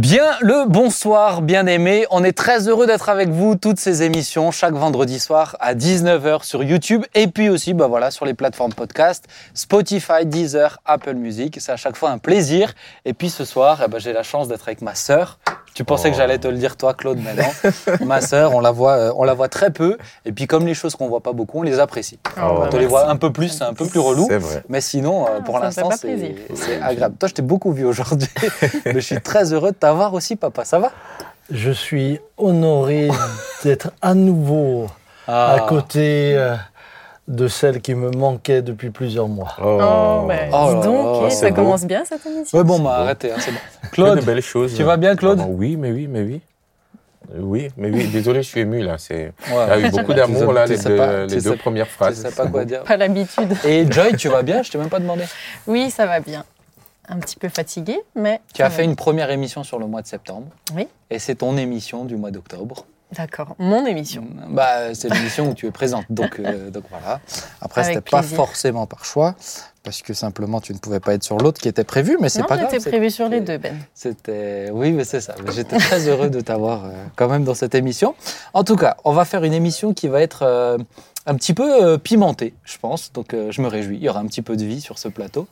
Bien 0.00 0.38
le 0.40 0.66
bonsoir, 0.66 1.42
bien 1.42 1.66
aimé. 1.66 2.06
On 2.10 2.24
est 2.24 2.32
très 2.32 2.68
heureux 2.68 2.86
d'être 2.86 3.10
avec 3.10 3.28
vous 3.28 3.54
toutes 3.54 3.78
ces 3.78 4.02
émissions 4.02 4.50
chaque 4.50 4.72
vendredi 4.72 5.20
soir 5.20 5.58
à 5.60 5.74
19h 5.74 6.42
sur 6.42 6.62
YouTube 6.62 7.04
et 7.14 7.26
puis 7.26 7.50
aussi 7.50 7.74
bah 7.74 7.86
voilà 7.86 8.10
sur 8.10 8.24
les 8.24 8.32
plateformes 8.32 8.72
podcast 8.72 9.26
Spotify, 9.52 10.24
Deezer, 10.24 10.78
Apple 10.86 11.16
Music. 11.16 11.58
C'est 11.60 11.72
à 11.72 11.76
chaque 11.76 11.96
fois 11.96 12.08
un 12.08 12.16
plaisir. 12.16 12.72
Et 13.04 13.12
puis 13.12 13.28
ce 13.28 13.44
soir, 13.44 13.82
eh 13.84 13.88
ben, 13.88 13.98
j'ai 13.98 14.14
la 14.14 14.22
chance 14.22 14.48
d'être 14.48 14.66
avec 14.66 14.80
ma 14.80 14.94
sœur. 14.94 15.38
Tu 15.74 15.84
pensais 15.84 16.10
que 16.10 16.16
j'allais 16.16 16.38
te 16.38 16.48
le 16.48 16.56
dire 16.56 16.76
toi 16.76 16.94
Claude, 16.94 17.18
mais 17.24 17.34
non. 17.34 18.04
ma 18.06 18.20
sœur, 18.20 18.54
on 18.54 18.60
la 18.60 18.70
voit 18.70 18.92
euh, 18.96 19.12
on 19.16 19.24
la 19.24 19.34
voit 19.34 19.48
très 19.48 19.70
peu 19.70 19.96
et 20.24 20.32
puis 20.32 20.46
comme 20.46 20.66
les 20.66 20.74
choses 20.74 20.94
qu'on 20.96 21.08
voit 21.08 21.20
pas 21.20 21.32
beaucoup, 21.32 21.60
on 21.60 21.62
les 21.62 21.78
apprécie. 21.78 22.18
Oh, 22.24 22.30
Quand 22.34 22.58
bah, 22.60 22.70
on 22.72 22.76
les 22.76 22.86
voit 22.86 23.08
un 23.08 23.16
peu 23.16 23.32
plus, 23.32 23.48
c'est 23.48 23.64
un 23.64 23.74
peu 23.74 23.86
plus 23.86 24.00
relou. 24.00 24.26
C'est 24.28 24.38
vrai. 24.38 24.62
Mais 24.68 24.80
sinon, 24.80 25.26
euh, 25.26 25.30
Ah, 25.38 25.40
pour 25.42 25.58
l'instant, 25.58 25.90
c'est 25.92 26.82
agréable. 26.82 27.14
Toi, 27.18 27.28
je 27.28 27.34
t'ai 27.34 27.42
beaucoup 27.42 27.72
vu 27.72 27.84
aujourd'hui, 27.84 28.28
mais 28.84 28.94
je 28.94 28.98
suis 29.00 29.20
très 29.20 29.52
heureux 29.52 29.70
de 29.70 29.76
t'avoir 29.76 30.12
aussi, 30.14 30.36
papa. 30.36 30.64
Ça 30.64 30.78
va? 30.78 30.90
Je 31.50 31.70
suis 31.70 32.20
honoré 32.36 33.08
d'être 33.64 33.90
à 34.02 34.14
nouveau 34.14 34.86
Ah. 35.28 35.54
à 35.54 35.60
côté 35.60 36.32
euh, 36.36 36.56
de 37.30 37.48
celle 37.48 37.80
qui 37.80 37.94
me 37.94 38.10
manquait 38.10 38.60
depuis 38.60 38.90
plusieurs 38.90 39.28
mois. 39.28 39.54
Oh, 39.62 40.24
ben, 40.28 40.50
Oh 40.52 40.74
dis 40.80 40.86
donc, 40.86 41.30
ça 41.32 41.48
beau. 41.48 41.54
commence 41.54 41.84
bien 41.84 42.04
cette 42.04 42.26
émission. 42.26 42.58
Ouais, 42.58 42.64
bon, 42.64 42.80
bah, 42.80 42.96
arrêtez, 42.96 43.32
hein, 43.32 43.36
c'est 43.38 43.52
bon. 43.52 43.58
Claude, 43.92 44.18
de 44.20 44.24
belles 44.24 44.42
choses. 44.42 44.74
tu 44.74 44.82
vas 44.82 44.96
bien, 44.96 45.14
Claude 45.16 45.40
Ah, 45.42 45.46
Oui, 45.48 45.76
mais 45.76 45.92
oui, 45.92 46.06
mais 46.08 46.22
oui. 46.22 46.40
Oui, 47.38 47.68
mais 47.76 47.90
oui. 47.90 48.08
Désolé, 48.08 48.42
je 48.42 48.48
suis 48.48 48.60
ému 48.60 48.82
là. 48.82 48.96
C'est. 48.98 49.32
Il 49.46 49.52
y 49.52 49.56
Ouais. 49.56 49.62
a 49.62 49.78
eu 49.78 49.90
beaucoup 49.90 50.12
d'amour 50.14 50.52
là, 50.52 50.66
les 50.66 50.76
deux, 50.76 50.96
pas- 50.96 51.20
les 51.22 51.26
tu 51.28 51.34
deux 51.36 51.40
sais- 51.52 51.56
premières 51.56 51.86
Je 51.86 51.90
phrases. 51.92 52.16
sais 52.20 52.30
pas 52.32 52.46
quoi 52.48 52.64
dire. 52.64 52.82
Pas 52.82 52.96
l'habitude. 52.96 53.56
Et 53.64 53.86
Joy, 53.90 54.16
tu 54.16 54.28
vas 54.28 54.42
bien? 54.42 54.62
Je 54.64 54.70
t'ai 54.72 54.78
même 54.78 54.88
pas 54.88 54.98
demandé. 54.98 55.22
Oui, 55.68 55.90
ça 55.90 56.06
va 56.06 56.18
bien. 56.18 56.44
Un 57.08 57.18
petit 57.18 57.36
peu 57.36 57.48
fatiguée, 57.48 58.00
mais. 58.16 58.40
Tu 58.52 58.62
as 58.62 58.70
fait 58.70 58.82
bien. 58.82 58.90
une 58.90 58.96
première 58.96 59.30
émission 59.30 59.62
sur 59.62 59.78
le 59.78 59.86
mois 59.86 60.02
de 60.02 60.08
septembre. 60.08 60.48
Oui. 60.74 60.88
Et 61.10 61.20
c'est 61.20 61.36
ton 61.36 61.56
émission 61.56 62.04
du 62.04 62.16
mois 62.16 62.32
d'octobre. 62.32 62.84
D'accord. 63.16 63.56
Mon 63.58 63.86
émission. 63.86 64.24
Bah, 64.48 64.94
c'est 64.94 65.12
l'émission 65.12 65.50
où 65.50 65.54
tu 65.54 65.66
es 65.66 65.70
présente. 65.70 66.04
Donc, 66.10 66.38
euh, 66.38 66.70
donc 66.74 66.84
voilà. 66.90 67.20
Après, 67.60 67.84
c'était 67.84 68.00
pas 68.00 68.22
forcément 68.22 68.86
par 68.86 69.04
choix, 69.04 69.34
parce 69.82 70.02
que 70.02 70.14
simplement 70.14 70.60
tu 70.60 70.72
ne 70.72 70.78
pouvais 70.78 71.00
pas 71.00 71.14
être 71.14 71.24
sur 71.24 71.36
l'autre 71.38 71.60
qui 71.60 71.68
était 71.68 71.84
prévu, 71.84 72.18
mais 72.20 72.28
c'est 72.28 72.44
pas 72.44 72.56
grave. 72.56 72.68
j'étais 72.70 72.90
prévu 72.90 73.10
sur 73.10 73.28
les 73.28 73.40
deux, 73.40 73.58
Ben. 73.58 73.76
C'était, 73.94 74.70
oui, 74.72 74.92
mais 74.92 75.04
c'est 75.04 75.20
ça. 75.20 75.34
J'étais 75.52 75.78
très 75.78 76.08
heureux 76.08 76.30
de 76.30 76.40
t'avoir 76.40 76.84
euh, 76.84 76.90
quand 77.16 77.28
même 77.28 77.44
dans 77.44 77.54
cette 77.54 77.74
émission. 77.74 78.14
En 78.54 78.62
tout 78.64 78.76
cas, 78.76 78.96
on 79.04 79.12
va 79.12 79.24
faire 79.24 79.42
une 79.44 79.54
émission 79.54 79.92
qui 79.92 80.08
va 80.08 80.22
être 80.22 80.42
euh, 80.42 80.78
un 81.26 81.34
petit 81.34 81.54
peu 81.54 81.84
euh, 81.84 81.98
pimentée, 81.98 82.54
je 82.64 82.78
pense. 82.78 83.12
Donc, 83.12 83.34
euh, 83.34 83.50
je 83.50 83.60
me 83.60 83.68
réjouis. 83.68 83.96
Il 83.96 84.02
y 84.02 84.08
aura 84.08 84.20
un 84.20 84.26
petit 84.26 84.42
peu 84.42 84.56
de 84.56 84.64
vie 84.64 84.80
sur 84.80 84.98
ce 84.98 85.08
plateau. 85.08 85.46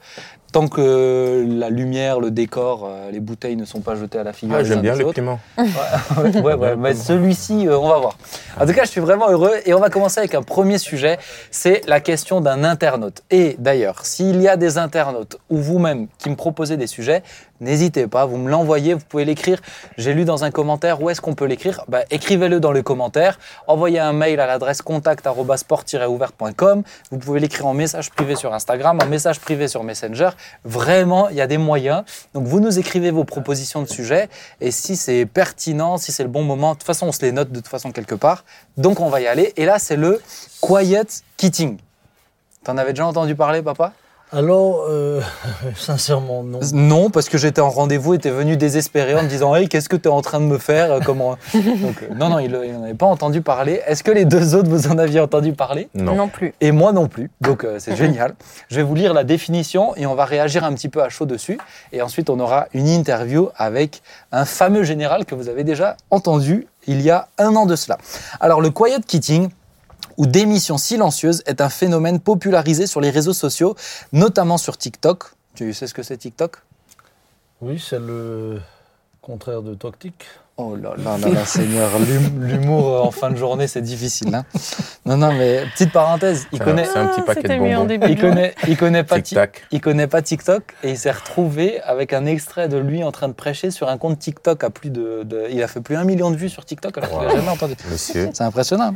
Tant 0.51 0.67
que 0.67 1.47
la 1.47 1.69
lumière, 1.69 2.21
le 2.21 2.31
décor, 2.31 2.87
euh, 2.87 3.11
les 3.11 3.21
bouteilles 3.21 3.57
ne 3.57 3.67
sont 3.67 3.81
pas 3.81 3.97
jetées 3.97 4.19
à 4.19 4.25
la 4.25 4.33
figure. 4.33 4.57
Ah, 4.57 4.65
j'aime 4.65 4.81
bien 4.81 4.95
le 4.95 5.13
piment. 5.13 5.39
ouais, 5.59 6.41
ouais, 6.41 6.55
ouais, 6.55 6.77
mais 6.77 6.95
celui-ci, 6.95 7.69
euh, 7.69 7.79
on 7.79 7.87
va 7.87 7.99
voir. 7.99 8.17
En 8.59 8.65
tout 8.65 8.73
cas, 8.73 8.85
je 8.85 8.91
suis 8.91 9.03
vraiment 9.03 9.29
heureux 9.29 9.57
et 9.67 9.75
on 9.75 9.79
va 9.79 9.91
commencer 9.91 10.21
avec 10.21 10.35
un 10.35 10.43
premier 10.43 10.79
sujet. 10.79 11.19
C'est 11.51 11.87
la 11.87 12.01
question 12.01 12.41
d'un 12.41 12.65
internaute. 12.65 13.23
Et 13.31 13.57
d'ailleurs, 13.59 14.07
s'il 14.07 14.41
y 14.41 14.49
a 14.49 14.57
des 14.57 14.79
internautes 14.79 15.37
ou 15.51 15.59
vous-même 15.59 16.07
qui 16.17 16.31
me 16.31 16.37
proposez 16.37 16.79
des 16.79 16.87
sujets, 16.87 17.23
n'hésitez 17.61 18.07
pas, 18.07 18.25
vous 18.25 18.39
me 18.39 18.49
l'envoyez, 18.49 18.95
vous 18.95 19.05
pouvez 19.07 19.27
l'écrire. 19.27 19.61
J'ai 19.99 20.15
lu 20.15 20.25
dans 20.25 20.45
un 20.45 20.51
commentaire, 20.51 21.03
où 21.03 21.11
est-ce 21.11 21.21
qu'on 21.21 21.35
peut 21.35 21.45
l'écrire 21.45 21.85
bah, 21.89 22.05
Écrivez-le 22.11 22.59
dans 22.59 22.73
les 22.73 22.83
commentaires. 22.83 23.39
Envoyez 23.67 23.99
un 23.99 24.15
mail 24.15 24.41
à 24.41 24.47
l'adresse 24.47 24.81
contact.sport-ouvert.com. 25.65 26.83
Vous 27.11 27.19
pouvez 27.19 27.41
l'écrire 27.41 27.67
en 27.67 27.75
message 27.75 28.11
privé 28.11 28.37
sur 28.37 28.53
Instagram, 28.55 28.99
en 29.03 29.07
message 29.07 29.41
privé 29.41 29.69
sur 29.69 29.85
Messenger. 29.85 30.31
Vraiment, 30.65 31.29
il 31.29 31.37
y 31.37 31.41
a 31.41 31.47
des 31.47 31.59
moyens. 31.59 32.05
Donc, 32.35 32.47
vous 32.47 32.61
nous 32.61 32.79
écrivez 32.79 33.11
vos 33.11 33.25
propositions 33.25 33.83
de 33.83 33.89
sujets. 33.89 34.29
Et 34.61 34.71
si 34.71 34.97
c'est 34.97 35.27
pertinent, 35.27 35.97
si 35.97 36.13
c'est 36.13 36.23
le 36.23 36.29
bon 36.29 36.43
moment, 36.43 36.73
de 36.73 36.79
toute 36.79 36.87
façon, 36.87 37.07
on 37.07 37.13
se 37.13 37.23
les 37.23 37.33
note 37.33 37.51
de 37.51 37.61
toute 37.61 37.69
façon 37.69 37.93
quelque 37.93 38.15
part. 38.15 38.45
Donc, 38.77 39.01
on 39.01 39.09
va 39.09 39.21
y 39.21 39.27
aller. 39.27 39.53
Et 39.57 39.65
là, 39.65 39.79
c'est 39.79 39.97
le 39.97 40.21
quiet 40.61 41.07
quitting. 41.37 41.79
T'en 42.65 42.77
avais 42.77 42.93
déjà 42.93 43.07
entendu 43.07 43.35
parler, 43.35 43.63
papa? 43.63 43.93
Alors, 44.31 44.85
euh, 44.91 45.23
sincèrement, 45.77 46.43
non. 46.43 46.61
Non, 46.75 47.09
parce 47.11 47.29
que 47.31 47.39
j'étais 47.39 47.63
en 47.63 47.71
rendez-vous 47.71 48.15
et 48.15 48.19
t'es 48.19 48.31
venu 48.31 48.57
désespéré 48.59 49.15
en 49.15 49.23
me 49.23 49.29
disant 49.29 49.55
Hey, 49.55 49.69
qu'est-ce 49.69 49.89
que 49.89 49.97
tu 49.97 50.09
es 50.09 50.13
en 50.13 50.21
train 50.21 50.39
de 50.41 50.45
me 50.45 50.59
faire 50.59 50.93
Euh, 50.93 51.01
Comment 51.05 51.37
Donc, 51.55 52.03
euh, 52.03 52.15
Non, 52.15 52.29
non, 52.29 52.39
il 52.39 52.51
n'en 52.53 52.83
avait 52.85 52.95
pas 52.95 53.07
entendu 53.07 53.41
parler. 53.41 53.81
Est-ce 53.87 54.03
que 54.05 54.11
les 54.11 54.27
deux 54.27 54.55
autres, 54.55 54.69
vous 54.69 54.89
en 54.89 54.99
aviez 54.99 55.21
entendu 55.21 55.53
parler? 55.53 55.89
Non. 55.95 56.29
plus. 56.29 56.53
Et 56.61 56.73
moi 56.73 56.93
non 56.93 57.09
plus. 57.09 57.31
Donc, 57.41 57.65
euh, 57.65 57.77
c'est 57.79 57.97
génial. 57.97 58.35
Je 58.69 58.77
vais 58.77 58.83
vous 58.83 58.95
lire 58.95 59.15
la 59.15 59.25
définition 59.25 59.97
et 59.97 60.05
on 60.07 60.15
va 60.15 60.27
réagir 60.27 60.63
un 60.65 60.75
petit 60.75 60.89
peu 60.91 61.03
à 61.03 61.09
chaud 61.09 61.25
dessus. 61.27 61.59
Et 61.93 62.03
ensuite, 62.03 62.29
on 62.29 62.39
aura 62.39 62.67
une 62.75 62.89
interview 62.89 63.49
avec 63.57 64.03
un 64.31 64.45
fameux 64.45 64.83
général 64.83 65.25
que 65.25 65.35
vous 65.35 65.49
avez 65.49 65.65
déjà 65.65 65.97
entendu 66.11 66.67
il 66.87 67.01
y 67.01 67.11
a 67.11 67.29
un 67.39 67.57
an 67.57 67.65
de 67.67 67.77
cela. 67.77 67.97
Alors, 68.41 68.61
le 68.61 68.71
quiet 68.71 69.01
quitting, 69.07 69.49
ou 70.19 70.27
démission 70.27 70.77
silencieuse 70.77 71.43
est 71.47 71.61
un 71.63 71.71
phénomène 71.71 72.21
popularisé 72.21 72.87
sur 72.87 73.01
les 73.01 73.09
réseaux 73.11 73.33
sociaux, 73.33 73.75
notamment 74.13 74.59
sur 74.59 74.77
TikTok. 74.77 75.25
Tu 75.55 75.73
sais 75.73 75.87
ce 75.87 75.95
que 75.95 76.03
c'est 76.03 76.19
TikTok? 76.19 76.59
Oui, 77.63 77.83
c'est 77.85 77.99
le 77.99 78.61
contraire 79.23 79.63
de 79.63 79.75
toxique. 79.75 80.25
Oh 80.61 80.75
là 80.75 80.95
là 80.99 81.17
là 81.19 81.29
là, 81.29 81.45
Seigneur, 81.45 81.89
l'hum- 82.01 82.45
l'humour 82.45 83.05
en 83.07 83.13
fin 83.13 83.31
de 83.31 83.37
journée, 83.37 83.69
c'est 83.69 83.81
difficile. 83.81 84.35
hein. 84.35 84.45
non, 85.07 85.17
non, 85.17 85.33
mais 85.33 85.65
petite 85.73 85.93
parenthèse, 85.93 86.49
il 86.51 86.57
C'est 86.59 86.63
un- 86.63 86.65
connaît, 86.65 86.85
C'est 86.85 86.99
un 86.99 87.07
petit 87.07 87.21
paquet 87.23 87.43
de 87.43 87.47
c'était 87.47 87.61
mieux 87.61 87.77
en 87.77 87.81
bonbons. 87.83 87.87
début. 87.87 88.07
il 88.11 88.19
connaît, 88.21 88.55
il 88.67 88.77
connaît 88.77 89.05
pas, 89.05 89.17
Ti- 89.17 89.23
Tic-tac. 89.23 89.67
il 89.71 89.81
connaît 89.81 90.09
pas 90.09 90.21
TikTok 90.21 90.75
et 90.83 90.91
il 90.91 90.99
s'est 90.99 91.13
retrouvé 91.13 91.81
avec 91.83 92.13
un 92.13 92.27
extrait 92.27 92.67
de 92.69 92.77
lui 92.77 93.05
en 93.05 93.13
train 93.13 93.29
de 93.29 93.35
prêcher 93.35 93.71
sur 93.71 93.89
un 93.89 93.99
compte 93.99 94.19
TikTok 94.19 94.65
à 94.65 94.71
plus 94.71 94.91
de, 94.91 95.23
de- 95.23 95.47
il 95.49 95.63
a 95.63 95.69
fait 95.69 95.81
plus 95.81 95.95
d'un 95.95 96.03
million 96.03 96.33
de 96.33 96.37
vues 96.37 96.49
sur 96.49 96.65
TikTok 96.65 96.99
alors 96.99 97.11
qu'il 97.11 97.19
a 97.21 97.31
Wow. 97.31 97.37
jamais 97.37 97.51
entendu. 97.51 97.75
Monsieur. 97.89 98.29
C'est 98.33 98.43
impressionnant. 98.43 98.95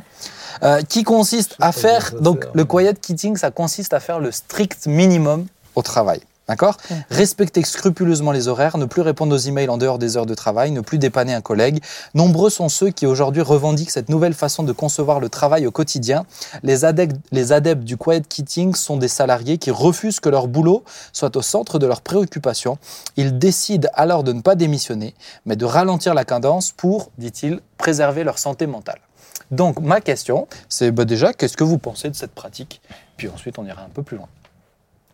Euh, 0.63 0.83
qui 0.83 1.03
consiste 1.05 1.57
à 1.61 1.73
faire 1.73 2.13
donc 2.21 2.47
le 2.55 2.65
quiet 2.65 2.95
quitting, 2.95 3.37
ça 3.37 3.51
consiste 3.51 3.93
à 3.93 4.01
faire 4.01 4.21
le 4.21 4.31
strict 4.33 4.87
minimum 4.87 5.47
au 5.75 5.83
travail. 5.83 6.21
D'accord 6.49 6.77
Respecter 7.11 7.63
scrupuleusement 7.63 8.33
les 8.33 8.49
horaires, 8.49 8.77
ne 8.77 8.85
plus 8.85 9.01
répondre 9.01 9.35
aux 9.35 9.39
emails 9.39 9.69
en 9.69 9.79
dehors 9.79 9.99
des 9.99 10.17
heures 10.17 10.27
de 10.27 10.35
travail, 10.35 10.73
ne 10.73 10.81
plus 10.81 10.99
dépanner 10.99 11.33
un 11.33 11.41
collègue. 11.41 11.81
Nombreux 12.15 12.51
sont 12.51 12.69
ceux 12.69 12.91
qui 12.91 13.07
aujourd'hui 13.07 13.43
revendiquent 13.43 13.93
cette 13.93 14.09
nouvelle 14.09 14.35
façon 14.35 14.65
de 14.65 14.73
concevoir 14.73 15.21
le 15.21 15.29
travail 15.29 15.67
au 15.67 15.71
quotidien. 15.71 16.27
Les 16.65 16.85
adeptes, 16.85 17.17
les 17.31 17.53
adeptes 17.53 17.85
du 17.85 17.97
quiet 17.97 18.23
quitting 18.29 18.75
sont 18.75 18.97
des 18.97 19.09
salariés 19.09 19.57
qui 19.57 19.71
refusent 19.71 20.19
que 20.19 20.29
leur 20.29 20.49
boulot 20.49 20.83
soit 21.13 21.37
au 21.37 21.43
centre 21.43 21.79
de 21.79 21.87
leurs 21.87 22.03
préoccupations. 22.03 22.77
Ils 23.17 23.39
décident 23.39 23.89
alors 23.95 24.25
de 24.25 24.33
ne 24.33 24.41
pas 24.41 24.57
démissionner, 24.57 25.15
mais 25.47 25.55
de 25.55 25.65
ralentir 25.65 26.13
la 26.13 26.25
cadence 26.25 26.73
pour, 26.73 27.11
dit-il, 27.19 27.61
préserver 27.79 28.25
leur 28.25 28.39
santé 28.39 28.67
mentale. 28.67 28.99
Donc 29.53 29.79
ma 29.81 30.01
question, 30.01 30.49
c'est 30.69 30.91
bah, 30.91 31.05
déjà, 31.05 31.33
qu'est-ce 31.33 31.57
que 31.57 31.63
vous 31.63 31.79
pensez 31.79 32.09
de 32.09 32.17
cette 32.17 32.33
pratique? 32.33 32.81
Puis 33.17 33.29
ensuite, 33.29 33.59
on 33.59 33.67
ira 33.67 33.83
un 33.83 33.91
peu 33.91 34.03
plus 34.03 34.17
loin. 34.17 34.29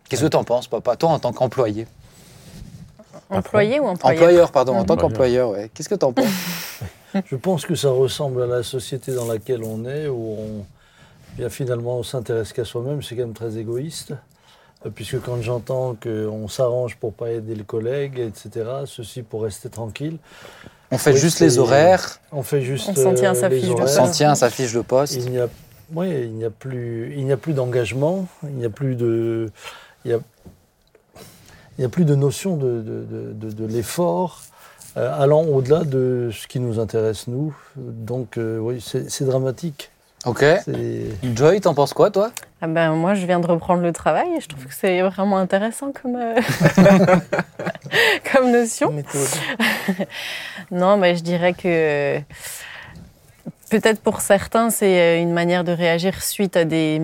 Qu'est-ce 0.09 0.23
que 0.23 0.29
tu 0.29 0.37
en 0.37 0.45
penses, 0.45 0.69
papa, 0.69 0.97
toi, 0.97 1.11
en 1.11 1.19
tant 1.19 1.33
qu'employé? 1.33 1.87
Employé 3.31 3.79
ou 3.81 3.87
employeur 3.87 4.23
Employeur, 4.23 4.53
pardon, 4.53 4.77
en 4.77 4.85
tant 4.85 4.97
qu'employeur, 4.97 5.51
ouais. 5.51 5.71
Qu'est-ce 5.75 5.89
que 5.89 5.97
tu 5.97 6.05
en 6.05 6.13
penses? 6.13 6.27
Je 7.27 7.37
pense 7.37 7.67
que 7.67 7.75
ça 7.75 7.91
ressemble 7.91 8.43
à 8.43 8.47
la 8.47 8.63
société 8.63 9.13
dans 9.13 9.27
laquelle 9.27 9.65
on 9.65 9.85
est, 9.85 10.07
où 10.09 10.37
on, 10.39 10.67
bien 11.37 11.49
finalement 11.49 11.99
on 11.99 12.03
s'intéresse 12.03 12.53
qu'à 12.53 12.65
soi-même, 12.65 13.03
c'est 13.03 13.17
quand 13.17 13.23
même 13.23 13.33
très 13.33 13.57
égoïste. 13.59 14.15
Euh, 14.87 14.91
Puisque 14.91 15.21
quand 15.21 15.43
j'entends 15.43 15.97
qu'on 16.01 16.49
s'arrange 16.49 16.97
pour 16.97 17.13
pas 17.13 17.31
aider 17.31 17.55
le 17.55 17.65
collègue, 17.65 18.19
etc., 18.19 18.71
ceci 18.87 19.23
pour 19.23 19.43
rester 19.43 19.69
tranquille, 19.69 20.19
On 20.91 20.99
fait 20.99 21.13
Oui, 21.13 21.19
juste 21.19 21.41
les 21.41 21.59
horaires, 21.59 22.19
on 22.33 22.43
fait 22.43 22.63
juste 22.63 22.89
On 22.89 22.95
s'en 22.95 23.15
tient 23.15 23.33
à 23.33 23.35
sa 23.35 23.51
fiche 23.51 23.63
de 23.65 23.69
on 23.71 23.73
horaires. 23.75 23.89
s'en 23.89 24.09
tient 24.11 24.31
à 24.31 24.35
sa 24.35 24.49
fiche 24.51 24.73
de 24.73 24.81
poste. 24.81 25.15
Il 25.15 25.31
n'y 25.31 25.39
a, 25.39 25.49
oui, 25.95 26.09
il 26.11 26.33
n'y 26.33 26.45
a 26.45 26.51
plus, 26.51 27.13
il 27.17 27.25
n'y 27.27 27.33
a 27.33 27.37
plus 27.37 27.53
d'engagement, 27.53 28.27
il 28.45 28.55
n'y 28.55 28.65
a 28.65 28.71
plus 28.71 28.95
de, 28.95 29.51
il 30.05 30.11
y 30.13 30.15
a, 30.15 30.19
il 31.77 31.81
n'y 31.81 31.85
a 31.85 31.89
plus 31.91 32.05
de 32.07 32.15
notion 32.15 32.57
de, 32.57 32.81
de, 32.81 33.05
de- 33.05 33.33
de- 33.35 33.53
de 33.53 33.67
l'effort 33.67 34.43
euh, 34.97 35.23
allant 35.23 35.43
au-delà 35.45 35.85
de 35.85 36.31
ce 36.33 36.47
qui 36.47 36.59
nous 36.59 36.81
intéresse 36.81 37.27
nous. 37.29 37.55
Donc 37.77 38.39
euh, 38.39 38.59
oui, 38.59 38.83
c'est 38.85 39.11
c'est 39.11 39.25
dramatique. 39.27 39.91
Ok. 40.25 40.43
C'est- 40.65 41.05
Joy, 41.37 41.61
t'en 41.61 41.75
penses 41.75 41.93
quoi, 41.93 42.11
toi? 42.11 42.31
Ah 42.61 42.67
ben, 42.67 42.93
Moi, 42.93 43.15
je 43.15 43.25
viens 43.25 43.41
de 43.41 43.47
reprendre 43.47 43.83
le 43.83 43.93
travail 43.93 44.29
et 44.37 44.41
je 44.41 44.49
trouve 44.49 44.67
que 44.67 44.75
c'est 44.75 45.01
vraiment 45.03 45.39
intéressant 45.39 45.93
comme, 45.93 46.17
euh, 46.17 46.41
comme 48.33 48.51
notion. 48.51 48.93
Non, 50.71 50.99
mais 50.99 51.17
je 51.17 51.23
dirais 51.23 51.55
que 51.55 52.21
peut-être 53.71 54.01
pour 54.01 54.21
certains, 54.21 54.71
c'est 54.71 55.01
euh, 55.01 55.23
une 55.23 55.33
manière 55.33 55.65
de 55.65 55.73
réagir 55.73 56.23
suite 56.23 56.57
à 56.57 56.65
des, 56.65 57.01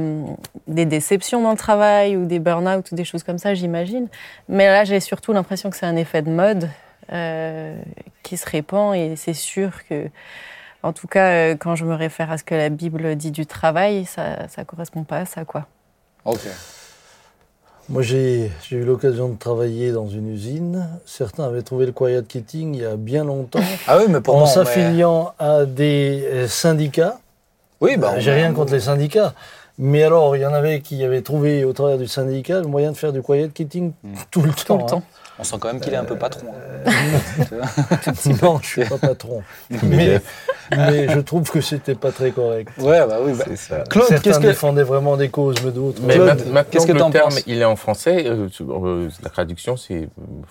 des 0.67 0.85
déceptions 0.85 1.43
dans 1.43 1.53
le 1.53 1.57
travail 1.57 2.17
ou 2.17 2.27
des 2.27 2.39
burn-out 2.39 2.91
ou 2.91 2.95
des 2.95 3.05
choses 3.05 3.23
comme 3.23 3.39
ça, 3.39 3.55
j'imagine. 3.55 4.09
Mais 4.49 4.67
là, 4.67 4.85
j'ai 4.85 5.01
surtout 5.01 5.33
l'impression 5.33 5.71
que 5.71 5.77
c'est 5.77 5.87
un 5.87 5.97
effet 5.97 6.23
de 6.23 6.31
mode 6.31 6.69
euh, 7.13 7.77
qui 8.23 8.37
se 8.37 8.49
répand 8.49 8.95
et 8.95 9.17
c'est 9.17 9.35
sûr 9.35 9.85
que, 9.89 10.09
en 10.85 10.93
tout 10.93 11.07
cas, 11.07 11.29
euh, 11.31 11.57
quand 11.59 11.77
je 11.77 11.85
me 11.85 11.95
réfère 11.95 12.31
à 12.31 12.37
ce 12.39 12.45
que 12.45 12.55
la 12.55 12.69
Bible 12.69 13.17
dit 13.17 13.31
du 13.31 13.47
travail, 13.47 14.05
ça 14.05 14.37
ne 14.59 14.65
correspond 14.65 15.03
pas 15.03 15.19
à 15.19 15.25
ça, 15.25 15.45
quoi. 15.45 15.67
Ok. 16.25 16.41
Moi, 17.89 18.03
j'ai 18.03 18.51
eu 18.71 18.85
l'occasion 18.85 19.29
de 19.29 19.37
travailler 19.39 19.93
dans 19.93 20.09
une 20.09 20.31
usine. 20.33 20.89
Certains 21.05 21.45
avaient 21.45 21.63
trouvé 21.63 21.87
le 21.87 21.93
quiet 21.93 22.23
quitting 22.23 22.75
il 22.75 22.81
y 22.81 22.85
a 22.85 22.97
bien 22.97 23.25
longtemps. 23.25 23.61
Ah 23.87 23.99
oui, 23.99 24.05
mais 24.09 24.21
pour 24.21 24.37
en 24.37 24.47
s'affiliant 24.47 25.33
à 25.39 25.65
des 25.65 26.23
euh, 26.27 26.49
syndicats. 26.49 27.19
Oui, 27.81 27.97
bah, 27.97 28.13
on 28.17 28.21
J'ai 28.21 28.33
rien 28.33 28.53
contre 28.53 28.73
les 28.73 28.81
syndicats. 28.81 29.35
Mais 29.79 30.03
alors, 30.03 30.37
il 30.37 30.43
y 30.43 30.47
en 30.47 30.55
avait 30.55 30.81
qui 30.81 31.03
avaient 31.03 31.23
trouvé 31.23 31.65
au 31.65 31.73
travers 31.73 31.99
du 31.99 32.07
syndicat 32.07 32.61
le 32.61 32.67
moyen 32.67 32.93
de 32.93 32.97
faire 32.97 33.13
du 33.13 33.23
quiet 33.23 33.49
quitting 33.49 33.93
tout 34.31 34.43
le 34.43 34.53
Tout 34.53 34.65
temps. 34.65 34.79
le 34.79 34.87
temps. 34.87 35.03
On 35.39 35.43
sent 35.45 35.57
quand 35.59 35.69
même 35.73 35.81
qu'il 35.81 35.93
est 35.93 35.97
un 35.97 36.05
peu 36.05 36.17
patron. 36.17 36.47
hein. 36.87 36.91
hein. 37.63 38.13
Non, 38.43 38.61
je 38.63 38.67
suis 38.67 38.85
pas 38.85 38.99
patron. 38.99 39.43
mais, 39.83 40.21
mais 40.77 41.09
je 41.09 41.19
trouve 41.21 41.51
que 41.51 41.61
c'était 41.61 41.95
pas 41.97 42.13
très 42.13 42.31
correct. 42.31 42.71
Ouais, 42.79 43.05
bah 43.07 43.17
oui. 43.21 43.33
bah- 43.37 43.45
C'est 43.49 43.57
ça. 43.57 43.85
Claude, 43.91 44.07
Certains 44.07 44.23
qu'est-ce 44.23 44.39
que. 44.39 44.47
défendaient 44.47 44.85
vraiment 44.85 45.17
des 45.17 45.29
causes, 45.31 45.57
mais 45.65 45.73
d'autres. 45.73 46.01
Mais 46.05 46.15
Claude, 46.15 46.27
ma- 46.29 46.35
maintenant 46.53 46.63
qu'est-ce 46.71 46.87
que 46.87 46.93
que 46.93 46.97
le 46.99 47.11
terme 47.11 47.31
penses 47.31 47.43
il 47.49 47.61
est 47.61 47.65
en 47.65 47.75
français, 47.77 48.25
euh, 48.27 48.49
euh, 48.61 49.09
la 49.23 49.31
traduction 49.31 49.77
c'est 49.77 50.03
euh, 50.03 50.07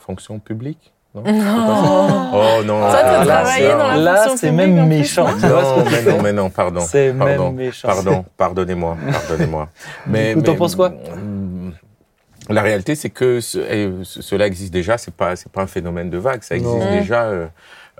fonction 0.05 0.39
publique, 0.39 0.91
non? 1.15 1.23
Non. 1.23 1.31
Oh 2.35 2.63
non. 2.65 2.81
Ah, 2.83 3.19
non. 3.19 4.01
Là, 4.01 4.25
c'est 4.35 4.51
même 4.51 4.75
plus, 4.75 4.85
méchant. 4.97 5.27
non? 5.27 5.47
Non, 5.47 5.85
mais 5.91 6.01
non, 6.11 6.21
mais 6.23 6.33
non, 6.33 6.49
pardon. 6.49 6.81
C'est 6.81 7.13
même 7.13 7.51
méchant. 7.53 7.87
Pardon, 7.87 8.25
pardonnez-moi, 8.37 8.97
pardonnez-moi. 9.11 9.69
Mais, 10.07 10.33
coup, 10.33 10.41
t'en 10.41 10.51
mais, 10.53 10.57
penses 10.57 10.75
quoi? 10.75 10.89
mm, 10.89 11.42
La 12.49 12.61
réalité, 12.61 12.95
c'est 12.95 13.09
que 13.09 13.39
ce- 13.39 13.57
et 13.57 13.91
ce- 14.03 14.21
cela 14.21 14.47
existe 14.47 14.73
déjà. 14.73 14.97
C'est 14.97 15.13
pas, 15.13 15.35
c'est 15.35 15.51
pas 15.51 15.61
un 15.61 15.67
phénomène 15.67 16.09
de 16.09 16.17
vague. 16.17 16.43
Ça 16.43 16.55
existe 16.55 16.73
Non. 16.75 16.91
Mm. 16.95 16.99
déjà 16.99 17.23
euh, 17.25 17.47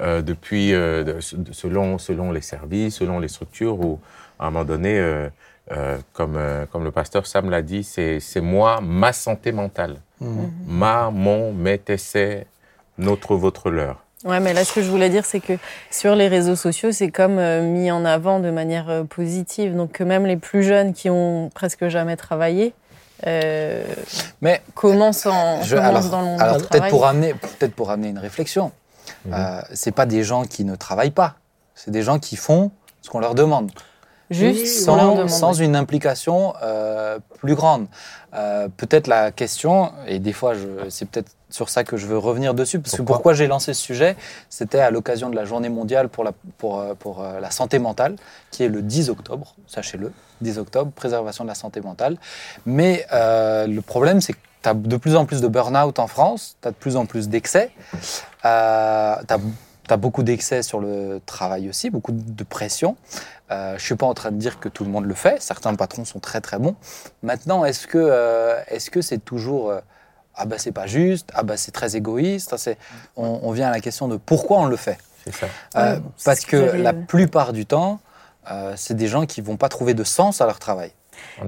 euh, 0.01 0.22
depuis, 0.22 0.74
euh, 0.74 1.04
de- 1.04 1.19
selon, 1.51 1.98
selon 1.98 2.31
les 2.31 2.42
services, 2.42 2.95
selon 2.95 3.19
les 3.19 3.28
structures. 3.30 3.80
Où 3.80 4.00
à 4.40 4.48
un 4.48 4.51
moment 4.51 4.66
donné, 4.66 4.98
euh, 5.00 5.30
euh, 5.72 5.98
comme, 6.13 6.36
euh, 6.36 6.66
comme 6.72 6.84
le 6.84 6.92
pasteur 6.92 7.25
Sam 7.28 7.50
l'a 7.50 7.62
dit, 7.62 7.84
c'est, 7.84 8.19
c'est 8.19 8.42
moi, 8.42 8.80
ma 8.81 9.13
santé 9.13 9.51
mentale, 9.51 9.95
Mhm. 10.19 10.51
ma, 10.68 11.10
mon, 11.12 11.54
mes, 11.54 11.78
tes, 11.78 11.98
c'est, 11.98 12.46
notre, 12.98 13.36
votre, 13.36 13.69
leur. 13.69 14.04
Ouais, 14.25 14.39
mais 14.39 14.54
là, 14.54 14.63
ce 14.63 14.74
que 14.74 14.81
je 14.81 14.89
voulais 14.89 15.10
dire, 15.10 15.25
c'est 15.25 15.39
que 15.42 15.54
sur 15.92 16.16
les 16.16 16.28
réseaux 16.30 16.56
sociaux, 16.56 16.92
c'est 16.92 17.12
comme 17.12 17.38
euh, 17.39 17.62
mis 17.62 17.92
en 17.92 18.06
avant 18.06 18.39
de 18.39 18.50
manière 18.51 18.89
euh, 18.89 19.04
positive. 19.04 19.75
Donc, 19.75 19.92
que 19.94 20.04
même 20.04 20.25
les 20.25 20.38
plus 20.38 20.63
jeunes 20.63 20.94
qui 20.94 21.10
ont 21.10 21.50
presque 21.54 21.88
jamais 21.89 22.16
travaillé 22.16 22.74
euh, 23.28 23.84
Mais 24.42 24.62
commencent, 24.75 25.25
en, 25.25 25.62
Je- 25.64 25.75
commencent 25.75 25.90
alors, 25.90 26.10
dans 26.10 26.20
le 26.22 26.25
monde 26.28 26.42
alors 26.42 26.56
du 26.58 26.62
peut-être 26.64 26.72
travail. 26.75 26.90
pour 26.92 27.06
amener, 27.06 27.34
peut-être 27.34 27.74
pour 27.75 27.92
amener 27.92 28.10
une 28.10 28.20
réflexion. 28.20 28.72
Mhm. 29.25 29.34
Euh, 29.34 29.62
c'est 29.74 29.92
pas 29.92 30.06
des 30.06 30.24
gens 30.24 30.44
qui 30.44 30.64
ne 30.66 30.75
travaillent 30.75 31.12
pas. 31.12 31.36
C'est 31.75 31.92
des 31.92 32.04
gens 32.04 32.20
qui 32.20 32.36
font 32.36 32.72
ce 33.02 33.10
qu'on 33.10 33.20
leur 33.20 33.36
demande, 33.36 33.72
Juste 34.30 34.86
pour 34.86 34.96
leur 34.96 35.30
sans, 35.30 35.54
sans 35.54 35.54
une 35.54 35.75
implication 35.75 36.54
euh, 36.64 37.20
plus 37.40 37.56
grande. 37.56 37.88
Euh, 38.34 38.68
peut-être 38.75 39.08
la 39.08 39.31
question, 39.31 39.92
et 40.08 40.20
des 40.20 40.34
fois, 40.34 40.54
je- 40.54 40.90
c'est 40.90 41.06
peut-être 41.06 41.31
sur 41.54 41.70
ça 41.70 41.84
que 41.84 41.98
je 41.98 42.08
veux 42.08 42.18
revenir 42.18 42.56
dessus, 42.56 42.80
parce 42.80 42.94
que 42.94 42.98
Pourquoi 42.98 43.18
pourquoi 43.18 43.34
j'ai 43.36 43.46
lancé 43.46 43.76
ce 43.76 43.82
sujet, 43.82 44.16
c'était 44.50 44.80
à 44.80 44.90
l'occasion 44.90 45.30
de 45.30 45.36
la 45.36 45.46
Journée 45.46 45.70
mondiale 45.70 46.10
pour 46.10 46.24
la, 46.24 46.32
pour, 46.58 46.80
euh, 46.80 46.96
pour 46.96 47.22
euh, 47.22 47.40
la 47.40 47.52
santé 47.52 47.78
mentale, 47.78 48.16
qui 48.50 48.64
est 48.64 48.70
le 48.70 48.82
10 48.82 49.12
octobre, 49.12 49.56
sachez-le, 49.68 50.12
10 50.42 50.58
octobre, 50.58 50.92
préservation 50.92 51.44
de 51.44 51.50
la 51.50 51.56
santé 51.56 51.80
mentale. 51.80 52.18
Mais 52.66 53.06
euh, 53.14 53.68
le 53.68 53.82
problème, 53.82 54.20
c'est 54.20 54.34
que 54.34 54.40
tu 54.64 54.70
as 54.70 54.74
de 54.74 54.98
plus 54.98 55.16
en 55.16 55.26
plus 55.26 55.42
de 55.42 55.48
burn-out 55.48 56.00
en 56.00 56.08
France, 56.08 56.58
tu 56.60 56.68
as 56.68 56.72
de 56.72 56.76
plus 56.76 56.96
en 56.96 57.06
plus 57.06 57.30
d'excès, 57.30 57.70
euh, 58.46 59.16
tu 59.28 59.94
as, 59.94 59.98
beaucoup 59.98 60.24
d'excès 60.24 60.64
sur 60.64 60.80
le 60.80 61.22
travail 61.24 61.70
aussi, 61.70 61.92
beaucoup 61.92 62.14
de 62.14 62.44
pression. 62.44 62.96
Euh, 63.52 63.70
je 63.72 63.74
ne 63.76 63.80
suis 63.80 63.96
pas 63.96 64.08
en 64.08 64.16
train 64.16 64.32
de 64.32 64.38
dire 64.38 64.60
que 64.60 64.70
tout 64.70 64.84
le 64.84 64.90
monde 64.90 65.06
le 65.06 65.14
fait, 65.14 65.40
certains 65.40 65.76
patrons 65.76 66.04
sont 66.04 66.20
très 66.20 66.42
très 66.42 66.58
bons. 66.58 66.76
Maintenant, 67.22 67.64
est-ce 67.64 67.86
que 67.86 68.56
est-ce 68.70 68.90
que 68.90 69.04
c'est 69.04 69.24
toujours 69.24 69.72
ah 70.36 70.46
bah 70.46 70.58
c'est 70.58 70.72
pas 70.72 70.88
juste, 70.88 71.30
ah 71.34 71.44
bah 71.44 71.58
c'est 71.58 71.72
très 71.72 71.96
égoïste, 71.96 72.50
ça, 72.52 72.58
c'est 72.58 72.78
on, 73.16 73.40
on 73.44 73.52
vient 73.52 73.68
à 73.68 73.72
la 73.72 73.80
question 73.80 74.08
de 74.08 74.18
pourquoi 74.18 74.60
on 74.60 74.66
le 74.66 74.76
fait. 74.76 74.98
C'est 75.26 75.34
ça. 75.34 75.48
Euh, 75.78 76.00
parce 76.26 76.42
ce 76.42 76.46
que 76.46 76.58
la 76.58 76.94
plupart 76.94 77.54
du 77.54 77.66
temps, 77.66 78.00
euh, 78.52 78.74
c'est 78.76 78.96
des 78.96 79.08
gens 79.08 79.26
qui 79.26 79.42
vont 79.42 79.58
pas 79.58 79.70
trouver 79.70 79.94
de 79.94 80.04
sens 80.04 80.42
à 80.42 80.46
leur 80.46 80.60
travail. 80.60 80.92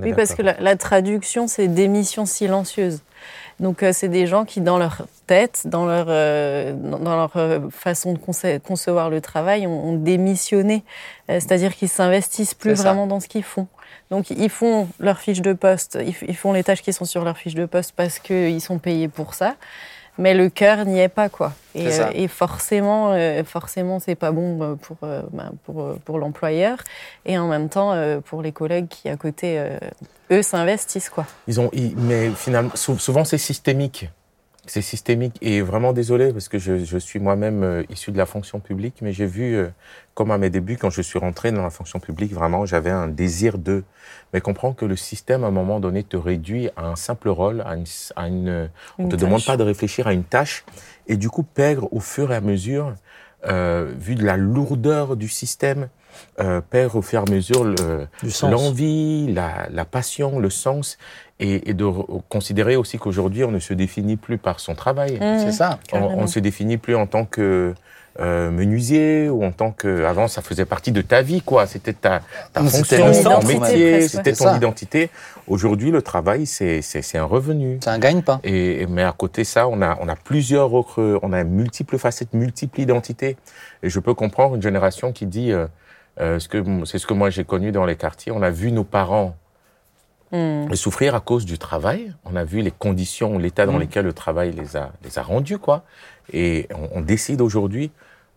Oui, 0.01 0.13
parce 0.13 0.33
que 0.33 0.41
la, 0.41 0.59
la 0.59 0.75
traduction, 0.75 1.47
c'est 1.47 1.67
démission 1.67 2.25
silencieuse. 2.25 3.01
Donc, 3.59 3.83
euh, 3.83 3.91
c'est 3.93 4.09
des 4.09 4.27
gens 4.27 4.43
qui, 4.43 4.59
dans 4.61 4.77
leur 4.77 5.07
tête, 5.27 5.61
dans 5.65 5.85
leur, 5.85 6.07
euh, 6.09 6.73
dans 6.73 7.15
leur 7.15 7.31
euh, 7.37 7.59
façon 7.69 8.13
de 8.13 8.17
conce- 8.17 8.59
concevoir 8.59 9.09
le 9.09 9.21
travail, 9.21 9.65
ont, 9.65 9.89
ont 9.89 9.95
démissionné. 9.95 10.83
Euh, 11.29 11.39
C'est-à-dire 11.39 11.73
qu'ils 11.75 11.89
s'investissent 11.89 12.53
plus 12.53 12.71
vraiment 12.83 13.07
dans 13.07 13.19
ce 13.19 13.27
qu'ils 13.27 13.43
font. 13.43 13.67
Donc, 14.11 14.29
ils 14.29 14.49
font 14.49 14.87
leur 14.99 15.19
fiche 15.19 15.41
de 15.41 15.53
poste, 15.53 15.97
ils, 16.01 16.13
ils 16.27 16.35
font 16.35 16.51
les 16.53 16.63
tâches 16.63 16.81
qui 16.81 16.93
sont 16.93 17.05
sur 17.05 17.23
leur 17.23 17.37
fiche 17.37 17.55
de 17.55 17.65
poste 17.65 17.93
parce 17.95 18.19
qu'ils 18.19 18.61
sont 18.61 18.77
payés 18.77 19.07
pour 19.07 19.33
ça. 19.33 19.55
Mais 20.17 20.33
le 20.33 20.49
cœur 20.49 20.85
n'y 20.85 20.99
est 20.99 21.09
pas, 21.09 21.27
quoi. 21.29 21.51
Et, 21.75 21.87
euh, 21.87 22.09
et 22.13 22.27
forcément, 22.29 23.11
euh, 23.11 23.43
forcément, 23.43 23.99
c'est 23.99 24.15
pas 24.15 24.31
bon 24.31 24.61
euh, 24.61 24.75
pour, 24.75 24.97
euh, 25.03 25.21
ben, 25.33 25.51
pour, 25.65 25.81
euh, 25.83 25.99
pour 26.05 26.19
l'employeur. 26.19 26.77
Et 27.25 27.37
en 27.37 27.47
même 27.47 27.67
temps, 27.69 27.91
euh, 27.93 28.19
pour 28.21 28.41
les 28.41 28.53
collègues 28.53 28.87
qui, 28.87 29.09
à 29.09 29.17
côté, 29.17 29.59
euh, 29.59 29.77
eux, 30.31 30.41
s'investissent, 30.41 31.09
quoi. 31.09 31.25
Ils 31.47 31.59
ont, 31.59 31.69
ils- 31.73 31.95
mais 31.97 32.29
finalement, 32.31 32.71
sou- 32.75 32.97
souvent 32.97 33.25
c'est 33.25 33.37
systémique. 33.37 34.09
C'est 34.67 34.81
systémique 34.81 35.37
et 35.41 35.61
vraiment 35.61 35.93
désolé 35.93 36.33
parce 36.33 36.49
que 36.49 36.57
je, 36.57 36.83
je 36.83 36.97
suis 36.97 37.19
moi-même 37.19 37.63
euh, 37.63 37.83
issu 37.89 38.11
de 38.11 38.17
la 38.17 38.25
fonction 38.25 38.59
publique, 38.59 38.95
mais 39.01 39.13
j'ai 39.13 39.27
vu, 39.27 39.55
euh, 39.55 39.69
comme 40.15 40.31
à 40.31 40.39
mes 40.39 40.49
débuts, 40.49 40.77
quand 40.77 40.89
je 40.89 41.03
suis 41.03 41.19
rentré 41.19 41.51
dans 41.51 41.61
la 41.61 41.69
fonction 41.69 41.99
publique, 41.99 42.33
vraiment 42.33 42.65
j'avais 42.65 42.89
un 42.89 43.07
désir 43.07 43.59
de. 43.59 43.83
Mais 44.33 44.41
comprends 44.41 44.73
que 44.73 44.85
le 44.85 44.95
système, 44.95 45.43
à 45.43 45.47
un 45.47 45.51
moment 45.51 45.79
donné, 45.79 46.03
te 46.03 46.17
réduit 46.17 46.69
à 46.75 46.87
un 46.87 46.95
simple 46.95 47.29
rôle, 47.29 47.61
à 47.61 47.75
une. 47.75 47.85
à 48.15 48.27
une- 48.27 48.69
on 48.97 49.07
te 49.07 49.15
demande 49.15 49.45
pas 49.45 49.55
de 49.55 49.63
réfléchir 49.63 50.07
à 50.07 50.13
une 50.13 50.23
tâche 50.23 50.65
et 51.07 51.15
du 51.15 51.29
coup 51.29 51.43
perdre 51.43 51.87
au 51.93 51.99
fur 51.99 52.31
et 52.31 52.35
à 52.35 52.41
mesure, 52.41 52.95
euh, 53.47 53.91
vu 53.99 54.15
de 54.15 54.25
la 54.25 54.37
lourdeur 54.37 55.15
du 55.15 55.29
système, 55.29 55.89
euh, 56.39 56.61
perdre 56.61 56.95
au 56.97 57.01
fur 57.01 57.19
et 57.19 57.29
à 57.29 57.31
mesure 57.31 57.63
le, 57.63 58.07
l'envie, 58.43 59.31
la, 59.33 59.67
la 59.71 59.85
passion, 59.85 60.39
le 60.39 60.49
sens, 60.49 60.97
et, 61.39 61.69
et 61.69 61.73
de 61.73 61.83
re- 61.83 62.21
considérer 62.29 62.75
aussi 62.75 62.97
qu'aujourd'hui, 62.97 63.43
on 63.43 63.51
ne 63.51 63.59
se 63.59 63.73
définit 63.73 64.15
plus 64.17 64.37
par 64.37 64.59
son 64.59 64.75
travail. 64.75 65.13
Mmh. 65.19 65.39
C'est 65.39 65.51
ça. 65.51 65.79
On, 65.91 66.21
ne 66.23 66.27
se 66.27 66.39
définit 66.39 66.77
plus 66.77 66.95
en 66.95 67.07
tant 67.07 67.25
que 67.25 67.73
euh, 68.21 68.49
menuisier 68.49 69.27
ou 69.29 69.43
en 69.43 69.51
tant 69.51 69.71
que. 69.71 70.05
Avant, 70.05 70.29
ça 70.29 70.41
faisait 70.41 70.63
partie 70.63 70.93
de 70.93 71.01
ta 71.01 71.21
vie, 71.21 71.41
quoi. 71.41 71.67
C'était 71.67 71.91
ta, 71.91 72.21
ta 72.53 72.65
c'était 72.67 72.97
fonction, 72.99 73.29
ton 73.41 73.45
métier, 73.45 74.07
c'était 74.07 74.31
ton 74.31 74.45
ça. 74.45 74.55
identité. 74.55 75.09
Aujourd'hui, 75.47 75.91
le 75.91 76.01
travail, 76.01 76.45
c'est 76.45 76.81
c'est- 76.81 77.01
c'est 77.01 77.17
un 77.17 77.25
revenu. 77.25 77.77
C'est 77.83 77.89
un 77.89 77.99
gagne-pain. 77.99 78.39
Et, 78.45 78.83
et- 78.83 78.87
mais 78.87 79.03
à 79.03 79.11
côté 79.11 79.41
de 79.41 79.47
ça, 79.47 79.67
on 79.67 79.81
a, 79.81 79.97
on 79.99 80.07
a 80.07 80.15
plusieurs 80.15 80.73
autres, 80.73 81.19
on 81.23 81.33
a 81.33 81.43
multiples 81.43 81.97
facettes, 81.97 82.33
multiples 82.33 82.79
identités. 82.79 83.35
Et 83.83 83.89
je 83.89 83.99
peux 83.99 84.13
comprendre 84.13 84.55
une 84.55 84.61
génération 84.61 85.11
qui 85.11 85.25
dit, 85.25 85.51
euh, 85.51 85.67
euh, 86.19 86.39
ce 86.39 86.47
que 86.47 86.63
c'est 86.85 86.97
ce 86.99 87.07
que 87.07 87.13
moi 87.13 87.29
j'ai 87.29 87.43
connu 87.43 87.71
dans 87.71 87.85
les 87.85 87.95
quartiers. 87.95 88.31
On 88.31 88.41
a 88.41 88.49
vu 88.51 88.71
nos 88.71 88.83
parents 88.83 89.35
Mmh. 90.31 90.73
souffrir 90.73 91.13
à 91.15 91.19
cause 91.21 91.45
du 91.45 91.57
travail. 91.59 92.11
On 92.25 92.35
a 92.35 92.43
vu 92.43 92.61
les 92.61 92.71
conditions, 92.71 93.37
l'état 93.37 93.65
dans 93.67 93.73
Mm. 93.73 93.79
lesquels 93.81 94.05
le 94.05 94.11
travail 94.11 94.51
les 94.51 94.75
a, 94.75 94.91
les 95.03 95.19
a 95.19 95.21
rendus, 95.21 95.59
quoi. 95.59 95.83
Et 96.33 96.67
on, 96.73 96.97
on 96.97 97.01
décide 97.01 97.41
aujourd'hui 97.41 97.91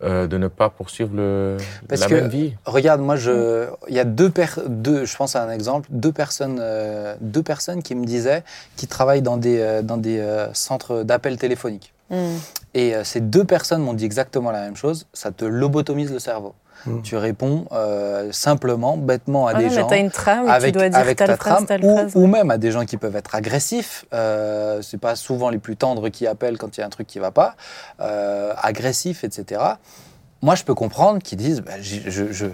euh, 0.04 0.28
de 0.28 0.36
ne 0.38 0.46
pas 0.46 0.68
poursuivre 0.68 1.10
le, 1.16 1.56
Parce 1.88 2.02
la 2.02 2.06
que- 2.08 2.14
même 2.14 2.28
vie. 2.28 2.54
Regarde, 2.66 3.00
moi, 3.00 3.16
je, 3.16 3.66
il 3.88 3.94
y 3.96 3.98
a 3.98 4.04
deux, 4.04 4.30
je 4.30 5.16
pense 5.16 5.34
à 5.34 5.42
un 5.42 5.50
exemple, 5.50 5.88
deux 5.90 6.12
personnes, 6.12 6.58
euh, 6.60 7.16
deux 7.20 7.42
personnes 7.42 7.82
qui 7.82 7.94
me 7.96 8.04
disaient 8.04 8.44
qui 8.76 8.86
travaillent 8.86 9.22
dans 9.22 9.38
des, 9.38 9.58
euh, 9.58 9.82
dans 9.82 9.96
des 9.96 10.22
centres 10.52 11.02
d'appel 11.02 11.36
téléphoniques. 11.38 11.92
Mmh. 12.10 12.16
Et 12.74 12.92
ces 13.02 13.20
deux 13.20 13.44
personnes 13.44 13.82
m'ont 13.82 13.94
dit 13.94 14.04
exactement 14.04 14.52
la 14.52 14.60
même 14.60 14.76
chose. 14.76 15.06
Ça 15.14 15.32
te 15.32 15.44
lobotomise 15.46 16.12
le 16.12 16.20
cerveau. 16.20 16.54
Mm. 16.86 17.02
Tu 17.02 17.16
réponds 17.16 17.66
euh, 17.72 18.30
simplement, 18.32 18.96
bêtement 18.96 19.46
à 19.46 19.52
Ah 19.54 19.58
des 19.58 19.64
non, 19.64 19.70
mais 19.70 19.76
gens. 19.76 19.86
t'as 19.88 19.98
une 19.98 20.10
trame 20.10 20.48
avec, 20.48 20.72
tu 20.72 20.78
dois 20.78 20.88
dire 20.88 20.98
avec 20.98 21.18
telle 21.18 21.26
ta 21.28 21.36
phrase, 21.36 21.52
trame, 21.54 21.66
telle 21.66 21.84
ou, 21.84 21.94
phrase. 21.96 22.12
ou 22.14 22.26
même 22.26 22.50
à 22.50 22.58
des 22.58 22.70
gens 22.70 22.84
qui 22.84 22.96
peuvent 22.96 23.16
être 23.16 23.34
agressifs. 23.34 24.04
Euh, 24.14 24.80
c'est 24.82 24.98
pas 25.00 25.16
souvent 25.16 25.50
les 25.50 25.58
plus 25.58 25.76
tendres 25.76 26.08
qui 26.08 26.26
appellent 26.26 26.56
quand 26.58 26.76
il 26.76 26.80
y 26.80 26.82
a 26.82 26.86
un 26.86 26.90
truc 26.90 27.06
qui 27.06 27.18
va 27.18 27.30
pas. 27.30 27.56
Euh, 28.00 28.52
agressifs, 28.62 29.24
etc. 29.24 29.60
Moi, 30.40 30.54
je 30.54 30.62
peux 30.64 30.74
comprendre 30.74 31.20
qu'ils 31.20 31.38
disent, 31.38 31.60
bah, 31.62 31.72
j'ai- 31.80 32.02
je, 32.10 32.30
je- 32.32 32.46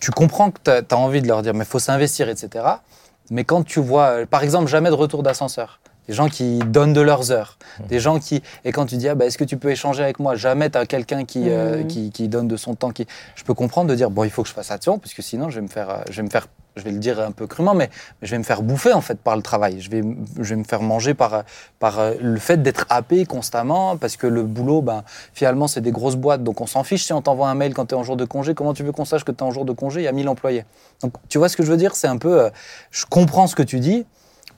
tu 0.00 0.10
comprends 0.10 0.50
que 0.50 0.58
tu 0.64 0.70
as, 0.70 0.96
envie 0.98 1.20
de 1.20 1.28
leur 1.28 1.42
dire, 1.42 1.52
mais 1.52 1.64
il 1.64 1.68
faut 1.68 1.78
s'investir, 1.78 2.28
etc. 2.28 2.64
Mais 3.30 3.44
quand 3.44 3.62
tu 3.64 3.80
vois, 3.80 4.06
euh, 4.20 4.26
par 4.26 4.42
exemple, 4.42 4.66
jamais 4.68 4.88
de 4.88 4.94
retour 4.94 5.22
d'ascenseur. 5.22 5.80
Des 6.08 6.14
gens 6.14 6.28
qui 6.28 6.58
donnent 6.60 6.92
de 6.92 7.00
leurs 7.00 7.32
heures. 7.32 7.58
Des 7.88 7.98
gens 7.98 8.18
qui. 8.18 8.42
Et 8.64 8.72
quand 8.72 8.86
tu 8.86 8.96
dis, 8.96 9.08
ah, 9.08 9.14
bah, 9.14 9.26
est-ce 9.26 9.38
que 9.38 9.44
tu 9.44 9.56
peux 9.56 9.70
échanger 9.70 10.02
avec 10.02 10.18
moi? 10.20 10.34
Jamais 10.36 10.70
tu 10.70 10.78
as 10.78 10.86
quelqu'un 10.86 11.24
qui, 11.24 11.50
euh, 11.50 11.78
Mhm. 11.78 11.86
qui, 11.88 12.10
qui 12.10 12.28
donne 12.28 12.48
de 12.48 12.56
son 12.56 12.74
temps. 12.74 12.90
Qui... 12.90 13.06
Je 13.34 13.42
peux 13.44 13.54
comprendre 13.54 13.90
de 13.90 13.94
dire, 13.94 14.10
bon, 14.10 14.24
il 14.24 14.30
faut 14.30 14.42
que 14.42 14.48
je 14.48 14.54
fasse 14.54 14.70
attention, 14.70 14.98
parce 14.98 15.14
que 15.14 15.22
sinon, 15.22 15.50
je 15.50 15.56
vais 15.56 15.62
me 15.62 15.68
faire. 15.68 15.90
euh, 15.90 15.96
Je 16.10 16.16
vais 16.16 16.22
me 16.22 16.30
faire 16.30 16.46
je 16.78 16.82
vais 16.82 16.90
le 16.90 16.98
dire 16.98 17.18
un 17.20 17.30
peu 17.32 17.46
crûment, 17.46 17.72
mais 17.72 17.88
je 18.20 18.30
vais 18.32 18.36
me 18.36 18.42
faire 18.42 18.60
bouffer 18.60 18.92
en 18.92 19.00
fait 19.00 19.18
par 19.18 19.34
le 19.34 19.40
travail. 19.40 19.80
Je 19.80 19.90
vais, 19.90 20.02
je 20.36 20.42
vais 20.50 20.56
me 20.56 20.64
faire 20.64 20.82
manger 20.82 21.14
par, 21.14 21.44
par 21.78 21.98
euh, 21.98 22.12
le 22.20 22.38
fait 22.38 22.62
d'être 22.62 22.84
happé 22.90 23.24
constamment, 23.24 23.96
parce 23.96 24.18
que 24.18 24.26
le 24.26 24.42
boulot, 24.42 24.82
ben, 24.82 25.02
finalement, 25.32 25.68
c'est 25.68 25.80
des 25.80 25.90
grosses 25.90 26.16
boîtes, 26.16 26.44
donc 26.44 26.60
on 26.60 26.66
s'en 26.66 26.84
fiche 26.84 27.02
si 27.06 27.14
on 27.14 27.22
t'envoie 27.22 27.48
un 27.48 27.54
mail 27.54 27.72
quand 27.72 27.86
tu 27.86 27.94
es 27.94 27.98
en 27.98 28.02
jour 28.02 28.18
de 28.18 28.26
congé. 28.26 28.52
Comment 28.54 28.74
tu 28.74 28.82
veux 28.82 28.92
qu'on 28.92 29.06
sache 29.06 29.24
que 29.24 29.32
tu 29.32 29.38
es 29.38 29.42
en 29.42 29.52
jour 29.52 29.64
de 29.64 29.72
congé? 29.72 30.02
Il 30.02 30.04
y 30.04 30.06
a 30.08 30.12
1000 30.12 30.28
employés. 30.28 30.66
Donc 31.00 31.14
tu 31.30 31.38
vois 31.38 31.48
ce 31.48 31.56
que 31.56 31.62
je 31.62 31.70
veux 31.70 31.78
dire? 31.78 31.96
C'est 31.96 32.08
un 32.08 32.18
peu, 32.18 32.42
euh, 32.42 32.50
je 32.90 33.06
comprends 33.08 33.46
ce 33.46 33.56
que 33.56 33.62
tu 33.62 33.80
dis. 33.80 34.04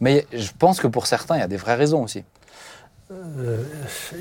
Mais 0.01 0.27
je 0.33 0.51
pense 0.59 0.81
que 0.81 0.87
pour 0.87 1.07
certains, 1.07 1.37
il 1.37 1.41
y 1.41 1.43
a 1.43 1.49
des 1.49 1.57
vraies 1.57 1.75
raisons 1.75 2.03
aussi. 2.05 2.23
Euh, 3.11 3.63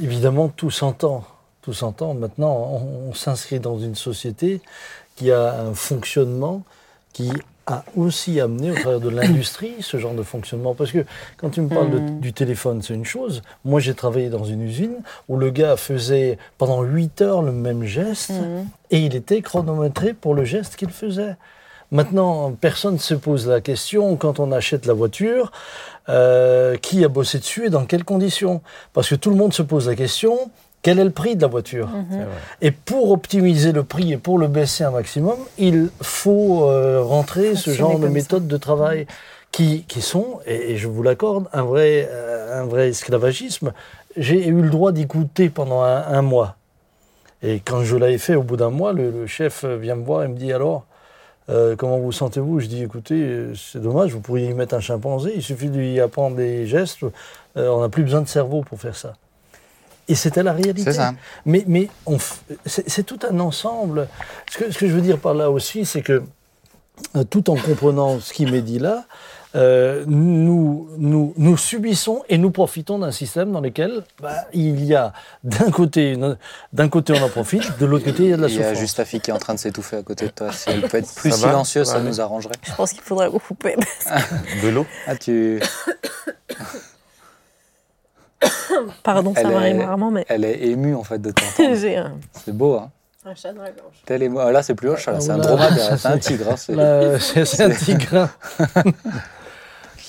évidemment, 0.02 0.48
tout 0.50 0.72
s'entend. 0.72 1.24
Tout 1.62 1.74
s'entend. 1.74 2.14
Maintenant, 2.14 2.54
on, 2.82 3.10
on 3.10 3.14
s'inscrit 3.14 3.60
dans 3.60 3.78
une 3.80 3.96
société 3.96 4.62
qui 5.16 5.32
a 5.32 5.60
un 5.62 5.74
fonctionnement 5.74 6.64
qui 7.14 7.32
a 7.66 7.84
aussi 7.98 8.40
amené 8.40 8.72
au 8.72 8.76
travers 8.76 9.02
de 9.02 9.10
l'industrie 9.10 9.74
ce 9.82 9.98
genre 9.98 10.14
de 10.14 10.24
fonctionnement. 10.24 10.74
Parce 10.74 10.92
que 10.94 11.04
quand 11.36 11.50
tu 11.50 11.60
me 11.60 11.68
parles 11.68 11.90
de- 11.92 12.00
Mhm. 12.00 12.20
du 12.22 12.32
téléphone, 12.32 12.82
c'est 12.82 12.94
une 12.94 13.04
chose. 13.04 13.42
Moi, 13.66 13.82
j'ai 13.82 13.94
travaillé 13.94 14.30
dans 14.30 14.46
une 14.46 14.62
usine 14.62 15.02
où 15.28 15.36
le 15.36 15.50
gars 15.50 15.76
faisait 15.76 16.38
pendant 16.58 16.82
8 16.84 17.22
heures 17.22 17.42
le 17.42 17.52
même 17.52 17.84
geste 17.84 18.30
Mhm. 18.30 18.68
et 18.92 19.00
il 19.00 19.16
était 19.16 19.42
chronométré 19.42 20.14
pour 20.14 20.34
le 20.34 20.46
geste 20.46 20.78
qu'il 20.78 20.92
faisait. 20.92 21.36
Maintenant, 21.92 22.52
personne 22.52 22.96
ne 22.96 23.00
se 23.00 23.14
pose 23.14 23.48
la 23.48 23.62
question 23.62 24.18
quand 24.18 24.40
on 24.40 24.52
achète 24.52 24.86
la 24.86 24.94
voiture, 24.94 25.52
euh, 26.10 26.76
qui 26.78 27.04
a 27.06 27.08
bossé 27.08 27.40
dessus 27.40 27.68
et 27.68 27.70
dans 27.70 27.86
quelles 27.86 28.04
conditions? 28.04 28.62
Parce 28.94 29.10
que 29.10 29.16
tout 29.16 29.30
le 29.30 29.38
monde 29.38 29.54
se 29.54 29.62
pose 29.62 29.88
la 29.88 29.96
question, 29.96 30.52
quel 30.82 31.00
est 31.00 31.04
le 31.06 31.12
prix 31.12 31.36
de 31.36 31.42
la 31.42 31.48
voiture? 31.48 31.88
Mhm. 31.88 32.26
Et 32.62 32.72
pour 32.72 33.12
optimiser 33.12 33.72
le 33.72 33.84
prix 33.84 34.12
et 34.14 34.18
pour 34.18 34.38
le 34.38 34.48
baisser 34.48 34.84
un 34.84 34.92
maximum, 34.92 35.38
il 35.58 35.90
faut 36.02 36.70
euh, 36.70 37.02
rentrer 37.02 37.56
ce 37.56 37.72
genre 37.72 37.92
de 37.92 38.04
comme 38.04 38.04
ça. 38.04 38.10
méthodes 38.10 38.48
de 38.48 38.58
travail 38.58 39.08
qui, 39.52 39.84
qui 39.88 40.02
sont, 40.02 40.40
et, 40.46 40.74
et 40.74 40.78
je 40.78 40.88
vous 40.90 41.04
l'accorde, 41.04 41.46
un 41.54 41.64
vrai, 41.64 42.08
euh, 42.12 42.62
un 42.62 42.66
vrai 42.66 42.90
esclavagisme. 42.90 43.72
J'ai 44.18 44.46
eu 44.48 44.62
le 44.62 44.70
droit 44.70 44.92
d'y 44.92 45.06
goûter 45.06 45.50
pendant 45.50 45.84
un, 45.84 46.02
un 46.02 46.22
mois. 46.22 46.58
Et 47.44 47.60
quand 47.60 47.84
je 47.84 47.96
l'avais 47.96 48.18
fait, 48.18 48.36
au 48.36 48.44
bout 48.44 48.58
d'un 48.58 48.72
mois, 48.72 48.94
le, 48.94 49.10
le 49.10 49.28
chef 49.28 49.64
vient 49.64 49.96
me 49.96 50.04
voir 50.04 50.24
et 50.24 50.28
me 50.28 50.36
dit 50.36 50.52
alors, 50.52 50.86
euh, 51.50 51.76
comment 51.76 51.98
vous 52.00 52.12
sentez-vous? 52.12 52.60
Je 52.60 52.68
dis 52.68 52.84
écoutez, 52.84 53.48
c'est 53.56 53.82
dommage, 53.82 54.12
vous 54.14 54.20
pourriez 54.22 54.50
y 54.50 54.54
mettre 54.54 54.76
un 54.76 54.80
chimpanzé, 54.80 55.34
il 55.36 55.44
suffit 55.44 55.70
de 55.70 55.78
lui 55.78 56.00
apprendre 56.00 56.36
des 56.36 56.68
gestes, 56.68 57.04
euh, 57.04 57.70
on 57.70 57.82
n'a 57.82 57.90
plus 57.90 58.04
besoin 58.04 58.22
de 58.22 58.28
cerveau 58.28 58.62
pour 58.62 58.80
faire 58.80 58.96
ça. 58.96 59.14
Et 60.10 60.16
c'était 60.16 60.44
la 60.44 60.54
réalité. 60.54 60.84
C'est 60.84 60.94
ça. 60.94 61.14
Mais, 61.46 61.66
mais 61.68 61.90
on 62.06 62.16
f- 62.16 62.40
c'est 62.66 62.90
c'est 62.90 63.04
tout 63.04 63.20
un 63.30 63.40
ensemble. 63.42 64.08
Ce 64.50 64.58
que, 64.58 64.72
ce 64.72 64.78
que 64.78 64.88
je 64.88 64.94
veux 64.94 65.02
dire 65.02 65.18
par 65.20 65.34
là 65.34 65.52
aussi, 65.52 65.86
c'est 65.86 66.02
que 66.02 66.24
euh, 67.16 67.24
tout 67.26 67.50
en 67.50 67.56
comprenant 67.56 68.20
ce 68.20 68.32
qui 68.32 68.46
m'est 68.46 68.62
dit 68.62 68.80
là, 68.80 69.06
euh, 69.56 70.04
nous, 70.08 70.90
nous, 70.98 71.34
nous 71.38 71.58
subissons 71.58 72.22
et 72.30 72.38
nous 72.38 72.52
profitons 72.52 73.00
d'un 73.00 73.12
système 73.12 73.52
dans 73.52 73.62
lequel 73.62 74.04
bah, 74.22 74.46
il 74.54 74.84
y 74.84 74.94
a 74.94 75.14
d'un 75.44 75.72
côté, 75.72 76.18
d'un 76.74 76.90
côté 76.90 77.14
on 77.14 77.24
en 77.24 77.30
profite, 77.30 77.78
de 77.80 77.86
l'autre 77.86 78.06
côté 78.06 78.24
il 78.24 78.30
y 78.30 78.34
a 78.34 78.38
de 78.38 78.42
la 78.42 78.48
Il 78.50 78.56
y 78.56 78.58
a 78.58 78.64
souffrance. 78.64 78.80
juste 78.80 78.98
ta 78.98 79.06
fille 79.06 79.22
qui 79.22 79.32
est 79.32 79.34
en 79.34 79.40
train 79.40 79.54
de 79.54 79.60
s'étouffer 79.60 79.98
à 79.98 80.04
côté 80.04 80.26
de 80.26 80.32
toi. 80.32 80.52
Si 80.52 80.70
elle 80.70 80.82
peut 80.82 80.98
être 80.98 81.14
plus 81.16 81.32
Ça 81.32 81.38
silencieuse, 81.38 81.88
Ça 81.88 81.94
ça 81.94 82.00
nous 82.02 82.20
arrangerait. 82.22 82.56
Je 82.64 82.74
pense 82.76 82.92
qu'il 82.92 83.02
faudrait 83.02 83.30
couper. 83.30 83.76
De 84.62 84.68
l'eau 84.70 84.86
Ah, 85.08 85.16
tu... 85.16 85.60
Pardon, 89.04 89.34
ça 89.34 89.42
Elle 89.42 89.48
m'arrive 89.48 89.76
est- 89.80 89.86
rarement, 89.86 90.12
mais 90.12 90.26
Elle 90.30 90.46
est 90.46 90.60
émue 90.68 90.94
en 90.96 91.04
fait 91.04 91.20
de 91.20 91.32
t'entendre. 91.32 91.70
un, 91.98 92.12
C'est 92.46 92.56
beau, 92.56 92.76
hein 92.76 92.92
un 93.26 93.36
chat 93.36 93.52
dans 93.52 93.62
la 93.64 93.72
gorge. 93.72 93.96
Tel 94.06 94.24
est 94.24 94.30
moi. 94.30 94.50
Là, 94.54 94.64
c'est 94.64 94.74
plus 94.76 94.88
Hoche, 94.90 95.06
là, 95.08 95.14
Ah, 95.18 95.20
c'est 95.20 95.32
un 95.32 95.38
dromadaire, 95.38 96.00
c'est 96.00 96.08
un 96.08 96.18
tigre. 96.20 96.46
hein, 96.52 96.56
c'est 96.56 97.62
un 97.62 97.70
tigre. 97.72 98.30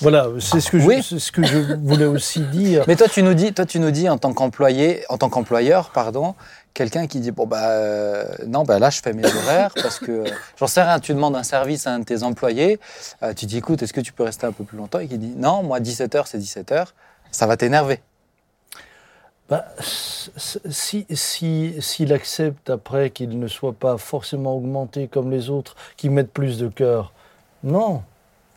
Voilà, 0.01 0.27
c'est 0.39 0.59
ce, 0.61 0.69
que 0.71 0.79
je- 0.79 0.85
Oui. 0.87 1.03
c'est 1.03 1.19
ce 1.19 1.31
que 1.31 1.43
je 1.43 1.57
voulais 1.75 2.05
aussi 2.05 2.41
dire. 2.41 2.83
Mais 2.87 2.95
toi, 2.95 3.07
tu 3.07 3.21
nous 3.23 3.33
dis, 3.33 3.53
toi, 3.53 3.65
tu 3.65 3.79
nous 3.79 3.91
dis 3.91 4.07
en 4.09 4.17
tant 4.17 4.33
qu'employé, 4.33 5.03
en 5.09 5.17
tant 5.17 5.29
qu'employeur, 5.29 5.89
pardon, 5.91 6.35
quelqu'un 6.73 7.07
qui 7.07 7.19
dit 7.19 7.31
bon 7.31 7.45
bah 7.47 7.69
euh, 7.71 8.23
non 8.47 8.63
bah 8.63 8.79
là 8.79 8.89
je 8.91 9.01
fais 9.01 9.11
mes 9.11 9.25
horaires 9.25 9.73
parce 9.81 9.99
que 9.99 10.11
euh, 10.11 10.25
j'en 10.57 10.67
sais 10.67 10.81
rien. 10.81 10.99
Tu 10.99 11.13
demandes 11.13 11.35
un 11.35 11.43
service 11.43 11.87
à 11.87 11.91
un 11.93 11.99
de 11.99 12.05
tes 12.05 12.23
employés, 12.23 12.79
euh, 13.23 13.33
tu 13.33 13.45
dis 13.47 13.57
écoute 13.57 13.81
est-ce 13.83 13.91
que 13.91 14.01
tu 14.01 14.13
peux 14.13 14.23
rester 14.23 14.45
un 14.47 14.51
peu 14.51 14.63
plus 14.63 14.77
longtemps? 14.77 14.99
Et 14.99 15.07
qui 15.07 15.17
dit 15.17 15.33
non 15.35 15.63
moi 15.63 15.79
17 15.79 16.15
h 16.15 16.23
c'est 16.27 16.37
17 16.37 16.71
h 16.71 16.85
ça 17.31 17.47
va 17.47 17.57
t'énerver. 17.57 17.99
Bah, 19.49 19.65
si, 20.67 21.07
s'il 21.09 22.13
accepte 22.13 22.69
après 22.69 23.09
qu'il 23.09 23.39
ne 23.39 23.47
soit 23.47 23.73
pas 23.73 23.97
forcément 23.97 24.53
augmenté 24.55 25.07
comme 25.07 25.31
les 25.31 25.49
autres, 25.49 25.75
qui 25.97 26.09
mettent 26.09 26.31
plus 26.31 26.59
de 26.59 26.67
cœur, 26.67 27.13
non. 27.63 28.03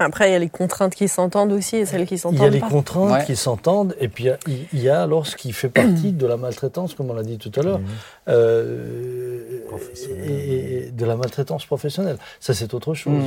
Après, 0.04 0.28
il 0.28 0.32
y 0.32 0.35
a 0.35 0.38
les 0.38 0.49
contraintes 0.49 0.94
qui 0.94 1.09
s'entendent 1.09 1.52
aussi 1.52 1.76
et 1.76 1.87
celles 1.87 2.06
qui 2.06 2.14
Il 2.14 2.16
y 2.16 2.21
a 2.21 2.23
s'entendent 2.23 2.52
les 2.52 2.61
pas. 2.61 2.68
contraintes 2.68 3.12
Ouais. 3.12 3.25
qui 3.25 3.37
s'entendent, 3.37 3.94
et 4.00 4.09
puis 4.09 4.28
il 4.47 4.82
y 4.82 4.88
a- 4.88 4.94
y 4.94 5.02
alors 5.02 5.26
ce 5.26 5.37
qui 5.37 5.52
fait 5.52 5.68
partie 5.68 6.12
de 6.12 6.26
la 6.26 6.37
maltraitance, 6.37 6.94
comme 6.94 7.11
on 7.11 7.14
l'a 7.14 7.23
dit 7.23 7.38
tout 7.38 7.52
à 7.59 7.62
l'heure, 7.62 7.80
euh, 8.28 9.61
Professionnelle. 9.68 10.30
et, 10.30 10.87
et 10.87 10.90
de 10.90 11.04
la 11.04 11.16
maltraitance 11.16 11.66
professionnelle. 11.66 12.18
Ça, 12.40 12.54
c'est 12.54 12.75
autre 12.75 12.94
chose. 12.94 13.25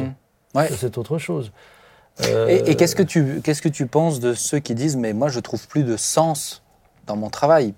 Ouais. 0.54 0.68
Ça, 0.70 0.76
c'est 0.80 0.98
autre 0.98 1.18
chose. 1.18 1.52
Euh, 2.22 2.48
Et, 2.48 2.72
et 2.72 2.76
qu'est-ce 2.76 2.96
que 2.96 3.04
tu 3.04 3.42
qu'est-ce 3.44 3.62
que 3.62 3.68
tu 3.70 3.88
penses 3.88 4.22
de 4.22 4.34
ceux 4.34 4.60
qui 4.60 4.74
disent 4.74 4.96
mais 4.96 5.12
moi 5.12 5.28
je 5.28 5.42
trouve 5.42 5.68
plus 5.68 5.84
de 5.84 5.98
sens 5.98 6.64
dans 7.08 7.16
mon 7.16 7.30
travail 7.30 7.74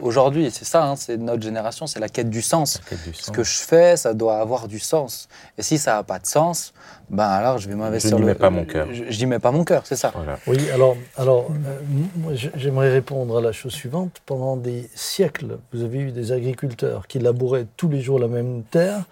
Aujourd'hui 0.00 0.50
c'est 0.50 0.64
ça, 0.64 0.84
hein, 0.84 0.96
c'est 0.96 1.16
notre 1.16 1.42
génération, 1.42 1.86
c'est 1.86 2.00
la 2.00 2.08
quête 2.08 2.30
du 2.30 2.42
sens. 2.42 2.80
Quête 2.88 3.02
du 3.04 3.12
Ce 3.14 3.30
que 3.30 3.42
je 3.42 3.58
fais, 3.58 3.96
ça 3.96 4.14
doit 4.14 4.38
avoir 4.38 4.68
du 4.68 4.78
sens. 4.78 5.28
Et 5.58 5.62
si 5.62 5.78
ça 5.78 5.94
n'a 5.96 6.02
pas 6.02 6.18
de 6.18 6.26
sens, 6.26 6.72
ben 7.10 7.24
alors 7.28 7.58
je 7.58 7.68
vais 7.68 7.74
m'investir. 7.74 8.10
Je 8.12 8.16
n'y 8.16 8.24
mets 8.26 8.34
pas 8.34 8.50
mon 8.50 8.64
cœur. 8.64 8.88
Je, 8.92 9.04
je 9.10 9.18
n'y 9.18 9.26
mets 9.26 9.38
pas 9.38 9.50
mon 9.50 9.64
cœur, 9.64 9.82
c'est 9.84 9.96
ça. 9.96 10.12
Voilà. 10.14 10.38
Oui, 10.46 10.58
alors, 10.72 10.96
alors 11.16 11.50
euh, 11.50 12.36
j'aimerais 12.54 12.90
répondre 12.90 13.38
à 13.38 13.40
la 13.40 13.52
chose 13.52 13.72
suivante. 13.72 14.22
Pendant 14.26 14.56
des 14.56 14.88
siècles, 14.94 15.58
vous 15.72 15.82
avez 15.82 15.98
eu 15.98 16.12
des 16.12 16.32
agriculteurs 16.32 17.06
qui 17.06 17.18
labouraient 17.18 17.66
tous 17.76 17.88
les 17.88 18.00
jours 18.00 18.18
la 18.18 18.28
même 18.28 18.62
terre, 18.70 19.04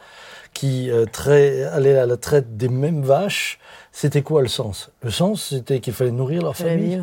qui 0.54 0.90
euh, 0.90 1.04
trai- 1.06 1.64
allaient 1.64 1.98
à 1.98 2.06
la 2.06 2.16
traite 2.16 2.56
des 2.56 2.68
mêmes 2.68 3.02
vaches. 3.02 3.58
C'était 3.92 4.22
quoi 4.22 4.40
le 4.42 4.48
sens? 4.48 4.90
Le 5.02 5.10
sens, 5.10 5.48
c'était 5.50 5.80
qu'il 5.80 5.92
fallait 5.92 6.10
nourrir 6.12 6.42
leur 6.42 6.56
famille. 6.56 7.02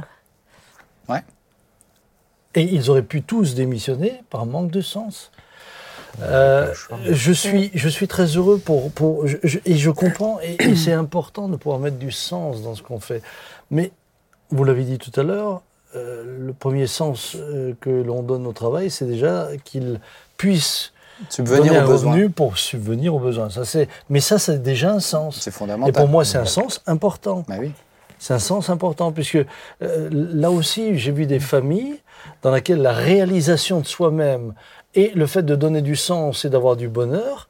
Et 2.56 2.64
ils 2.64 2.90
auraient 2.90 3.02
pu 3.04 3.22
tous 3.22 3.56
démissionner 3.56 4.22
par 4.30 4.46
manque 4.46 4.72
de 4.72 4.82
sens. 4.82 5.32
Euh, 6.24 6.74
je, 7.12 7.32
suis, 7.32 7.70
je 7.76 7.90
suis 7.90 8.08
très 8.08 8.26
heureux 8.26 8.58
pour, 8.58 8.90
pour 8.92 9.28
je- 9.28 9.38
je- 9.44 9.60
et 9.66 9.76
je 9.78 9.92
comprends 9.92 10.40
et, 10.42 10.58
et 10.64 10.76
c'est 10.76 10.94
important 11.06 11.48
de 11.48 11.58
pouvoir 11.58 11.80
mettre 11.80 11.98
du 11.98 12.12
sens 12.12 12.64
dans 12.64 12.74
ce 12.74 12.82
qu'on 12.82 13.00
fait. 13.00 13.22
Mais 13.70 13.92
vous 14.50 14.64
l'avez 14.64 14.84
dit 14.84 14.98
tout 14.98 15.12
à 15.20 15.24
l'heure, 15.24 15.62
euh, 15.96 16.24
le 16.40 16.54
premier 16.54 16.88
sens 16.88 17.36
euh, 17.36 17.74
que 17.82 17.90
l'on 17.92 18.24
donne 18.24 18.48
au 18.48 18.54
travail, 18.54 18.90
c'est 18.90 19.06
déjà 19.06 19.50
qu'il 19.64 20.00
puisse 20.38 20.92
Subvenir 21.30 21.84
aux 21.84 21.88
besoins. 21.88 22.30
pour 22.30 22.58
subvenir 22.58 23.14
aux 23.16 23.20
besoins. 23.20 23.50
Ça, 23.50 23.66
c'est, 23.66 23.88
mais 24.10 24.20
ça, 24.20 24.38
c'est 24.40 24.62
déjà 24.62 24.92
un 24.94 25.00
sens. 25.00 25.40
C'est 25.42 25.50
Et 25.50 25.54
fondamental. 25.54 25.94
pour 25.94 26.08
moi, 26.08 26.24
c'est 26.26 26.38
un 26.38 26.46
sens 26.46 26.82
important. 26.88 27.44
Bah 27.48 27.56
oui. 27.60 27.72
C'est 28.20 28.34
un 28.34 28.40
sens 28.40 28.70
important, 28.70 29.12
puisque 29.12 29.38
euh, 29.82 30.10
là 30.12 30.52
aussi, 30.52 30.98
j'ai 30.98 31.12
vu 31.12 31.26
des 31.26 31.40
familles 31.40 32.00
dans 32.42 32.52
lesquelles 32.52 32.82
la 32.82 32.94
réalisation 32.94 33.80
de 33.80 33.86
soi-même 33.86 34.54
et 34.96 35.12
le 35.16 35.28
fait 35.28 35.44
de 35.44 35.56
donner 35.56 35.82
du 35.82 35.96
sens 35.96 36.46
et 36.46 36.50
d'avoir 36.50 36.76
du 36.76 36.88
bonheur, 36.88 37.48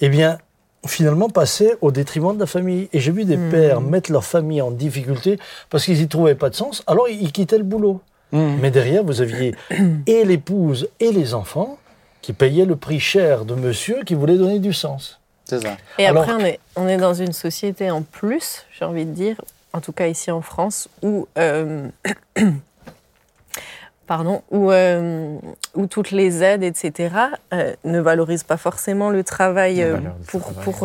eh 0.00 0.08
bien, 0.08 0.38
finalement, 0.86 1.28
passaient 1.28 1.76
au 1.80 1.90
détriment 1.92 2.34
de 2.34 2.40
la 2.40 2.46
famille. 2.46 2.88
Et 2.92 3.00
j'ai 3.00 3.12
vu 3.12 3.24
des 3.24 3.36
Mhm. 3.36 3.50
pères 3.50 3.80
mettre 3.80 4.10
leur 4.12 4.24
famille 4.24 4.60
en 4.62 4.70
difficulté 4.70 5.38
parce 5.70 5.84
qu'ils 5.84 5.98
n'y 5.98 6.08
trouvaient 6.08 6.34
pas 6.34 6.50
de 6.50 6.54
sens, 6.54 6.82
alors 6.86 7.08
ils 7.08 7.22
ils 7.22 7.32
quittaient 7.32 7.58
le 7.58 7.64
boulot. 7.64 8.00
Mmh. 8.32 8.56
Mais 8.60 8.70
derrière, 8.70 9.02
vous 9.04 9.20
aviez 9.22 9.54
et 10.06 10.24
l'épouse 10.24 10.88
et 11.00 11.12
les 11.12 11.32
enfants 11.34 11.78
qui 12.20 12.32
payaient 12.34 12.66
le 12.66 12.76
prix 12.76 13.00
cher 13.00 13.44
de 13.46 13.54
monsieur 13.54 14.02
qui 14.04 14.14
voulait 14.14 14.36
donner 14.36 14.58
du 14.58 14.72
sens. 14.74 15.18
C'est 15.46 15.62
ça. 15.62 15.76
Et 15.98 16.06
Alors 16.06 16.24
après, 16.24 16.34
on 16.34 16.44
est, 16.44 16.60
on 16.76 16.86
est 16.88 16.98
dans 16.98 17.14
une 17.14 17.32
société 17.32 17.90
en 17.90 18.02
plus, 18.02 18.66
j'ai 18.78 18.84
envie 18.84 19.06
de 19.06 19.12
dire, 19.12 19.36
en 19.72 19.80
tout 19.80 19.92
cas 19.92 20.06
ici 20.06 20.30
en 20.30 20.40
France, 20.40 20.88
où, 21.02 21.28
euh, 21.38 21.88
pardon, 24.06 24.42
où, 24.50 24.70
euh, 24.70 25.36
où 25.74 25.86
toutes 25.86 26.10
les 26.10 26.42
aides, 26.42 26.62
etc., 26.62 27.14
euh, 27.52 27.74
ne 27.84 28.00
valorisent 28.00 28.44
pas 28.44 28.56
forcément 28.56 29.10
le 29.10 29.22
travail 29.22 29.84
pour, 30.28 30.40
travail. 30.40 30.64
pour, 30.64 30.78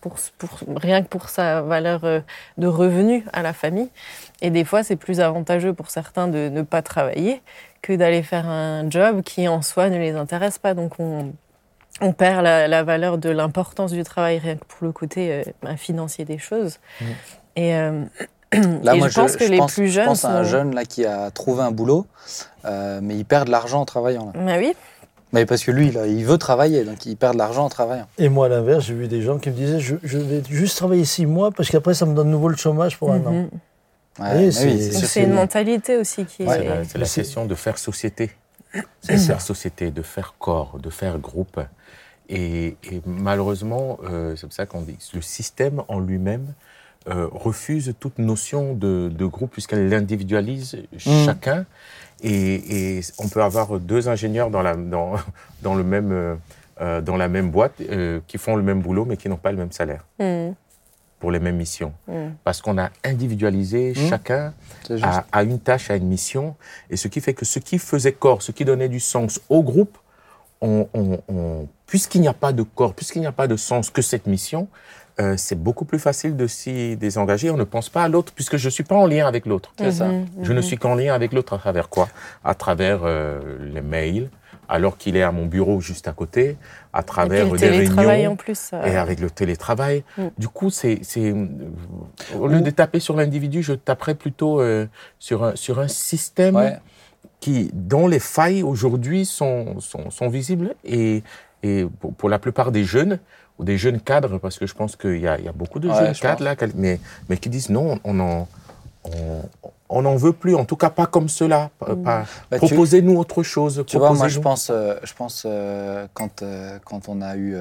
pour, 0.00 0.16
pour- 0.38 0.58
rien 0.76 1.02
que 1.02 1.08
pour 1.08 1.28
sa 1.30 1.62
valeur 1.62 2.00
de 2.58 2.66
revenu 2.66 3.24
à 3.32 3.42
la 3.42 3.52
famille. 3.54 3.88
Et 4.42 4.50
des 4.50 4.64
fois, 4.64 4.82
c'est 4.82 4.96
plus 4.96 5.20
avantageux 5.20 5.72
pour 5.72 5.90
certains 5.90 6.28
de 6.28 6.48
ne 6.50 6.62
pas 6.62 6.82
travailler 6.82 7.40
que 7.80 7.94
d'aller 7.94 8.22
faire 8.22 8.46
un 8.48 8.88
job 8.90 9.22
qui 9.22 9.48
en 9.48 9.62
soi 9.62 9.88
ne 9.88 9.98
les 9.98 10.12
intéresse 10.12 10.58
pas. 10.58 10.74
Donc 10.74 10.98
on, 10.98 11.32
on 12.02 12.12
perd 12.12 12.42
la, 12.42 12.68
la 12.68 12.82
valeur 12.82 13.16
de 13.18 13.30
l'importance 13.30 13.92
du 13.92 14.02
travail 14.04 14.38
rien 14.38 14.56
que 14.56 14.64
pour 14.64 14.86
le 14.86 14.92
côté 14.92 15.42
ben, 15.62 15.76
financier 15.78 16.24
des 16.26 16.38
choses. 16.38 16.78
Mm. 17.00 17.04
Et, 17.56 17.74
euh, 17.74 18.04
Là, 18.82 18.94
et 18.94 18.98
moi, 18.98 19.08
je 19.08 19.14
pense 19.20 19.34
que 19.36 19.42
les 19.44 19.58
pense, 19.58 19.72
plus 19.72 19.88
je 19.88 19.92
jeunes 19.94 20.06
pense 20.06 20.24
à 20.24 20.30
un 20.38 20.44
sont- 20.44 20.50
jeune 20.50 20.74
là 20.76 20.84
qui 20.84 21.04
a 21.04 21.30
trouvé 21.32 21.62
un 21.62 21.72
boulot, 21.72 22.06
euh, 22.66 23.00
mais 23.02 23.16
il 23.16 23.24
perd 23.24 23.46
de 23.46 23.50
l'argent 23.50 23.80
en 23.80 23.84
travaillant. 23.84 24.26
Là. 24.32 24.40
bah 24.46 24.54
oui, 24.58 24.74
Mais 25.32 25.44
parce 25.44 25.64
que 25.64 25.72
lui, 25.72 25.90
là, 25.90 26.06
il 26.06 26.24
veut 26.24 26.38
travailler, 26.38 26.84
donc 26.84 27.04
il 27.06 27.16
perd 27.16 27.32
de 27.34 27.38
l'argent 27.38 27.64
en 27.64 27.68
travaillant. 27.68 28.06
Et 28.18 28.28
moi, 28.28 28.46
à 28.46 28.48
l'inverse, 28.48 28.84
j'ai 28.84 28.94
vu 28.94 29.08
des 29.08 29.22
gens 29.22 29.38
qui 29.38 29.50
me 29.50 29.56
disaient 29.56 29.80
je, 29.80 29.96
je 30.04 30.18
vais 30.18 30.40
juste 30.48 30.76
travailler 30.76 31.04
six 31.04 31.26
mois 31.26 31.50
parce 31.50 31.68
qu'après, 31.68 31.94
ça 31.94 32.06
me 32.06 32.14
donne 32.14 32.28
de 32.28 32.32
nouveau 32.32 32.48
le 32.48 32.56
chômage 32.56 32.96
pour 32.96 33.10
un 33.12 33.24
an. 33.26 33.32
Mhm. 33.32 33.48
Ouais, 34.20 34.28
Oui, 34.36 34.44
mais 34.44 34.50
c'est- 34.52 35.20
oui, 35.20 35.26
une 35.26 35.32
mentalité 35.34 35.96
aussi 35.96 36.24
qui 36.24 36.46
C'est 36.46 36.64
est... 36.64 36.68
la, 36.68 36.84
c'est 36.84 36.98
la 36.98 37.06
question 37.06 37.46
de 37.46 37.54
faire 37.56 37.76
société. 37.78 38.30
C'est 39.00 39.16
faire 39.18 39.40
société, 39.40 39.90
de 39.90 40.02
faire 40.02 40.34
corps, 40.38 40.78
de 40.80 40.90
faire 40.90 41.18
groupe. 41.18 41.60
Et, 42.28 42.76
et 42.90 43.02
malheureusement, 43.06 43.98
euh, 44.04 44.34
c'est 44.36 44.46
pour 44.46 44.54
ça 44.54 44.66
qu'on 44.66 44.80
dit, 44.80 44.96
le 45.14 45.20
système 45.20 45.82
en 45.88 45.98
lui-même 46.00 46.46
euh, 47.08 47.28
refuse 47.30 47.94
toute 48.00 48.18
notion 48.18 48.72
de, 48.74 49.08
de 49.14 49.26
groupe 49.26 49.52
puisqu'elle 49.52 49.88
l'individualise 49.88 50.76
Mm. 50.92 50.98
chacun. 51.26 51.66
Et, 52.22 52.96
et 52.96 53.00
on 53.18 53.28
peut 53.28 53.42
avoir 53.42 53.78
deux 53.78 54.08
ingénieurs 54.08 54.50
dans 54.50 54.62
la, 54.62 54.74
dans, 54.74 55.12
dans 55.62 55.74
le 55.74 55.84
même, 55.84 56.12
euh, 56.12 56.34
euh, 56.80 57.00
dans 57.02 57.16
la 57.16 57.28
même 57.28 57.50
boîte 57.50 57.74
euh, 57.80 58.20
qui 58.26 58.38
font 58.38 58.56
le 58.56 58.62
même 58.62 58.80
boulot 58.80 59.04
mais 59.04 59.16
qui 59.16 59.28
n'ont 59.28 59.36
pas 59.36 59.52
le 59.52 59.58
même 59.58 59.72
salaire 59.72 60.04
Mm, 60.18 60.52
pour 61.20 61.30
les 61.30 61.40
mêmes 61.40 61.56
missions. 61.56 61.92
mm. 62.08 62.30
Parce 62.44 62.62
qu'on 62.62 62.78
a 62.78 62.88
individualisé 63.04 63.92
chacun 63.94 64.52
à, 65.02 65.24
à 65.32 65.42
une 65.42 65.58
tâche, 65.58 65.90
à 65.90 65.96
une 65.96 66.06
mission. 66.08 66.54
Et 66.90 66.96
ce 66.96 67.08
qui 67.08 67.20
fait 67.20 67.34
que 67.34 67.44
ce 67.44 67.58
qui 67.58 67.78
faisait 67.78 68.12
corps, 68.12 68.42
ce 68.42 68.52
qui 68.52 68.64
donnait 68.64 68.88
du 68.88 69.00
sens 69.00 69.40
au 69.48 69.62
groupe, 69.62 69.96
on, 70.60 70.88
on- 70.94 71.20
on- 71.28 71.68
puisqu'il 71.86 72.20
n'y 72.22 72.28
a 72.28 72.32
pas 72.34 72.52
de 72.52 72.62
corps, 72.62 72.94
puisqu'il 72.94 73.20
n'y 73.20 73.26
a 73.26 73.32
pas 73.32 73.46
de 73.48 73.56
sens 73.56 73.90
que 73.90 74.00
cette 74.02 74.26
mission, 74.26 74.68
euh, 75.20 75.34
c'est 75.36 75.54
beaucoup 75.60 75.84
plus 75.84 75.98
facile 75.98 76.36
de 76.36 76.46
s'y 76.46 76.96
désengager. 76.96 77.50
On 77.50 77.56
ne 77.56 77.64
pense 77.64 77.88
pas 77.88 78.02
à 78.04 78.08
l'autre, 78.08 78.32
puisque 78.34 78.56
je 78.56 78.66
ne 78.66 78.70
suis 78.70 78.82
pas 78.84 78.96
en 78.96 79.06
lien 79.06 79.26
avec 79.26 79.46
l'autre. 79.46 79.72
C'est 79.78 79.92
ça. 79.92 80.08
Mhm, 80.08 80.26
Je 80.42 80.52
ne 80.52 80.56
mhm. 80.56 80.62
suis 80.62 80.76
qu'en 80.76 80.94
lien 80.96 81.14
avec 81.14 81.32
l'autre 81.32 81.52
à 81.52 81.58
travers 81.58 81.88
quoi? 81.88 82.08
À 82.44 82.54
travers 82.54 83.00
euh, 83.04 83.40
les 83.72 83.80
mails, 83.80 84.28
alors 84.68 84.96
qu'il 84.96 85.16
est 85.16 85.22
à 85.22 85.30
mon 85.30 85.46
bureau 85.46 85.80
juste 85.80 86.08
à 86.08 86.12
côté, 86.12 86.56
à 86.92 87.02
travers 87.02 87.44
le 87.46 87.52
des 87.52 87.58
télétravail 87.70 88.06
réunions. 88.16 88.32
en 88.32 88.36
plus. 88.36 88.58
ça- 88.58 88.88
Et 88.88 88.96
avec 88.96 89.20
le 89.20 89.30
télétravail. 89.30 90.02
Mm. 90.18 90.22
Du 90.38 90.48
coup, 90.48 90.70
c'est, 90.70 90.98
c'est, 91.02 91.32
au 92.36 92.46
lieu 92.48 92.60
de 92.60 92.70
taper 92.70 92.98
sur 92.98 93.14
l'individu, 93.16 93.62
je 93.62 93.74
taperais 93.74 94.14
plutôt 94.14 94.60
euh, 94.60 94.86
sur, 95.18 95.44
un, 95.44 95.54
sur 95.56 95.78
un 95.78 95.88
système 95.88 96.56
Ouais. 96.56 96.78
qui, 97.40 97.70
dont 97.72 98.08
les 98.08 98.18
failles 98.20 98.62
aujourd'hui 98.62 99.26
sont, 99.26 99.78
sont, 99.80 100.10
sont 100.10 100.28
visibles. 100.28 100.74
Et, 100.84 101.22
et 101.62 101.86
pour, 102.00 102.12
pour 102.14 102.28
la 102.28 102.38
plupart 102.38 102.72
des 102.72 102.84
jeunes, 102.84 103.18
ou 103.58 103.64
des 103.64 103.78
jeunes 103.78 104.00
cadres, 104.00 104.38
parce 104.38 104.58
que 104.58 104.66
je 104.66 104.74
pense 104.74 104.96
qu'il 104.96 105.16
y 105.18 105.20
y 105.22 105.26
a 105.28 105.52
beaucoup 105.54 105.78
de 105.78 105.88
Ouais, 105.88 105.94
jeunes 105.94 106.14
je 106.14 106.20
cadres 106.20 106.42
là, 106.44 106.56
mais, 106.74 106.98
mais 107.28 107.36
qui 107.36 107.48
disent 107.48 107.70
non, 107.70 107.98
on 108.04 108.18
en, 108.20 108.48
on, 109.04 109.42
on 109.88 110.02
n'en 110.02 110.16
veut 110.16 110.32
plus, 110.32 110.54
en 110.56 110.64
tout 110.64 110.76
cas 110.76 110.90
pas 110.90 111.06
comme 111.06 111.28
cela. 111.28 111.70
Pas- 111.78 111.94
Bah, 111.94 112.24
Proposez-nous 112.50 113.16
autre 113.16 113.42
chose. 113.42 113.84
Tu 113.86 113.96
vois, 113.98 114.12
moi, 114.14 114.28
je 114.28 114.40
pense, 114.40 114.70
euh, 114.70 114.94
je 115.04 115.12
pense 115.14 115.44
euh, 115.46 116.06
quand, 116.14 116.42
euh, 116.42 116.78
quand 116.84 117.08
on 117.08 117.22
a 117.22 117.36
eu. 117.36 117.56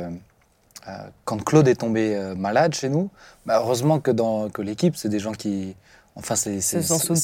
quand 1.26 1.44
Claude 1.44 1.68
est 1.68 1.76
tombé 1.76 2.34
malade 2.38 2.74
chez 2.74 2.90
nous, 2.90 3.10
bah, 3.46 3.60
heureusement 3.62 4.00
que 4.00 4.12
dans 4.12 4.50
que 4.50 4.62
l'équipe, 4.62 4.96
c'est 4.96 5.10
des 5.10 5.20
gens 5.20 5.34
qui. 5.34 5.76
Enfin, 6.16 6.36
c'est 6.36 6.62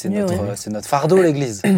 notre, 0.09 0.33
ouais. 0.49 0.53
c'est 0.55 0.69
notre 0.71 0.87
fardeau, 0.87 1.21
l'Église. 1.21 1.61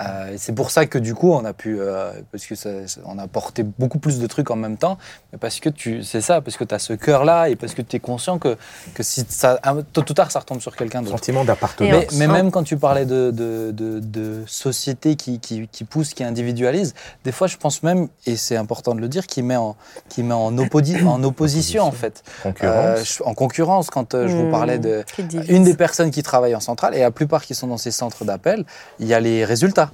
Euh, 0.00 0.34
c'est 0.38 0.52
pour 0.54 0.70
ça 0.70 0.86
que 0.86 0.96
du 0.96 1.12
coup, 1.12 1.32
on 1.32 1.44
a 1.44 1.52
pu. 1.52 1.80
euh, 1.80 2.12
parce 2.30 2.46
que 2.46 2.54
ça- 2.54 2.86
ça- 2.86 3.00
on 3.04 3.18
a 3.18 3.26
porté 3.26 3.64
beaucoup 3.64 3.98
plus 3.98 4.20
de 4.20 4.26
trucs 4.28 4.48
en 4.52 4.54
même 4.54 4.76
temps. 4.76 4.96
Mais 5.32 5.38
parce 5.40 5.58
que 5.58 5.68
tu. 5.68 6.04
C'est 6.04 6.20
ça, 6.20 6.40
parce 6.40 6.56
que 6.56 6.62
tu 6.62 6.72
as 6.72 6.78
ce 6.78 6.92
cœur-là 6.92 7.48
et 7.48 7.56
parce 7.56 7.74
que 7.74 7.82
tu 7.82 7.96
es 7.96 7.98
conscient 7.98 8.38
que, 8.38 8.56
que 8.94 9.02
si 9.02 9.24
ça. 9.28 9.58
Tôt 9.92 10.02
ou 10.08 10.14
tard, 10.14 10.30
ça 10.30 10.38
retombe 10.38 10.60
sur 10.60 10.76
quelqu'un 10.76 11.00
d'autre. 11.02 11.16
Sentiment 11.16 11.44
d'appartenance. 11.44 12.12
Mais, 12.12 12.28
même 12.28 12.52
quand 12.52 12.62
tu 12.62 12.76
parlais 12.76 13.06
de, 13.06 13.32
de, 13.32 13.72
de, 13.72 13.98
de 13.98 14.44
société 14.46 15.16
qui, 15.16 15.40
qui, 15.40 15.66
qui 15.66 15.82
pousse, 15.82 16.14
qui 16.14 16.22
individualise, 16.22 16.94
des 17.24 17.32
fois 17.32 17.48
je 17.48 17.56
pense 17.56 17.82
même, 17.82 18.06
et 18.24 18.36
c'est 18.36 18.56
important 18.56 18.94
de 18.94 19.00
le 19.00 19.08
dire, 19.08 19.26
qui 19.26 19.42
met 19.42 19.56
en, 19.56 19.74
qui 20.08 20.22
met 20.22 20.34
en, 20.34 20.56
oppodi- 20.58 21.04
en 21.04 21.24
opposition 21.24 21.82
en 21.82 21.90
fait. 21.90 22.22
Concurrence. 22.44 22.74
Euh, 23.00 23.02
je- 23.04 23.22
en 23.24 23.34
concurrence, 23.34 23.90
quand 23.90 24.14
euh, 24.14 24.28
je 24.28 24.36
vous 24.36 24.46
Mm. 24.46 24.50
parlais 24.52 24.78
de 24.78 25.04
une 25.48 25.64
des 25.64 25.74
personnes 25.74 26.12
qui 26.12 26.22
travaillent 26.22 26.54
en 26.58 26.60
centrale, 26.60 26.94
et 26.94 27.00
la 27.00 27.10
plupart 27.10 27.44
qui 27.44 27.54
sont 27.54 27.66
dans 27.68 27.78
ces 27.78 27.90
centres 27.90 28.24
d'appel, 28.24 28.64
il 28.98 29.06
y 29.06 29.14
a 29.14 29.20
les 29.20 29.44
résultats. 29.44 29.90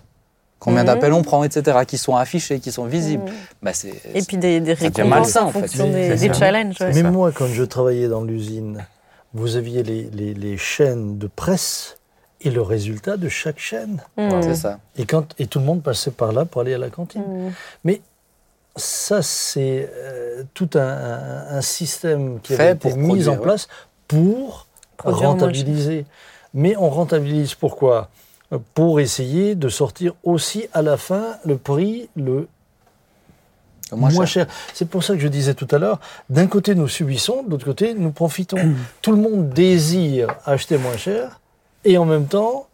Combien 0.59 0.81
Mhm. 0.81 0.87
d'appels 0.87 1.13
on 1.13 1.23
prend, 1.23 1.45
etc., 1.45 1.79
qui 1.87 1.99
sont 1.99 2.17
affichés, 2.17 2.59
qui 2.59 2.73
sont 2.73 2.87
visibles. 2.87 3.25
Mm. 3.25 3.33
Bah, 3.63 3.73
c'est, 3.75 3.93
Et 4.15 4.23
puis 4.23 4.39
des, 4.39 4.61
des 4.61 4.73
récompenses 4.73 5.09
malsain, 5.11 5.43
en 5.43 5.51
fonction 5.53 5.89
Mais- 5.91 6.17
des, 6.17 6.33
challenges. 6.33 6.81
ouais. 6.81 6.93
Mais 6.95 7.03
ça. 7.03 7.11
moi, 7.11 7.33
quand 7.33 7.47
je 7.47 7.65
travaillais 7.65 8.09
dans 8.09 8.23
l'usine, 8.23 8.85
vous 9.35 9.57
aviez 9.57 9.83
les, 9.83 10.05
les- 10.13 10.33
les 10.33 10.57
chaînes 10.57 11.19
de 11.19 11.27
presse 11.27 11.99
et 12.41 12.51
le 12.51 12.63
résultat 12.63 13.17
de 13.19 13.29
chaque 13.29 13.59
chaîne. 13.59 14.01
Mm. 14.17 14.41
c'est 14.43 14.55
ça. 14.55 14.79
Et, 14.97 15.05
quand, 15.05 15.27
et 15.39 15.47
tout 15.47 15.59
le 15.59 15.67
monde 15.67 15.83
passait 15.83 16.11
par 16.13 16.33
là 16.33 16.45
pour 16.47 16.63
aller 16.63 16.73
à 16.75 16.79
la 16.79 16.89
cantine. 16.89 17.51
Mm. 17.85 17.93
Ça, 18.77 19.23
c'est 19.23 19.89
euh, 19.95 20.43
tout 20.53 20.71
un, 20.75 20.81
un- 20.81 21.57
un 21.59 21.61
système 21.61 22.41
qui 22.41 22.55
Fait 22.57 22.63
avait 22.63 22.73
été 22.73 22.89
pour 22.89 22.99
mis 22.99 23.07
produire, 23.09 23.33
en 23.33 23.37
ouais. 23.37 23.43
place 23.43 23.69
pour 24.09 24.67
Produire 24.97 25.23
moins 25.23 25.31
rentabiliser. 25.33 26.07
Mais 26.55 26.77
on 26.77 26.89
rentabilise 26.89 27.55
pourquoi? 27.55 28.09
Pour 28.75 29.01
essayer 29.01 29.55
de 29.57 29.69
sortir 29.69 30.15
aussi 30.23 30.69
à 30.73 30.83
la 30.83 30.97
fin 30.97 31.37
le 31.45 31.57
prix 31.57 32.09
le 32.17 32.49
Moins 33.93 34.11
moins, 34.11 34.27
cher. 34.27 34.47
cher. 34.49 34.55
C'est 34.73 34.89
pour 34.89 35.05
ça 35.05 35.15
que 35.15 35.21
je 35.21 35.29
disais 35.29 35.55
tout 35.55 35.69
à 35.71 35.79
l'heure, 35.79 36.01
d'un 36.31 36.47
côté 36.47 36.75
nous 36.75 36.89
subissons, 36.89 37.43
de 37.43 37.51
l'autre 37.51 37.67
côté 37.67 37.95
nous 37.95 38.11
profitons. 38.11 38.75
tout 39.03 39.13
le 39.13 39.19
monde 39.19 39.51
désire 39.51 40.29
acheter 40.47 40.79
moins 40.79 40.97
cher 40.97 41.41
et 41.85 41.99
en 41.99 42.05
même 42.05 42.27
temps, 42.27 42.67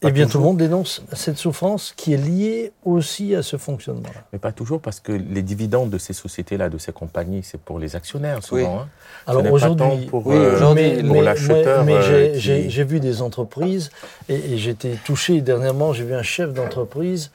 Pas 0.00 0.08
eh 0.10 0.12
bien 0.12 0.26
tout 0.26 0.36
le 0.36 0.44
monde 0.44 0.58
dénonce 0.58 1.02
cette 1.14 1.38
souffrance 1.38 1.94
qui 1.96 2.12
est 2.12 2.18
liée 2.18 2.72
aussi 2.84 3.34
à 3.34 3.42
ce 3.42 3.56
fonctionnement-là. 3.56 4.24
Mais 4.30 4.38
pas 4.38 4.52
toujours, 4.52 4.78
parce 4.80 5.00
que 5.00 5.10
les 5.12 5.40
dividendes 5.42 5.88
de 5.88 5.96
ces 5.96 6.12
sociétés-là, 6.12 6.68
de 6.68 6.76
ces 6.76 6.92
compagnies, 6.92 7.42
c'est 7.42 7.58
pour 7.58 7.78
les 7.78 7.96
actionnaires 7.96 8.42
souvent. 8.44 8.60
Oui. 8.60 8.66
hein. 8.82 8.88
Alors 9.26 9.50
aujourd'hui, 9.50 10.06
pour, 10.06 10.26
Oui, 10.26 10.36
euh, 10.36 10.54
aujourd'hui, 10.56 11.02
pour 11.02 11.12
mais, 11.14 11.22
l'acheteur. 11.22 11.84
mais- 11.84 11.94
mais 11.94 11.98
euh, 11.98 12.34
j'ai- 12.34 12.66
qui- 12.68 12.82
vu 12.84 13.00
des 13.00 13.22
entreprises 13.22 13.90
et, 14.28 14.34
et 14.34 14.58
j'étais 14.58 14.96
touché 15.04 15.40
dernièrement. 15.40 15.94
J'ai 15.94 16.04
vu 16.04 16.14
un 16.14 16.22
chef 16.22 16.52
d'entreprise 16.52 17.30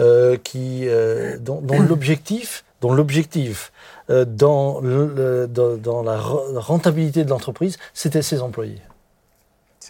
euh, 0.00 0.36
qui 0.42 0.88
euh, 0.88 1.36
dont, 1.38 1.60
dont 1.60 1.78
l'objectif, 1.80 2.64
dont 2.80 2.92
l'objectif 2.92 3.70
euh, 4.10 4.24
dans, 4.24 4.80
la 4.80 6.16
re- 6.18 6.56
rentabilité 6.58 7.22
de 7.24 7.30
l'entreprise, 7.30 7.78
c'était 7.94 8.22
ses 8.22 8.42
employés. 8.42 8.80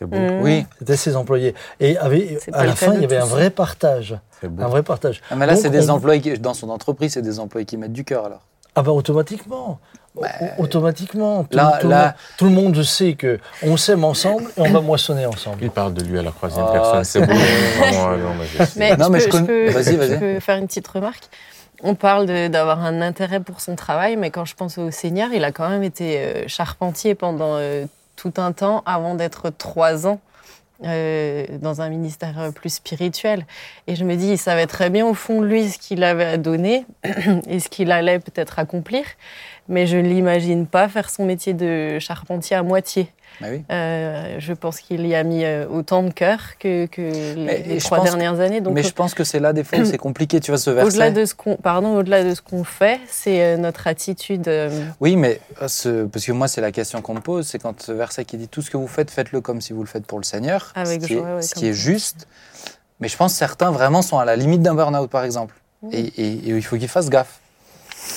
C'est 0.00 0.06
beau, 0.06 0.16
Mm. 0.16 0.40
Oui. 0.42 0.66
C'était 0.78 0.96
ses 0.96 1.14
employés. 1.14 1.54
Et 1.78 1.96
avait, 1.98 2.38
à 2.54 2.64
la 2.64 2.74
fin, 2.74 2.94
il 2.94 3.02
y 3.02 3.04
avait 3.04 3.18
un 3.18 3.24
vrai 3.26 3.50
partage, 3.50 4.16
c'est 4.40 4.48
beau. 4.48 4.62
un 4.64 4.68
vrai 4.68 4.82
partage. 4.82 5.20
Ah, 5.30 5.36
mais 5.36 5.44
là, 5.46 5.52
Donc, 5.52 5.62
c'est 5.62 5.68
des 5.70 5.90
on- 5.90 5.94
employés 5.94 6.20
qui, 6.22 6.38
dans 6.38 6.54
son 6.54 6.70
entreprise, 6.70 7.12
c'est 7.12 7.22
des 7.22 7.38
employés 7.38 7.66
qui 7.66 7.76
mettent 7.76 7.92
du 7.92 8.02
cœur 8.04 8.24
alors. 8.24 8.40
Ah 8.74 8.82
ben 8.82 8.92
automatiquement. 8.92 9.78
O- 10.16 10.22
automatiquement. 10.58 11.44
Tout, 11.44 11.56
là- 11.56 11.78
tout 11.80 11.88
là- 11.88 12.02
monde, 12.04 12.14
tout 12.38 12.44
le 12.46 12.50
monde 12.50 12.82
sait 12.82 13.12
que 13.14 13.38
on 13.62 13.76
s'aime 13.76 14.04
ensemble 14.04 14.44
et 14.56 14.60
on 14.60 14.70
va 14.70 14.80
moissonner 14.80 15.26
ensemble. 15.26 15.58
Il 15.62 15.70
parle 15.70 15.92
de 15.94 16.02
lui 16.04 16.18
à 16.18 16.22
la 16.22 16.30
troisième 16.30 16.64
Ah, 16.68 16.72
personne, 16.72 17.04
c'est 17.04 17.20
beau. 17.20 17.34
Vraiment, 17.34 18.16
non, 18.16 18.34
mais 18.38 18.46
je. 18.46 18.78
Mais, 18.78 18.96
peux, 18.96 19.18
je 19.18 19.28
connais- 19.28 19.46
peux- 19.46 19.70
Vas-y, 19.70 19.96
vas-y. 19.96 20.10
je 20.10 20.16
peux 20.16 20.40
faire 20.40 20.56
une 20.56 20.66
petite 20.66 20.88
remarque. 20.88 21.24
On 21.82 21.94
parle 21.94 22.26
de- 22.26 22.48
d'avoir 22.48 22.80
un 22.84 23.00
intérêt 23.02 23.40
pour 23.40 23.60
son 23.60 23.74
travail, 23.76 24.16
mais 24.16 24.30
quand 24.30 24.44
je 24.44 24.54
pense 24.54 24.78
au 24.78 24.90
Seigneur, 24.90 25.28
il 25.32 25.44
a 25.44 25.52
quand 25.52 25.68
même 25.68 25.82
été 25.82 26.18
euh, 26.18 26.44
charpentier 26.48 27.14
pendant 27.14 27.56
euh, 27.56 27.84
tout 28.20 28.34
un 28.36 28.52
temps 28.52 28.82
avant 28.84 29.14
d'être 29.14 29.50
trois 29.50 30.06
ans 30.06 30.20
euh, 30.84 31.46
dans 31.60 31.80
un 31.80 31.88
ministère 31.88 32.52
plus 32.54 32.74
spirituel. 32.74 33.46
Et 33.86 33.96
je 33.96 34.04
me 34.04 34.14
dis, 34.16 34.28
il 34.28 34.38
savait 34.38 34.66
très 34.66 34.90
bien 34.90 35.06
au 35.06 35.14
fond 35.14 35.40
lui 35.40 35.70
ce 35.70 35.78
qu'il 35.78 36.04
avait 36.04 36.24
à 36.24 36.36
donner 36.36 36.84
et 37.48 37.60
ce 37.60 37.68
qu'il 37.68 37.90
allait 37.92 38.18
peut-être 38.18 38.58
accomplir, 38.58 39.04
mais 39.70 39.86
je 39.86 39.96
ne 39.96 40.02
l'imagine 40.08 40.66
pas 40.66 40.88
faire 40.88 41.08
son 41.08 41.24
métier 41.24 41.54
de 41.54 41.98
charpentier 41.98 42.56
à 42.56 42.62
moitié. 42.62 43.08
Bah 43.40 43.46
oui. 43.50 43.62
Euh, 43.70 44.34
je 44.38 44.52
pense 44.52 44.80
qu'il 44.80 45.06
y 45.06 45.14
a 45.14 45.22
mis 45.22 45.44
euh, 45.44 45.64
autant 45.68 46.02
de 46.02 46.10
cœur 46.10 46.58
que, 46.58 46.86
que 46.86 47.34
les, 47.36 47.78
trois 47.78 48.02
dernières 48.02 48.38
années. 48.40 48.60
Donc, 48.60 48.74
mais 48.74 48.82
je 48.82 48.92
pense 48.92 49.14
que 49.14 49.22
c'est 49.24 49.38
là 49.38 49.52
des 49.54 49.62
fois 49.64 49.82
c'est 49.84 49.96
compliqué, 49.96 50.40
tu 50.40 50.50
vois, 50.50 50.58
ce 50.58 50.68
verset. 50.70 50.88
au-delà 50.88 51.10
de 51.12 51.24
ce 51.24 51.34
qu'on, 51.34 51.56
pardon, 51.56 51.96
au-delà 51.96 52.22
de 52.24 52.34
ce 52.34 52.42
qu'on 52.42 52.64
fait, 52.64 53.00
c'est 53.06 53.42
euh, 53.42 53.56
notre 53.56 53.86
attitude. 53.86 54.48
euh, 54.48 54.68
Oui, 55.00 55.14
mais 55.16 55.40
ce- 55.68 56.04
parce 56.06 56.26
que 56.26 56.32
moi, 56.32 56.48
c'est 56.48 56.60
la 56.60 56.72
question 56.72 57.00
qu'on 57.00 57.14
me 57.14 57.20
pose, 57.20 57.46
c'est 57.46 57.60
quand 57.60 57.80
ce 57.80 57.92
verset 57.92 58.24
qui 58.24 58.36
dit 58.36 58.48
tout 58.48 58.60
ce 58.62 58.70
que 58.70 58.76
vous 58.76 58.88
faites, 58.88 59.10
faites-le 59.10 59.40
comme 59.40 59.60
si 59.60 59.72
vous 59.72 59.80
le 59.82 59.88
faites 59.88 60.04
pour 60.06 60.18
le 60.18 60.24
Seigneur, 60.24 60.72
Avec 60.74 61.00
ce 61.02 61.06
qui, 61.06 61.14
joie, 61.14 61.28
est, 61.30 61.34
ouais, 61.36 61.42
ce 61.42 61.54
comme 61.54 61.60
qui 61.62 61.68
est 61.68 61.70
tu 61.72 61.76
dis. 61.76 61.80
juste. 61.80 62.26
Mais 62.98 63.08
je 63.08 63.16
pense 63.16 63.32
que 63.32 63.38
certains 63.38 63.70
vraiment 63.70 64.02
sont 64.02 64.18
à 64.18 64.24
la 64.26 64.34
limite 64.36 64.60
d'un 64.60 64.74
burn-out, 64.74 65.08
par 65.08 65.24
exemple. 65.24 65.54
Et, 65.92 66.00
et- 66.00 66.26
et 66.32 66.48
il 66.48 66.62
faut 66.62 66.76
qu'ils 66.76 66.88
fassent 66.88 67.08
gaffe. 67.08 67.38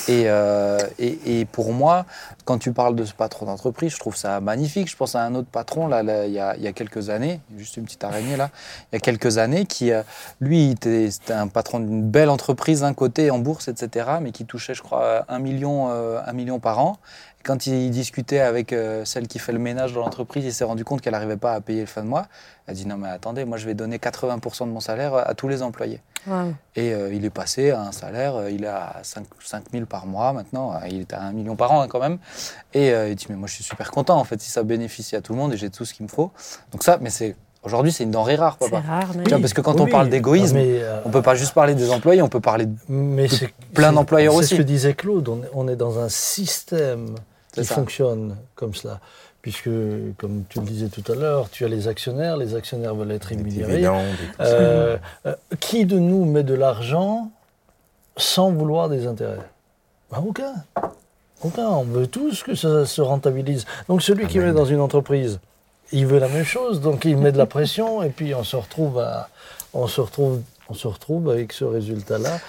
Et, 0.08 0.24
euh, 0.28 0.78
et- 1.00 1.46
pour 1.52 1.74
moi, 1.74 2.06
quand 2.46 2.58
tu 2.58 2.72
parles 2.72 2.96
de 2.96 3.06
ce 3.06 3.14
patron 3.14 3.46
d'entreprise, 3.46 3.94
je 3.94 4.00
trouve 4.00 4.16
ça 4.16 4.40
magnifique. 4.40 4.90
Je 4.90 4.96
pense 4.96 5.16
à 5.16 5.24
un 5.24 5.36
autre 5.36 5.48
patron, 5.52 5.88
là, 5.88 6.04
là, 6.04 6.26
il, 6.26 6.34
y 6.34 6.40
a, 6.40 6.56
il 6.56 6.64
y 6.64 6.68
a 6.68 6.74
quelques 6.74 7.10
années, 7.10 7.40
juste 7.58 7.78
une 7.78 7.84
petite 7.84 8.04
araignée 8.04 8.36
là, 8.38 8.50
il 8.92 8.96
y 8.96 8.98
a 8.98 9.00
quelques 9.00 9.38
années, 9.38 9.66
qui, 9.66 9.92
euh, 9.92 10.04
lui, 10.42 10.76
c'était 10.82 11.34
un 11.34 11.48
patron 11.48 11.80
d'une 11.80 12.04
belle 12.04 12.30
entreprise 12.30 12.82
d'un 12.82 12.94
côté 12.94 13.30
en 13.32 13.40
bourse, 13.40 13.68
etc., 13.68 14.08
mais 14.22 14.32
qui 14.32 14.46
touchait, 14.46 14.74
je 14.74 14.82
crois, 14.82 15.26
un 15.30 15.40
million, 15.40 15.90
euh, 15.92 16.20
un 16.26 16.34
million 16.34 16.60
par 16.60 16.80
an. 16.80 16.98
Quand 17.44 17.68
il 17.68 17.92
discutait 17.92 18.40
avec 18.40 18.72
euh, 18.72 19.04
celle 19.04 19.28
qui 19.28 19.38
fait 19.38 19.52
le 19.52 19.60
ménage 19.60 19.92
dans 19.92 20.00
l'entreprise, 20.00 20.46
il 20.46 20.54
s'est 20.54 20.64
rendu 20.64 20.86
compte 20.86 21.02
qu'elle 21.02 21.12
n'arrivait 21.12 21.36
pas 21.36 21.54
à 21.54 21.60
payer 21.60 21.82
le 21.82 21.88
fin 21.88 22.02
de 22.02 22.08
mois. 22.08 22.28
Elle 22.68 22.72
a 22.72 22.76
dit 22.76 22.88
non 22.88 22.96
mais 22.98 23.10
attendez, 23.10 23.44
moi 23.44 23.58
je 23.58 23.66
vais 23.66 23.74
donner 23.74 23.98
80% 23.98 24.62
de 24.66 24.72
mon 24.72 24.80
salaire 24.80 25.14
à 25.16 25.34
tous 25.34 25.50
les 25.50 25.62
employés. 25.62 26.00
ouais. 26.28 26.54
Et 26.78 26.94
euh, 26.94 27.14
il 27.14 27.26
est 27.26 27.30
passé 27.30 27.72
à 27.72 27.82
un 27.82 27.92
salaire, 27.92 28.36
euh, 28.36 28.50
il 28.50 28.64
est 28.64 28.68
à 28.68 28.96
5, 29.04 29.26
000 29.74 29.86
par 29.86 30.06
mois 30.06 30.32
maintenant, 30.32 30.74
euh, 30.74 30.78
il 30.90 31.02
est 31.02 31.12
à 31.14 31.22
1 31.22 31.34
million 31.34 31.58
par 31.58 31.74
an 31.74 31.82
hein, 31.82 31.88
quand 31.90 32.00
même. 32.00 32.18
Et 32.74 32.92
euh, 32.94 33.10
il 33.10 33.16
dit, 33.16 33.26
mais 33.30 33.36
moi 33.36 33.48
je 33.50 33.56
suis 33.56 33.64
super 33.66 33.92
content 33.92 34.18
en 34.18 34.24
fait, 34.24 34.40
si 34.40 34.50
ça 34.50 34.64
bénéficie 34.64 35.18
à 35.18 35.22
tout 35.22 35.34
le 35.34 35.40
monde 35.40 35.52
et 35.54 35.58
j'ai 35.58 35.70
tout 35.70 35.84
ce 35.84 35.94
qu'il 35.94 36.06
me 36.06 36.10
faut. 36.12 36.32
Donc 36.72 36.82
ça, 36.84 36.98
mais 37.02 37.10
c'est 37.10 37.36
aujourd'hui 37.64 37.92
c'est 37.92 38.06
une 38.06 38.12
denrée 38.12 38.36
rare, 38.36 38.56
C'est 38.62 38.70
papa. 38.70 38.88
rare. 38.88 39.10
mais- 39.18 39.24
Tu 39.26 39.30
vois, 39.32 39.40
parce 39.40 39.54
que 39.54 39.60
quand 39.60 39.82
on 39.82 39.88
parle 39.88 40.08
d'égoïsme, 40.08 40.56
mais, 40.56 40.82
euh, 40.82 41.02
on 41.04 41.10
peut 41.10 41.22
pas 41.22 41.36
juste 41.36 41.54
parler 41.54 41.76
des 41.76 41.92
employés, 41.92 42.22
on 42.22 42.30
peut 42.30 42.40
parler 42.40 42.68
de... 42.68 42.76
Mais 42.88 43.28
c'est 43.28 43.50
plein 43.74 43.90
c'est- 43.90 43.96
d'employeurs 43.96 44.32
C'est 44.36 44.40
aussi. 44.40 44.50
ce 44.56 44.56
que 44.56 44.62
disait 44.62 44.94
Claude. 44.94 45.28
On 45.28 45.44
est, 45.44 45.50
on 45.54 45.68
est 45.68 45.76
dans 45.76 46.00
un 46.00 46.08
système 46.08 47.16
C'est 47.16 47.33
qui 47.54 47.66
ça. 47.66 47.76
fonctionne 47.76 48.36
comme 48.56 48.74
cela. 48.74 49.00
puisque, 49.42 49.70
comme 50.18 50.44
tu 50.50 50.60
le 50.60 50.66
disais 50.66 50.88
tout 50.88 51.04
à 51.12 51.16
l'heure, 51.16 51.50
tu 51.50 51.66
as 51.66 51.68
les 51.68 51.88
actionnaires, 51.88 52.38
les 52.38 52.56
actionnaires 52.56 52.96
veulent 52.96 53.12
être 53.12 53.26
rémunérés. 53.26 53.86
Euh, 54.40 54.98
euh, 55.26 55.36
qui 55.60 55.86
de 55.86 56.00
nous 56.00 56.26
met 56.26 56.44
de 56.44 56.54
l'argent 56.54 57.30
sans 58.16 58.52
vouloir 58.52 58.90
des 58.90 59.06
intérêts? 59.06 59.46
Ben, 60.12 60.24
Aucun. 60.26 60.54
Aucun. 61.44 61.68
On 61.68 61.84
veut 61.84 62.08
tous 62.08 62.42
que 62.44 62.56
ça 62.56 62.86
se 62.86 63.02
rentabilise. 63.02 63.66
Donc 63.90 64.02
celui 64.02 64.28
qui 64.28 64.40
met 64.40 64.54
dans 64.54 64.66
une 64.66 64.80
entreprise, 64.80 65.40
il 65.92 66.08
veut 66.08 66.20
la 66.20 66.30
même 66.30 66.46
chose, 66.46 66.80
donc 66.80 67.04
il 67.06 67.18
met 67.18 67.34
de 67.34 67.38
la 67.38 67.46
pression 67.46 68.02
et 68.02 68.10
puis 68.10 68.34
on 68.34 68.44
se 68.46 68.56
retrouve, 68.56 69.00
à, 69.00 69.30
on 69.74 69.88
se 69.88 70.00
retrouve, 70.00 70.42
on 70.70 70.74
se 70.74 70.88
retrouve 70.88 71.30
avec 71.30 71.52
ce 71.52 71.66
résultat-là. 71.66 72.40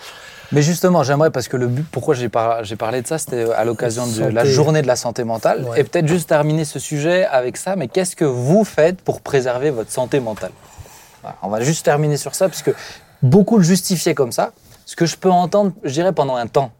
Mais 0.55 0.63
justement, 0.63 1.03
j'aimerais, 1.03 1.31
parce 1.31 1.49
que 1.49 1.57
le 1.57 1.67
but, 1.67 1.85
pourquoi 1.91 2.15
j'ai 2.15 2.29
par- 2.29 2.65
j'ai 2.65 2.77
parlé 2.77 3.03
de 3.03 3.07
ça, 3.07 3.19
c'était 3.19 3.51
à 3.53 3.65
l'occasion 3.65 4.07
de 4.07 4.25
la 4.27 4.45
journée 4.45 4.83
de 4.83 4.87
la 4.87 4.97
santé 4.97 5.25
mentale. 5.25 5.65
Ouais. 5.65 5.81
Et 5.81 5.85
peut-être 5.85 6.07
juste 6.09 6.29
terminer 6.29 6.65
ce 6.65 6.79
sujet 6.79 7.27
avec 7.27 7.57
ça, 7.57 7.77
mais 7.77 7.89
qu'est-ce 7.89 8.15
que 8.17 8.25
vous 8.25 8.65
faites 8.65 9.01
pour 9.03 9.21
préserver 9.21 9.71
votre 9.71 9.91
santé 9.91 10.21
mentale? 10.21 10.53
Voilà, 11.23 11.37
On 11.43 11.49
va 11.49 11.61
juste 11.61 11.85
terminer 11.85 12.17
sur 12.17 12.35
ça, 12.35 12.49
parce 12.49 12.63
que 12.63 12.71
beaucoup 13.23 13.59
le 13.59 13.65
justifiaient 13.65 14.15
comme 14.15 14.33
ça. 14.33 14.53
Ce 14.87 14.97
que 14.97 15.07
je 15.07 15.17
peux 15.17 15.31
entendre, 15.31 15.73
je 15.83 15.93
dirais, 15.93 16.13
pendant 16.13 16.37
un 16.37 16.47
temps. 16.47 16.71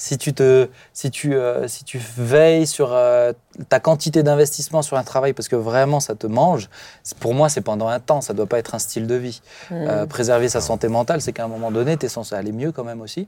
Si 0.00 0.16
tu, 0.16 0.32
te, 0.32 0.68
si 0.92 1.10
tu, 1.10 1.34
euh, 1.34 1.66
si 1.66 1.82
tu 1.82 1.98
veilles 2.16 2.68
sur 2.68 2.92
euh, 2.92 3.32
ta 3.68 3.80
quantité 3.80 4.22
d'investissement 4.22 4.80
sur 4.80 4.96
un 4.96 5.02
travail 5.02 5.32
parce 5.32 5.48
que 5.48 5.56
vraiment 5.56 5.98
ça 5.98 6.14
te 6.14 6.28
mange, 6.28 6.70
pour 7.18 7.34
moi 7.34 7.48
c'est 7.48 7.62
pendant 7.62 7.88
un 7.88 7.98
temps, 7.98 8.20
ça 8.20 8.32
ne 8.32 8.36
doit 8.36 8.46
pas 8.46 8.60
être 8.60 8.76
un 8.76 8.78
style 8.78 9.08
de 9.08 9.16
vie. 9.16 9.42
Euh, 9.72 10.06
préserver 10.06 10.48
sa 10.48 10.60
santé 10.60 10.86
mentale, 10.86 11.20
c'est 11.20 11.32
qu'à 11.32 11.46
un 11.46 11.48
moment 11.48 11.72
donné, 11.72 11.96
tu 11.96 12.06
es 12.06 12.08
censé 12.08 12.36
aller 12.36 12.52
mieux 12.52 12.70
quand 12.70 12.84
même 12.84 13.00
aussi. 13.00 13.26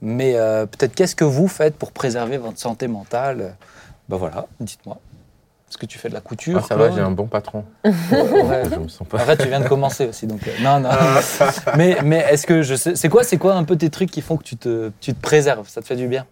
Mais 0.00 0.32
peut-être 0.70 0.94
qu'est-ce 0.94 1.14
que 1.16 1.24
vous 1.24 1.48
faites 1.48 1.76
pour 1.76 1.92
préserver 1.92 2.38
votre 2.38 2.58
santé 2.58 2.88
mentale? 2.88 3.54
Ben 4.08 4.16
voilà, 4.16 4.46
dites-moi. 4.58 4.98
Est-ce 5.68 5.78
que 5.78 5.86
tu 5.86 5.98
fais 5.98 6.08
de 6.08 6.14
la 6.14 6.20
couture 6.20 6.60
Ah, 6.62 6.66
ça 6.66 6.76
va, 6.76 6.90
j'ai 6.92 7.00
un 7.00 7.10
bon 7.10 7.26
patron. 7.26 7.64
Ouais. 7.84 8.62
Je 8.70 8.76
me 8.78 8.88
sens 8.88 9.06
pas. 9.08 9.16
En 9.18 9.26
fait, 9.26 9.36
tu 9.36 9.48
viens 9.48 9.60
de 9.60 9.68
commencer 9.68 10.06
aussi, 10.06 10.26
donc 10.26 10.46
euh, 10.46 10.52
non, 10.62 10.78
non. 10.80 10.90
mais 11.76 11.98
mais 12.04 12.24
est-ce 12.30 12.46
que 12.46 12.62
je 12.62 12.74
sais, 12.76 12.94
c'est 12.94 13.08
quoi, 13.08 13.24
c'est 13.24 13.36
quoi 13.36 13.54
un 13.54 13.64
peu 13.64 13.76
tes 13.76 13.90
trucs 13.90 14.10
qui 14.10 14.20
font 14.22 14.36
que 14.36 14.44
tu 14.44 14.56
te, 14.56 14.92
tu 15.00 15.12
te 15.12 15.20
préserves? 15.20 15.68
Ça 15.68 15.80
te 15.82 15.86
fait 15.86 15.96
du 15.96 16.06
bien? 16.06 16.24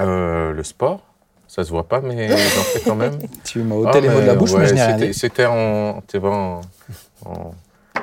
Euh, 0.00 0.52
le 0.52 0.64
sport, 0.64 1.00
ça 1.46 1.62
se 1.62 1.70
voit 1.70 1.86
pas, 1.86 2.00
mais 2.00 2.28
j'en 2.28 2.36
fais 2.36 2.80
quand 2.80 2.96
même. 2.96 3.18
Tu 3.44 3.60
m'as 3.60 3.76
ôté 3.76 3.90
Ah, 3.94 4.00
les 4.00 4.08
mots 4.08 4.20
de 4.20 4.26
la 4.26 4.34
bouche, 4.34 4.52
mais 4.52 4.60
ouais, 4.60 4.66
je 4.68 4.74
n'ai 4.74 4.82
rien 4.82 4.94
c'était- 4.96 5.06
dit. 5.08 5.14
C'était 5.14 5.46
en, 5.46 6.02
tu 6.08 6.16
en, 6.18 6.60
en, 7.24 7.50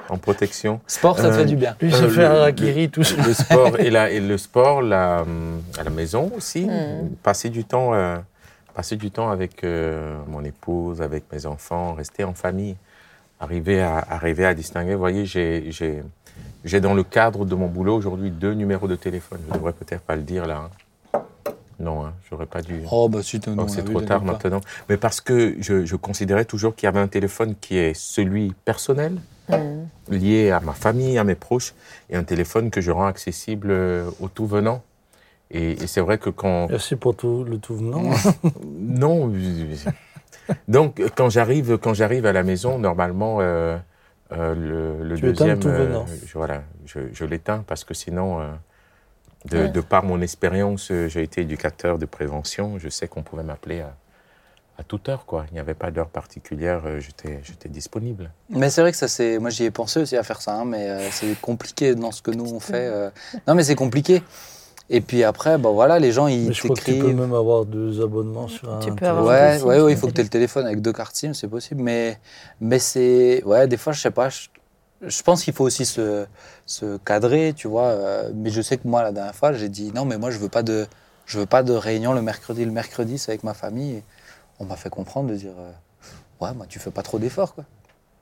en 0.07 0.17
protection. 0.17 0.79
Sport, 0.87 1.17
ça 1.17 1.23
te 1.23 1.27
Euh, 1.33 1.37
fait 1.39 1.45
du 1.45 1.55
bien? 1.57 1.75
Lui, 1.81 1.93
Euh, 1.93 1.97
se 1.97 2.07
fait 2.07 2.25
un 2.25 2.87
tout. 2.87 3.03
Le 3.25 3.33
sport 3.33 3.79
et, 3.79 3.89
la, 3.89 4.11
et 4.11 4.19
le 4.21 4.37
sport 4.37 4.81
la, 4.81 5.25
à 5.77 5.83
la 5.83 5.89
maison 5.89 6.31
aussi. 6.37 6.65
Mm. 6.67 7.15
Passer 7.21 7.49
du 7.49 7.65
temps, 7.65 7.93
euh, 7.93 8.15
passer 8.79 8.95
du 8.95 9.11
temps 9.11 9.29
avec 9.29 9.65
euh, 9.65 10.17
mon 10.29 10.41
épouse, 10.41 11.01
avec 11.01 11.25
mes 11.33 11.45
enfants, 11.45 11.95
rester 11.95 12.23
en 12.23 12.33
famille, 12.33 12.77
arriver 13.41 13.81
à, 13.81 13.97
arriver 13.97 14.45
à 14.45 14.53
distinguer. 14.53 14.93
Vous 14.93 14.99
voyez, 14.99 15.25
j'ai, 15.25 15.69
j'ai, 15.69 16.01
j'ai 16.63 16.79
dans 16.79 16.93
le 16.93 17.03
cadre 17.03 17.43
de 17.43 17.55
mon 17.55 17.67
boulot 17.67 17.97
aujourd'hui 17.97 18.31
deux 18.31 18.53
numéros 18.53 18.87
de 18.87 18.95
téléphone. 18.95 19.39
Je 19.49 19.53
devrais 19.53 19.73
peut-être 19.73 20.01
pas 20.03 20.15
le 20.15 20.21
dire 20.21 20.45
là. 20.45 20.69
hein. 21.13 21.21
Non, 21.77 22.05
hein, 22.05 22.13
j'aurais 22.29 22.45
pas 22.45 22.61
dû. 22.61 22.79
Oh 22.89 23.09
bah 23.09 23.21
si, 23.21 23.41
Oh, 23.57 23.67
c'est 23.67 23.83
trop 23.83 23.99
tard 23.99 24.23
maintenant. 24.23 24.61
Mais 24.87 24.95
parce 24.95 25.19
que 25.19 25.57
je, 25.59 25.83
je 25.85 25.95
considérais 25.97 26.45
toujours 26.45 26.73
qu'il 26.73 26.87
y 26.87 26.87
avait 26.87 27.01
un 27.01 27.09
téléphone 27.09 27.55
qui 27.59 27.77
est 27.77 27.93
celui 27.93 28.53
personnel, 28.63 29.19
Mm. 29.49 30.13
lié 30.13 30.51
à 30.51 30.59
ma 30.59 30.73
famille, 30.73 31.17
à 31.17 31.23
mes 31.23 31.35
proches, 31.35 31.73
et 32.09 32.15
un 32.15 32.23
téléphone 32.23 32.69
que 32.69 32.81
je 32.81 32.91
rends 32.91 33.07
accessible 33.07 33.71
euh, 33.71 34.09
aux 34.21 34.27
tout 34.29 34.45
venants. 34.45 34.83
Et, 35.51 35.71
et 35.71 35.87
c'est 35.87 36.01
vrai 36.01 36.17
que 36.19 36.29
quand... 36.29 36.67
Merci 36.69 36.95
pour 36.95 37.15
tout, 37.15 37.43
le 37.43 37.57
tout 37.57 37.75
venant. 37.75 38.03
Non. 38.65 39.31
Donc, 40.67 41.01
quand 41.15 41.29
j'arrive, 41.29 41.77
quand 41.77 41.93
j'arrive 41.93 42.25
à 42.25 42.33
la 42.33 42.43
maison, 42.43 42.79
normalement, 42.79 43.37
euh, 43.39 43.77
euh, 44.31 44.55
le, 44.55 45.03
le 45.07 45.15
Tu 45.15 45.21
deuxième, 45.23 45.59
tout 45.59 45.69
venant. 45.69 46.05
je, 46.25 46.33
voilà, 46.37 46.63
je, 46.85 46.99
je 47.13 47.25
l'éteins 47.25 47.63
parce 47.67 47.83
que 47.83 47.93
sinon, 47.93 48.39
euh, 48.41 48.45
de, 49.45 49.57
Ouais. 49.57 49.69
de 49.69 49.81
par 49.81 50.03
mon 50.03 50.21
expérience, 50.21 50.91
euh, 50.91 51.07
j'ai 51.07 51.23
été 51.23 51.41
éducateur 51.41 51.97
de 51.97 52.05
prévention. 52.05 52.77
Je 52.79 52.89
sais 52.89 53.07
qu'on 53.07 53.23
pouvait 53.23 53.43
m'appeler 53.43 53.81
à, 53.81 53.95
à 54.77 54.83
toute 54.83 55.07
heure, 55.09 55.25
quoi. 55.25 55.45
Il 55.51 55.53
n'y 55.53 55.59
avait 55.59 55.73
pas 55.75 55.91
d'heure 55.91 56.09
particulière. 56.09 56.81
euh, 56.85 56.99
J'étais, 56.99 57.39
j'étais 57.43 57.69
disponible. 57.69 58.31
Mais 58.49 58.69
c'est 58.69 58.81
vrai 58.81 58.91
que 58.91 58.97
ça, 58.97 59.07
c'est. 59.07 59.39
Moi, 59.39 59.49
j'y 59.51 59.63
ai 59.65 59.71
pensé 59.71 59.99
aussi 59.99 60.17
à 60.17 60.23
faire 60.23 60.41
ça, 60.41 60.55
hein, 60.55 60.65
mais 60.65 60.89
euh, 60.89 61.09
c'est 61.11 61.39
compliqué 61.41 61.95
dans 61.95 62.11
ce 62.11 62.21
que 62.21 62.31
nous 62.31 62.51
on 62.53 62.59
fait. 62.59 62.87
euh. 62.87 63.09
Non, 63.47 63.55
mais 63.55 63.63
c'est 63.63 63.75
compliqué. 63.75 64.21
Et 64.91 65.01
puis 65.01 65.23
après, 65.23 65.57
bah 65.57 65.69
voilà, 65.69 65.99
les 65.99 66.11
gens 66.11 66.27
ils 66.27 66.47
Mais 66.47 66.53
je 66.53 66.63
crois 66.63 66.75
que 66.75 66.81
tu 66.81 66.97
peux 66.97 67.13
même 67.13 67.33
avoir 67.33 67.65
deux 67.65 68.01
abonnements 68.01 68.47
sur 68.47 68.73
un 68.73 68.79
Tu 68.79 68.91
peux 68.91 69.05
avoir 69.05 69.25
Ouais, 69.25 69.61
ouais, 69.61 69.81
ouais, 69.81 69.91
il 69.91 69.97
faut 69.97 70.07
que 70.07 70.13
tu 70.13 70.21
aies 70.21 70.23
le 70.23 70.29
téléphone 70.29 70.65
avec 70.65 70.81
deux 70.81 70.93
cartes 70.93 71.15
SIM, 71.15 71.33
c'est 71.33 71.47
possible. 71.47 71.81
Mais, 71.83 72.19
mais 72.59 72.79
c'est. 72.79 73.43
Ouais, 73.45 73.67
des 73.67 73.77
fois, 73.77 73.93
je 73.93 74.01
sais 74.01 74.11
pas. 74.11 74.29
Je, 74.29 74.47
je 75.01 75.21
pense 75.23 75.43
qu'il 75.43 75.53
faut 75.53 75.63
aussi 75.63 75.85
se, 75.85 76.25
se 76.65 76.97
cadrer, 76.97 77.53
tu 77.55 77.67
vois. 77.67 77.83
euh, 77.89 78.31
mais 78.35 78.49
je 78.49 78.61
sais 78.61 78.77
que 78.77 78.87
moi, 78.87 79.03
la 79.03 79.11
dernière 79.11 79.35
fois, 79.35 79.53
j'ai 79.53 79.69
dit 79.69 79.91
non, 79.93 80.05
mais 80.05 80.17
moi, 80.17 80.31
je 80.31 80.39
veux 80.39 80.49
pas 80.49 80.63
de, 80.63 80.87
je 81.25 81.39
veux 81.39 81.45
pas 81.45 81.61
de 81.61 81.73
réunion 81.73 82.13
le 82.13 82.21
mercredi. 82.23 82.65
Le 82.65 82.71
mercredi, 82.71 83.17
c'est 83.19 83.31
avec 83.31 83.43
ma 83.43 83.53
famille. 83.53 83.97
Et 83.97 84.03
on 84.59 84.65
m'a 84.65 84.75
fait 84.75 84.89
comprendre 84.89 85.29
de 85.29 85.35
dire 85.35 85.53
euh, 85.59 85.71
ouais, 86.45 86.53
moi, 86.55 86.65
tu 86.67 86.79
fais 86.79 86.91
pas 86.91 87.03
trop 87.03 87.19
d'efforts, 87.19 87.53
quoi. 87.53 87.63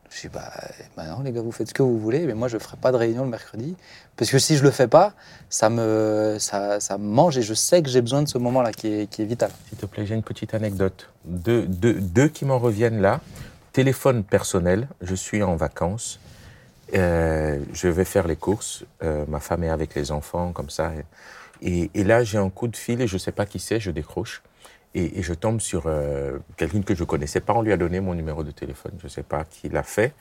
Je 0.09 0.21
dis 0.21 0.27
bah, 0.29 0.51
non, 0.97 1.21
les 1.23 1.31
gars, 1.31 1.41
vous 1.41 1.51
faites 1.51 1.69
ce 1.69 1.73
que 1.73 1.83
vous 1.83 1.99
voulez, 1.99 2.25
mais 2.25 2.33
moi, 2.33 2.47
je 2.47 2.57
ferai 2.57 2.77
pas 2.77 2.91
de 2.91 2.97
réunion 2.97 3.23
le 3.23 3.29
mercredi. 3.29 3.75
Parce 4.15 4.31
que 4.31 4.39
si 4.39 4.57
je 4.57 4.63
le 4.63 4.71
fais 4.71 4.87
pas, 4.87 5.13
ça 5.49 5.69
me, 5.69 6.37
ça, 6.39 6.79
ça 6.79 6.97
mange 6.97 7.37
et 7.37 7.41
je 7.41 7.53
sais 7.53 7.83
que 7.83 7.89
j'ai 7.89 8.01
besoin 8.01 8.23
de 8.23 8.27
ce 8.27 8.37
moment-là 8.37 8.71
qui 8.71 8.87
est, 8.87 9.07
qui 9.09 9.21
est 9.21 9.25
vital. 9.25 9.51
S'il 9.69 9.77
te 9.77 9.85
plaît, 9.85 10.05
j'ai 10.05 10.15
une 10.15 10.23
petite 10.23 10.53
anecdote. 10.53 11.09
Deux, 11.25 11.67
deux, 11.67 11.93
deux 11.93 12.27
qui 12.27 12.45
m'en 12.45 12.57
reviennent 12.57 13.01
là. 13.01 13.19
Téléphone 13.73 14.23
personnel, 14.23 14.87
je 15.01 15.13
suis 15.13 15.43
en 15.43 15.55
vacances. 15.55 16.19
Euh, 16.95 17.59
je 17.73 17.87
vais 17.87 18.05
faire 18.05 18.27
les 18.27 18.37
courses. 18.37 18.85
Euh, 19.03 19.25
ma 19.27 19.39
femme 19.39 19.63
est 19.63 19.69
avec 19.69 19.93
les 19.93 20.11
enfants, 20.11 20.51
comme 20.51 20.69
ça. 20.69 20.91
Et 21.61 21.89
là, 22.03 22.23
j'ai 22.23 22.37
un 22.37 22.49
coup 22.49 22.67
de 22.67 22.77
fil 22.77 23.01
et 23.01 23.07
je 23.07 23.15
ne 23.15 23.19
sais 23.19 23.31
pas 23.31 23.45
qui 23.45 23.59
c'est, 23.59 23.79
je 23.79 23.91
décroche. 23.91 24.41
Et, 24.95 25.19
et 25.19 25.21
je 25.21 25.33
tombe 25.33 25.59
sur 25.61 25.83
euh, 25.85 26.39
quelqu'un 26.55 26.81
que 26.81 26.95
je 26.95 27.03
connaissais 27.03 27.39
pas. 27.41 27.53
On 27.53 27.61
lui 27.61 27.71
a 27.73 27.77
donné 27.77 27.99
mon 27.99 28.15
numéro 28.15 28.43
de 28.43 28.51
téléphone. 28.51 28.93
Je 28.99 29.05
ne 29.05 29.09
sais 29.09 29.23
pas 29.23 29.43
qui 29.45 29.69
l'a 29.69 29.83
fait. 29.83 30.13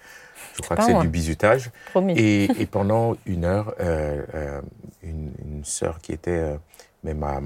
Je 0.55 0.61
crois 0.63 0.77
que 0.77 0.83
c'est 0.83 0.99
du 0.99 1.09
bizutage. 1.09 1.71
Et, 2.17 2.45
et 2.61 2.67
pendant 2.67 3.17
une 3.27 3.45
heure, 3.45 3.75
euh, 3.81 4.23
euh, 4.35 4.61
une, 5.03 5.33
une 5.45 5.65
sœur 5.65 5.99
qui 6.01 6.13
était, 6.13 6.31
euh, 6.31 6.57
mais 7.05 7.15
m'a, 7.15 7.41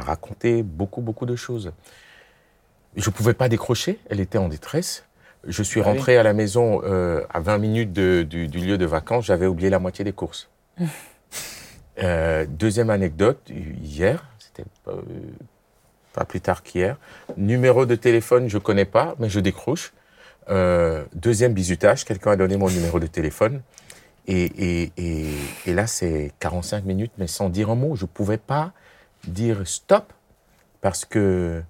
raconté 0.00 0.62
beaucoup, 0.62 1.00
beaucoup 1.00 1.24
de 1.24 1.36
choses. 1.36 1.72
Je 2.96 3.08
ne 3.08 3.14
pouvais 3.14 3.34
pas 3.34 3.48
décrocher, 3.48 3.98
elle 4.10 4.20
était 4.20 4.38
en 4.38 4.48
détresse. 4.48 5.04
Je 5.46 5.62
suis 5.62 5.80
Ah 5.80 5.84
oui. 5.86 5.90
rentré 5.92 6.16
à 6.18 6.22
la 6.22 6.32
maison 6.32 6.80
à 6.82 7.40
20 7.40 7.58
minutes 7.58 7.92
de- 7.92 8.22
du, 8.28 8.48
du 8.48 8.58
lieu 8.58 8.78
de 8.78 8.86
vacances, 8.86 9.26
j'avais 9.26 9.46
oublié 9.46 9.70
la 9.70 9.78
moitié 9.78 10.04
des 10.04 10.12
courses. 10.12 10.48
Deuxième 12.48 12.90
anecdote, 12.90 13.40
hier, 13.48 14.26
c'était 14.38 14.64
pas 16.16 16.24
plus 16.24 16.40
tard 16.40 16.62
qu'hier, 16.62 16.96
numéro 17.36 17.86
de 17.86 17.94
téléphone, 17.94 18.48
je 18.48 18.58
connais 18.58 18.86
pas, 18.86 19.14
mais 19.18 19.28
je 19.28 19.38
décroche. 19.38 19.92
Euh, 20.48 21.04
deuxième 21.14 21.52
bizutage, 21.52 22.04
quelqu'un 22.04 22.32
a 22.32 22.36
donné 22.36 22.56
mon 22.56 22.68
numéro 22.68 22.98
de 22.98 23.06
téléphone. 23.06 23.60
Et, 24.26 24.44
et, 24.44 24.92
et, 24.96 25.26
et 25.66 25.74
là, 25.74 25.86
c'est 25.86 26.32
45 26.40 26.84
minutes, 26.84 27.12
mais 27.18 27.26
sans 27.26 27.48
dire 27.48 27.70
un 27.70 27.74
mot. 27.74 27.94
Je 27.94 28.04
ne 28.04 28.08
pouvais 28.08 28.38
pas 28.38 28.72
dire 29.28 29.58
stop 29.66 30.12
parce 30.80 31.04
que, 31.04 31.62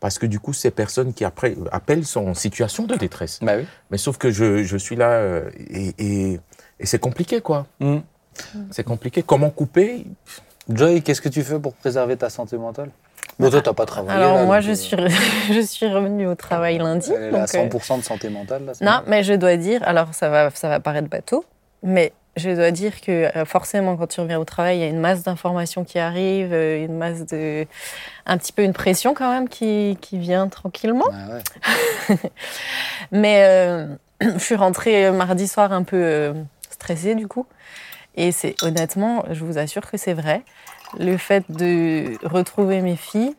parce 0.00 0.18
que 0.18 0.26
du 0.26 0.40
coup, 0.40 0.52
ces 0.52 0.70
personnes 0.70 1.12
qui 1.12 1.24
après 1.24 1.54
appellent 1.70 2.06
sont 2.06 2.26
en 2.26 2.34
situation 2.34 2.86
de 2.86 2.96
détresse. 2.96 3.38
Bah 3.42 3.56
oui. 3.58 3.66
Mais 3.90 3.98
sauf 3.98 4.16
que 4.16 4.30
je, 4.30 4.64
je 4.64 4.76
suis 4.76 4.96
là 4.96 5.10
euh, 5.10 5.50
et, 5.70 5.94
et, 5.98 6.40
et 6.80 6.86
c'est 6.86 6.98
compliqué, 6.98 7.40
quoi. 7.40 7.66
Mm. 7.78 7.98
C'est 8.70 8.84
compliqué. 8.84 9.22
Comment 9.22 9.50
couper? 9.50 10.06
Joy, 10.68 11.02
qu'est-ce 11.02 11.20
que 11.20 11.28
tu 11.28 11.42
fais 11.42 11.58
pour 11.58 11.74
préserver 11.74 12.16
ta 12.16 12.30
santé 12.30 12.56
mentale? 12.56 12.90
Toi, 13.50 13.62
t'as 13.62 13.72
pas 13.72 13.86
travaillé. 13.86 14.16
Alors 14.16 14.36
là, 14.36 14.44
moi, 14.44 14.60
je 14.60 14.70
euh, 14.70 14.74
suis, 14.74 14.96
je 15.52 15.60
suis 15.60 15.86
revenue 15.86 16.26
au 16.26 16.34
travail 16.34 16.78
lundi. 16.78 17.10
Elle 17.14 17.34
est 17.34 17.38
à 17.38 17.46
donc, 17.46 17.54
euh, 17.54 17.78
100% 17.78 17.98
de 17.98 18.04
santé 18.04 18.28
mentale. 18.28 18.64
Là, 18.66 18.72
Non, 18.80 19.04
mais 19.06 19.22
je 19.22 19.34
dois 19.34 19.56
dire, 19.56 19.80
alors 19.84 20.08
ça 20.12 20.28
va, 20.28 20.50
ça 20.50 20.68
va 20.68 20.80
paraître 20.80 21.08
bateau, 21.08 21.44
mais 21.82 22.12
je 22.36 22.50
dois 22.50 22.70
dire 22.70 23.00
que 23.00 23.36
euh, 23.36 23.44
forcément, 23.44 23.96
quand 23.96 24.06
tu 24.06 24.20
reviens 24.20 24.38
au 24.38 24.44
travail, 24.44 24.78
il 24.78 24.80
y 24.80 24.84
a 24.84 24.88
une 24.88 25.00
masse 25.00 25.22
d'informations 25.22 25.84
qui 25.84 25.98
arrivent, 25.98 26.54
une 26.54 26.96
masse 26.96 27.26
de. 27.26 27.66
un 28.26 28.38
petit 28.38 28.52
peu 28.52 28.62
une 28.62 28.72
pression 28.72 29.14
quand 29.14 29.30
même 29.30 29.48
qui, 29.48 29.98
qui 30.00 30.18
vient 30.18 30.48
tranquillement. 30.48 31.08
Ah 31.12 31.34
ouais. 32.10 32.16
Mais 33.12 33.44
euh, 33.44 33.86
je 34.20 34.38
suis 34.38 34.56
rentrée 34.56 35.10
mardi 35.10 35.48
soir 35.48 35.72
un 35.72 35.82
peu 35.82 36.32
stressée 36.70 37.14
du 37.14 37.28
coup. 37.28 37.46
Et 38.14 38.30
c'est 38.30 38.54
honnêtement, 38.62 39.24
je 39.30 39.42
vous 39.44 39.58
assure 39.58 39.90
que 39.90 39.96
c'est 39.96 40.12
vrai. 40.12 40.42
Le 40.98 41.16
fait 41.16 41.44
de 41.48 42.12
retrouver 42.26 42.80
mes 42.80 42.96
filles 42.96 43.34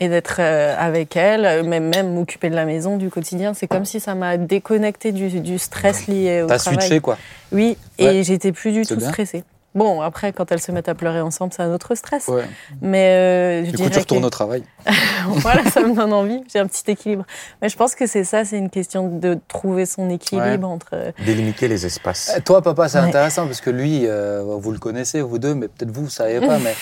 et 0.00 0.08
d'être 0.08 0.36
euh, 0.40 0.74
avec 0.78 1.16
elles, 1.16 1.62
même, 1.66 1.88
même 1.88 2.12
m'occuper 2.14 2.50
de 2.50 2.54
la 2.54 2.64
maison, 2.64 2.96
du 2.96 3.08
quotidien, 3.10 3.54
c'est 3.54 3.66
comme 3.68 3.84
si 3.84 4.00
ça 4.00 4.14
m'a 4.14 4.36
déconnecté 4.36 5.12
du, 5.12 5.40
du 5.40 5.58
stress 5.58 6.06
lié 6.08 6.42
au 6.42 6.46
T'as 6.48 6.58
travail. 6.58 6.80
switché, 6.80 7.00
quoi. 7.00 7.18
Oui, 7.52 7.76
Ouais. 8.00 8.16
et 8.16 8.22
j'étais 8.24 8.52
plus 8.52 8.72
du 8.72 8.84
C'est 8.84 8.94
tout 8.94 9.00
bien. 9.00 9.10
stressée. 9.10 9.44
Bon, 9.74 10.02
après, 10.02 10.32
quand 10.32 10.52
elles 10.52 10.60
se 10.60 10.70
mettent 10.70 10.88
à 10.90 10.94
pleurer 10.94 11.20
ensemble, 11.22 11.52
c'est 11.56 11.62
un 11.62 11.72
autre 11.72 11.94
stress. 11.94 12.28
Ouais. 12.28 12.44
Mais 12.82 13.08
euh, 13.08 13.64
je 13.64 13.70
Du 13.70 13.76
coup, 13.82 13.88
tu 13.88 13.98
retournes 13.98 14.20
que- 14.20 14.26
au 14.26 14.30
travail. 14.30 14.62
voilà, 15.28 15.64
ça 15.70 15.80
me 15.80 15.94
donne 15.94 16.12
envie. 16.12 16.42
J'ai 16.52 16.58
un 16.58 16.66
petit 16.66 16.90
équilibre. 16.90 17.24
Mais 17.62 17.68
je 17.70 17.76
pense 17.76 17.94
que 17.94 18.06
c'est 18.06 18.24
ça, 18.24 18.44
c'est 18.44 18.58
une 18.58 18.68
question 18.68 19.08
de 19.08 19.38
trouver 19.48 19.86
son 19.86 20.10
équilibre 20.10 20.68
entre. 20.68 20.88
euh, 20.92 21.12
Délimiter 21.24 21.68
les 21.68 21.86
espaces. 21.86 22.32
Eh, 22.36 22.40
Toi, 22.42 22.60
papa, 22.60 22.88
c'est 22.88 22.98
Ouais. 22.98 23.04
intéressant 23.08 23.46
parce 23.46 23.60
que 23.62 23.70
lui, 23.70 24.06
euh, 24.06 24.42
vous 24.46 24.72
le 24.72 24.78
connaissez, 24.78 25.22
vous 25.22 25.38
deux, 25.38 25.54
mais 25.54 25.68
peut-être 25.68 25.90
vous, 25.90 26.02
vous 26.02 26.06
ne 26.06 26.10
saviez 26.10 26.40
pas. 26.40 26.58
mais 26.58 26.74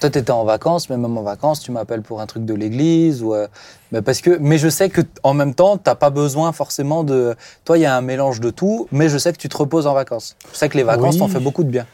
toi, 0.00 0.08
tu 0.08 0.18
étais 0.18 0.30
en 0.30 0.44
vacances, 0.44 0.88
mais 0.88 0.96
même 0.96 1.18
en 1.18 1.22
vacances, 1.22 1.60
tu 1.60 1.72
m'appelles 1.72 2.02
pour 2.02 2.20
un 2.22 2.26
truc 2.26 2.44
de 2.46 2.54
l'église. 2.54 3.22
Ou, 3.22 3.34
euh, 3.34 3.48
mais, 3.92 4.00
parce 4.00 4.22
que, 4.22 4.38
mais 4.40 4.56
je 4.56 4.68
sais 4.70 4.88
que 4.88 5.02
en 5.24 5.34
même 5.34 5.52
temps, 5.54 5.76
tu 5.76 5.82
n'as 5.86 5.94
pas 5.94 6.10
besoin 6.10 6.52
forcément 6.52 7.04
de. 7.04 7.34
Toi, 7.66 7.76
il 7.76 7.82
y 7.82 7.86
a 7.86 7.94
un 7.94 8.00
mélange 8.00 8.40
de 8.40 8.48
tout, 8.50 8.88
mais 8.92 9.08
je 9.10 9.18
sais 9.18 9.30
que 9.32 9.38
tu 9.38 9.48
te 9.50 9.56
reposes 9.58 9.86
en 9.86 9.92
vacances. 9.92 10.36
Je 10.52 10.56
sais 10.58 10.68
que 10.70 10.76
les 10.78 10.84
vacances 10.84 11.14
Oui. 11.16 11.20
t'en 11.20 11.28
fait 11.28 11.40
beaucoup 11.40 11.64
de 11.64 11.70
bien. 11.70 11.86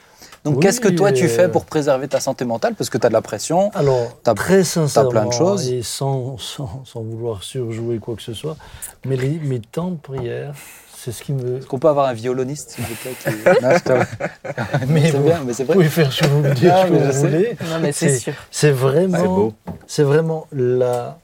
Donc, 0.46 0.56
Oui, 0.58 0.62
qu'est-ce 0.62 0.80
que 0.80 0.88
toi, 0.88 1.10
tu 1.10 1.24
euh, 1.24 1.28
fais 1.28 1.48
pour 1.48 1.64
préserver 1.64 2.06
ta 2.06 2.20
santé 2.20 2.44
mentale? 2.44 2.74
Parce 2.76 2.88
que 2.88 2.98
tu 2.98 3.04
as 3.04 3.08
de 3.08 3.14
la 3.14 3.20
pression. 3.20 3.70
Alors, 3.74 4.16
T'as- 4.22 4.32
très 4.34 4.62
sincèrement, 4.62 5.10
plein 5.10 5.26
de 5.26 5.32
choses. 5.32 5.68
et 5.68 5.82
sans, 5.82 6.38
sans, 6.38 6.82
sans 6.84 7.00
vouloir 7.02 7.42
surjouer 7.42 7.98
quoi 7.98 8.14
que 8.14 8.22
ce 8.22 8.32
soit, 8.32 8.56
mais 9.04 9.16
les, 9.16 9.30
mes 9.40 9.58
temps 9.58 9.90
de 9.90 9.96
prière, 9.96 10.54
c'est 10.96 11.10
ce 11.10 11.22
qui 11.24 11.32
me... 11.32 11.58
Est-ce 11.58 11.66
qu'on 11.66 11.78
peut 11.80 11.88
avoir 11.88 12.06
un 12.06 12.12
violoniste, 12.12 12.70
s'il 12.70 12.84
vous 12.84 12.94
plaît 12.94 13.14
qui- 13.18 13.30
Non, 13.62 13.70
je 13.72 13.82
te- 13.82 14.86
Mais 14.88 15.10
c'est 15.10 15.16
vous- 15.18 15.24
bien, 15.24 15.40
mais 15.44 15.52
c'est 15.52 15.64
Vous 15.64 15.66
vrai. 15.68 15.74
pouvez 15.74 15.88
faire 15.88 16.12
ce 16.12 16.20
que 16.22 16.26
vous, 16.28 16.54
dire, 16.54 16.74
Ah, 16.76 16.86
mais 16.88 16.98
vous 17.10 17.12
voulez. 17.18 17.56
Non, 17.68 17.80
mais 17.82 17.90
c'est 17.92 18.16
sûr. 18.16 18.32
C'est 18.52 18.68
C'est 18.68 18.70
vraiment, 18.72 19.24
beau. 19.34 19.52
c'est 19.88 20.02
vraiment 20.04 20.46
là 20.52 21.18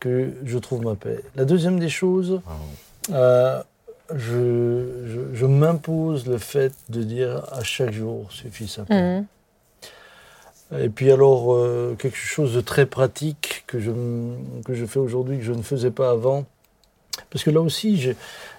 que 0.00 0.30
je 0.44 0.56
trouve 0.58 0.82
ma 0.84 0.94
paix. 0.94 1.20
La 1.36 1.44
deuxième 1.44 1.78
des 1.78 1.88
choses, 1.90 2.40
euh, 3.12 3.62
je, 4.14 5.04
je, 5.06 5.20
je 5.34 5.46
m'impose 5.46 6.26
le 6.26 6.38
fait 6.38 6.72
de 6.88 7.02
dire 7.02 7.44
à 7.52 7.62
chaque 7.62 7.92
jour 7.92 8.30
suffit 8.30 8.74
paix. 8.86 8.94
Mhm. 8.94 9.26
Et 10.80 10.90
puis 10.90 11.10
alors, 11.10 11.54
euh, 11.54 11.96
quelque 11.98 12.16
chose 12.16 12.54
de 12.54 12.60
très 12.60 12.84
pratique 12.84 13.64
que 13.66 13.80
je, 13.80 13.90
que 14.64 14.74
je 14.74 14.84
fais 14.84 14.98
aujourd'hui, 14.98 15.38
que 15.38 15.44
je 15.44 15.52
ne 15.52 15.62
faisais 15.62 15.90
pas 15.90 16.10
avant. 16.10 16.44
Parce 17.30 17.42
que 17.42 17.50
là 17.50 17.60
aussi, 17.60 17.98
je, 17.98 18.12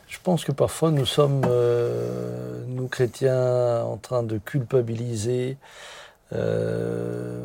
je 0.08 0.18
pense 0.24 0.44
que 0.44 0.52
parfois 0.52 0.90
nous 0.90 1.06
sommes, 1.06 1.44
euh, 1.48 2.64
nous 2.68 2.88
chrétiens, 2.88 3.84
en 3.84 3.98
train 3.98 4.24
de 4.24 4.40
culpabiliser 4.40 5.58
euh, 6.34 7.44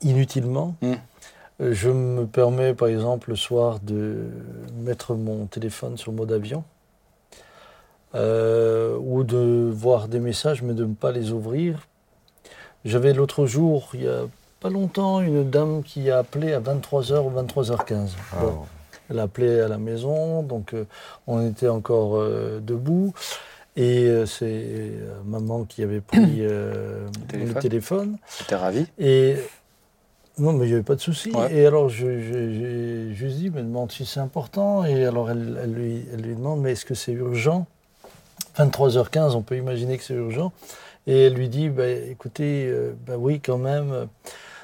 inutilement. 0.00 0.76
Mm. 0.80 0.94
Je 1.60 1.90
me 1.90 2.24
permets, 2.24 2.74
par 2.74 2.86
exemple, 2.86 3.30
le 3.30 3.36
soir, 3.36 3.80
de 3.82 4.28
mettre 4.76 5.14
mon 5.14 5.46
téléphone 5.46 5.96
sur 5.96 6.12
mode 6.12 6.30
avion. 6.30 6.62
Euh, 8.14 8.96
ou 8.98 9.24
de 9.24 9.70
voir 9.72 10.08
des 10.08 10.20
messages, 10.20 10.62
mais 10.62 10.74
de 10.74 10.84
ne 10.84 10.94
pas 10.94 11.12
les 11.12 11.32
ouvrir. 11.32 11.86
J'avais 12.84 13.12
l'autre 13.12 13.46
jour, 13.46 13.90
il 13.94 14.04
y 14.04 14.08
a 14.08 14.22
pas 14.60 14.70
longtemps, 14.70 15.20
une 15.20 15.48
dame 15.48 15.82
qui 15.82 16.10
a 16.10 16.18
appelé 16.18 16.52
à 16.52 16.60
23h 16.60 17.20
ou 17.20 17.30
23h15. 17.30 18.10
Ah, 18.32 18.36
Bon, 18.40 18.58
elle 19.10 19.18
a 19.18 19.22
appelé 19.22 19.60
à 19.60 19.68
la 19.68 19.78
maison, 19.78 20.42
donc 20.42 20.74
euh, 20.74 20.84
on 21.26 21.46
était 21.48 21.68
encore 21.68 22.16
euh, 22.16 22.60
debout. 22.60 23.12
Et 23.78 24.08
euh, 24.08 24.26
c'est 24.26 24.44
euh, 24.44 25.20
maman 25.24 25.62
qui 25.62 25.84
avait 25.84 26.00
pris 26.00 26.18
euh, 26.40 27.06
téléphone. 27.28 27.54
le 27.54 27.60
téléphone. 27.60 28.18
T'es 28.48 28.56
ravi? 28.56 28.86
Et 28.98 29.36
non, 30.36 30.52
mais 30.52 30.66
il 30.66 30.68
n'y 30.70 30.74
avait 30.74 30.82
pas 30.82 30.96
de 30.96 31.00
souci. 31.00 31.30
Ouais. 31.30 31.54
Et 31.54 31.64
alors, 31.64 31.88
je, 31.88 32.06
lui 32.06 33.32
dis, 33.34 33.50
mais 33.50 33.62
demande 33.62 33.92
si 33.92 34.04
c'est 34.04 34.18
important. 34.18 34.84
Et 34.84 35.04
alors, 35.04 35.30
elle, 35.30 35.60
elle 35.62 35.72
lui, 35.72 36.04
elle 36.12 36.22
lui 36.22 36.34
demande, 36.34 36.60
mais 36.60 36.72
est-ce 36.72 36.84
que 36.84 36.94
c'est 36.94 37.12
urgent? 37.12 37.66
23h15, 38.58 39.32
on 39.34 39.42
peut 39.42 39.56
imaginer 39.56 39.96
que 39.98 40.04
c'est 40.04 40.14
urgent. 40.14 40.52
Et 41.06 41.26
elle 41.26 41.34
lui 41.34 41.48
dit, 41.48 41.68
bah, 41.68 41.88
écoutez, 41.88 42.66
euh, 42.66 42.92
bah 43.06 43.14
oui, 43.16 43.40
quand 43.40 43.58
même. 43.58 44.08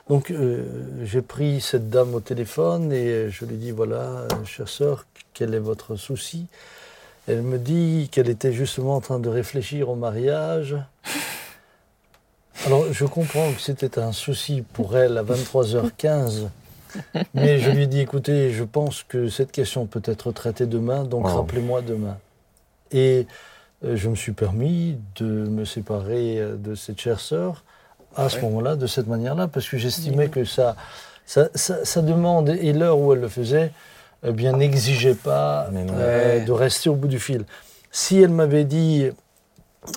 Donc, 0.09 0.31
euh, 0.31 0.65
j'ai 1.03 1.23
pris 1.23 1.61
cette 1.61 1.89
dame 1.89 2.15
au 2.15 2.21
téléphone 2.21 2.93
et 2.93 3.31
je 3.31 3.45
lui 3.47 3.57
dis, 3.57 3.71
voilà, 3.71 4.27
chère 4.45 4.69
sœur, 4.69 5.07
quel 5.33 5.55
est 5.55 5.59
votre 5.59 5.97
souci? 5.97 6.47
Elle 7.27 7.41
me 7.41 7.57
dit 7.59 8.11
qu'elle 8.13 8.29
était 8.29 8.53
justement 8.53 8.97
en 8.97 9.01
train 9.01 9.19
de 9.19 9.31
réfléchir 9.31 9.89
au 9.89 9.95
mariage. 9.95 10.77
Alors, 12.67 12.93
je 12.93 13.05
comprends 13.07 13.51
que 13.53 13.61
c'était 13.61 13.99
un 13.99 14.13
souci 14.13 14.63
pour 14.75 14.97
elle 14.97 15.17
à 15.17 15.23
23h15. 15.23 16.49
Mais 17.33 17.59
je 17.59 17.71
lui 17.71 17.89
dis, 17.89 18.01
écoutez, 18.01 18.53
je 18.53 18.63
pense 18.63 19.03
que 19.03 19.29
cette 19.29 19.51
question 19.53 19.87
peut 19.87 20.03
être 20.05 20.31
traitée 20.33 20.67
demain, 20.67 21.05
donc 21.05 21.27
Wow. 21.27 21.37
rappelez-moi 21.39 21.81
demain. 21.83 22.19
Et 22.93 23.27
je 23.95 24.09
me 24.09 24.15
suis 24.15 24.33
permis 24.33 24.99
de 25.17 25.25
me 25.25 25.65
séparer 25.65 26.39
euh, 26.39 26.57
de 26.57 26.75
cette 26.75 27.01
chère 27.01 27.21
sœur 27.21 27.65
à 28.17 28.29
ce 28.29 28.41
moment-là, 28.41 28.77
de 28.77 28.87
cette 28.87 29.09
manière-là, 29.09 29.49
parce 29.49 29.69
que 29.69 29.77
j'estimais 29.77 30.29
que 30.29 30.45
ça, 30.45 30.77
ça, 31.27 32.03
demande 32.03 32.49
et 32.49 32.73
l'heure 32.73 32.99
où 32.99 33.13
elle 33.13 33.21
le 33.21 33.29
faisait, 33.29 33.73
eh 34.25 34.31
bien, 34.31 34.53
n'exigeait 34.53 35.17
pas 35.17 35.69
euh, 35.73 36.45
de 36.45 36.53
rester 36.53 36.89
au 36.89 36.95
bout 36.95 37.09
du 37.09 37.19
fil. 37.19 37.45
Si 37.91 38.21
elle 38.21 38.31
m'avait 38.31 38.65
dit 38.65 39.11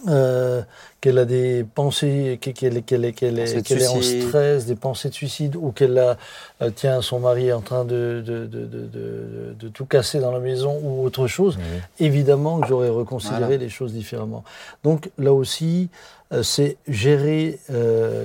euh, 0.08 0.62
qu'elle 1.02 1.18
a 1.18 1.26
des 1.26 1.64
pensées, 1.64 2.40
que- 2.42 2.50
qu'elle 2.50 2.78
est, 2.78 3.88
en 3.88 4.02
stress, 4.02 4.66
des 4.66 4.76
pensées 4.76 5.10
de 5.10 5.14
suicide, 5.14 5.56
ou 5.56 5.72
qu'elle 5.72 5.98
a, 5.98 6.18
euh, 6.62 6.70
tiens, 6.76 7.02
son 7.02 7.20
mari 7.20 7.48
est 7.48 7.54
en 7.54 7.62
train 7.62 7.86
de, 7.86 8.24
de, 8.26 8.46
de, 8.46 8.66
de, 8.66 8.80
de- 8.88 9.56
de 9.60 9.68
tout 9.70 9.86
casser 9.86 10.20
dans 10.20 10.32
la 10.32 10.40
maison 10.40 10.80
ou 10.84 11.04
autre 11.06 11.28
chose, 11.28 11.58
Oui. 11.58 12.06
évidemment 12.06 12.60
que 12.60 12.68
j'aurais 12.68 12.90
reconsidéré 12.90 13.42
Voilà. 13.42 13.58
les 13.58 13.70
choses 13.70 13.94
différemment. 13.94 14.44
Donc 14.84 15.10
là 15.18 15.34
aussi, 15.34 15.90
euh, 16.34 16.44
c'est 16.44 16.78
gérer 16.88 17.60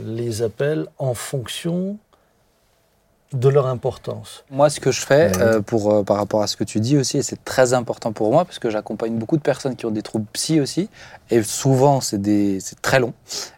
les 0.07 0.42
appels 0.42 0.87
en 0.98 1.14
fonction 1.14 1.96
de 3.33 3.49
leur 3.49 3.66
importance. 3.66 4.45
Moi, 4.51 4.68
ce 4.71 4.81
que 4.81 4.90
je 4.92 5.01
fais 5.01 5.33
euh, 5.40 5.61
pour, 5.61 5.92
euh, 5.92 6.03
par 6.03 6.16
rapport 6.16 6.42
à 6.42 6.47
ce 6.47 6.57
que 6.57 6.64
tu 6.64 6.81
dis 6.81 6.97
aussi, 6.97 7.18
et 7.18 7.23
c'est 7.23 7.45
très 7.45 7.73
important 7.75 8.12
pour 8.12 8.31
moi, 8.33 8.45
parce 8.45 8.59
que 8.59 8.71
j'accompagne 8.71 9.14
beaucoup 9.14 9.37
de 9.37 9.42
personnes 9.42 9.77
qui 9.77 9.87
ont 9.87 9.90
des 9.90 10.03
troubles 10.03 10.27
psy 10.33 10.61
aussi, 10.61 10.88
et 11.31 11.42
souvent 11.42 12.01
c'est 12.01 12.21
des- 12.21 12.61
c'est 12.61 12.81
très 12.83 13.01
long, 13.01 13.12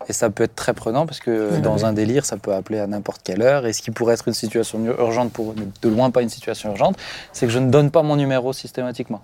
et 0.09 0.13
ça 0.13 0.31
peut 0.31 0.45
être 0.45 0.55
très 0.55 0.75
prenant, 0.75 1.07
parce 1.07 1.21
que 1.21 1.55
Mhm. 1.57 1.61
dans 1.63 1.87
un 1.87 1.93
délire, 1.93 2.25
ça 2.25 2.37
peut 2.37 2.55
appeler 2.55 2.79
à 2.79 2.87
n'importe 2.87 3.23
quelle 3.25 3.43
heure, 3.43 3.67
et 3.67 3.73
ce 3.73 3.83
qui 3.83 3.91
pourrait 3.91 4.15
être 4.15 4.29
une 4.29 4.35
situation 4.35 4.79
ur- 4.85 4.99
urgente 5.01 5.33
pour 5.33 5.51
eux, 5.53 5.57
de 5.83 5.89
loin 5.89 6.11
pas 6.11 6.23
une 6.23 6.29
situation 6.29 6.71
urgente, 6.71 6.97
c'est 7.33 7.47
que 7.47 7.53
je 7.53 7.59
ne 7.59 7.71
donne 7.71 7.91
pas 7.91 8.03
mon 8.03 8.17
numéro 8.17 8.53
systématiquement. 8.53 9.23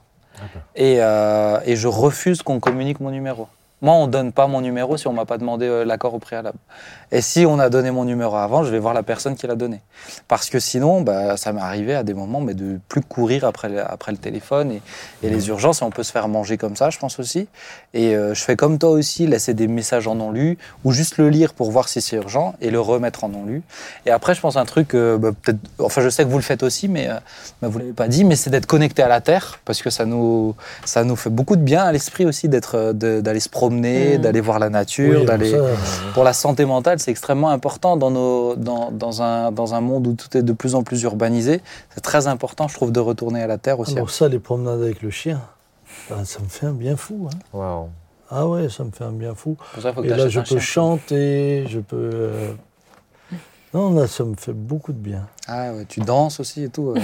Et, 0.75 0.97
euh, 1.03 1.59
et 1.67 1.77
je 1.77 1.87
refuse 1.87 2.43
qu'on 2.43 2.61
communique 2.61 2.99
mon 3.01 3.11
numéro. 3.11 3.47
Moi, 3.83 3.95
on 3.95 4.07
donne 4.07 4.33
pas 4.33 4.47
mon 4.47 4.61
numéro 4.61 4.97
si 4.99 5.07
on 5.07 5.12
m'a 5.14 5.25
pas 5.25 5.38
demandé 5.38 5.66
euh, 5.66 5.85
l'accord 5.85 6.12
au 6.12 6.19
préalable. 6.19 6.59
Et 7.12 7.23
si 7.23 7.47
on 7.47 7.59
a 7.59 7.71
donné 7.71 7.90
mon 7.90 8.05
numéro 8.05 8.37
avant, 8.37 8.62
je 8.62 8.71
vais 8.71 8.79
voir 8.79 8.93
la 8.93 9.03
personne 9.03 9.37
qui 9.37 9.47
l'a 9.47 9.55
donné. 9.55 9.81
Parce 10.29 10.51
que 10.51 10.61
sinon, 10.61 11.01
bah, 11.01 11.37
ça 11.38 11.53
m'est 11.53 11.62
arrivé 11.62 11.95
à 11.95 12.03
des 12.03 12.12
moments 12.12 12.40
mais 12.40 12.55
de 12.55 12.79
plus 12.88 13.01
courir 13.01 13.45
après 13.45 13.69
le, 13.71 13.81
après 13.81 14.12
le 14.12 14.19
téléphone 14.19 14.71
et, 14.71 14.83
et 15.23 15.31
les 15.31 15.49
urgences. 15.49 15.81
Et 15.81 15.85
on 15.85 15.90
peut 15.90 16.03
se 16.03 16.12
faire 16.12 16.29
manger 16.29 16.59
comme 16.59 16.77
ça, 16.77 16.90
je 16.90 16.99
pense 16.99 17.19
aussi. 17.19 17.49
Et 17.95 18.14
euh, 18.14 18.35
je 18.35 18.43
fais 18.43 18.55
comme 18.55 18.79
toi 18.79 18.90
aussi, 18.90 19.27
laisser 19.27 19.55
des 19.55 19.66
messages 19.66 20.07
en 20.07 20.14
non 20.14 20.31
lu 20.31 20.59
ou 20.85 20.93
juste 20.93 21.16
le 21.16 21.31
lire 21.31 21.55
pour 21.55 21.71
voir 21.71 21.88
si 21.88 22.03
c'est 22.03 22.16
urgent 22.16 22.55
et 22.61 22.71
le 22.71 22.81
remettre 22.81 23.25
en 23.25 23.31
non 23.31 23.47
lu. 23.47 23.62
Et 24.05 24.11
après, 24.11 24.35
je 24.35 24.40
pense 24.40 24.57
un 24.57 24.66
truc, 24.66 24.95
euh, 24.95 25.16
bah, 25.16 25.31
peut-être, 25.33 25.59
enfin, 25.79 26.03
je 26.03 26.11
sais 26.11 26.25
que 26.25 26.29
vous 26.29 26.38
le 26.38 26.43
faites 26.43 26.62
aussi, 26.62 26.87
mais 26.87 27.09
bah, 27.62 27.69
vous 27.69 27.79
l'avez 27.79 27.93
pas 27.93 28.09
dit, 28.09 28.25
mais 28.25 28.37
c'est 28.37 28.51
d'être 28.51 28.66
connecté 28.66 29.03
à 29.03 29.09
la 29.09 29.23
terre 29.23 29.59
parce 29.64 29.81
que 29.81 29.88
ça 29.88 30.05
nous, 30.05 30.55
ça 30.85 31.03
nous 31.03 31.16
fait 31.16 31.31
beaucoup 31.31 31.57
de 31.57 31.62
bien 31.62 31.83
à 31.83 31.93
l'esprit 31.93 32.27
aussi 32.27 32.49
d'être, 32.49 32.93
d'aller 32.93 33.40
se 33.40 33.49
promener, 33.49 33.70
Mm. 33.79 34.21
d'aller 34.21 34.41
voir 34.41 34.59
la 34.59 34.69
nature, 34.71 35.21
Oui, 35.21 35.27
d'aller 35.27 35.57
pour 36.15 36.25
la 36.25 36.33
santé 36.33 36.65
mentale, 36.65 36.99
c'est 36.99 37.11
extrêmement 37.11 37.51
important 37.51 37.97
dans, 37.97 38.11
nos, 38.11 38.57
dans, 38.57 38.91
dans, 38.91 39.23
un, 39.23 39.53
dans 39.53 39.75
un 39.75 39.81
monde 39.81 40.07
où 40.07 40.15
tout 40.15 40.37
est 40.37 40.43
de 40.43 40.53
plus 40.53 40.75
en 40.75 40.83
plus 40.83 41.03
urbanisé. 41.03 41.61
C'est 41.95 42.01
très 42.03 42.27
important, 42.27 42.69
je 42.69 42.75
trouve, 42.75 42.93
de 42.93 43.01
retourner 43.01 43.43
à 43.43 43.47
la 43.47 43.59
terre 43.59 43.79
aussi. 43.81 43.95
alors 43.97 44.11
ça, 44.11 44.29
les 44.29 44.39
promenades 44.39 44.83
avec 44.83 45.03
le 45.03 45.11
chien, 45.11 45.41
ben, 46.09 46.25
ça 46.25 46.41
me 46.41 46.49
fait 46.49 46.67
un 46.67 46.73
bien 46.73 46.97
fou. 46.97 47.29
hein. 47.33 47.39
Waouh. 47.53 47.89
Ah 48.31 48.47
ouais, 48.47 48.69
ça 48.69 48.85
me 48.85 48.91
fait 48.93 49.05
un 49.05 49.11
bien 49.13 49.35
fou. 49.35 49.57
Pour 49.75 49.83
ça, 49.83 49.93
faut 49.93 50.03
que 50.03 50.07
Et 50.07 50.11
là, 50.11 50.29
je 50.29 50.39
un 50.39 50.43
peux 50.43 50.49
chien. 50.51 50.59
chanter, 50.61 51.65
je 51.69 51.81
peux... 51.81 51.97
euh, 52.13 52.53
Non, 53.75 53.93
là, 53.95 54.07
ça 54.09 54.25
me 54.25 54.35
fait 54.37 54.53
beaucoup 54.53 54.93
de 54.93 54.99
bien. 54.99 55.27
Ah 55.47 55.73
ouais, 55.73 55.85
tu 55.89 56.01
danses 56.01 56.39
aussi 56.41 56.65
et 56.65 56.69
tout. 56.69 56.91
euh. 56.97 57.01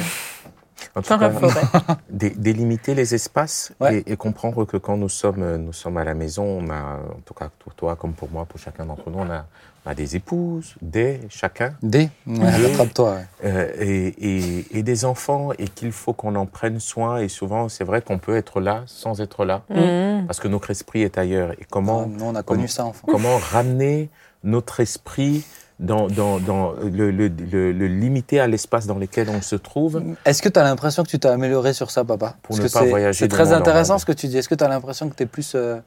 En 0.95 1.03
tout 1.03 1.19
cas, 1.19 1.31
délimiter 2.11 2.95
les 2.95 3.15
espaces 3.15 3.73
Ouais. 3.81 3.99
et, 4.07 4.13
et 4.13 4.17
comprendre 4.17 4.65
que 4.65 4.77
quand 4.77 4.97
nous 4.97 5.09
sommes, 5.09 5.43
euh, 5.43 5.59
nous 5.59 5.73
sommes 5.73 5.97
à 5.97 6.05
la 6.05 6.15
maison, 6.15 6.45
on 6.45 6.71
a, 6.71 7.01
en 7.17 7.21
tout 7.25 7.35
cas 7.35 7.51
pour 7.59 7.75
toi 7.75 7.97
comme 7.97 8.13
pour 8.13 8.31
moi, 8.31 8.45
pour 8.47 8.59
chacun 8.61 8.85
d'entre 8.87 9.11
nous, 9.11 9.19
on 9.19 9.31
a, 9.31 9.45
on 9.85 9.91
a 9.91 9.95
des 9.95 10.17
épouses, 10.17 10.75
des, 10.83 11.21
chacun, 11.29 11.75
Des 11.83 12.09
ouais, 12.27 12.51
Rattrape-toi. 12.51 13.13
ouais. 13.15 13.27
euh, 13.45 13.71
et, 13.79 14.07
et- 14.19 14.79
et 14.79 14.83
des 14.83 15.05
enfants, 15.05 15.51
et 15.59 15.69
qu'il 15.69 15.93
faut 15.93 16.13
qu'on 16.13 16.35
en 16.35 16.47
prenne 16.47 16.81
soin. 16.81 17.19
Et 17.19 17.29
souvent, 17.29 17.69
c'est 17.69 17.85
vrai 17.85 18.03
qu'on 18.03 18.19
peut 18.19 18.37
être 18.37 18.61
là 18.61 18.83
sans 18.87 19.21
être 19.21 19.45
là, 19.45 19.63
Mhm. 19.71 20.27
parce 20.27 20.41
que 20.41 20.49
notre 20.49 20.71
esprit 20.71 21.03
est 21.03 21.19
ailleurs. 21.19 21.53
Et 21.53 21.67
comment, 21.71 22.07
Nous, 22.07 22.25
on 22.25 22.35
a 22.35 22.43
connu 22.43 22.61
comment- 22.63 22.69
ça, 22.69 22.85
enfant. 22.85 23.07
comment 23.09 23.37
ramener 23.39 24.11
notre 24.45 24.81
esprit 24.81 25.45
dans, 25.79 26.07
dans, 26.09 26.39
dans 26.41 26.73
le, 26.73 27.11
le, 27.11 27.29
le- 27.29 27.73
le 27.73 27.87
limiter 27.87 28.41
à 28.41 28.47
l'espace 28.47 28.87
dans 28.87 28.99
lequel 28.99 29.29
on 29.29 29.43
se 29.43 29.57
trouve 29.57 30.03
Est-ce 30.25 30.41
que 30.41 30.49
tu 30.49 30.59
as 30.59 30.63
l'impression 30.65 31.03
que 31.03 31.09
tu 31.09 31.19
t'es 31.19 31.29
amélioré 31.29 31.73
sur 31.75 31.91
ça, 31.91 32.05
papa? 32.05 32.37
Pour 32.43 32.57
Parce 32.57 32.61
ne 32.61 32.69
que 32.69 32.73
pas 32.73 32.81
c'est- 32.81 32.89
voyager 32.91 33.19
C'est 33.19 33.29
très 33.29 33.53
intéressant 33.53 33.99
ce 33.99 34.07
que 34.07 34.13
tu 34.13 34.27
dis. 34.29 34.39
Est-ce 34.39 34.49
que 34.49 34.55
tu 34.55 34.65
as 34.65 34.69
l'impression 34.69 35.09
que 35.11 35.15
tu 35.15 35.23
es 35.25 35.27
plus 35.27 35.53
euh, 35.55 35.79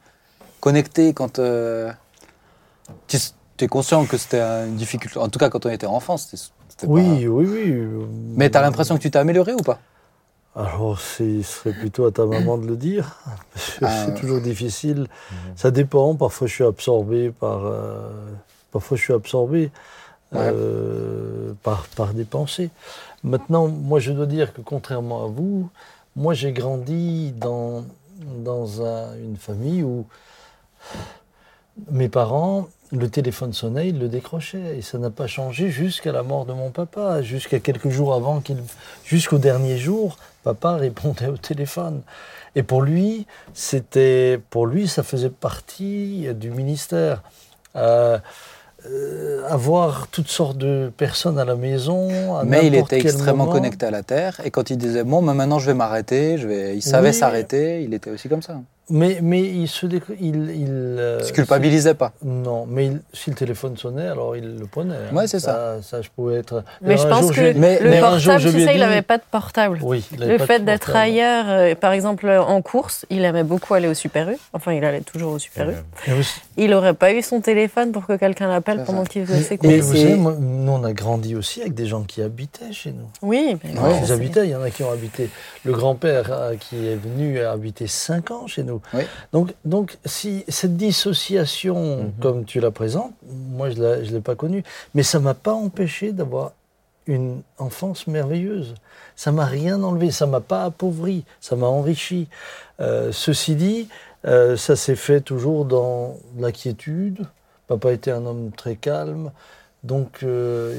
connecté 0.60 1.14
quand. 1.14 1.40
euh, 1.40 1.92
Tu 3.08 3.18
es 3.62 3.68
conscient 3.68 4.06
que 4.06 4.18
c'était 4.18 4.42
une 4.42 4.76
difficulté? 4.76 5.18
En 5.20 5.28
tout 5.30 5.40
cas, 5.40 5.50
quand 5.50 5.66
on 5.66 5.70
était 5.70 5.88
enfant, 5.88 6.18
c'était. 6.18 6.38
pas- 6.86 6.88
Oui, 6.88 7.28
oui, 7.28 7.46
oui. 7.50 7.76
Mais 8.36 8.50
t'as 8.50 8.62
l'impression 8.62 8.96
que 8.96 9.02
tu 9.02 9.10
t'es 9.12 9.20
amélioré 9.20 9.54
ou 9.54 9.58
pas? 9.64 9.80
Alors, 10.56 11.00
ce 11.00 11.42
serait 11.44 11.74
plutôt 11.74 12.06
à 12.06 12.12
ta 12.12 12.26
maman 12.26 12.58
de 12.58 12.68
le 12.68 12.76
dire. 12.76 13.18
Ah. 13.82 14.06
C'est 14.06 14.16
toujours 14.20 14.42
difficile. 14.42 15.08
Ça 15.56 15.72
dépend. 15.72 16.16
Parfois, 16.16 16.48
je 16.48 16.54
suis 16.54 16.64
absorbé 16.64 17.30
par. 17.32 17.66
euh, 17.66 18.10
parfois, 18.72 18.98
je 18.98 19.04
suis 19.04 19.14
absorbé 19.14 19.72
euh, 20.36 21.54
par, 21.64 21.88
par 21.96 22.14
des 22.14 22.26
pensées. 22.26 22.70
Maintenant, 23.24 23.68
moi, 23.68 24.00
je 24.00 24.12
dois 24.12 24.26
dire 24.28 24.54
que 24.54 24.62
contrairement 24.62 25.24
à 25.26 25.28
vous, 25.28 25.70
moi, 26.16 26.34
j'ai 26.34 26.52
grandi 26.52 27.32
dans, 27.32 27.84
dans 28.44 28.86
un- 28.86 29.16
une 29.16 29.38
famille 29.38 29.84
où 29.84 30.06
mes 31.92 32.10
parents, 32.10 32.68
le 32.92 33.10
téléphone 33.10 33.54
sonnait, 33.54 33.90
ils 33.90 34.00
le 34.00 34.10
décrochaient. 34.10 34.78
Et 34.78 34.82
ça 34.82 34.98
n'a 34.98 35.10
pas 35.10 35.28
changé 35.28 35.70
jusqu'à 35.70 36.12
la 36.12 36.24
mort 36.24 36.46
de 36.46 36.54
mon 36.54 36.72
papa, 36.72 37.22
jusqu'à 37.22 37.60
quelques 37.60 37.90
jours 37.90 38.14
avant 38.14 38.42
qu'il. 38.42 38.58
Jusqu'au 39.06 39.38
dernier 39.38 39.78
jour, 39.78 40.18
papa 40.44 40.76
répondait 40.76 41.28
au 41.28 41.38
téléphone. 41.38 42.02
Et 42.56 42.64
pour 42.64 42.82
lui, 42.82 43.28
c'était. 43.54 44.40
Pour 44.50 44.66
lui, 44.68 44.88
ça 44.88 45.04
faisait 45.04 45.30
partie 45.30 46.28
du 46.34 46.50
ministère. 46.52 47.22
Euh, 47.76 48.18
euh, 48.88 49.44
avoir 49.50 50.08
toutes 50.08 50.28
sortes 50.30 50.58
de 50.58 50.92
personnes 50.96 51.38
à 51.40 51.46
la 51.46 51.56
maison. 51.56 52.36
à 52.38 52.44
Mais 52.44 52.66
il 52.68 52.76
était 52.76 53.00
extrêmement 53.00 53.46
moment. 53.46 53.52
connecté 53.52 53.86
à 53.86 53.92
la 53.92 54.04
Terre. 54.04 54.40
Et 54.46 54.52
quand 54.52 54.70
il 54.70 54.78
disait 54.78 55.04
Bon, 55.04 55.22
mais 55.22 55.34
maintenant 55.34 55.60
je 55.60 55.68
vais 55.68 55.74
m'arrêter, 55.74 56.38
je 56.38 56.48
vais... 56.48 56.76
il 56.76 56.82
savait 56.82 57.10
Oui. 57.10 57.14
s'arrêter, 57.14 57.84
il 57.84 57.94
était 57.94 58.10
aussi 58.10 58.30
comme 58.30 58.42
ça. 58.42 58.56
Mais, 58.90 59.20
mais 59.22 59.42
il 59.42 59.68
se 59.68 59.86
déc- 59.86 60.02
il, 60.20 60.36
il, 60.50 60.68
euh, 60.70 61.18
Il 61.22 61.26
se 61.28 61.34
culpabilisait 61.34 61.94
pas. 61.94 62.12
Non, 62.24 62.66
mais 62.68 62.88
il- 62.88 63.02
si 63.14 63.30
le 63.30 63.36
téléphone 63.36 63.78
sonnait, 63.78 64.08
alors 64.08 64.36
il 64.36 64.58
le 64.58 64.66
prenait. 64.66 64.96
hein. 64.96 65.16
Ouais, 65.16 65.28
c'est 65.28 65.40
ça. 65.40 65.78
Ça, 65.82 66.02
je 66.02 66.10
pouvais 66.16 66.38
être. 66.38 66.64
Mais 66.82 66.98
je 66.98 67.08
pense 67.08 67.22
jour, 67.28 67.34
que 67.36 67.42
lui- 67.42 67.54
Mais- 67.60 67.80
le 67.80 67.90
mais 67.90 68.00
jour, 68.00 68.10
portable, 68.10 68.40
je 68.42 68.50
tu 68.50 68.56
sais, 68.64 68.66
il 68.66 68.74
dit- 68.74 68.80
n'avait 68.80 69.02
pas 69.02 69.18
de 69.18 69.24
portable. 69.30 69.80
Oui, 69.84 70.04
il 70.14 70.24
avait 70.24 70.38
Le 70.38 70.46
fait 70.46 70.60
d'être 70.66 70.96
ailleurs, 70.96 71.46
euh, 71.50 71.76
par 71.76 71.92
exemple 71.92 72.28
en 72.30 72.62
course, 72.62 73.06
il 73.10 73.24
aimait 73.24 73.44
beaucoup 73.44 73.74
aller 73.74 73.88
au 73.88 73.94
Super 73.94 74.30
U. 74.30 74.38
Enfin, 74.54 74.74
il 74.74 74.84
allait 74.84 75.02
toujours 75.02 75.34
au 75.34 75.40
Super 75.40 75.70
U. 75.70 75.74
Euh, 76.10 76.22
Il 76.58 76.72
n'aurait 76.72 76.94
pas 76.94 77.14
eu 77.14 77.22
son 77.22 77.42
téléphone 77.42 77.92
pour 77.92 78.06
que 78.08 78.14
quelqu'un 78.18 78.48
l'appelle 78.48 78.84
pendant 78.86 79.04
qu'il 79.06 79.26
faisait 79.26 79.42
ses 79.44 79.52
Mais, 79.52 79.58
courses. 79.58 79.74
Et- 79.74 79.80
vous 79.82 79.96
savez, 79.96 80.16
moi, 80.16 80.36
nous, 80.40 80.72
on 80.72 80.84
a 80.84 80.94
grandi 80.94 81.36
aussi 81.36 81.62
avec 81.62 81.74
des 81.74 81.86
gens 81.86 82.04
qui 82.04 82.22
habitaient 82.22 82.72
chez 82.74 82.92
nous. 82.92 83.08
Oui, 83.22 83.58
mais 83.64 83.80
Ouais. 83.80 84.00
Ils 84.04 84.12
habitaient, 84.12 84.46
il 84.46 84.52
y 84.52 84.56
en 84.56 84.62
a 84.62 84.70
qui 84.70 84.84
ont 84.84 84.92
habité. 84.92 85.30
Le 85.64 85.72
grand-père 85.74 86.30
euh, 86.32 86.56
qui 86.60 86.76
est 86.88 86.96
venu 86.96 87.40
a 87.40 87.52
habité 87.52 87.88
5 87.88 88.32
ans 88.32 88.48
chez 88.48 88.64
nous. 88.64 88.79
Oui. 88.94 89.04
Donc, 89.34 89.54
donc 89.66 89.98
si 90.06 90.44
cette 90.48 90.78
dissociation, 90.78 91.98
Mhm. 92.04 92.12
comme 92.22 92.46
tu 92.46 92.60
la 92.60 92.72
présentes, 92.72 93.14
moi, 93.52 93.70
je 93.70 93.80
ne 93.80 94.02
l'ai 94.12 94.22
pas 94.22 94.36
connue. 94.36 94.64
Mais 94.96 95.04
ça 95.04 95.20
ne 95.20 95.24
m'a 95.26 95.34
pas 95.34 95.54
empêché 95.54 96.12
d'avoir 96.12 96.54
une 97.08 97.42
enfance 97.58 98.08
merveilleuse. 98.08 98.76
Ça 99.16 99.32
m'a 99.32 99.46
rien 99.46 99.82
enlevé, 99.84 100.12
ça 100.12 100.28
m'a 100.28 100.42
pas 100.42 100.64
appauvri, 100.66 101.24
ça 101.42 101.56
m'a 101.56 101.68
enrichi. 101.68 102.28
Euh, 102.80 103.12
ceci 103.12 103.56
dit, 103.56 103.90
euh, 104.26 104.56
ça 104.58 104.76
s'est 104.76 104.96
fait 104.96 105.22
toujours 105.22 105.66
dans 105.66 106.18
la 106.38 106.52
quiétude. 106.52 107.26
Papa 107.68 107.92
était 107.94 108.12
un 108.12 108.26
homme 108.26 108.52
très 108.56 108.76
calme, 108.76 109.32
donc 109.84 110.24
euh, 110.24 110.74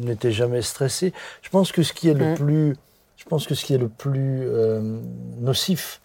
il 0.00 0.06
n'était 0.06 0.32
jamais 0.32 0.62
stressé. 0.62 1.12
Je 1.42 1.48
pense 1.50 1.72
que 1.72 1.82
ce 1.82 1.92
qui 1.92 2.08
est 2.08 2.14
le 2.14 2.32
Mm. 2.32 2.34
plus, 2.34 2.76
je 3.16 3.24
pense 3.24 3.46
que 3.46 3.54
ce 3.54 3.64
qui 3.64 3.74
est 3.74 3.78
le 3.78 3.88
plus 3.88 4.42
euh, 4.46 4.98
nocif, 5.40 6.00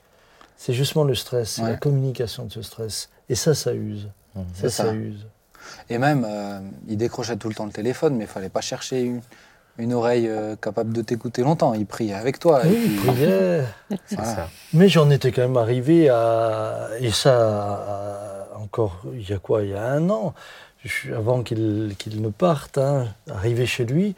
c'est 0.65 0.73
justement 0.73 1.03
le 1.03 1.13
stress, 1.15 1.49
c'est 1.55 1.61
Ouais. 1.63 1.71
la 1.71 1.75
communication 1.77 2.45
de 2.45 2.51
ce 2.53 2.61
stress. 2.61 3.09
Et 3.27 3.35
ça, 3.35 3.53
ça 3.53 3.73
use. 3.73 4.07
Ça, 4.33 4.41
C'est 4.53 4.69
ça 4.69 4.83
ça. 4.85 4.93
use. 4.93 5.27
Et 5.89 5.97
même, 5.97 6.25
euh, 6.29 6.59
il 6.87 6.95
décrochait 6.97 7.35
tout 7.35 7.49
le 7.49 7.55
temps 7.55 7.65
le 7.65 7.71
téléphone, 7.71 8.15
mais 8.15 8.23
il 8.23 8.29
fallait 8.29 8.47
pas 8.49 8.61
chercher 8.61 9.01
une, 9.01 9.21
une 9.77 9.93
oreille 9.93 10.27
euh, 10.29 10.55
capable 10.55 10.93
de 10.93 11.01
t'écouter 11.01 11.41
longtemps. 11.41 11.73
Il 11.73 11.85
priait 11.85 12.13
avec 12.13 12.39
toi. 12.39 12.65
et 12.65 12.69
Oui, 12.69 12.75
puis- 12.75 12.93
il 12.93 12.99
priait. 12.99 13.63
C'est 14.05 14.15
Voilà. 14.15 14.35
ça. 14.35 14.49
Mais 14.73 14.87
j'en 14.87 15.09
étais 15.09 15.31
quand 15.33 15.41
même 15.41 15.57
arrivé 15.57 16.07
à. 16.09 16.87
Et 16.99 17.11
ça, 17.11 17.35
à- 18.53 18.57
encore, 18.57 19.01
il 19.13 19.29
y 19.29 19.33
a 19.33 19.37
quoi 19.39 19.63
Il 19.63 19.71
y 19.71 19.73
a 19.73 19.83
un 19.85 20.09
an, 20.09 20.33
je 20.83 20.87
suis- 20.89 21.13
avant 21.13 21.43
qu'il 21.43 21.95
ne 22.21 22.29
parte, 22.29 22.77
hein, 22.77 23.07
arrivé 23.29 23.65
chez 23.65 23.85
lui, 23.85 24.15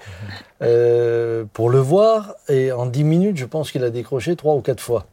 euh, 0.61 1.45
pour 1.53 1.69
le 1.69 1.79
voir. 1.79 2.35
Et 2.49 2.71
en 2.71 2.85
dix 2.85 3.03
minutes, 3.03 3.37
je 3.37 3.45
pense 3.45 3.71
qu'il 3.71 3.83
a 3.83 3.89
décroché 3.89 4.35
trois 4.35 4.55
ou 4.55 4.61
quatre 4.61 4.81
fois. 4.81 5.05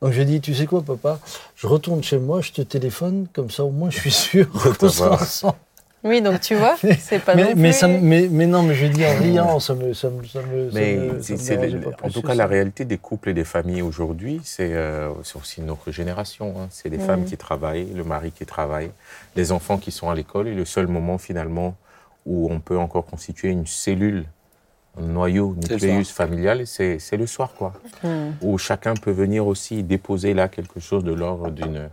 Donc 0.00 0.12
j'ai 0.12 0.24
dit, 0.24 0.40
tu 0.40 0.54
sais 0.54 0.66
quoi, 0.66 0.82
papa 0.82 1.18
Je 1.56 1.66
retourne 1.66 2.02
chez 2.02 2.18
moi, 2.18 2.40
je 2.40 2.52
te 2.52 2.62
téléphone, 2.62 3.26
comme 3.32 3.50
ça 3.50 3.64
au 3.64 3.70
moins 3.70 3.90
je 3.90 3.98
suis 3.98 4.10
sûr 4.12 4.48
qu'on 4.78 4.88
sera 4.88 5.14
ensemble. 5.14 5.54
Oui, 6.04 6.22
donc 6.22 6.40
tu 6.40 6.54
vois, 6.54 6.76
c'est 7.00 7.18
pas 7.18 7.34
Mais, 7.34 7.42
non 7.42 7.50
mais, 7.56 7.70
plus- 7.70 7.78
ça 7.78 7.88
me- 7.88 7.98
mais, 7.98 8.28
mais 8.30 8.46
non, 8.46 8.62
mais 8.62 8.76
je 8.76 8.86
dis 8.86 9.04
en 9.04 9.18
riant, 9.18 9.58
ça 9.58 9.74
me. 9.74 9.92
Ça 9.94 10.08
me, 10.08 10.24
ça 10.24 10.40
me, 10.42 10.70
ça 10.70 10.78
Mais 10.78 10.94
me- 10.94 11.08
ça 11.20 11.22
c'est- 11.26 11.32
me 11.32 11.38
c'est 11.38 11.56
dérangeait 11.56 11.70
le- 11.76 11.80
pas 11.90 12.06
en 12.06 12.10
tout 12.10 12.22
cas, 12.22 12.28
ça. 12.28 12.34
la 12.36 12.46
réalité 12.46 12.84
des 12.84 12.98
couples 12.98 13.30
et 13.30 13.34
des 13.34 13.42
familles 13.44 13.82
aujourd'hui, 13.82 14.40
c'est 14.44 14.70
euh, 14.74 15.08
aussi 15.34 15.60
notre 15.60 15.90
génération. 15.90 16.54
hein. 16.56 16.68
C'est 16.70 16.88
les 16.88 17.00
femmes 17.00 17.22
Mhm. 17.22 17.26
qui 17.26 17.36
travaillent, 17.36 17.88
le 17.92 18.04
mari 18.04 18.30
qui 18.30 18.46
travaille, 18.46 18.92
les 19.34 19.50
enfants 19.50 19.76
qui 19.78 19.90
sont 19.90 20.08
à 20.08 20.14
l'école. 20.14 20.46
Et 20.46 20.54
le 20.54 20.64
seul 20.64 20.86
moment, 20.86 21.18
finalement, 21.18 21.74
où 22.26 22.46
on 22.48 22.60
peut 22.60 22.78
encore 22.78 23.04
constituer 23.04 23.48
une 23.48 23.66
cellule, 23.66 24.24
noyau, 25.00 25.54
nucléus 25.56 26.10
familial, 26.10 26.66
c'est 26.66 26.98
c'est 26.98 27.16
le 27.16 27.26
soir, 27.26 27.52
quoi. 27.56 27.72
Hmm. 28.04 28.30
Où 28.42 28.58
chacun 28.58 28.94
peut 28.94 29.10
venir 29.12 29.46
aussi 29.46 29.82
déposer 29.82 30.34
là 30.34 30.48
quelque 30.48 30.80
chose 30.80 31.04
de 31.04 31.12
l'ordre 31.12 31.50
d'une- 31.50 31.88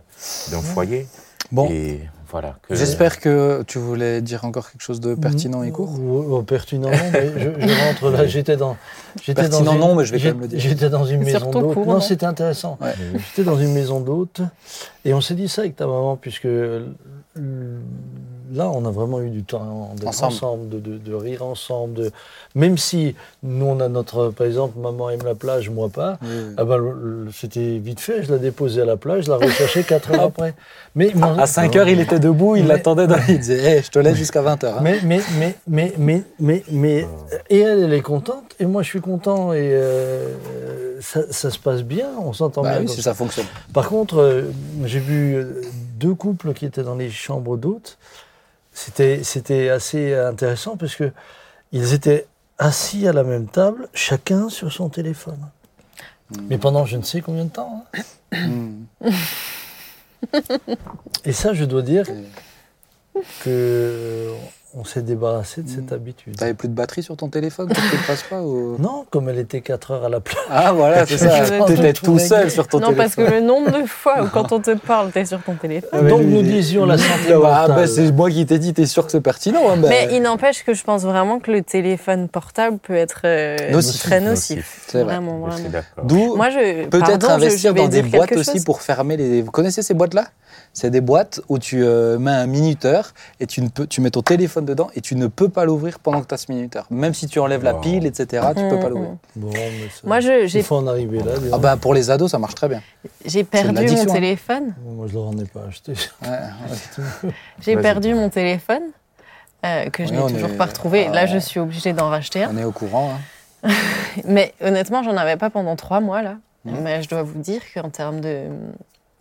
d'un 0.50 0.60
foyer. 0.60 1.06
Bon, 1.52 1.68
Et 1.70 2.00
voilà. 2.28 2.56
que- 2.68 2.74
j'espère 2.74 3.20
que 3.20 3.62
tu 3.68 3.78
voulais 3.78 4.20
dire 4.20 4.44
encore 4.44 4.68
quelque 4.70 4.80
chose 4.82 4.98
de 5.00 5.14
pertinent 5.14 5.62
et 5.62 5.70
court. 5.70 5.92
Oh, 6.00 6.42
pertinent, 6.42 6.90
non, 6.90 6.96
mais 7.12 7.30
je, 7.38 7.68
je 7.68 7.84
rentre 7.86 8.10
là, 8.10 8.26
j'étais 8.26 8.56
dans. 8.56 8.76
Pertinent, 9.24 9.74
une- 9.74 9.78
non, 9.80 9.94
mais 9.94 10.04
je 10.04 10.12
vais 10.12 10.18
quand 10.18 10.24
même 10.34 10.40
le 10.40 10.48
dire. 10.48 10.58
J'étais 10.58 10.88
dans 10.90 11.04
une 11.04 11.22
maison 11.22 11.50
d'hôte. 11.50 11.76
Non, 11.76 12.00
c'était 12.00 12.26
intéressant. 12.26 12.78
Ouais. 12.80 12.94
J'étais 13.14 13.44
dans 13.44 13.58
une 13.58 13.72
maison 13.72 14.00
d'hôte 14.00 14.40
et 15.04 15.14
on 15.14 15.20
s'est 15.20 15.34
dit 15.36 15.48
ça 15.48 15.62
avec 15.62 15.76
ta 15.76 15.86
maman, 15.86 16.16
puisque 16.16 16.46
euh, 16.46 16.88
là, 18.52 18.70
on 18.70 18.84
a 18.84 18.90
vraiment 18.90 19.20
eu 19.20 19.30
du 19.30 19.42
temps 19.44 19.92
d'être 19.96 20.08
Ensemble. 20.08 20.32
ensemble, 20.32 20.68
de, 20.68 20.78
de- 20.78 20.98
de 20.98 21.14
rire 21.14 21.42
ensemble. 21.44 21.94
De... 21.94 22.10
Même 22.54 22.78
si 22.78 23.14
nous, 23.42 23.64
on 23.66 23.80
a 23.80 23.88
notre. 23.88 24.28
Par 24.30 24.46
exemple, 24.46 24.78
maman 24.78 25.10
aime 25.10 25.22
la 25.24 25.34
plage, 25.34 25.68
moi 25.70 25.88
pas. 25.88 26.18
Ah 26.56 26.64
ben, 26.64 26.80
c'était 27.32 27.78
vite 27.78 28.00
fait, 28.00 28.22
je 28.22 28.32
la 28.32 28.38
déposais 28.38 28.82
à 28.82 28.84
la 28.84 28.96
plage, 28.96 29.24
je 29.24 29.30
la 29.30 29.36
recherchais 29.36 29.82
4 29.88 30.12
heures 30.12 30.22
après. 30.22 30.54
Mais, 30.94 31.12
À 31.38 31.46
5 31.46 31.74
heures, 31.76 31.88
il 31.88 32.00
était 32.00 32.18
debout, 32.18 32.56
il 32.56 32.62
Mais- 32.62 32.68
l'attendait 32.68 33.06
dans 33.06 33.16
Il 33.28 33.38
disait 33.38 33.58
Hey, 33.62 33.82
Je 33.82 33.90
te 33.90 33.98
laisse 33.98 34.16
jusqu'à 34.16 34.42
20 34.42 34.64
heures. 34.64 34.78
hein. 34.78 34.80
Mais, 34.82 35.00
mais, 35.04 35.20
mais, 35.38 35.56
mais, 35.68 35.92
mais, 35.98 36.22
mais, 36.38 36.62
mais, 36.70 37.06
et 37.50 37.58
elle, 37.60 37.84
elle 37.84 37.92
est 37.92 38.00
contente, 38.02 38.54
et 38.58 38.66
moi, 38.66 38.82
je 38.82 38.88
suis 38.88 39.00
content, 39.00 39.52
et 39.52 39.58
euh, 39.72 40.34
ça, 41.00 41.20
ça 41.30 41.50
se 41.50 41.58
passe 41.58 41.82
bien, 41.82 42.08
on 42.22 42.32
s'entend 42.32 42.62
Bah 42.62 42.72
bien. 42.72 42.80
oui, 42.82 42.88
si 42.88 42.96
ça. 42.96 43.10
ça 43.10 43.14
fonctionne. 43.14 43.46
Par 43.74 43.88
contre, 43.88 44.18
euh, 44.20 44.42
j'ai 44.84 44.98
vu 45.00 45.34
euh, 45.34 45.60
deux 45.98 46.14
couples 46.14 46.52
qui 46.54 46.64
étaient 46.66 46.82
dans 46.82 46.94
les 46.94 47.10
chambres 47.10 47.56
d'hôtes. 47.56 47.98
C'était, 48.78 49.24
c'était 49.24 49.70
assez 49.70 50.14
intéressant 50.14 50.76
parce 50.76 50.96
que 50.96 51.10
ils 51.72 51.94
étaient 51.94 52.26
assis 52.58 53.08
à 53.08 53.14
la 53.14 53.24
même 53.24 53.46
table, 53.48 53.88
chacun 53.94 54.50
sur 54.50 54.70
son 54.70 54.90
téléphone. 54.90 55.38
Mais 56.42 56.58
pendant 56.58 56.84
je 56.84 56.98
ne 56.98 57.02
sais 57.02 57.22
combien 57.22 57.46
de 57.46 57.50
temps. 57.50 57.86
hein. 58.32 58.48
Hmm. 58.48 58.84
Et 61.24 61.32
ça, 61.32 61.54
je 61.54 61.64
dois 61.64 61.80
dire 61.80 62.04
Et 62.10 63.22
que 63.42 64.30
on 64.78 64.84
s'est 64.84 65.00
débarrassé 65.00 65.62
de 65.62 65.68
cette 65.70 65.90
habitude. 65.92 66.36
T'avais 66.36 66.52
plus 66.52 66.68
de 66.68 66.74
batterie 66.74 67.02
sur 67.02 67.16
ton 67.16 67.28
téléphone 67.28 67.68
que 67.68 67.74
tu 67.74 67.80
le 67.92 68.02
fasses 68.02 68.24
pas 68.24 68.42
ou... 68.42 68.76
Non, 68.78 69.06
comme 69.10 69.28
elle 69.30 69.38
était 69.38 69.62
4 69.62 69.90
heures 69.92 70.04
à 70.04 70.08
la 70.10 70.20
plage. 70.20 70.36
Ah 70.50 70.72
voilà, 70.72 71.06
c'est 71.06 71.16
ça. 71.16 71.64
T'étais 71.66 71.94
tout 71.94 72.18
je- 72.18 72.24
seul 72.26 72.50
sur 72.50 72.68
ton 72.68 72.78
Non, 72.80 72.88
téléphone. 72.88 73.04
parce 73.04 73.16
que 73.16 73.34
le 73.34 73.40
nombre 73.40 73.70
de 73.70 73.86
fois 73.86 74.22
où 74.22 74.26
quand 74.28 74.52
on 74.52 74.60
te 74.60 74.74
parle, 74.76 75.10
t'es 75.12 75.24
sur 75.24 75.42
ton 75.42 75.54
téléphone. 75.54 75.88
Ah, 75.92 76.02
mais 76.02 76.10
Donc 76.10 76.22
nous 76.22 76.42
disions 76.42 76.84
la 76.84 76.98
santé 76.98 77.32
Ah 77.44 77.68
bah, 77.68 77.86
c'est 77.86 78.12
moi 78.12 78.30
qui 78.30 78.44
t'ai 78.44 78.58
dit, 78.58 78.74
t'es 78.74 78.84
sûr 78.84 79.06
que 79.06 79.12
c'est 79.12 79.22
pertinent 79.22 79.62
hein, 79.70 79.78
bah, 79.78 79.88
Mais 79.88 80.08
il 80.12 80.20
n'empêche 80.20 80.62
que 80.62 80.74
je 80.74 80.84
pense 80.84 81.04
vraiment 81.04 81.38
que 81.40 81.50
le 81.50 81.62
téléphone 81.62 82.28
portable 82.28 82.76
peut 82.78 82.94
être 82.96 83.22
euh, 83.24 83.56
Nocif. 83.72 84.02
très 84.02 84.20
Nocif. 84.20 84.56
nocif. 84.58 84.84
C'est 84.88 85.02
vrai. 85.02 85.14
Vraiment, 85.14 85.38
vraiment. 85.38 85.68
D'où 86.04 86.36
peut-être 86.90 87.26
je- 87.28 87.32
investir 87.32 87.72
je 87.74 87.80
dans 87.82 87.88
des 87.88 88.02
boîtes 88.02 88.32
aussi 88.36 88.62
pour 88.62 88.82
fermer 88.82 89.16
les. 89.16 89.40
Vous 89.40 89.50
connaissez 89.50 89.80
ces 89.80 89.94
boîtes-là? 89.94 90.26
C'est 90.74 90.90
des 90.90 91.00
boîtes 91.00 91.40
où 91.48 91.58
tu 91.58 91.82
euh, 91.82 92.18
mets 92.18 92.30
un 92.32 92.46
minuteur 92.46 93.12
et 93.40 93.46
tu, 93.46 93.62
ne 93.62 93.68
peux, 93.68 93.86
tu 93.86 94.02
mets 94.02 94.10
ton 94.10 94.20
téléphone 94.20 94.65
dedans 94.66 94.88
et 94.94 95.00
tu 95.00 95.16
ne 95.16 95.26
peux 95.28 95.48
pas 95.48 95.64
l'ouvrir 95.64 95.98
pendant 95.98 96.20
que 96.20 96.26
tu 96.26 96.34
as 96.34 96.36
ce 96.36 96.52
minuteur. 96.52 96.86
Même 96.90 97.14
si 97.14 97.26
tu 97.26 97.38
enlèves 97.38 97.64
la 97.64 97.72
pile, 97.74 98.04
etc., 98.04 98.46
tu 98.54 98.62
peux 98.68 98.78
pas 98.78 98.90
l'ouvrir. 98.90 99.10
mm. 99.12 99.16
Bon, 99.36 99.50
mais 99.52 99.88
ça- 99.88 100.00
Moi, 100.04 100.20
je- 100.20 100.42
il 100.42 100.48
j'ai 100.48 100.62
faut 100.62 100.76
en 100.76 100.86
arriver 100.86 101.18
là. 101.20 101.32
Ah 101.52 101.58
bah 101.58 101.76
pour 101.78 101.94
les 101.94 102.10
ados, 102.10 102.30
ça 102.30 102.38
marche 102.38 102.54
très 102.54 102.68
bien. 102.68 102.82
j'ai 103.24 103.44
perdu 103.44 103.86
mon 103.86 104.02
hein. 104.02 104.06
téléphone. 104.06 104.74
Moi, 104.84 105.06
je 105.08 105.12
ne 105.16 105.18
leur 105.18 105.28
en 105.28 105.38
ai 105.38 105.44
pas 105.46 105.62
acheté. 105.68 105.92
Ouais, 106.22 106.28
ouais. 106.28 107.32
J'ai 107.64 107.76
perdu 107.76 108.12
mon 108.14 108.28
téléphone 108.28 108.82
euh, 109.64 109.88
que 109.90 110.04
je 110.04 110.10
Oui, 110.12 110.16
n'ai 110.16 110.32
toujours 110.34 110.50
est- 110.50 110.56
pas 110.58 110.66
retrouvé. 110.66 111.06
Ah. 111.08 111.14
Là, 111.14 111.26
je 111.26 111.38
suis 111.38 111.58
obligée 111.60 111.92
d'en 111.94 112.08
racheter 112.10 112.44
un. 112.44 112.50
On 112.54 112.58
est 112.58 112.64
au 112.64 112.72
courant. 112.72 113.12
hein. 113.64 113.70
Mais 114.24 114.52
honnêtement, 114.62 115.02
j'en 115.02 115.16
avais 115.16 115.36
pas 115.36 115.50
pendant 115.50 115.76
trois 115.76 116.00
mois 116.00 116.22
là. 116.22 116.36
Mhm. 116.64 116.80
Mais 116.82 117.02
je 117.02 117.08
dois 117.08 117.22
vous 117.22 117.38
dire 117.40 117.60
qu'en 117.74 117.90
termes 117.90 118.20
de, 118.20 118.42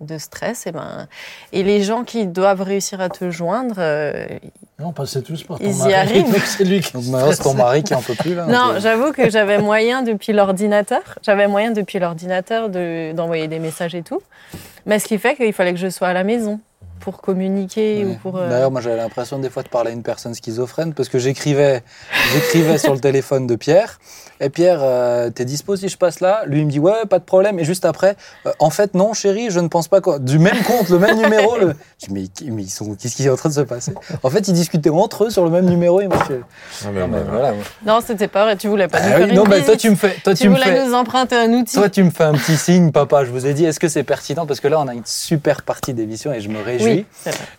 de 0.01 0.17
stress, 0.17 0.67
et, 0.67 0.71
ben, 0.71 1.07
et 1.53 1.63
les 1.63 1.81
gens 1.81 2.03
qui 2.03 2.27
doivent 2.27 2.61
réussir 2.61 2.99
à 2.99 3.07
te 3.09 3.29
joindre, 3.31 3.75
euh, 3.77 4.25
Non, 4.79 4.87
on 4.87 4.91
passait 4.91 5.21
tous 5.21 5.41
par 5.43 5.57
ton 5.57 5.63
Ils 5.65 5.73
y 5.75 5.79
mari. 5.79 5.93
arrivent. 5.93 6.43
c'est 6.45 6.65
lui 6.65 6.81
qui 6.81 6.91
c'est 6.91 7.43
ton 7.43 7.53
mari 7.53 7.81
qui 7.83 7.93
en 7.95 8.01
peut 8.01 8.13
plus, 8.15 8.35
là. 8.35 8.45
Non, 8.45 8.73
j'avoue 8.79 9.13
que 9.13 9.29
j'avais 9.29 9.57
moyen 9.57 10.01
depuis 10.03 10.33
l'ordinateur. 10.33 11.01
J'avais 11.23 11.47
moyen 11.47 11.71
depuis 11.71 11.99
l'ordinateur 11.99 12.69
de- 12.69 13.13
d'envoyer 13.13 13.47
des 13.47 13.59
messages 13.59 13.95
et 13.95 14.01
tout. 14.03 14.21
Mais 14.85 14.99
ce 14.99 15.05
qui 15.07 15.17
fait 15.17 15.35
qu'il 15.35 15.53
fallait 15.53 15.73
que 15.73 15.79
je 15.79 15.89
sois 15.89 16.09
à 16.09 16.13
la 16.13 16.23
maison 16.25 16.59
pour 16.99 17.21
communiquer 17.21 18.05
ou 18.05 18.15
pour. 18.15 18.37
euh, 18.37 18.49
D'ailleurs, 18.49 18.71
moi, 18.71 18.81
j'avais 18.81 18.97
l'impression 18.97 19.37
des 19.39 19.49
fois 19.49 19.63
de 19.63 19.69
parler 19.69 19.91
à 19.91 19.93
une 19.93 20.03
personne 20.03 20.33
schizophrène 20.33 20.93
parce 20.93 21.09
que 21.09 21.19
j'écrivais, 21.19 21.83
j'écrivais 22.33 22.77
sur 22.77 22.93
le 22.93 22.99
téléphone 22.99 23.45
de 23.47 23.55
Pierre. 23.55 23.99
Et 24.41 24.49
Pierre, 24.49 24.79
euh, 24.81 25.29
t'es 25.29 25.45
dispo 25.45 25.75
si 25.77 25.87
je 25.87 25.97
passe 25.97 26.19
là? 26.19 26.43
Lui, 26.45 26.59
il 26.59 26.65
me 26.65 26.71
dit 26.71 26.79
ouais, 26.79 27.05
pas 27.09 27.19
de 27.19 27.23
problème. 27.23 27.57
Et 27.59 27.63
juste 27.63 27.85
après, 27.85 28.17
euh, 28.45 28.51
en 28.59 28.69
fait, 28.69 28.93
non, 28.93 29.13
chérie, 29.13 29.47
je 29.49 29.59
ne 29.61 29.67
pense 29.69 29.87
pas 29.87 30.01
quoi. 30.01 30.19
Du 30.19 30.39
même 30.39 30.61
compte, 30.63 30.89
le 30.89 30.99
même 30.99 31.17
numéro. 31.17 31.57
Le... 31.57 31.73
Je 32.01 32.07
dis, 32.07 32.13
mais, 32.43 32.51
mais 32.51 32.63
ils 32.63 32.69
sont, 32.69 32.93
qu'est-ce 32.95 33.15
qui 33.15 33.25
est 33.25 33.29
en 33.29 33.37
train 33.37 33.47
de 33.49 33.53
se 33.53 33.61
passer? 33.61 33.93
En 34.21 34.29
fait, 34.29 34.47
ils 34.49 34.53
discutaient 34.53 34.89
entre 34.89 35.23
eux 35.25 35.29
sur 35.29 35.45
le 35.45 35.49
même 35.49 35.65
numéro. 35.65 36.01
Et 36.01 36.07
moi, 36.07 36.17
je 36.29 36.35
Ah, 36.85 36.89
mais 36.93 36.99
non, 36.99 37.07
mais 37.07 37.21
voilà. 37.29 37.53
Non, 37.85 37.99
c'était 38.05 38.27
pas 38.27 38.43
vrai. 38.43 38.57
Tu 38.57 38.67
voulais 38.67 38.89
pas 38.89 38.99
nous 38.99 39.05
Ah 39.07 39.17
faire 39.17 39.25
oui, 39.27 39.29
une 39.29 39.35
non, 39.37 39.45
mais 39.45 39.61
toi, 39.63 39.77
tu 39.77 39.89
me 39.89 39.95
fais, 39.95 40.15
toi, 40.23 40.33
Tu 40.33 40.41
tu 40.43 40.49
me 40.49 40.55
voulais 40.55 40.65
fais, 40.75 40.85
nous 40.85 40.93
emprunter 40.93 41.37
un 41.37 41.51
outil. 41.53 41.75
toi, 41.77 41.89
tu 41.89 42.03
me 42.03 42.09
fais 42.09 42.25
un 42.25 42.33
petit 42.33 42.57
signe, 42.57 42.91
papa. 42.91 43.23
Je 43.23 43.31
vous 43.31 43.45
ai 43.47 43.53
dit, 43.53 43.63
est-ce 43.65 43.79
que 43.79 43.87
c'est 43.87 44.03
pertinent? 44.03 44.45
Parce 44.45 44.59
que 44.59 44.67
là, 44.67 44.79
on 44.81 44.87
a 44.89 44.93
une 44.93 45.05
super 45.05 45.61
partie 45.61 45.93
d'émission 45.93 46.33
et 46.33 46.41
je 46.41 46.49
me 46.49 46.61
réjouis. 46.61 46.84
Oui. 46.85 47.05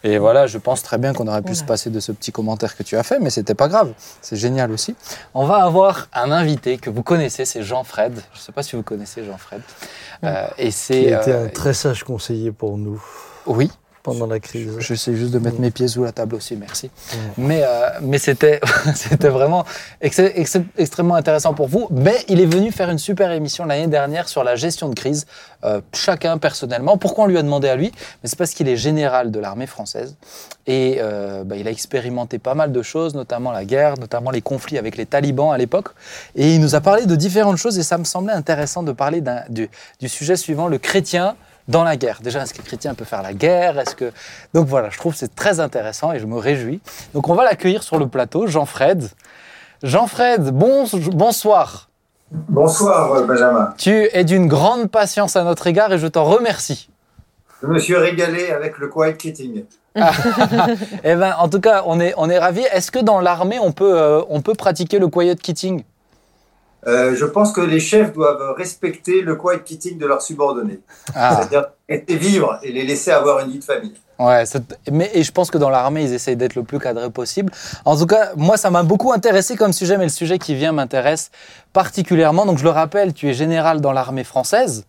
Et 0.05 0.19
voilà, 0.19 0.47
je 0.47 0.59
pense 0.59 0.83
très 0.83 0.99
bien 0.99 1.13
qu'on 1.13 1.27
aurait 1.29 1.43
pu 1.43 1.55
se 1.55 1.65
passer 1.65 1.91
de 1.91 2.01
ce 2.01 2.13
petit 2.13 2.33
commentaire 2.33 2.77
que 2.77 2.83
tu 2.83 2.97
as 2.97 3.03
fait, 3.03 3.19
mais 3.19 3.31
c'était 3.31 3.55
pas 3.55 3.69
grave. 3.69 3.93
C'est 4.23 4.37
génial 4.37 4.71
aussi. 4.73 4.95
On 5.35 5.47
va 5.47 5.65
avoir 5.65 6.09
un 6.13 6.31
invité 6.31 6.79
que 6.79 6.91
vous 6.91 7.03
connaissez, 7.03 7.45
c'est 7.45 7.63
Jean-Fred. 7.63 8.15
Je 8.33 8.39
ne 8.39 8.43
sais 8.43 8.53
pas 8.53 8.63
si 8.63 8.77
vous 8.77 8.83
connaissez 8.83 9.25
Jean-Fred. 9.25 9.63
Euh, 10.25 10.47
et 10.59 10.67
qui 10.67 10.73
c'est. 10.73 11.13
a 11.13 11.21
été 11.21 11.33
euh, 11.33 11.47
un 11.47 11.49
très 11.49 11.75
sage 11.75 12.05
conseiller 12.05 12.53
pour 12.53 12.79
nous 12.79 13.03
Oui, 13.47 13.71
pendant 14.07 14.27
la 14.27 14.39
crise. 14.41 14.79
j'essaie 14.79 15.15
juste 15.17 15.33
de 15.33 15.39
mettre 15.41 15.61
mes 15.61 15.71
pieds 15.73 15.89
sous 15.89 16.05
la 16.05 16.13
table 16.13 16.37
aussi, 16.37 16.55
merci. 16.57 16.91
Mais, 17.37 17.63
euh, 17.65 17.89
mais 18.03 18.19
c'était, 18.19 18.61
c'était 18.95 19.29
vraiment 19.29 19.65
ex- 20.01 20.19
ex- 20.21 20.59
extrêmement 20.79 21.17
intéressant 21.17 21.55
pour 21.55 21.67
vous. 21.67 21.89
Mais 21.91 22.17
il 22.29 22.41
est 22.41 22.47
venu 22.47 22.71
faire 22.71 22.89
une 22.89 22.99
super 22.99 23.33
émission 23.33 23.65
l'année 23.65 23.89
dernière 23.89 24.29
sur 24.29 24.45
la 24.45 24.55
gestion 24.55 24.89
de 24.89 24.95
crise, 24.95 25.27
euh, 25.65 25.81
chacun 25.93 26.39
personnellement. 26.39 26.97
Pourquoi 26.97 27.25
on 27.25 27.27
lui 27.27 27.37
a 27.37 27.43
demandé 27.43 27.69
à 27.69 27.75
lui? 27.75 27.91
Mais 28.23 28.29
c'est 28.29 28.39
parce 28.39 28.53
qu'il 28.53 28.69
est 28.69 28.77
général 28.77 29.31
de 29.33 29.41
l'armée 29.41 29.67
française. 29.67 30.15
Et 30.69 30.99
euh, 31.01 31.45
bah, 31.45 31.57
il 31.57 31.67
a 31.67 31.71
expérimenté 31.71 32.39
pas 32.39 32.55
mal 32.55 32.71
de 32.73 32.83
choses, 32.83 33.15
notamment 33.15 33.51
la 33.51 33.65
guerre, 33.65 33.95
notamment 33.99 34.31
les 34.31 34.41
conflits 34.43 34.79
avec 34.79 34.97
les 34.97 35.07
talibans 35.07 35.51
à 35.53 35.59
l'époque. 35.59 35.89
Et 36.37 36.55
il 36.55 36.61
nous 36.61 36.75
a 36.77 36.81
parlé 36.81 37.07
de 37.07 37.17
différentes 37.17 37.57
choses 37.57 37.79
et 37.79 37.83
ça 37.83 37.99
me 37.99 38.05
semblait 38.05 38.33
intéressant 38.33 38.83
de 38.83 38.93
parler 38.93 39.23
du 39.51 40.09
sujet 40.09 40.37
suivant, 40.37 40.69
le 40.69 40.79
chrétien 40.79 41.37
dans 41.69 41.85
la 41.85 41.97
guerre. 41.97 42.21
Déjà, 42.23 42.43
est-ce 42.43 42.55
que 42.55 42.63
chrétien 42.63 42.95
peut 42.95 43.05
faire 43.05 43.23
la 43.23 43.35
guerre? 43.35 43.79
Est-ce 43.79 43.95
que 43.95 44.13
donc 44.55 44.67
voilà, 44.67 44.91
je 44.91 44.99
trouve 44.99 45.13
que 45.13 45.19
c'est 45.19 45.35
très 45.35 45.61
intéressant 45.61 46.13
et 46.13 46.19
je 46.19 46.27
me 46.27 46.37
réjouis. 46.37 46.81
Donc 47.15 47.29
on 47.29 47.35
va 47.35 47.45
l'accueillir 47.45 47.83
sur 47.83 47.99
le 47.99 48.07
plateau, 48.07 48.47
Jean-Fred. 48.47 49.09
Jean-Fred, 49.83 50.51
bon, 50.51 50.87
bonsoir. 51.13 51.91
Bonsoir 52.31 53.25
Benjamin. 53.25 53.73
Tu 53.79 54.09
es 54.13 54.25
d'une 54.25 54.49
grande 54.49 54.91
patience 54.91 55.37
à 55.37 55.45
notre 55.45 55.67
égard 55.67 55.93
et 55.93 55.99
je 55.99 56.07
t'en 56.07 56.25
remercie. 56.25 56.89
Je 57.63 57.69
me 57.69 57.79
suis 57.79 57.97
régalé 57.97 58.51
avec 58.51 58.79
le 58.79 58.89
quiet 58.89 59.17
quitting. 59.17 59.65
Eh 61.05 61.15
ben, 61.15 61.35
en 61.39 61.49
tout 61.49 61.61
cas, 61.61 61.85
on 61.87 62.01
est, 62.01 62.13
on 62.17 62.29
est 62.29 62.39
ravis. 62.39 62.65
Est-ce 62.73 62.91
que 62.91 62.99
dans 62.99 63.21
l'armée, 63.21 63.59
on 63.59 63.73
peut, 63.73 63.99
euh, 63.99 64.23
on 64.29 64.43
peut 64.43 64.55
pratiquer 64.55 64.99
le 64.99 65.09
quiet 65.09 65.37
quitting? 65.37 65.85
Je 66.87 67.25
pense 67.25 67.53
que 67.53 67.61
les 67.61 67.81
chefs 67.81 68.13
doivent 68.13 68.55
respecter 68.57 69.21
le 69.23 69.35
quiet 69.37 69.61
quitting 69.65 69.99
de 69.99 70.07
leurs 70.07 70.23
subordonnés. 70.23 70.81
Ah, 71.15 71.37
C'est-à-dire 71.37 71.67
laisser 71.89 72.17
vivre 72.17 72.59
et 72.63 72.71
les 72.73 72.85
laisser 72.85 73.11
avoir 73.11 73.41
une 73.41 73.51
vie 73.51 73.59
de 73.59 73.65
famille. 73.65 73.95
ouais. 74.19 74.45
Mais, 74.93 75.11
et 75.15 75.23
je 75.25 75.33
pense 75.33 75.51
que 75.51 75.59
dans 75.59 75.71
l'armée, 75.71 76.03
ils 76.05 76.13
essayent 76.15 76.37
d'être 76.37 76.55
le 76.55 76.63
plus 76.63 76.79
cadré 76.79 77.11
possible. 77.11 77.53
En 77.85 77.97
tout 77.97 78.07
cas, 78.07 78.31
moi, 78.37 78.57
ça 78.57 78.71
m'a 78.71 78.83
beaucoup 78.85 79.13
intéressé 79.13 79.57
comme 79.57 79.73
sujet, 79.73 79.99
mais 79.99 80.05
le 80.05 80.11
sujet 80.11 80.39
qui 80.39 80.55
vient 80.55 80.73
m'intéresse 80.73 81.31
particulièrement. 81.73 82.47
Donc, 82.47 82.59
je 82.59 82.65
le 82.65 82.71
rappelle, 82.71 83.13
tu 83.15 83.29
es 83.29 83.35
général 83.35 83.81
dans 83.81 83.93
l'armée 83.93 84.25
française. 84.25 84.87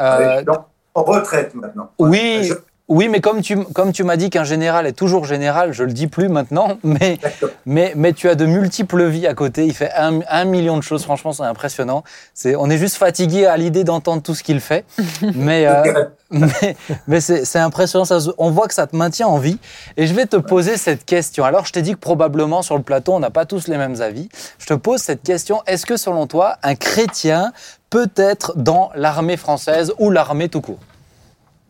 Euh, 0.00 0.42
en- 0.48 0.66
en 0.94 1.02
retraite 1.04 1.54
maintenant. 1.54 1.90
Oui, 1.98 2.44
Je- 2.44 2.54
oui, 2.88 3.08
mais 3.08 3.20
comme 3.20 3.42
tu, 3.42 3.62
comme 3.64 3.92
tu 3.92 4.02
m'as 4.02 4.16
dit 4.16 4.30
qu'un 4.30 4.44
général 4.44 4.86
est 4.86 4.94
toujours 4.94 5.26
général, 5.26 5.72
je 5.72 5.84
le 5.84 5.92
dis 5.92 6.06
plus 6.06 6.28
maintenant, 6.28 6.78
mais, 6.82 7.18
mais, 7.66 7.92
mais 7.94 8.14
tu 8.14 8.30
as 8.30 8.34
de 8.34 8.46
multiples 8.46 9.04
vies 9.04 9.26
à 9.26 9.34
côté. 9.34 9.66
Il 9.66 9.74
fait 9.74 9.92
un, 9.94 10.20
un 10.28 10.44
million 10.46 10.78
de 10.78 10.82
choses, 10.82 11.04
franchement, 11.04 11.34
c'est 11.34 11.42
impressionnant. 11.42 12.02
C'est, 12.32 12.56
on 12.56 12.70
est 12.70 12.78
juste 12.78 12.96
fatigué 12.96 13.44
à 13.44 13.58
l'idée 13.58 13.84
d'entendre 13.84 14.22
tout 14.22 14.34
ce 14.34 14.42
qu'il 14.42 14.60
fait, 14.60 14.86
mais, 15.34 15.66
euh, 15.66 16.06
mais, 16.30 16.76
mais 17.06 17.20
c'est, 17.20 17.58
impressionnant. 17.58 18.06
Ça, 18.06 18.18
on 18.38 18.50
voit 18.50 18.68
que 18.68 18.74
ça 18.74 18.86
te 18.86 18.96
maintient 18.96 19.26
en 19.26 19.38
vie. 19.38 19.58
Et 19.98 20.06
je 20.06 20.14
vais 20.14 20.24
te 20.24 20.36
poser 20.36 20.78
cette 20.78 21.04
question. 21.04 21.44
Alors, 21.44 21.66
je 21.66 21.72
t'ai 21.72 21.82
dit 21.82 21.92
que 21.92 21.98
probablement 21.98 22.62
sur 22.62 22.76
le 22.78 22.82
plateau, 22.82 23.12
on 23.12 23.20
n'a 23.20 23.30
pas 23.30 23.44
tous 23.44 23.68
les 23.68 23.76
mêmes 23.76 24.00
avis. 24.00 24.30
Je 24.58 24.66
te 24.66 24.74
pose 24.74 25.00
cette 25.00 25.22
question. 25.22 25.62
Est-ce 25.66 25.84
que 25.84 25.98
selon 25.98 26.26
toi, 26.26 26.56
un 26.62 26.74
chrétien 26.74 27.52
peut 27.90 28.10
être 28.16 28.54
dans 28.56 28.90
l'armée 28.94 29.36
française 29.36 29.92
ou 29.98 30.10
l'armée 30.10 30.48
tout 30.48 30.62
court? 30.62 30.78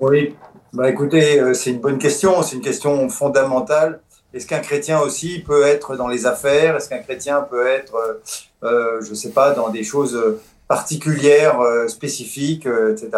Oui, 0.00 0.36
bah 0.72 0.88
écoutez, 0.88 1.40
euh, 1.40 1.54
c'est 1.54 1.70
une 1.70 1.80
bonne 1.80 1.98
question, 1.98 2.42
c'est 2.42 2.56
une 2.56 2.62
question 2.62 3.08
fondamentale. 3.08 4.00
Est-ce 4.34 4.46
qu'un 4.46 4.58
chrétien 4.58 5.00
aussi 5.00 5.38
peut 5.40 5.62
être 5.62 5.96
dans 5.96 6.08
les 6.08 6.26
affaires? 6.26 6.76
Est-ce 6.76 6.90
qu'un 6.90 6.98
chrétien 6.98 7.40
peut 7.40 7.66
être, 7.66 7.94
euh, 7.94 8.20
euh, 8.62 9.00
je 9.02 9.10
ne 9.10 9.14
sais 9.14 9.30
pas, 9.30 9.52
dans 9.52 9.70
des 9.70 9.82
choses 9.82 10.14
euh, 10.14 10.40
particulières, 10.68 11.58
spécifiques, 11.88 12.66
etc. 12.66 13.10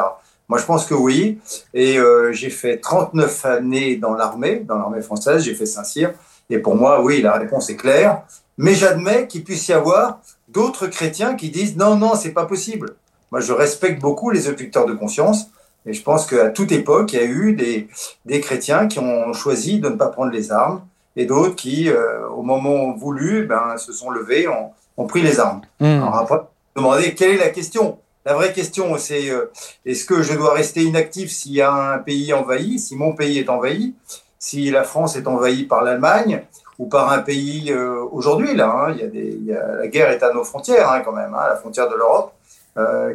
Moi, 0.49 0.61
je 0.61 0.65
pense 0.65 0.87
que 0.87 0.95
oui. 0.95 1.41
Et 1.75 1.99
j'ai 2.31 2.49
fait 2.49 2.77
39 2.77 3.45
années 3.45 3.97
dans 3.97 4.15
l'armée, 4.15 4.61
dans 4.61 4.79
l'armée 4.79 5.03
française, 5.03 5.43
j'ai 5.43 5.57
fait 5.57 5.67
Saint-Cyr. 5.67 6.13
Et 6.49 6.59
pour 6.59 6.77
moi, 6.77 7.03
oui, 7.03 7.23
la 7.23 7.33
réponse 7.33 7.69
est 7.69 7.75
claire. 7.75 8.23
Mais 8.57 8.75
j'admets 8.75 9.27
qu'il 9.27 9.43
puisse 9.43 9.67
y 9.67 9.73
avoir 9.73 10.21
d'autres 10.47 10.87
chrétiens 10.87 11.35
qui 11.35 11.51
disent 11.51 11.77
non, 11.77 11.97
non, 11.97 12.15
c'est 12.15 12.31
pas 12.31 12.47
possible. 12.47 12.95
Moi, 13.33 13.41
je 13.41 13.53
respecte 13.53 14.01
beaucoup 14.01 14.31
les 14.31 14.49
objecteurs 14.49 14.87
de 14.87 14.93
conscience. 14.93 15.51
Et 15.87 15.93
je 15.93 16.03
pense 16.03 16.27
qu'à 16.27 16.51
toute 16.51 16.73
époque, 16.73 17.13
il 17.13 17.19
y 17.21 17.23
a 17.23 17.27
eu 17.27 17.55
des, 17.55 17.89
des 18.27 18.41
chrétiens 18.41 18.87
qui 18.87 18.99
ont 18.99 19.33
choisi 19.33 19.81
de 19.81 19.89
ne 19.89 19.97
pas 19.97 20.09
prendre 20.09 20.31
les 20.33 20.53
armes 20.53 20.83
et 21.17 21.25
d'autres 21.27 21.57
qui, 21.57 21.89
euh, 21.89 22.29
au 22.29 22.43
moment 22.43 22.93
voulu, 22.93 23.47
ben, 23.47 23.77
se 23.79 23.93
sont 23.93 24.11
levés, 24.11 24.47
ont, 24.49 24.71
ont 24.97 25.07
pris 25.07 25.23
les 25.23 25.41
armes. 25.41 25.63
Hmm. 25.81 26.03
Alors 26.03 26.17
après, 26.17 26.41
demander 26.77 27.15
quelle 27.15 27.31
est 27.33 27.39
la 27.39 27.49
question 27.49 27.99
La 28.27 28.35
vraie 28.35 28.53
question, 28.53 28.97
c'est 28.99 29.31
euh, 29.31 29.51
est-ce 29.87 30.05
que 30.05 30.23
je 30.23 30.35
dois 30.35 30.53
rester 30.55 30.83
inactif 30.83 31.31
s'il 31.31 31.53
y 31.53 31.63
a 31.63 31.73
un 31.73 31.99
pays 31.99 32.33
envahi, 32.35 32.79
si 32.79 32.95
mon 32.95 33.15
pays 33.15 33.39
est 33.39 33.49
envahi, 33.49 33.95
si 34.39 34.71
la 34.71 34.85
France 34.85 35.17
est 35.17 35.27
envahie 35.27 35.65
par 35.65 35.83
l'Allemagne 35.83 36.43
ou 36.79 36.87
par 36.87 37.11
un 37.11 37.19
pays 37.21 37.73
euh, 37.73 38.03
aujourd'hui 38.13 38.55
là, 38.55 38.71
hein, 38.71 38.93
il 38.95 39.01
y 39.01 39.05
a 39.05 39.07
des, 39.07 39.29
il 39.41 39.45
y 39.47 39.55
a- 39.55 39.77
la 39.77 39.87
guerre 39.89 40.11
est 40.11 40.23
à 40.23 40.33
nos 40.33 40.45
frontières 40.45 40.91
hein, 40.91 41.01
quand 41.05 41.13
même, 41.13 41.35
hein, 41.35 41.41
à 41.47 41.49
la 41.51 41.57
frontière 41.57 41.89
de 41.89 41.95
l'Europe. 41.97 42.33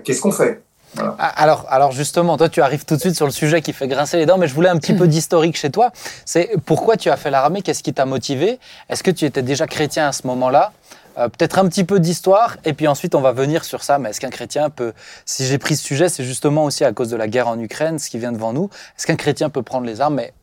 Qu'est-ce 0.03 0.21
qu'on 0.21 0.31
fait? 0.31 0.61
Ah, 0.97 1.27
Alors, 1.41 1.65
alors 1.69 1.91
justement, 1.91 2.37
toi, 2.37 2.49
tu 2.49 2.61
arrives 2.61 2.85
tout 2.85 2.95
de 2.95 2.99
suite 2.99 3.15
sur 3.15 3.25
le 3.25 3.31
sujet 3.31 3.61
qui 3.61 3.73
fait 3.73 3.87
grincer 3.87 4.17
les 4.17 4.25
dents, 4.25 4.37
mais 4.37 4.47
je 4.47 4.53
voulais 4.53 4.69
un 4.69 4.77
petit 4.77 4.93
peu 4.93 5.07
d'historique 5.07 5.57
chez 5.57 5.69
toi. 5.71 5.91
C'est 6.25 6.51
pourquoi 6.65 6.97
tu 6.97 7.09
as 7.09 7.17
fait 7.17 7.31
l'armée? 7.31 7.61
Qu'est-ce 7.61 7.83
qui 7.83 7.93
t'a 7.93 8.05
motivé? 8.05 8.59
Est-ce 8.89 9.03
que 9.03 9.11
tu 9.11 9.25
étais 9.25 9.41
déjà 9.41 9.67
chrétien 9.67 10.07
à 10.07 10.11
ce 10.11 10.25
moment-là? 10.27 10.71
Euh, 11.17 11.29
Peut-être 11.29 11.59
un 11.59 11.67
petit 11.67 11.83
peu 11.83 11.99
d'histoire, 11.99 12.57
et 12.65 12.73
puis 12.73 12.87
ensuite 12.87 13.15
on 13.15 13.21
va 13.21 13.31
venir 13.31 13.63
sur 13.63 13.83
ça. 13.83 13.99
Mais 13.99 14.09
est-ce 14.09 14.19
qu'un 14.19 14.29
chrétien 14.29 14.69
peut, 14.69 14.93
si 15.25 15.45
j'ai 15.45 15.57
pris 15.57 15.75
ce 15.75 15.83
sujet, 15.83 16.09
c'est 16.09 16.23
justement 16.23 16.65
aussi 16.65 16.83
à 16.83 16.91
cause 16.91 17.09
de 17.09 17.17
la 17.17 17.27
guerre 17.27 17.47
en 17.47 17.59
Ukraine, 17.59 17.99
ce 17.99 18.09
qui 18.09 18.17
vient 18.17 18.31
devant 18.31 18.53
nous. 18.53 18.69
Est-ce 18.97 19.07
qu'un 19.07 19.15
chrétien 19.15 19.49
peut 19.49 19.63
prendre 19.63 19.85
les 19.85 20.01
armes? 20.01 20.15
Mais 20.15 20.33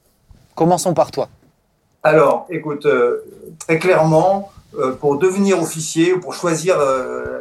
commençons 0.54 0.94
par 0.94 1.10
toi. 1.10 1.28
Alors, 2.02 2.46
écoute, 2.50 2.86
euh, 2.86 3.24
très 3.58 3.78
clairement, 3.78 4.50
euh, 4.78 4.92
pour 4.92 5.18
devenir 5.18 5.62
officier 5.62 6.14
ou 6.14 6.20
pour 6.20 6.34
choisir 6.34 6.76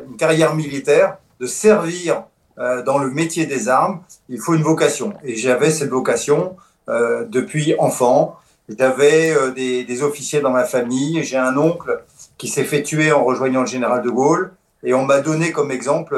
une 0.10 0.18
carrière 0.18 0.54
militaire, 0.54 1.18
de 1.40 1.48
servir 1.48 2.26
euh, 2.62 2.84
dans 2.84 3.00
le 3.00 3.10
métier 3.10 3.48
des 3.48 3.70
armes, 3.70 4.02
il 4.30 4.40
faut 4.40 4.54
une 4.54 4.62
vocation. 4.62 5.14
Et 5.24 5.36
j'avais 5.36 5.72
cette 5.72 5.90
vocation 5.90 6.56
euh, 6.90 7.26
depuis 7.28 7.74
enfant. 7.80 8.38
J'avais 8.70 9.32
euh, 9.32 9.52
des, 9.52 10.04
officiers 10.04 10.42
dans 10.42 10.52
ma 10.52 10.66
famille. 10.66 11.24
J'ai 11.24 11.38
un 11.38 11.58
oncle 11.58 12.04
qui 12.38 12.48
s'est 12.48 12.64
fait 12.64 12.84
tuer 12.84 13.12
en 13.12 13.24
rejoignant 13.24 13.62
le 13.62 13.68
général 13.68 14.04
de 14.04 14.10
Gaulle. 14.12 14.54
Et 14.84 14.94
on 14.94 15.06
m'a 15.06 15.22
donné 15.22 15.52
comme 15.52 15.72
exemple 15.72 16.16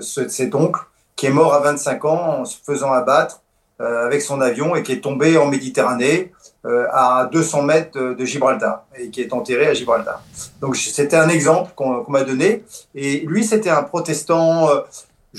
ce- 0.00 0.28
cet 0.28 0.54
oncle 0.54 0.80
qui 1.16 1.26
est 1.26 1.30
mort 1.30 1.54
à 1.54 1.60
25 1.60 2.04
ans 2.04 2.40
en 2.40 2.44
se 2.44 2.56
faisant 2.64 2.92
abattre 2.92 3.40
avec 3.80 4.22
son 4.22 4.40
avion 4.40 4.76
et 4.76 4.84
qui 4.84 4.92
est 4.92 5.00
tombé 5.00 5.36
en 5.36 5.46
Méditerranée 5.46 6.32
à 6.64 7.28
200 7.32 7.62
mètres 7.62 7.98
de, 7.98 8.24
Gibraltar 8.24 8.84
et 8.96 9.10
qui 9.10 9.20
est 9.20 9.32
enterré 9.32 9.66
à 9.66 9.74
Gibraltar. 9.74 10.22
Donc 10.60 10.76
c'était 10.76 11.16
un 11.16 11.28
exemple 11.28 11.72
qu'on 11.74 12.04
m'a 12.08 12.22
donné. 12.22 12.62
Et 12.94 13.20
lui, 13.26 13.44
c'était 13.44 13.70
un 13.70 13.82
protestant. 13.82 14.68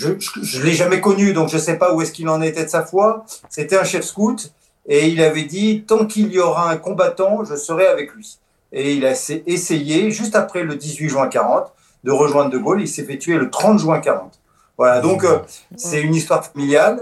Euh, 0.04 0.16
je 0.42 0.60
ne 0.60 0.64
l'ai 0.66 0.74
jamais 0.74 1.00
connu, 1.02 1.34
donc 1.34 1.50
je 1.50 1.56
ne 1.56 1.62
sais 1.62 1.78
pas 1.78 1.94
où 1.94 2.02
est-ce 2.02 2.12
qu'il 2.12 2.28
en 2.30 2.42
était 2.42 2.64
de 2.66 2.70
sa 2.70 2.84
foi. 2.84 3.26
C'était 3.50 3.78
un 3.78 3.84
chef 3.84 4.04
scout 4.04 4.52
et 4.88 5.08
il 5.08 5.22
avait 5.22 5.44
dit 5.44 5.84
tant 5.88 6.06
qu'il 6.06 6.32
y 6.32 6.40
aura 6.40 6.70
un 6.70 6.78
combattant, 6.78 7.44
je 7.44 7.56
serai 7.56 7.88
avec 7.88 8.14
lui. 8.14 8.38
Et 8.74 8.94
il 8.94 9.06
a 9.06 9.12
essa- 9.12 9.42
essayé, 9.46 10.12
juste 10.12 10.36
après 10.36 10.64
le 10.64 10.76
18 10.76 11.08
juin 11.10 11.28
40, 11.28 11.72
de 12.04 12.12
rejoindre 12.12 12.50
De 12.52 12.58
Gaulle. 12.58 12.82
Il 12.82 12.88
s'est 12.88 13.04
fait 13.04 13.18
tuer 13.18 13.38
le 13.38 13.50
30 13.50 13.80
juin 13.80 14.00
40. 14.00 14.38
Voilà, 14.78 15.00
donc 15.00 15.24
euh, 15.24 15.40
c'est 15.78 16.02
une 16.02 16.14
histoire 16.14 16.46
familiale. 16.46 17.02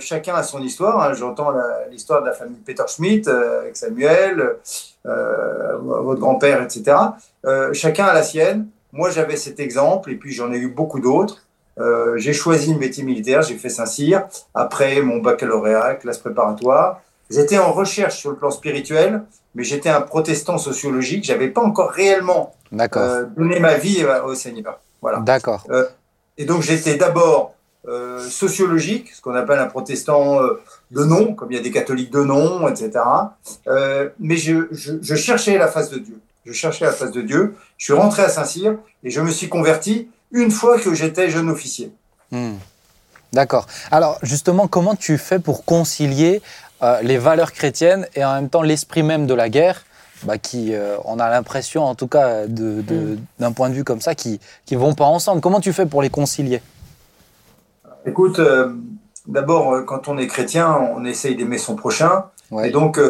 chacun 0.00 0.34
a 0.34 0.42
son 0.42 0.60
histoire. 0.62 1.00
Hein. 1.02 1.14
J'entends 1.14 1.52
l'histoire 1.90 2.20
de 2.20 2.26
la 2.26 2.32
famille 2.32 2.58
Peter 2.66 2.82
Schmidt 2.86 3.30
avec 3.30 3.76
Samuel, 3.76 4.56
votre 5.04 6.20
grand-père, 6.20 6.62
etc. 6.62 6.96
chacun 7.72 8.04
a 8.04 8.14
la 8.14 8.22
sienne. 8.22 8.68
Moi, 8.92 9.10
j'avais 9.10 9.36
cet 9.36 9.58
exemple, 9.58 10.12
et 10.12 10.14
puis 10.14 10.32
j'en 10.32 10.52
ai 10.52 10.56
eu 10.58 10.68
beaucoup 10.68 11.00
d'autres. 11.00 11.43
Euh, 11.78 12.16
j'ai 12.16 12.32
choisi 12.32 12.72
le 12.72 12.78
métier 12.78 13.02
militaire, 13.02 13.42
j'ai 13.42 13.56
fait 13.56 13.68
Saint-Cyr. 13.68 14.26
Après 14.54 15.00
mon 15.02 15.18
baccalauréat, 15.18 15.94
classe 15.96 16.18
préparatoire, 16.18 17.00
j'étais 17.30 17.58
en 17.58 17.72
recherche 17.72 18.18
sur 18.18 18.30
le 18.30 18.36
plan 18.36 18.50
spirituel, 18.50 19.22
mais 19.54 19.64
j'étais 19.64 19.90
un 19.90 20.00
protestant 20.00 20.58
sociologique. 20.58 21.24
J'avais 21.24 21.48
pas 21.48 21.62
encore 21.62 21.90
réellement 21.90 22.54
euh, 22.72 23.26
donné 23.36 23.60
ma 23.60 23.74
vie 23.74 24.04
au 24.24 24.34
Seigneur. 24.34 24.80
Voilà. 25.00 25.18
D'accord. 25.20 25.64
Euh, 25.70 25.84
et 26.38 26.44
donc 26.44 26.62
j'étais 26.62 26.96
d'abord 26.96 27.54
euh, 27.86 28.18
sociologique, 28.30 29.12
ce 29.12 29.20
qu'on 29.20 29.34
appelle 29.34 29.58
un 29.58 29.66
protestant 29.66 30.42
euh, 30.42 30.62
de 30.90 31.04
nom, 31.04 31.34
comme 31.34 31.52
il 31.52 31.56
y 31.56 31.58
a 31.58 31.62
des 31.62 31.70
catholiques 31.70 32.10
de 32.10 32.22
nom, 32.22 32.66
etc. 32.66 32.92
Euh, 33.68 34.08
mais 34.18 34.38
je, 34.38 34.68
je, 34.70 34.94
je, 35.02 35.14
cherchais 35.14 35.58
la 35.58 35.68
face 35.68 35.90
de 35.90 35.98
Dieu. 35.98 36.18
Je 36.46 36.52
cherchais 36.52 36.86
la 36.86 36.92
face 36.92 37.10
de 37.10 37.20
Dieu. 37.20 37.54
Je 37.76 37.84
suis 37.84 37.92
rentré 37.92 38.22
à 38.22 38.30
Saint-Cyr 38.30 38.78
et 39.02 39.10
je 39.10 39.20
me 39.20 39.30
suis 39.30 39.50
converti 39.50 40.08
une 40.34 40.50
fois 40.50 40.78
que 40.78 40.92
j'étais 40.92 41.30
jeune 41.30 41.48
officier. 41.48 41.90
Hmm. 42.30 42.56
D'accord. 43.32 43.66
Alors 43.90 44.18
justement, 44.22 44.68
comment 44.68 44.96
tu 44.96 45.16
fais 45.16 45.38
pour 45.38 45.64
concilier 45.64 46.42
euh, 46.82 47.00
les 47.02 47.18
valeurs 47.18 47.52
chrétiennes 47.52 48.06
et 48.14 48.24
en 48.24 48.34
même 48.34 48.50
temps 48.50 48.62
l'esprit 48.62 49.02
même 49.02 49.26
de 49.26 49.34
la 49.34 49.48
guerre 49.48 49.84
bah, 50.24 50.38
qui, 50.38 50.74
euh, 50.74 50.96
on 51.04 51.18
a 51.18 51.30
l'impression, 51.30 51.84
en 51.84 51.94
tout 51.94 52.08
cas, 52.08 52.46
hmm. 52.46 53.16
d'un 53.38 53.52
point 53.52 53.68
de 53.68 53.74
vue 53.74 53.84
comme 53.84 54.00
ça, 54.00 54.14
qui 54.14 54.40
ne 54.70 54.76
vont 54.76 54.94
pas 54.94 55.04
ensemble. 55.04 55.40
Comment 55.40 55.60
tu 55.60 55.72
fais 55.72 55.86
pour 55.86 56.02
les 56.02 56.10
concilier? 56.10 56.60
Écoute, 58.06 58.38
euh, 58.38 58.72
d'abord, 59.26 59.84
quand 59.86 60.08
on 60.08 60.18
est 60.18 60.26
chrétien, 60.26 60.70
on 60.96 61.04
essaye 61.04 61.36
d'aimer 61.36 61.58
son 61.58 61.76
prochain. 61.76 62.24
Et 62.62 62.70
donc, 62.70 63.00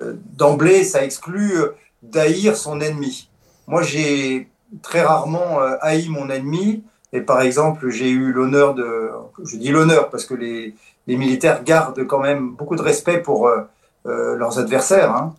d'emblée, 0.00 0.84
ça 0.84 1.02
exclut 1.02 1.54
d'haïr 2.02 2.56
son 2.56 2.80
ennemi. 2.80 3.28
Moi, 3.66 3.82
j'ai 3.82 4.49
très 4.82 5.02
rarement 5.02 5.60
euh, 5.60 5.76
haï 5.80 6.08
mon 6.08 6.28
ennemi. 6.30 6.84
Et 7.12 7.20
par 7.20 7.40
exemple, 7.40 7.88
j'ai 7.90 8.10
eu 8.10 8.32
l'honneur 8.32 8.74
de, 8.74 9.10
je 9.44 9.56
dis 9.56 9.70
l'honneur 9.70 10.10
parce 10.10 10.24
que 10.24 10.34
les, 10.34 10.74
les, 11.08 11.16
militaires 11.16 11.64
gardent 11.64 12.06
quand 12.06 12.20
même 12.20 12.50
beaucoup 12.50 12.76
de 12.76 12.82
respect 12.82 13.18
pour 13.18 13.48
euh, 13.48 13.62
euh 14.06 14.36
leurs 14.36 14.58
adversaires. 14.58 15.10
Hein. 15.10 15.34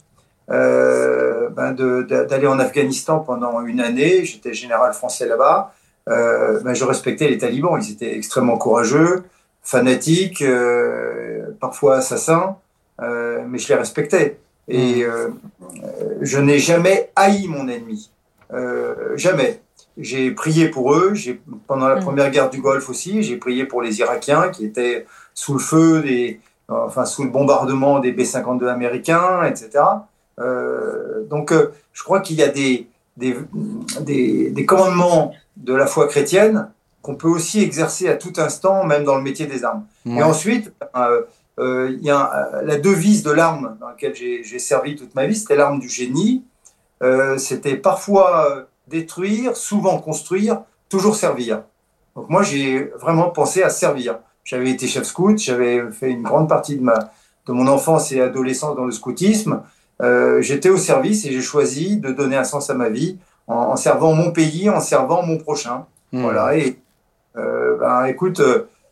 Euh, 0.50 1.50
ben 1.50 1.72
d'aller 1.72 2.48
en 2.48 2.60
Afghanistan 2.60 3.20
pendant 3.20 3.62
une 3.62 3.80
année, 3.80 4.26
j'étais 4.26 4.54
général 4.54 4.94
français 4.94 5.28
là-bas. 5.28 5.74
Ben 6.08 6.74
je 6.74 6.84
respectais 6.84 7.30
les 7.30 7.38
talibans, 7.38 7.80
ils 7.82 7.92
étaient 7.94 8.18
extrêmement 8.18 8.58
courageux, 8.58 9.24
fanatiques, 9.64 10.44
parfois 11.62 11.98
assassins, 11.98 12.58
mais 13.00 13.60
je 13.60 13.68
les 13.70 13.76
respectais. 13.76 14.40
Et 14.68 15.06
mmh. 15.06 15.78
je 16.22 16.40
n'ai 16.40 16.60
jamais 16.60 17.12
haï 17.16 17.48
mon 17.48 17.70
ennemi. 17.70 18.12
Euh, 18.54 19.16
jamais. 19.16 19.62
J'ai 19.98 20.32
prié 20.32 20.70
pour 20.70 20.94
eux. 20.94 21.14
Pendant 21.68 21.88
la 21.88 21.98
mm. 21.98 22.04
première 22.04 22.32
guerre 22.32 22.50
du 22.50 22.62
Golfe 22.62 22.90
aussi, 22.90 23.24
j'ai 23.24 23.38
prié 23.38 23.66
pour 23.66 23.82
les 23.82 24.00
Irakiens 24.00 24.50
qui 24.50 24.66
étaient 24.66 25.06
sous 25.34 25.54
le 25.54 25.60
feu, 25.60 26.02
des, 26.02 26.40
enfin 26.70 27.06
sous 27.06 27.24
le 27.24 27.30
bombardement 27.30 28.00
des 28.00 28.12
B-52 28.12 28.68
américains, 28.68 29.44
etc. 29.44 29.84
Euh, 30.40 31.26
donc, 31.30 31.52
euh, 31.52 31.72
je 31.94 32.04
crois 32.04 32.22
qu'il 32.22 32.38
y 32.38 32.44
a 32.44 32.48
des, 32.48 32.88
des, 33.18 33.36
des, 34.02 34.66
commandements 34.66 35.34
de 35.58 35.74
la 35.74 35.86
foi 35.86 36.08
chrétienne 36.08 36.70
qu'on 37.02 37.16
peut 37.16 37.28
aussi 37.28 37.62
exercer 37.62 38.08
à 38.08 38.16
tout 38.16 38.34
instant, 38.38 38.86
même 38.86 39.04
dans 39.04 39.16
le 39.16 39.24
métier 39.24 39.48
des 39.48 39.64
armes. 39.64 39.86
Et 40.06 40.22
ensuite, 40.24 40.72
il 41.58 42.00
y 42.02 42.10
a 42.10 42.62
la 42.64 42.78
devise 42.78 43.24
de 43.24 43.32
l'arme 43.32 43.76
dans 43.80 43.90
laquelle 43.90 44.16
j'ai 44.16 44.60
servi 44.60 44.96
toute 44.96 45.16
ma 45.16 45.26
vie, 45.26 45.36
c'était 45.36 45.56
l'arme 45.56 45.80
du 45.80 45.90
génie. 45.90 46.44
Euh, 47.02 47.38
c'était 47.38 47.76
parfois 47.76 48.52
euh, 48.52 48.64
détruire, 48.88 49.56
souvent 49.56 49.98
construire, 50.00 50.62
toujours 50.90 51.16
servir. 51.16 51.64
Donc 52.16 52.30
moi, 52.30 52.44
j'ai 52.44 52.92
vraiment 53.00 53.30
pensé 53.30 53.64
à 53.64 53.70
servir. 53.70 54.20
J'avais 54.44 54.70
été 54.70 54.88
chef 54.88 55.04
scout, 55.04 55.38
j'avais 55.38 55.92
fait 55.92 56.10
une 56.12 56.24
grande 56.24 56.50
partie 56.50 56.76
de, 56.76 56.84
ma, 56.84 57.12
de 57.48 57.54
mon 57.54 57.68
enfance 57.68 58.12
et 58.12 58.22
adolescence 58.22 58.76
dans 58.76 58.86
le 58.86 58.92
scoutisme. 58.92 59.62
Euh, 60.02 60.42
J'étais 60.42 60.70
au 60.70 60.78
service 60.78 61.26
et 61.26 61.32
j'ai 61.32 61.42
choisi 61.42 61.98
de 61.98 62.12
donner 62.12 62.38
un 62.38 62.44
sens 62.44 62.70
à 62.70 62.74
ma 62.74 62.90
vie 62.90 63.18
en, 63.48 63.56
en 63.56 63.76
servant 63.76 64.14
mon 64.14 64.32
pays, 64.32 64.70
en 64.70 64.80
servant 64.80 65.24
mon 65.24 65.38
prochain. 65.38 65.86
Mmh. 66.12 66.22
Voilà. 66.22 66.58
Et 66.58 66.80
euh, 67.38 67.78
ben, 67.78 68.06
écoute, 68.06 68.42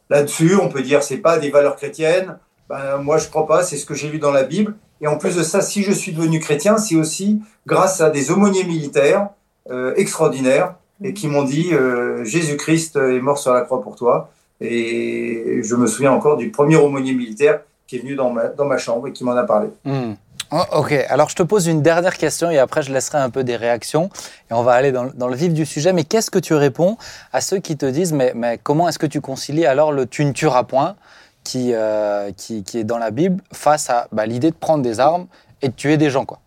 là-dessus, 0.10 0.56
on 0.56 0.70
peut 0.70 0.82
dire 0.82 1.04
c'est 1.04 1.18
pas 1.18 1.38
des 1.38 1.50
valeurs 1.50 1.76
chrétiennes. 1.76 2.38
Ben, 2.70 2.98
moi, 2.98 3.18
je 3.18 3.28
crois 3.28 3.48
pas. 3.48 3.64
C'est 3.64 3.78
ce 3.78 3.86
que 3.86 3.96
j'ai 3.96 4.10
lu 4.10 4.20
dans 4.20 4.32
la 4.32 4.44
Bible. 4.44 4.76
Et 5.02 5.08
en 5.08 5.18
plus 5.18 5.36
de 5.36 5.44
ça, 5.44 5.62
si 5.62 5.84
je 5.84 5.92
suis 5.92 6.12
devenu 6.12 6.40
chrétien, 6.40 6.78
c'est 6.78 6.96
aussi 6.96 7.42
grâce 7.66 8.02
à 8.02 8.10
des 8.10 8.32
aumôniers 8.32 8.64
militaires 8.64 9.30
euh, 9.72 9.94
extraordinaires 9.96 10.76
et 11.04 11.14
qui 11.14 11.28
m'ont 11.28 11.44
dit 11.44 11.74
euh, 11.74 12.24
Jésus-Christ 12.26 12.98
est 12.98 13.22
mort 13.22 13.38
sur 13.38 13.54
la 13.54 13.62
croix 13.62 13.82
pour 13.82 13.96
toi. 13.96 14.30
Et 14.62 15.62
je 15.64 15.76
me 15.76 15.88
souviens 15.88 16.12
encore 16.12 16.36
du 16.36 16.52
premier 16.52 16.76
aumônier 16.76 17.14
militaire 17.14 17.62
qui 17.88 17.96
est 17.96 18.00
venu 18.00 18.16
dans 18.16 18.30
ma, 18.32 18.78
chambre 18.78 19.08
et 19.08 19.14
qui 19.14 19.24
m'en 19.24 19.32
a 19.32 19.44
parlé. 19.44 19.70
Hmm. 19.86 20.14
Oh, 20.52 20.64
ok, 20.78 20.94
alors 21.10 21.30
je 21.30 21.36
te 21.36 21.44
pose 21.44 21.68
une 21.68 21.82
dernière 21.82 22.18
question 22.18 22.50
et 22.50 22.58
après 22.58 22.82
je 22.82 22.92
laisserai 22.92 23.20
un 23.20 23.30
peu 23.30 23.44
des 23.44 23.56
réactions 23.56 24.10
et 24.50 24.54
on 24.54 24.64
va 24.64 24.74
aller 24.74 24.92
dans, 24.92 25.06
dans 25.14 25.28
le 25.28 25.36
vif 25.36 25.54
du 25.54 25.66
sujet. 25.66 25.94
Mais 25.94 26.04
qu'est-ce 26.04 26.32
que 26.32 26.40
tu 26.40 26.56
réponds 26.56 26.98
à 27.32 27.40
ceux 27.40 27.60
qui 27.60 27.78
te 27.78 27.86
disent 27.86 28.14
mais, 28.14 28.34
mais 28.36 28.60
comment 28.62 28.90
est-ce 28.90 29.00
que 29.00 29.06
tu 29.06 29.22
concilies 29.22 29.66
alors 29.66 29.92
le 29.92 30.06
tu 30.06 30.26
ne 30.26 30.32
tueras 30.32 30.64
point 30.64 30.96
qui, 31.50 31.74
euh, 31.74 32.32
qui, 32.38 32.64
qui, 32.64 32.78
est 32.78 32.84
dans 32.84 33.00
la 33.00 33.10
Bible 33.10 33.42
face 33.52 33.90
à 33.90 34.08
bah, 34.12 34.28
l'idée 34.28 34.52
de 34.52 34.56
prendre 34.56 34.84
des 34.84 35.00
armes 35.00 35.26
et 35.64 35.70
de 35.70 35.74
tuer 35.74 35.98
des 35.98 36.12
gens. 36.12 36.24
Quoi. 36.24 36.40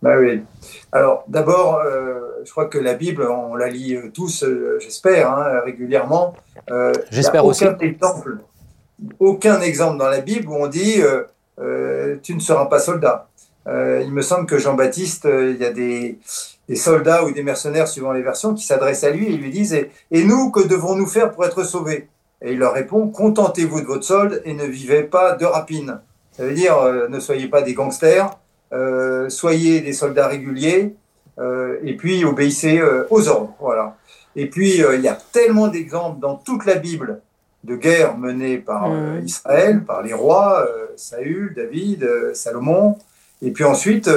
Bah 0.00 0.14
oui. 0.16 0.44
Alors 0.92 1.24
d'abord, 1.26 1.78
euh, 1.78 2.20
je 2.44 2.50
crois 2.52 2.66
que 2.66 2.78
la 2.78 2.94
Bible, 2.94 3.26
on 3.28 3.56
la 3.56 3.68
lit 3.68 3.96
euh, 3.96 4.12
tous, 4.14 4.44
j'espère, 4.78 5.28
hein, 5.28 5.60
régulièrement. 5.64 6.34
j'espère 7.10 7.44
aussi. 7.44 7.64
Exemple, 7.80 8.38
aucun 9.18 9.60
exemple 9.60 9.98
dans 9.98 10.08
la 10.08 10.20
Bible 10.20 10.48
où 10.48 10.54
on 10.54 10.68
dit 10.68 11.02
tu 12.22 12.34
ne 12.34 12.40
seras 12.40 12.66
pas 12.66 12.78
soldat. 12.78 13.28
il 13.66 14.12
me 14.12 14.22
semble 14.22 14.46
que 14.46 14.58
Jean-Baptiste, 14.58 15.26
il 15.30 15.56
y 15.56 15.64
a 15.64 15.72
des, 15.72 16.20
des, 16.68 16.76
soldats 16.76 17.24
ou 17.24 17.32
des 17.32 17.42
mercenaires, 17.42 17.88
suivant 17.88 18.12
les 18.12 18.22
versions, 18.22 18.54
qui 18.54 18.64
s'adressent 18.64 19.04
à 19.04 19.10
lui 19.10 19.26
et 19.26 19.36
lui 19.36 19.50
disent 19.50 19.74
Et 20.12 20.24
nous, 20.24 20.52
que 20.52 20.66
devons-nous 20.66 21.08
faire 21.08 21.32
pour 21.32 21.44
être 21.44 21.64
sauvés? 21.64 22.08
Et 22.42 22.52
il 22.52 22.58
leur 22.58 22.72
répond 22.72 23.08
Contentez-vous 23.08 23.80
de 23.80 23.86
votre 23.86 24.04
solde 24.04 24.42
et 24.44 24.54
ne 24.54 24.64
vivez 24.64 25.04
pas 25.04 25.32
de 25.32 25.44
rapine. 25.44 26.00
Ça 26.32 26.44
veut 26.44 26.54
dire 26.54 26.78
euh, 26.78 27.08
ne 27.08 27.20
soyez 27.20 27.48
pas 27.48 27.62
des 27.62 27.74
gangsters, 27.74 28.30
euh, 28.72 29.28
soyez 29.28 29.80
des 29.80 29.92
soldats 29.92 30.28
réguliers 30.28 30.94
euh, 31.38 31.78
et 31.84 31.96
puis 31.96 32.24
obéissez 32.24 32.80
aux 33.10 33.28
ordres. 33.28 33.54
Voilà. 33.60 33.96
Et 34.34 34.48
puis 34.48 34.78
il 34.78 35.00
y 35.00 35.08
a 35.08 35.18
tellement 35.32 35.68
d'exemples 35.68 36.20
dans 36.20 36.36
toute 36.36 36.64
la 36.64 36.76
Bible 36.76 37.20
de 37.64 37.76
guerres 37.76 38.18
menées 38.18 38.58
par 38.58 38.88
mmh. 38.88 39.24
Israël, 39.24 39.84
par 39.84 40.02
les 40.02 40.14
rois, 40.14 40.66
Saül, 40.96 41.54
David, 41.54 42.08
Salomon, 42.34 42.98
et 43.40 43.52
puis 43.52 43.62
ensuite 43.62 44.10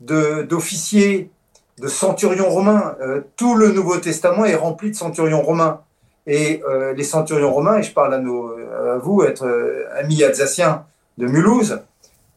d'officiers, 0.00 1.30
de, 1.78 1.84
de 1.84 1.88
centurions 1.88 2.48
romains. 2.48 2.96
tout 3.36 3.54
le 3.54 3.72
Nouveau 3.72 3.98
Testament 3.98 4.46
est 4.46 4.54
rempli 4.54 4.92
de 4.92 4.96
centurions 4.96 5.42
romains. 5.42 5.80
Et 6.26 6.62
euh, 6.68 6.92
les 6.94 7.04
centurions 7.04 7.52
romains, 7.52 7.78
et 7.78 7.82
je 7.82 7.92
parle 7.92 8.14
à, 8.14 8.18
nos, 8.18 8.50
à 8.50 8.98
vous, 8.98 9.22
être 9.22 9.46
euh, 9.46 9.84
amis 9.96 10.24
alsaciens 10.24 10.84
de 11.18 11.26
Mulhouse, 11.26 11.80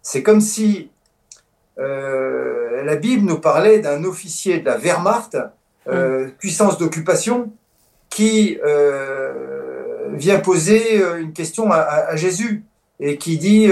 c'est 0.01 0.23
comme 0.23 0.41
si 0.41 0.91
euh, 1.79 2.83
la 2.83 2.95
Bible 2.95 3.25
nous 3.25 3.39
parlait 3.39 3.79
d'un 3.79 4.03
officier 4.03 4.59
de 4.59 4.65
la 4.65 4.77
Wehrmacht, 4.77 5.37
euh, 5.87 6.27
mm. 6.27 6.31
puissance 6.31 6.77
d'occupation, 6.77 7.51
qui 8.09 8.59
euh, 8.65 10.09
vient 10.13 10.39
poser 10.39 11.01
euh, 11.01 11.21
une 11.21 11.33
question 11.33 11.71
à, 11.71 11.77
à, 11.77 12.15
Jésus 12.15 12.63
et 12.99 13.17
qui 13.17 13.37
dit 13.37 13.71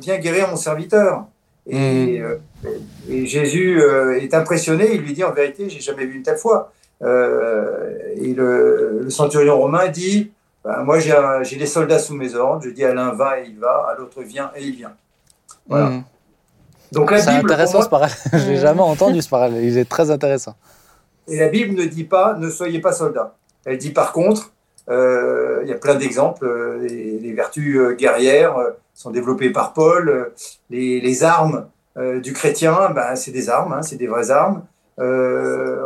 Viens 0.00 0.18
guérir 0.18 0.48
mon 0.48 0.56
serviteur. 0.56 1.26
Et, 1.66 2.20
mm. 2.20 2.68
et 3.08 3.26
Jésus 3.26 3.80
est 4.20 4.34
impressionné, 4.34 4.94
il 4.94 5.00
lui 5.00 5.14
dit 5.14 5.24
En 5.24 5.32
vérité, 5.32 5.70
j'ai 5.70 5.80
jamais 5.80 6.04
vu 6.04 6.16
une 6.16 6.22
telle 6.22 6.36
foi. 6.36 6.72
Euh, 7.02 7.96
et 8.16 8.34
le, 8.34 9.02
le, 9.02 9.10
centurion 9.10 9.58
romain 9.58 9.88
dit 9.88 10.32
ben, 10.64 10.82
Moi, 10.82 10.98
j'ai 10.98 11.56
des 11.56 11.66
soldats 11.66 11.98
sous 11.98 12.14
mes 12.14 12.34
ordres. 12.34 12.62
Je 12.64 12.70
dis 12.70 12.84
à 12.84 12.94
l'un 12.94 13.12
va 13.12 13.40
et 13.40 13.46
il 13.48 13.58
va, 13.58 13.86
à 13.88 13.96
l'autre 13.96 14.22
vient 14.22 14.50
et 14.56 14.64
il 14.64 14.76
vient. 14.76 14.92
Voilà. 15.68 15.86
Mmh. 15.86 16.04
Donc 16.92 17.10
la 17.10 17.18
C'est 17.18 17.30
intéressant 17.30 17.82
ce 17.82 17.88
parallèle. 17.88 18.16
Je 18.32 18.48
n'ai 18.50 18.56
jamais 18.56 18.80
entendu 18.80 19.20
ce 19.20 19.28
parallèle. 19.28 19.62
Il 19.64 19.76
est 19.76 19.88
très 19.88 20.10
intéressant. 20.10 20.54
Et 21.28 21.38
la 21.38 21.48
Bible 21.48 21.74
ne 21.74 21.84
dit 21.84 22.04
pas 22.04 22.34
ne 22.34 22.50
soyez 22.50 22.80
pas 22.80 22.92
soldats. 22.92 23.34
Elle 23.66 23.78
dit 23.78 23.90
par 23.90 24.12
contre, 24.12 24.52
euh, 24.88 25.60
il 25.62 25.68
y 25.68 25.72
a 25.72 25.76
plein 25.76 25.96
d'exemples, 25.96 26.46
euh, 26.46 26.78
les, 26.86 27.18
les, 27.18 27.32
vertus 27.32 27.76
euh, 27.76 27.94
guerrières 27.94 28.56
euh, 28.56 28.70
sont 28.94 29.10
développées 29.10 29.50
par 29.50 29.74
Paul, 29.74 30.32
les, 30.70 31.00
les 31.00 31.24
armes 31.24 31.66
du 32.22 32.32
chrétien, 32.32 32.90
ben, 32.90 33.16
c'est 33.16 33.32
des 33.32 33.50
armes, 33.50 33.72
hein, 33.72 33.82
c'est 33.82 33.96
des 33.96 34.06
vraies 34.06 34.30
armes. 34.30 34.62
Euh, 35.00 35.78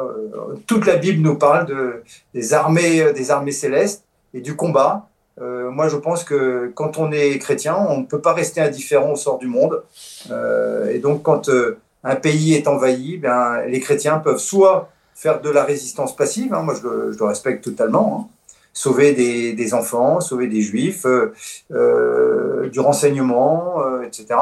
toute 0.67 0.87
la 0.87 0.97
Bible 0.97 1.23
nous 1.23 1.37
parle 1.37 1.67
de, 1.67 2.03
des, 2.35 2.55
armées, 2.55 3.13
des 3.13 3.31
armées 3.31 3.53
célestes 3.53 4.05
et 4.35 4.41
du 4.41 4.57
combat. 4.57 5.09
euh, 5.41 5.71
moi, 5.71 5.89
je 5.89 5.97
pense 5.97 6.25
que 6.25 6.71
quand 6.75 6.99
on 6.99 7.11
est 7.13 7.39
chrétien, 7.39 7.77
on 7.77 7.99
ne 7.99 8.05
peut 8.05 8.21
pas 8.21 8.33
rester 8.33 8.61
indifférent 8.61 9.13
au 9.13 9.17
sort 9.17 9.39
du 9.39 9.47
monde. 9.47 9.83
Euh, 10.31 10.91
et 10.91 10.99
donc, 10.99 11.23
quand 11.23 11.49
euh, 11.49 11.79
un 12.05 12.17
pays 12.17 12.55
est 12.55 12.69
envahi, 12.69 13.19
ben, 13.19 13.63
les 13.67 13.81
chrétiens 13.81 14.19
peuvent 14.19 14.39
soit 14.39 14.91
faire 15.15 15.41
de 15.41 15.51
la 15.51 15.65
résistance 15.65 16.17
passive, 16.17 16.53
hein, 16.53 16.63
moi 16.63 16.75
je 16.75 16.87
le, 16.87 17.25
respecte 17.25 17.63
totalement, 17.63 18.29
hein, 18.31 18.55
sauver 18.73 19.13
des, 19.13 19.75
enfants, 19.75 20.21
sauver 20.21 20.49
des 20.49 20.63
juifs, 20.63 21.07
euh, 21.07 22.69
du 22.69 22.81
renseignement, 22.81 23.77
etc. 24.03 24.35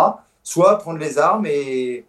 Soit 0.43 0.79
prendre 0.79 0.99
les 0.99 1.19
armes 1.19 1.47
et 1.47 2.07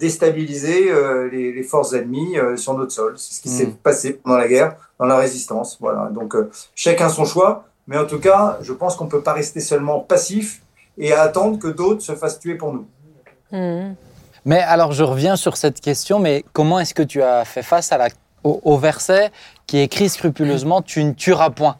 déstabiliser 0.00 0.90
les, 1.30 1.52
les, 1.52 1.62
forces 1.62 1.92
ennemies 1.92 2.36
sur 2.56 2.74
notre 2.74 2.90
sol. 2.90 3.14
C'est 3.16 3.34
ce 3.34 3.40
qui 3.42 3.48
mmh. 3.48 3.52
s'est 3.52 3.66
passé 3.82 4.12
pendant 4.14 4.38
la 4.38 4.48
guerre, 4.48 4.76
dans 4.98 5.06
la 5.06 5.16
résistance. 5.16 5.76
Voilà. 5.78 6.10
Donc 6.12 6.34
chacun 6.74 7.08
son 7.08 7.24
choix. 7.24 7.64
Mais 7.86 7.98
en 7.98 8.06
tout 8.06 8.18
cas, 8.18 8.58
je 8.62 8.72
pense 8.72 8.96
qu'on 8.96 9.04
ne 9.04 9.10
peut 9.10 9.22
pas 9.22 9.32
rester 9.32 9.60
seulement 9.60 10.00
passif 10.00 10.62
et 10.98 11.12
attendre 11.12 11.58
que 11.58 11.68
d'autres 11.68 12.02
se 12.02 12.14
fassent 12.14 12.40
tuer 12.40 12.54
pour 12.54 12.72
nous. 12.72 12.86
Mmh. 13.52 13.94
Mais 14.44 14.60
alors, 14.60 14.92
je 14.92 15.02
reviens 15.02 15.36
sur 15.36 15.56
cette 15.56 15.80
question, 15.80 16.18
mais 16.18 16.44
comment 16.52 16.78
est-ce 16.78 16.94
que 16.94 17.02
tu 17.02 17.22
as 17.22 17.44
fait 17.44 17.62
face 17.62 17.90
à 17.92 17.98
la, 17.98 18.08
au, 18.44 18.60
au, 18.62 18.78
verset 18.78 19.30
qui 19.66 19.78
écrit 19.78 20.08
scrupuleusement 20.08 20.82
Tu 20.82 21.02
ne 21.02 21.12
tueras 21.12 21.50
point? 21.50 21.76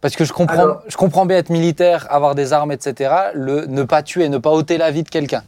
Parce 0.00 0.14
que 0.16 0.24
je 0.24 0.32
comprends, 0.32 0.62
alors, 0.62 0.82
je 0.86 0.96
comprends 0.96 1.26
bien 1.26 1.38
être 1.38 1.50
militaire, 1.50 2.06
avoir 2.10 2.34
des 2.34 2.52
armes, 2.52 2.72
etc., 2.72 3.12
le 3.34 3.66
ne 3.66 3.82
pas 3.82 4.02
tuer, 4.02 4.28
ne 4.28 4.38
pas 4.38 4.50
ôter 4.50 4.78
la 4.78 4.90
vie 4.90 5.02
de 5.02 5.08
quelqu'un. 5.08 5.42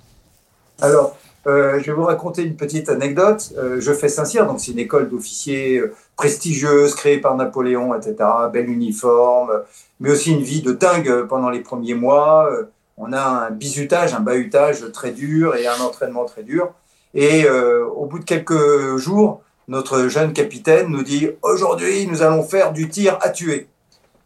Alors, 0.80 1.16
euh, 1.46 1.78
je 1.80 1.86
vais 1.86 1.92
vous 1.92 2.04
raconter 2.04 2.42
une 2.42 2.56
petite 2.56 2.88
anecdote. 2.88 3.52
Euh, 3.56 3.80
je 3.80 3.92
fais 3.92 4.08
Saint-Cyr, 4.08 4.46
donc 4.46 4.60
c'est 4.60 4.72
une 4.72 4.78
école 4.78 5.08
d'officiers 5.08 5.78
euh, 5.78 5.94
prestigieuse, 6.16 6.94
créée 6.94 7.18
par 7.18 7.36
Napoléon, 7.36 7.94
etc. 7.94 8.16
Bel 8.52 8.68
uniforme, 8.68 9.62
mais 10.00 10.10
aussi 10.10 10.32
une 10.32 10.42
vie 10.42 10.62
de 10.62 10.72
dingue 10.72 11.26
pendant 11.28 11.50
les 11.50 11.60
premiers 11.60 11.94
mois. 11.94 12.50
On 12.96 13.12
a 13.12 13.20
un 13.20 13.50
bizutage, 13.50 14.12
un 14.12 14.20
bahutage 14.20 14.90
très 14.92 15.12
dur 15.12 15.54
et 15.54 15.66
un 15.66 15.80
entraînement 15.80 16.24
très 16.24 16.42
dur. 16.42 16.72
Et 17.14 17.44
euh, 17.44 17.86
au 17.86 18.06
bout 18.06 18.18
de 18.18 18.24
quelques 18.24 18.96
jours, 18.96 19.42
notre 19.68 20.08
jeune 20.08 20.32
capitaine 20.32 20.88
nous 20.88 21.02
dit 21.02 21.30
Aujourd'hui, 21.42 22.06
nous 22.06 22.22
allons 22.22 22.42
faire 22.42 22.72
du 22.72 22.88
tir 22.88 23.18
à 23.22 23.30
tuer. 23.30 23.68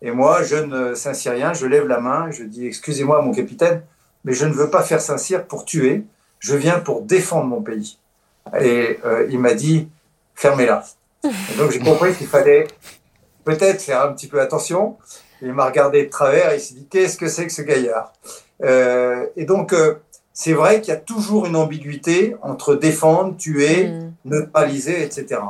Et 0.03 0.11
moi, 0.11 0.43
jeune 0.43 0.95
Saint-Cyrien, 0.95 1.53
je 1.53 1.67
lève 1.67 1.87
la 1.87 2.01
main, 2.01 2.31
je 2.31 2.43
dis 2.43 2.67
Excusez-moi, 2.67 3.23
mon 3.23 3.33
capitaine, 3.33 3.83
mais 4.25 4.33
je 4.33 4.47
ne 4.47 4.53
veux 4.53 4.69
pas 4.69 4.83
faire 4.83 5.01
Saint-Cyr 5.01 5.47
pour 5.47 5.65
tuer, 5.65 6.05
je 6.41 6.57
viens 6.57 6.81
pour 6.81 7.03
défendre 7.03 7.47
mon 7.47 7.63
pays. 7.63 7.99
Et 8.61 8.99
euh, 9.05 9.27
il 9.31 9.39
m'a 9.39 9.55
dit 9.55 9.89
Fermez-la. 10.35 10.85
donc 11.57 11.71
j'ai 11.71 11.79
compris 11.79 12.13
qu'il 12.15 12.27
fallait 12.27 12.67
peut-être 13.45 13.81
faire 13.81 14.03
un 14.03 14.13
petit 14.13 14.27
peu 14.27 14.41
attention. 14.41 14.97
Il 15.41 15.53
m'a 15.53 15.67
regardé 15.67 16.05
de 16.05 16.11
travers 16.11 16.53
et 16.53 16.57
il 16.57 16.61
s'est 16.61 16.75
dit 16.75 16.87
Qu'est-ce 16.91 17.17
que 17.17 17.29
c'est 17.29 17.47
que 17.47 17.53
ce 17.53 17.63
gaillard? 17.63 18.13
Euh, 18.63 19.27
et 19.37 19.45
donc, 19.45 19.73
euh, 19.73 19.95
c'est 20.33 20.53
vrai 20.53 20.81
qu'il 20.81 20.93
y 20.93 20.97
a 20.97 21.01
toujours 21.01 21.47
une 21.47 21.57
ambiguïté 21.57 22.37
entre 22.43 22.75
défendre, 22.75 23.37
tuer, 23.37 23.89
mmh. 23.89 24.13
neutraliser, 24.25 25.03
etc. 25.03 25.41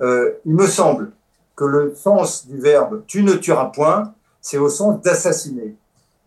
Euh, 0.00 0.32
il 0.44 0.54
me 0.54 0.66
semble 0.66 1.12
que 1.56 1.64
le 1.64 1.94
sens 1.94 2.46
du 2.46 2.58
verbe 2.58 3.02
tu 3.06 3.22
ne 3.22 3.34
tueras 3.34 3.66
point, 3.66 4.14
c'est 4.40 4.58
au 4.58 4.68
sens 4.68 5.00
d'assassiner. 5.02 5.74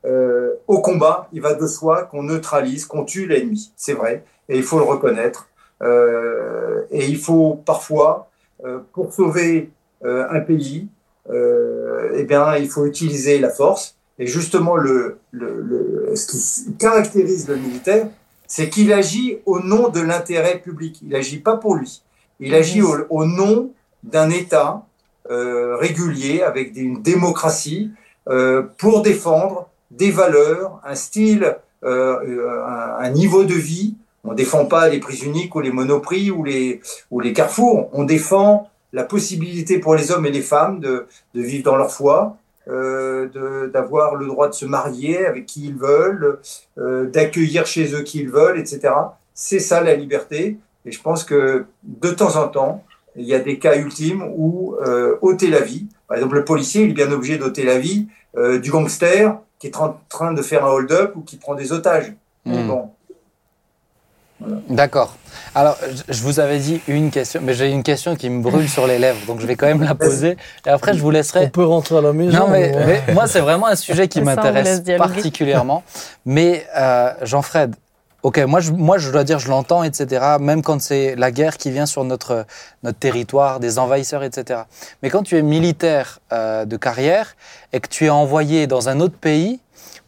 Euh, 0.06 0.54
au 0.68 0.80
combat, 0.80 1.28
il 1.34 1.42
va 1.42 1.54
de 1.54 1.68
soi 1.68 2.04
qu'on 2.04 2.24
neutralise, 2.24 2.86
qu'on 2.86 3.04
tue 3.04 3.28
l'ennemi. 3.28 3.72
C'est 3.76 3.94
vrai, 3.94 4.24
et 4.50 4.58
il 4.58 4.64
faut 4.64 4.78
le 4.78 4.86
reconnaître. 4.86 5.50
Euh, 5.84 6.84
et 6.92 7.06
il 7.06 7.18
faut 7.18 7.62
parfois, 7.66 8.30
euh, 8.66 8.80
pour 8.94 9.14
sauver 9.14 9.70
un 10.04 10.40
pays, 10.42 10.88
eh 11.30 12.24
bien, 12.24 12.56
il 12.56 12.70
faut 12.70 12.86
utiliser 12.86 13.40
la 13.40 13.50
force. 13.50 13.96
Et 14.20 14.28
justement, 14.28 14.76
le, 14.76 15.18
le, 15.32 15.62
le, 15.62 16.16
ce 16.16 16.28
qui 16.28 16.74
caractérise 16.76 17.48
le 17.48 17.56
militaire, 17.56 18.08
c'est 18.48 18.70
qu'il 18.70 18.94
agit 18.94 19.40
au 19.46 19.60
nom 19.60 19.90
de 19.90 20.00
l'intérêt 20.00 20.60
public. 20.60 21.00
Il 21.02 21.10
n'agit 21.10 21.40
pas 21.40 21.58
pour 21.58 21.76
lui. 21.76 22.04
Il 22.40 22.54
agit 22.56 22.82
au, 22.82 22.96
au 23.10 23.26
nom 23.26 23.72
d'un 24.04 24.30
État 24.30 24.70
euh, 24.72 24.87
régulier, 25.30 26.42
avec 26.42 26.76
une 26.76 27.02
démocratie, 27.02 27.92
euh, 28.30 28.64
pour 28.78 29.02
défendre 29.02 29.70
des 29.92 30.12
valeurs, 30.12 30.82
un 30.84 30.96
style, 30.96 31.58
euh, 31.84 32.60
un, 33.00 33.10
niveau 33.10 33.44
de 33.44 33.54
vie. 33.54 33.96
On 34.24 34.34
défend 34.34 34.66
pas 34.66 34.90
les 34.90 35.00
prix 35.00 35.20
uniques 35.24 35.56
ou 35.56 35.62
les 35.62 35.72
monoprix 35.72 36.32
ou 36.32 36.44
les, 36.44 36.82
ou 37.10 37.22
les 37.22 37.32
carrefours. 37.32 37.90
On 37.94 38.04
défend 38.04 38.70
la 38.92 39.04
possibilité 39.04 39.80
pour 39.80 39.96
les 39.96 40.12
hommes 40.12 40.26
et 40.26 40.32
les 40.32 40.42
femmes 40.42 40.80
de, 40.80 41.08
vivre 41.36 41.64
dans 41.64 41.78
leur 41.78 41.92
foi, 41.92 42.38
euh, 42.68 43.70
d'avoir 43.70 44.16
le 44.16 44.28
droit 44.28 44.50
de 44.50 44.54
se 44.54 44.66
marier 44.66 45.26
avec 45.26 45.46
qui 45.46 45.68
ils 45.68 45.76
veulent, 45.78 46.40
euh, 46.78 47.06
d'accueillir 47.06 47.66
chez 47.66 47.94
eux 47.94 48.02
qui 48.02 48.20
ils 48.20 48.30
veulent, 48.30 48.60
etc. 48.60 48.94
C'est 49.34 49.60
ça 49.60 49.82
la 49.82 49.94
liberté. 49.94 50.58
Et 50.86 50.92
je 50.92 51.02
pense 51.02 51.24
que 51.24 51.66
de 51.84 52.10
temps 52.10 52.36
en 52.36 52.48
temps, 52.50 52.84
il 53.18 53.26
y 53.26 53.34
a 53.34 53.40
des 53.40 53.58
cas 53.60 53.76
ultimes 53.76 54.24
où 54.36 54.76
euh, 54.86 55.18
ôter 55.22 55.50
la 55.50 55.62
vie, 55.62 55.88
par 56.08 56.18
exemple 56.18 56.36
le 56.36 56.46
policier, 56.46 56.84
il 56.84 56.92
est 56.92 56.94
bien 56.94 57.12
obligé 57.12 57.38
d'ôter 57.38 57.64
la 57.64 57.80
vie 57.80 58.08
euh, 58.38 58.60
du 58.60 58.72
gangster 58.72 59.38
qui 59.60 59.68
est 59.68 59.78
en 59.78 60.00
train 60.08 60.34
de 60.34 60.42
faire 60.42 60.66
un 60.66 60.70
hold-up 60.70 61.14
ou 61.16 61.22
qui 61.22 61.38
prend 61.38 61.56
des 61.56 61.72
otages. 61.72 62.14
Mmh. 62.46 62.68
Bon. 62.68 62.92
Voilà. 64.40 64.58
D'accord. 64.70 65.18
Alors, 65.56 65.76
je 66.08 66.22
vous 66.22 66.40
avais 66.40 66.60
dit 66.60 66.80
une 66.88 67.10
question, 67.10 67.42
mais 67.44 67.56
j'ai 67.56 67.72
une 67.72 67.82
question 67.82 68.16
qui 68.16 68.30
me 68.30 68.44
brûle 68.44 68.70
sur 68.70 68.86
les 68.86 69.00
lèvres, 69.00 69.26
donc 69.26 69.40
je 69.40 69.48
vais 69.48 69.56
quand 69.56 69.66
même 69.66 69.82
la 69.82 69.96
poser. 69.96 70.38
Et 70.66 70.70
après, 70.70 70.94
je 70.94 71.02
vous 71.02 71.10
laisserai. 71.10 71.46
On 71.46 71.50
peut 71.50 71.66
rentrer 71.66 71.98
à 71.98 72.02
la 72.02 72.14
maison. 72.14 72.38
Non, 72.38 72.48
mais, 72.50 72.72
mais 72.86 73.14
moi, 73.14 73.26
c'est 73.26 73.40
vraiment 73.40 73.66
un 73.66 73.76
sujet 73.76 74.08
qui 74.08 74.22
m'intéresse 74.22 74.84
particulièrement. 74.98 75.84
Mais 76.26 76.68
euh, 76.78 77.12
Jean-Fred, 77.24 77.76
ok, 78.28 78.40
moi 78.40 78.60
je, 78.60 78.74
moi, 78.74 78.98
je 78.98 79.10
dois 79.10 79.24
dire, 79.24 79.40
je 79.40 79.48
l'entends, 79.48 79.84
etc. 79.84 80.36
Même 80.42 80.62
quand 80.62 80.82
c'est 80.82 81.16
la 81.16 81.32
guerre 81.32 81.56
qui 81.56 81.72
vient 81.72 81.86
sur 81.86 82.04
notre, 82.04 82.46
notre 82.84 83.00
territoire, 83.00 83.62
des 83.62 83.80
envahisseurs, 83.80 84.22
etc. 84.22 84.64
Mais 85.02 85.10
quand 85.10 85.24
tu 85.24 85.38
es 85.38 85.42
militaire 85.42 86.20
euh, 86.34 86.66
de 86.66 86.76
carrière 86.76 87.38
et 87.72 87.80
que 87.80 87.88
tu 87.88 88.04
es 88.06 88.10
envoyé 88.10 88.68
dans 88.68 88.90
un 88.90 89.00
autre 89.00 89.16
pays 89.16 89.62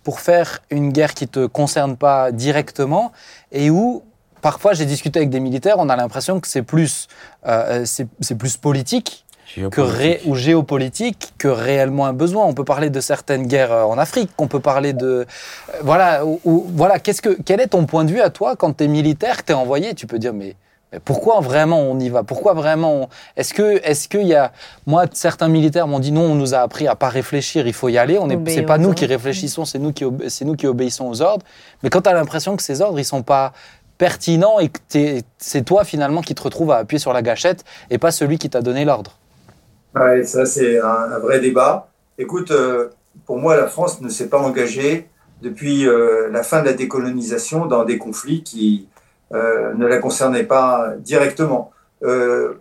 pour 0.03 0.19
faire 0.19 0.59
une 0.69 0.91
guerre 0.91 1.13
qui 1.13 1.29
te 1.29 1.45
concerne 1.45 1.95
pas 1.95 2.33
directement 2.33 3.13
et 3.53 3.69
où 3.69 4.03
parfois 4.41 4.73
j'ai 4.73 4.85
discuté 4.85 5.19
avec 5.19 5.29
des 5.29 5.39
militaires, 5.39 5.75
on 5.77 5.87
a 5.87 5.95
l'impression 5.95 6.41
que 6.41 6.47
c'est 6.49 6.61
plus, 6.61 7.07
euh, 7.47 7.85
c'est 7.85 8.35
plus 8.35 8.57
politique 8.57 9.25
que 9.71 9.81
ré, 9.81 10.21
ou 10.25 10.35
géopolitique 10.35 11.33
que 11.37 11.47
réellement 11.47 12.05
un 12.05 12.13
besoin. 12.13 12.45
On 12.45 12.53
peut 12.53 12.63
parler 12.63 12.89
de 12.89 12.99
certaines 12.99 13.47
guerres 13.47 13.71
en 13.71 13.97
Afrique, 13.97 14.29
on 14.37 14.47
peut 14.47 14.59
parler 14.59 14.93
de... 14.93 15.07
Euh, 15.07 15.25
voilà, 15.81 16.25
ou, 16.25 16.39
ou, 16.43 16.65
voilà 16.73 16.99
qu'est-ce 16.99 17.21
que, 17.21 17.37
quel 17.45 17.59
est 17.59 17.67
ton 17.67 17.85
point 17.85 18.05
de 18.05 18.11
vue 18.11 18.21
à 18.21 18.29
toi 18.29 18.55
quand 18.55 18.77
tu 18.77 18.83
es 18.83 18.87
militaire, 18.87 19.37
que 19.37 19.43
tu 19.43 19.51
es 19.51 19.55
envoyé? 19.55 19.93
Tu 19.95 20.07
peux 20.07 20.19
dire, 20.19 20.33
mais, 20.33 20.55
mais, 20.91 20.99
pourquoi 20.99 21.39
vraiment 21.39 21.79
on 21.79 21.99
y 21.99 22.09
va? 22.09 22.23
Pourquoi 22.23 22.53
vraiment 22.53 22.93
on... 22.93 23.09
Est-ce 23.37 23.53
que, 23.53 23.81
est-ce 23.83 24.07
qu'il 24.07 24.27
y 24.27 24.35
a... 24.35 24.51
Moi, 24.85 25.05
certains 25.13 25.47
militaires 25.47 25.87
m'ont 25.87 25.99
dit, 25.99 26.11
non, 26.11 26.23
on 26.23 26.35
nous 26.35 26.53
a 26.53 26.59
appris 26.59 26.87
à 26.87 26.95
pas 26.95 27.09
réfléchir, 27.09 27.65
il 27.65 27.73
faut 27.73 27.89
y 27.89 27.97
aller. 27.97 28.17
On 28.19 28.29
est, 28.29 28.39
c'est 28.49 28.63
pas 28.63 28.77
nous 28.77 28.93
qui 28.93 29.05
réfléchissons, 29.05 29.65
c'est 29.65 29.79
nous 29.79 29.93
qui, 29.93 30.05
c'est 30.27 30.45
nous 30.45 30.55
qui 30.55 30.67
obéissons 30.67 31.07
aux 31.07 31.21
ordres. 31.21 31.45
Mais 31.83 31.89
quand 31.89 32.01
tu 32.01 32.09
as 32.09 32.13
l'impression 32.13 32.55
que 32.55 32.63
ces 32.63 32.81
ordres, 32.81 32.99
ils 32.99 33.05
sont 33.05 33.23
pas 33.23 33.53
pertinent 33.97 34.59
et 34.59 34.69
que 34.69 34.79
c'est 35.37 35.65
toi 35.65 35.83
finalement 35.83 36.21
qui 36.21 36.33
te 36.33 36.41
retrouves 36.41 36.71
à 36.71 36.77
appuyer 36.77 36.99
sur 36.99 37.11
la 37.11 37.21
gâchette 37.21 37.65
et 37.89 37.97
pas 37.97 38.11
celui 38.11 38.37
qui 38.37 38.49
t'a 38.49 38.61
donné 38.61 38.85
l'ordre 38.85 39.18
Ouais, 39.95 40.23
ça 40.23 40.45
c'est 40.45 40.79
un, 40.79 41.17
vrai 41.19 41.39
débat. 41.39 41.89
Écoute, 42.19 42.51
euh, 42.51 42.89
pour 43.25 43.37
moi, 43.39 43.57
la 43.57 43.67
France 43.67 44.01
ne 44.01 44.09
s'est 44.09 44.29
pas 44.29 44.37
engagée 44.37 45.07
depuis 45.41 45.87
euh, 45.87 46.29
la 46.29 46.43
fin 46.43 46.61
de 46.61 46.67
la 46.67 46.73
décolonisation 46.73 47.65
dans 47.65 47.85
des 47.85 47.97
conflits 47.97 48.43
qui 48.43 48.87
euh, 49.33 49.73
ne 49.73 49.87
la 49.87 49.97
concernaient 49.97 50.43
pas 50.43 50.93
directement. 50.99 51.71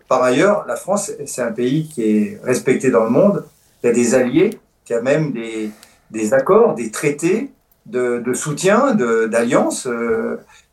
Par 0.09 0.21
ailleurs, 0.21 0.65
la 0.67 0.75
France, 0.75 1.11
c'est 1.25 1.41
un 1.41 1.53
pays 1.53 1.87
qui 1.87 2.03
est 2.03 2.39
respecté 2.43 2.91
dans 2.91 3.05
le 3.05 3.09
monde. 3.09 3.45
Y 3.83 3.87
a 3.87 3.91
des 3.93 4.13
alliés, 4.15 4.59
y 4.89 4.93
a 4.93 5.01
même 5.01 5.31
des, 5.31 6.33
accords, 6.33 6.75
des 6.75 6.91
traités 6.91 7.49
de, 7.85 8.33
soutien, 8.33 8.95
d'alliance. 8.95 9.87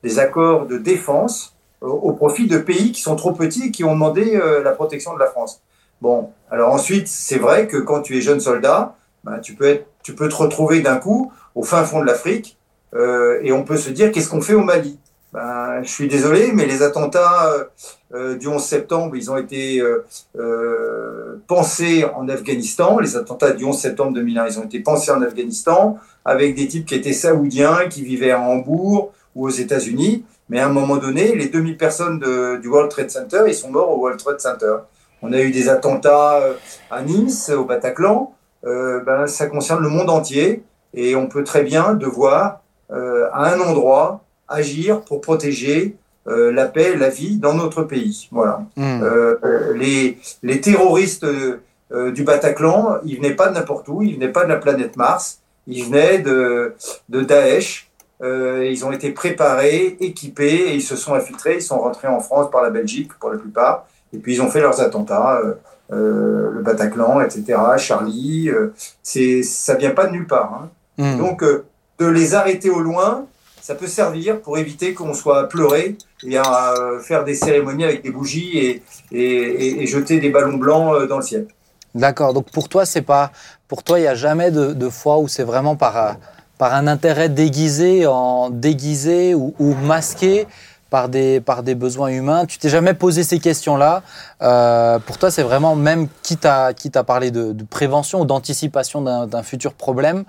Des 0.03 0.19
accords 0.19 0.67
de 0.67 0.79
défense 0.79 1.55
au, 1.81 2.13
profit 2.13 2.49
de 2.49 2.59
pays 2.59 2.91
qui 2.91 3.03
sont 3.03 3.15
trop 3.15 3.33
petits 3.33 3.69
et 3.69 3.71
qui 3.71 3.85
ont 3.85 3.93
demandé 3.93 4.37
la 4.65 4.73
protection 4.73 5.15
de 5.15 5.21
la 5.21 5.27
France. 5.27 5.63
Bon, 6.01 6.31
alors 6.51 6.73
ensuite, 6.73 7.09
c'est 7.09 7.39
vrai 7.39 7.67
que 7.67 7.79
quand 7.79 8.03
tu 8.03 8.17
es 8.19 8.21
jeune 8.21 8.41
soldat, 8.41 8.97
ben, 9.25 9.39
tu, 9.41 9.55
peux 9.55 10.29
te 10.29 10.35
retrouver 10.35 10.81
d'un 10.81 10.97
coup 10.97 11.33
au 11.55 11.63
fin 11.63 11.85
fond 11.85 12.01
de 12.01 12.07
l'Afrique 12.07 12.57
euh, 12.95 13.41
et 13.43 13.53
on 13.53 13.65
peut 13.65 13.77
se 13.77 13.91
dire 13.91 14.13
qu'est-ce 14.13 14.29
qu'on 14.29 14.41
fait 14.41 14.55
au 14.55 14.63
Mali? 14.63 14.99
Ben, 15.33 15.83
Je 15.83 15.89
suis 15.91 16.07
désolé, 16.07 16.53
mais 16.53 16.67
les 16.67 16.83
attentats 16.83 17.53
euh, 18.15 18.37
du 18.37 18.47
11 18.47 18.63
septembre, 18.63 19.17
ils 19.17 19.31
ont 19.31 19.37
été 19.37 19.83
euh, 20.37 21.43
pensés 21.49 22.05
en 22.15 22.29
Afghanistan. 22.29 22.99
Les 23.01 23.17
attentats 23.17 23.53
du 23.53 23.65
11 23.65 23.77
septembre 23.77 24.13
2001, 24.13 24.47
ils 24.47 24.59
ont 24.61 24.65
été 24.65 24.81
pensés 24.81 25.11
en 25.11 25.23
Afghanistan 25.23 25.99
avec 26.25 26.55
des 26.55 26.69
types 26.69 26.87
qui 26.87 26.95
étaient 26.95 27.13
saoudiens, 27.13 27.89
qui 27.89 28.03
vivaient 28.03 28.31
à 28.31 28.41
Hambourg, 28.41 29.13
ou 29.35 29.47
aux 29.47 29.51
États-Unis, 29.51 30.25
mais 30.49 30.61
à 30.61 30.67
un 30.67 30.73
moment 30.73 30.97
donné, 30.97 31.35
les 31.35 31.49
2000 31.49 31.77
personnes 31.77 32.21
du 32.61 32.69
World 32.69 32.91
Trade 32.91 33.11
Center, 33.11 33.43
ils 33.49 33.55
sont 33.55 33.71
morts 33.71 33.91
au 33.91 33.99
World 33.99 34.19
Trade 34.19 34.41
Center. 34.41 34.77
On 35.23 35.33
a 35.33 35.41
eu 35.41 35.51
des 35.51 35.69
attentats 35.69 36.41
à 36.91 37.03
Nice, 37.03 37.51
au 37.51 37.65
Bataclan, 37.65 38.33
ben, 38.63 39.27
ça 39.27 39.47
concerne 39.47 39.83
le 39.83 39.89
monde 39.89 40.11
entier 40.11 40.63
et 40.95 41.17
on 41.17 41.27
peut 41.27 41.45
très 41.45 41.63
bien 41.63 41.95
devoir, 41.95 42.61
à 42.91 43.55
un 43.55 43.61
endroit, 43.61 44.25
agir 44.49 45.01
pour 45.03 45.21
protéger 45.21 45.97
la 46.27 46.67
paix, 46.67 46.97
la 46.97 47.09
vie 47.09 47.39
dans 47.39 47.55
notre 47.55 47.83
pays. 47.83 48.29
Voilà. 48.31 48.63
Hmm. 48.77 49.03
les, 49.75 50.19
les 50.43 50.61
terroristes 50.61 51.27
du 51.91 52.23
Bataclan, 52.25 52.99
ils 53.05 53.17
venaient 53.17 53.35
pas 53.35 53.49
de 53.49 53.55
n'importe 53.55 53.89
où, 53.89 54.03
ils 54.03 54.15
venaient 54.15 54.33
pas 54.33 54.45
de 54.45 54.51
la 54.51 54.57
planète 54.57 54.97
Mars, 54.97 55.41
ils 55.67 55.85
venaient 55.85 56.19
de, 56.19 56.75
de 57.09 57.21
Daesh. 57.23 57.91
ils 58.23 58.85
ont 58.85 58.93
été 58.93 59.11
préparés, 59.11 59.97
équipés 60.01 60.69
et 60.69 60.75
ils 60.75 60.83
se 60.83 60.97
sont 60.97 61.15
infiltrés. 61.15 61.57
Ils 61.57 61.63
sont 61.63 61.79
rentrés 61.79 62.09
en 62.09 62.21
France 62.21 62.51
par 62.51 62.63
la 62.63 62.71
Belgique 62.71 63.13
pour 63.19 63.31
la 63.31 63.39
plupart. 63.39 63.87
Et 64.17 64.19
puis 64.19 64.35
ils 64.35 64.43
ont 64.43 64.51
fait 64.51 64.61
leurs 64.61 64.81
attentats, 64.81 65.41
euh, 65.45 65.55
euh, 65.93 66.51
le 66.53 66.63
Bataclan, 66.63 67.21
etc., 67.21 67.59
Charlie. 67.77 68.49
Euh, 68.49 68.73
c'est, 69.03 69.43
ça 69.43 69.75
vient 69.75 69.91
pas 69.91 70.07
de 70.07 70.13
nulle 70.13 70.27
part. 70.27 70.53
Hein. 70.55 70.71
Hmm. 70.99 71.19
Donc 71.19 71.45
de 71.45 72.07
les 72.07 72.35
arrêter 72.35 72.71
au 72.71 72.81
loin, 72.81 73.27
ça 73.61 73.75
peut 73.75 73.87
servir 73.87 74.41
pour 74.41 74.57
éviter 74.57 74.95
qu'on 74.95 75.13
soit 75.13 75.49
pleuré 75.49 75.99
et 76.27 76.39
à 76.39 76.75
faire 77.03 77.25
des 77.25 77.35
cérémonies 77.35 77.85
avec 77.85 78.03
des 78.03 78.11
bougies 78.11 78.59
et, 78.59 78.83
et, 79.13 79.87
jeter 79.87 80.21
des 80.21 80.31
ballons 80.31 80.57
blancs 80.57 81.07
dans 81.07 81.17
le 81.17 81.23
ciel. 81.23 81.47
D'accord. 81.95 82.33
Donc 82.33 82.51
pour 82.51 82.69
toi, 82.71 82.87
c'est 82.87 83.03
pas, 83.03 83.31
pour 83.69 83.83
toi, 83.83 83.99
il 83.99 84.03
n'y 84.03 84.09
a 84.09 84.15
jamais 84.15 84.51
de, 84.51 84.73
de, 84.73 84.89
fois 84.89 85.19
où 85.19 85.29
c'est 85.29 85.43
vraiment 85.43 85.77
par, 85.77 86.17
par 86.57 86.73
un 86.73 86.87
intérêt 86.87 87.29
déguisé, 87.29 88.07
en 88.07 88.49
déguisé 88.49 89.35
ou, 89.35 89.55
ou 89.59 89.75
masqué 89.75 90.47
par 90.91 91.09
des, 91.09 91.41
par 91.41 91.63
des 91.63 91.75
besoins 91.75 92.09
humains. 92.09 92.47
Tu 92.47 92.59
t'es 92.59 92.69
jamais 92.69 92.95
posé 92.95 93.23
ces 93.25 93.39
questions-là. 93.39 94.03
Euh, 94.43 94.99
pour 95.01 95.19
toi, 95.19 95.31
c'est 95.31 95.43
vraiment 95.43 95.75
même 95.75 96.09
qui 96.23 96.37
t'a 96.37 96.75
parlé 97.07 97.31
de, 97.31 97.53
de, 97.53 97.65
prévention 97.65 98.21
ou 98.21 98.25
d'anticipation 98.25 99.03
d'un 99.27 99.43
futur 99.43 99.73
problème. 99.73 100.25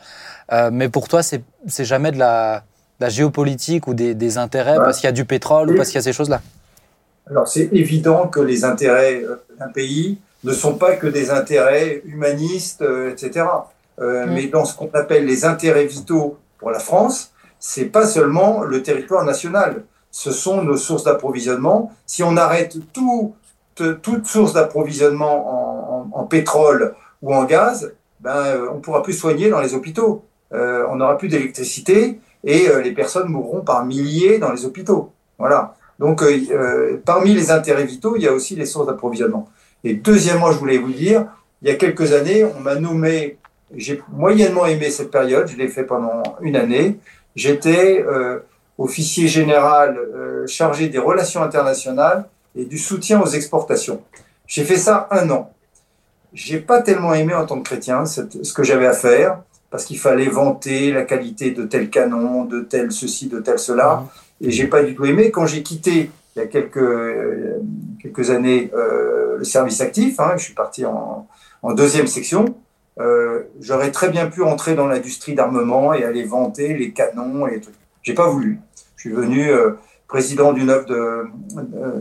Euh, 0.51 0.69
mais 0.71 0.89
pour 0.89 1.07
toi, 1.07 1.21
c'est 1.23 1.43
jamais 1.85 2.11
de 2.11 2.17
la, 2.17 2.63
la, 2.99 3.09
géopolitique 3.09 3.87
ou 3.87 3.93
des, 3.93 4.15
des 4.15 4.37
intérêts 4.37 4.77
parce 4.77 4.97
qu'il 4.97 5.05
y 5.05 5.09
a 5.09 5.13
du 5.13 5.25
pétrole 5.25 5.69
ou 5.71 5.75
parce 5.75 5.89
qu'il 5.89 5.95
y 5.95 5.99
a 5.99 6.03
ces 6.03 6.13
choses-là. 6.13 6.41
Alors, 7.29 7.47
c'est 7.47 7.69
évident 7.73 8.27
que 8.27 8.39
les 8.39 8.63
intérêts 8.63 9.21
euh, 9.23 9.35
d'un 9.59 9.67
pays 9.67 10.17
ne 10.43 10.53
sont 10.53 10.75
pas 10.75 10.95
que 10.95 11.07
des 11.07 11.29
intérêts 11.29 12.01
humanistes, 12.05 12.83
etc. 13.11 13.45
Mm. 13.99 14.25
Mais 14.29 14.47
dans 14.47 14.65
ce 14.65 14.75
qu'on 14.75 14.89
appelle 14.93 15.25
les 15.25 15.45
intérêts 15.45 15.85
vitaux 15.85 16.37
pour 16.59 16.69
la 16.71 16.79
France, 16.79 17.31
c'est 17.59 17.85
pas 17.85 18.05
seulement 18.05 18.61
le 18.63 18.83
territoire 18.83 19.25
national 19.25 19.83
ce 20.11 20.31
sont 20.31 20.63
nos 20.63 20.77
sources 20.77 21.03
d'approvisionnement. 21.03 21.91
Si 22.05 22.23
on 22.23 22.37
arrête 22.37 22.77
tout, 22.93 23.35
toute 23.75 24.25
source 24.25 24.53
d'approvisionnement 24.53 26.11
en, 26.13 26.23
pétrole 26.23 26.95
ou 27.21 27.33
en 27.33 27.45
gaz, 27.45 27.93
ben, 28.19 28.35
euh, 28.35 28.69
on 28.73 28.79
pourra 28.79 29.03
plus 29.03 29.13
soigner 29.13 29.49
dans 29.49 29.61
les 29.61 29.73
hôpitaux. 29.73 30.25
Euh, 30.53 30.85
on 30.89 30.95
n'aura 30.95 31.17
plus 31.17 31.27
d'électricité 31.27 32.19
et 32.43 32.69
euh, 32.69 32.81
les 32.81 32.91
personnes 32.91 33.29
mourront 33.29 33.61
par 33.61 33.85
milliers 33.85 34.39
dans 34.39 34.51
les 34.51 34.65
hôpitaux. 34.65 35.11
Voilà. 35.37 35.75
Donc, 35.99 36.23
parmi 37.05 37.33
les 37.33 37.49
intérêts 37.49 37.85
vitaux, 37.85 38.15
il 38.17 38.21
y 38.21 38.27
a 38.27 38.33
aussi 38.33 38.55
les 38.55 38.67
sources 38.67 38.85
d'approvisionnement. 38.85 39.49
Et 39.83 39.95
deuxièmement, 39.95 40.51
je 40.51 40.59
voulais 40.59 40.77
vous 40.77 40.91
dire, 40.91 41.25
il 41.63 41.69
y 41.69 41.71
a 41.71 41.75
quelques 41.75 42.13
années, 42.13 42.45
on 42.45 42.59
m'a 42.59 42.75
nommé, 42.75 43.37
j'ai 43.75 44.03
moyennement 44.11 44.67
aimé 44.67 44.91
cette 44.91 45.09
période, 45.09 45.47
je 45.47 45.57
l'ai 45.57 45.67
fait 45.67 45.85
pendant 45.85 46.21
une 46.41 46.55
année. 46.55 46.99
J'étais 47.35 48.05
officier 48.77 49.27
général 49.27 49.97
euh, 49.97 50.45
chargé 50.47 50.89
des 50.89 50.99
relations 50.99 51.41
internationales 51.41 52.25
et 52.55 52.65
du 52.65 52.77
soutien 52.77 53.21
aux 53.21 53.27
exportations. 53.27 54.01
J'ai 54.45 54.63
fait 54.63 54.77
ça 54.77 55.07
un 55.11 55.29
an. 55.29 55.51
J'ai 56.33 56.59
pas 56.59 56.81
tellement 56.81 57.13
aimé 57.13 57.33
en 57.33 57.45
tant 57.45 57.59
que 57.59 57.67
chrétien 57.69 58.05
ce 58.05 58.53
que 58.53 58.63
j'avais 58.63 58.85
à 58.87 58.93
faire 58.93 59.41
parce 59.69 59.85
qu'il 59.85 59.99
fallait 59.99 60.29
vanter 60.29 60.91
la 60.91 61.03
qualité 61.03 61.51
de 61.51 61.63
tel 61.63 61.89
canon, 61.89 62.45
de 62.45 62.61
tel 62.61 62.91
ceci, 62.91 63.27
de 63.27 63.39
tel 63.39 63.59
cela, 63.59 64.05
et 64.39 64.51
j'ai 64.51 64.67
pas 64.67 64.83
du 64.83 64.95
tout 64.95 65.05
aimé. 65.05 65.31
Quand 65.31 65.45
j'ai 65.45 65.63
quitté 65.63 66.09
il 66.35 66.39
y 66.39 66.41
a 66.41 66.47
quelques 66.47 66.77
euh, 66.77 67.59
quelques 68.01 68.29
années 68.29 68.71
euh, 68.75 69.37
le 69.37 69.43
service 69.43 69.81
actif, 69.81 70.19
hein, 70.19 70.33
je 70.37 70.43
suis 70.43 70.53
parti 70.53 70.85
en, 70.85 71.27
en 71.63 71.73
deuxième 71.73 72.07
section. 72.07 72.45
Euh, 72.99 73.41
J'aurais 73.59 73.91
très 73.91 74.09
bien 74.09 74.27
pu 74.27 74.43
entrer 74.43 74.75
dans 74.75 74.87
l'industrie 74.87 75.33
d'armement 75.35 75.93
et 75.93 76.03
aller 76.03 76.23
vanter 76.23 76.75
les 76.75 76.91
canons 76.91 77.47
et 77.47 77.55
les 77.55 77.61
trucs. 77.61 77.75
J'ai 78.03 78.13
pas 78.13 78.27
voulu. 78.29 78.59
Suis 79.07 79.15
venu 79.15 79.49
euh, 79.49 79.71
président 80.09 80.51
d'une 80.51 80.69
œuvre 80.69 80.91
euh, 80.91 81.23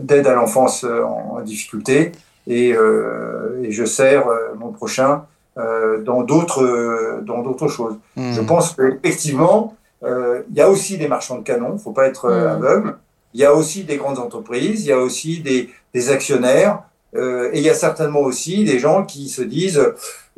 d'aide 0.01 0.27
à 0.27 0.33
l'enfance 0.33 0.83
euh, 0.83 1.03
en, 1.03 1.39
difficulté 1.39 2.11
et, 2.47 2.69
et, 2.71 3.71
je 3.71 3.85
sers 3.85 4.25
mon 4.57 4.71
prochain 4.71 5.25
dans 5.55 6.23
d'autres 6.23 7.21
dans 7.23 7.41
d'autres 7.41 7.67
choses. 7.67 7.95
Hmm. 8.15 8.31
Je 8.31 8.41
pense 8.41 8.73
qu'effectivement, 8.73 9.75
il 10.01 10.55
y 10.55 10.61
a 10.61 10.69
aussi 10.69 10.97
des 10.97 11.07
marchands 11.07 11.37
de 11.37 11.43
canons, 11.43 11.71
il 11.71 11.73
ne 11.73 11.79
faut 11.79 11.91
pas 11.91 12.07
être 12.07 12.29
hmm. 12.29 12.47
aveugle. 12.47 12.95
Il 13.33 13.41
y 13.41 13.45
a 13.45 13.53
aussi 13.53 13.83
des 13.83 13.97
grandes 13.97 14.19
entreprises, 14.19 14.85
il 14.85 14.87
y 14.87 14.93
a 14.93 14.99
aussi 14.99 15.41
des, 15.41 15.69
des 15.93 16.09
actionnaires, 16.09 16.83
et 17.13 17.51
il 17.53 17.61
y 17.61 17.69
a 17.69 17.73
certainement 17.73 18.21
aussi 18.21 18.63
des 18.63 18.79
gens 18.79 19.03
qui 19.03 19.27
se 19.29 19.41
disent 19.41 19.85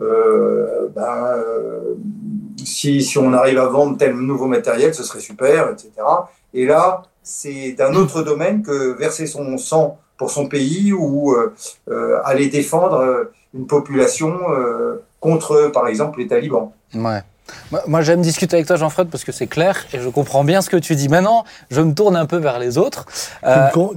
euh, 0.01 0.87
ben, 0.95 1.43
si, 2.65 3.01
si, 3.01 3.17
on 3.17 3.33
arrive 3.33 3.59
à 3.59 3.67
vendre 3.67 3.97
tel 3.97 4.15
nouveau 4.15 4.47
matériel, 4.47 4.93
ce 4.93 5.03
serait 5.03 5.19
super, 5.19 5.69
etc. 5.71 5.91
Et 6.53 6.65
là, 6.65 7.03
c'est 7.23 7.73
d'un 7.73 7.93
autre 7.95 8.23
domaine 8.23 8.63
que 8.63 8.97
verser 8.97 9.27
son 9.27 9.57
sang 9.57 9.99
pour 10.17 10.29
son 10.31 10.47
pays 10.47 10.93
ou 10.93 11.33
euh, 11.33 11.53
euh, 11.89 12.19
aller 12.25 12.49
défendre 12.49 12.97
euh, 12.97 13.31
une 13.53 13.65
population 13.65 14.37
contre, 15.19 15.71
par 15.73 15.87
exemple, 15.87 16.19
les 16.19 16.27
talibans. 16.27 16.71
Ouais. 16.93 17.21
Moi, 17.87 18.01
j'aime 18.01 18.21
discuter 18.21 18.55
avec 18.55 18.67
toi, 18.67 18.75
Jean-Fred, 18.75 19.09
parce 19.09 19.23
que 19.23 19.31
c'est 19.31 19.47
clair 19.47 19.85
et 19.93 19.99
je 19.99 20.09
comprends 20.09 20.43
bien 20.43 20.61
ce 20.61 20.69
que 20.69 20.77
tu 20.77 20.95
dis. 20.95 21.09
Maintenant, 21.09 21.45
je 21.69 21.81
me 21.81 21.93
tourne 21.93 22.15
un 22.15 22.25
peu 22.25 22.37
vers 22.37 22.59
les 22.59 22.77
autres. 22.77 23.05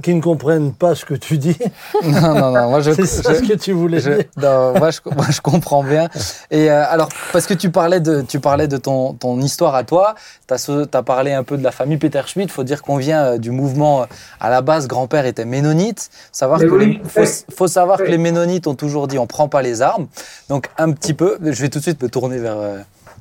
Qui, 0.01 0.15
ne, 0.15 0.21
comprennent 0.21 0.73
pas 0.73 0.95
ce 0.95 1.05
que 1.05 1.13
tu 1.13 1.37
dis. 1.37 1.57
non, 2.03 2.33
non, 2.35 2.51
non. 2.51 2.69
Moi, 2.69 2.81
je, 2.81 2.91
c'est 2.91 3.05
ce 3.05 3.41
que 3.41 3.53
tu 3.53 3.71
voulais 3.71 3.99
dire. 3.99 4.19
Non, 4.37 4.77
moi, 4.77 4.91
je, 4.91 4.99
moi, 5.15 5.25
je, 5.29 5.41
comprends 5.41 5.83
bien. 5.83 6.09
Et 6.51 6.69
euh, 6.69 6.83
alors, 6.87 7.09
parce 7.31 7.45
que 7.45 7.53
tu 7.53 7.71
parlais 7.71 7.99
de, 7.99 8.21
tu 8.21 8.39
parlais 8.39 8.67
de 8.67 8.77
ton, 8.77 9.13
ton 9.13 9.39
histoire 9.39 9.75
à 9.75 9.83
toi, 9.83 10.15
tu 10.47 10.53
as, 10.53 11.03
parlé 11.03 11.33
un 11.33 11.43
peu 11.43 11.57
de 11.57 11.63
la 11.63 11.71
famille 11.71 11.97
Peter 11.97 12.21
Schmidt. 12.25 12.51
Il 12.51 12.53
faut 12.53 12.63
dire 12.63 12.81
qu'on 12.81 12.97
vient 12.97 13.23
euh, 13.23 13.37
du 13.37 13.51
mouvement, 13.51 14.05
à 14.39 14.49
la 14.49 14.61
base, 14.61 14.87
grand-père 14.87 15.25
était 15.25 15.45
ménonite. 15.45 16.09
Savoir 16.31 16.59
que 16.59 16.67
faut, 16.67 17.21
faut, 17.55 17.67
savoir 17.67 17.97
que 17.97 18.03
les 18.03 18.17
ménonites 18.17 18.67
ont 18.67 18.75
toujours 18.75 19.07
dit 19.07 19.17
on 19.17 19.27
prend 19.27 19.47
pas 19.47 19.61
les 19.61 19.81
armes. 19.81 20.07
Donc, 20.49 20.69
un 20.77 20.91
petit 20.91 21.13
peu, 21.13 21.37
je 21.41 21.61
vais 21.61 21.69
tout 21.69 21.79
de 21.79 21.83
suite 21.83 22.01
me 22.01 22.09
tourner 22.09 22.37
vers 22.37 22.57
euh, 22.57 22.79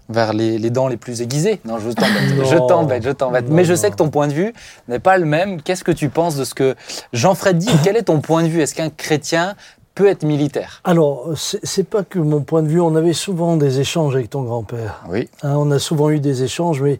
vers 0.08 0.32
les, 0.32 0.70
dents 0.70 0.88
les 0.88 0.96
plus 0.96 1.22
aiguisées. 1.22 1.60
Non, 1.64 1.78
je 1.78 1.90
t'embête, 1.90 2.46
je 2.50 2.56
t'embête, 2.56 3.02
je 3.04 3.10
t'embête. 3.10 3.48
Mais 3.48 3.64
je 3.64 3.74
sais 3.74 3.90
que 3.90 3.96
ton 3.96 4.10
point 4.10 4.28
de 4.28 4.32
vue 4.32 4.52
n'est 4.88 4.98
pas 4.98 5.18
le 5.18 5.24
même. 5.24 5.60
Qu'est-ce 5.62 5.84
que 5.84 5.92
tu 5.92 6.08
penses 6.08 6.36
de 6.36 6.44
ce 6.44 6.54
que 6.54 6.74
Jean-Fred 7.12 7.58
dit? 7.58 7.70
Quel 7.82 7.96
est 7.96 8.04
ton 8.04 8.20
point 8.20 8.42
de 8.42 8.48
vue? 8.48 8.60
Est-ce 8.60 8.74
qu'un 8.74 8.90
chrétien 8.90 9.54
peut 9.94 10.06
être 10.06 10.24
militaire? 10.24 10.80
Alors, 10.84 11.30
c'est 11.36 11.88
pas 11.88 12.02
que 12.02 12.18
mon 12.18 12.42
point 12.42 12.62
de 12.62 12.68
vue. 12.68 12.80
On 12.80 12.96
avait 12.96 13.12
souvent 13.12 13.56
des 13.56 13.80
échanges 13.80 14.14
avec 14.14 14.30
ton 14.30 14.42
grand-père. 14.42 15.02
Oui. 15.08 15.28
Hein, 15.42 15.54
on 15.56 15.70
a 15.70 15.78
souvent 15.78 16.10
eu 16.10 16.20
des 16.20 16.42
échanges, 16.42 16.80
mais 16.80 16.98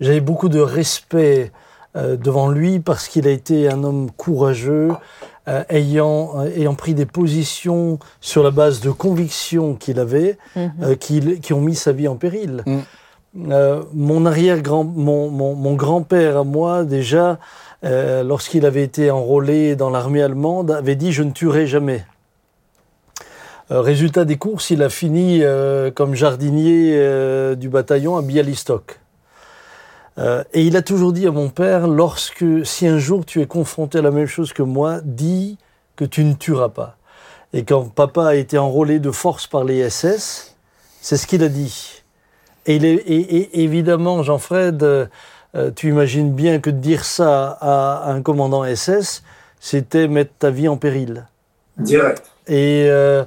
j'avais 0.00 0.20
beaucoup 0.20 0.48
de 0.48 0.60
respect 0.60 1.52
euh, 1.96 2.16
devant 2.16 2.48
lui 2.48 2.80
parce 2.80 3.08
qu'il 3.08 3.26
a 3.26 3.30
été 3.30 3.68
un 3.68 3.82
homme 3.82 4.10
courageux, 4.16 4.90
euh, 5.48 5.64
ayant, 5.70 6.32
euh, 6.36 6.50
ayant 6.56 6.74
pris 6.74 6.92
des 6.92 7.06
positions 7.06 7.98
sur 8.20 8.42
la 8.42 8.50
base 8.50 8.80
de 8.80 8.90
convictions 8.90 9.76
qu'il 9.76 9.98
avait, 9.98 10.36
mhm. 10.54 10.72
euh, 10.82 10.94
qui, 10.94 11.40
qui, 11.40 11.54
ont 11.54 11.60
mis 11.62 11.74
sa 11.74 11.92
vie 11.92 12.06
en 12.06 12.16
péril. 12.16 12.62
Mm. 12.66 12.80
mon 13.94 14.26
arrière-grand, 14.26 14.84
mon, 14.84 15.30
mon, 15.30 15.54
mon 15.54 15.74
grand-père 15.74 16.38
à 16.38 16.44
moi, 16.44 16.84
déjà, 16.84 17.38
lorsqu'il 17.82 18.66
avait 18.66 18.82
été 18.82 19.10
enrôlé 19.10 19.76
dans 19.76 19.90
l'armée 19.90 20.22
allemande, 20.22 20.70
avait 20.70 20.96
dit 20.96 21.12
Je 21.12 21.22
ne 21.22 21.30
tuerai 21.30 21.66
jamais. 21.66 22.04
résultat 23.70 24.24
des 24.24 24.36
courses, 24.36 24.70
il 24.70 24.82
a 24.82 24.88
fini 24.88 25.42
comme 25.94 26.14
jardinier 26.14 27.54
du 27.56 27.68
bataillon 27.68 28.16
à 28.16 28.22
Bialystok. 28.22 28.98
Euh, 30.18 30.42
et 30.52 30.62
il 30.62 30.76
a 30.76 30.82
toujours 30.82 31.12
dit 31.12 31.26
à 31.26 31.30
mon 31.30 31.48
père, 31.48 31.86
lorsque, 31.86 32.44
si 32.64 32.86
un 32.86 32.98
jour 32.98 33.24
tu 33.24 33.40
es 33.40 33.46
confronté 33.46 33.98
à 33.98 34.02
la 34.02 34.10
même 34.10 34.26
chose 34.26 34.52
que 34.52 34.62
moi, 34.62 35.00
dis 35.04 35.58
que 35.96 36.04
tu 36.04 36.24
ne 36.24 36.34
tueras 36.34 36.68
pas. 36.68 36.96
Et 37.52 37.64
quand 37.64 37.88
papa 37.88 38.26
a 38.26 38.34
été 38.34 38.58
enrôlé 38.58 38.98
de 38.98 39.10
force 39.10 39.46
par 39.46 39.64
les 39.64 39.88
SS, 39.88 40.56
c'est 41.00 41.16
ce 41.16 41.26
qu'il 41.26 41.42
a 41.42 41.48
dit. 41.48 42.02
Et, 42.66 42.76
et, 42.76 43.62
évidemment, 43.62 44.22
Jean-Fred, 44.22 44.82
euh, 44.82 45.06
tu 45.74 45.88
imagines 45.88 46.32
bien 46.32 46.58
que 46.58 46.68
de 46.68 46.76
dire 46.76 47.04
ça 47.04 47.56
à, 47.60 48.10
un 48.10 48.20
commandant 48.20 48.64
SS, 48.64 49.22
c'était 49.60 50.08
mettre 50.08 50.32
ta 50.38 50.50
vie 50.50 50.68
en 50.68 50.76
péril. 50.76 51.26
Direct. 51.78 52.22
Et 52.46 52.86
euh, 52.88 53.24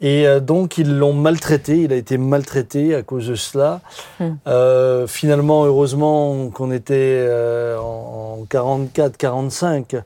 et 0.00 0.26
euh, 0.26 0.40
donc, 0.40 0.78
ils 0.78 0.98
l'ont 0.98 1.12
maltraité, 1.12 1.82
il 1.82 1.92
a 1.92 1.96
été 1.96 2.18
maltraité 2.18 2.94
à 2.94 3.02
cause 3.02 3.28
de 3.28 3.34
cela. 3.34 3.80
Hmm. 4.20 4.34
Euh, 4.46 5.06
finalement, 5.06 5.64
heureusement 5.64 6.50
qu'on 6.50 6.70
était 6.70 6.94
euh, 6.96 7.78
en, 7.78 8.44
44-45, 8.50 10.02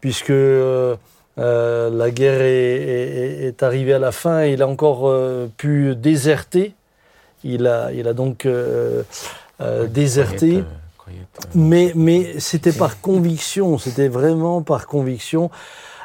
puisque 0.00 0.30
la 0.30 2.10
guerre 2.10 2.42
est, 2.42 3.46
est, 3.46 3.62
arrivée 3.62 3.94
à 3.94 3.98
la 3.98 4.12
fin. 4.12 4.44
Il 4.44 4.62
a 4.62 4.68
encore 4.68 5.10
pu 5.56 5.94
déserter. 5.94 6.74
Il 7.44 7.66
a, 7.66 7.92
il 7.92 8.08
a 8.08 8.12
donc 8.12 8.46
déserté. 9.88 10.64
Mais, 11.54 11.92
mais 11.94 12.38
c'était 12.38 12.72
par 12.72 13.00
conviction, 13.00 13.78
c'était 13.78 14.08
vraiment 14.08 14.62
par 14.62 14.86
conviction. 14.86 15.50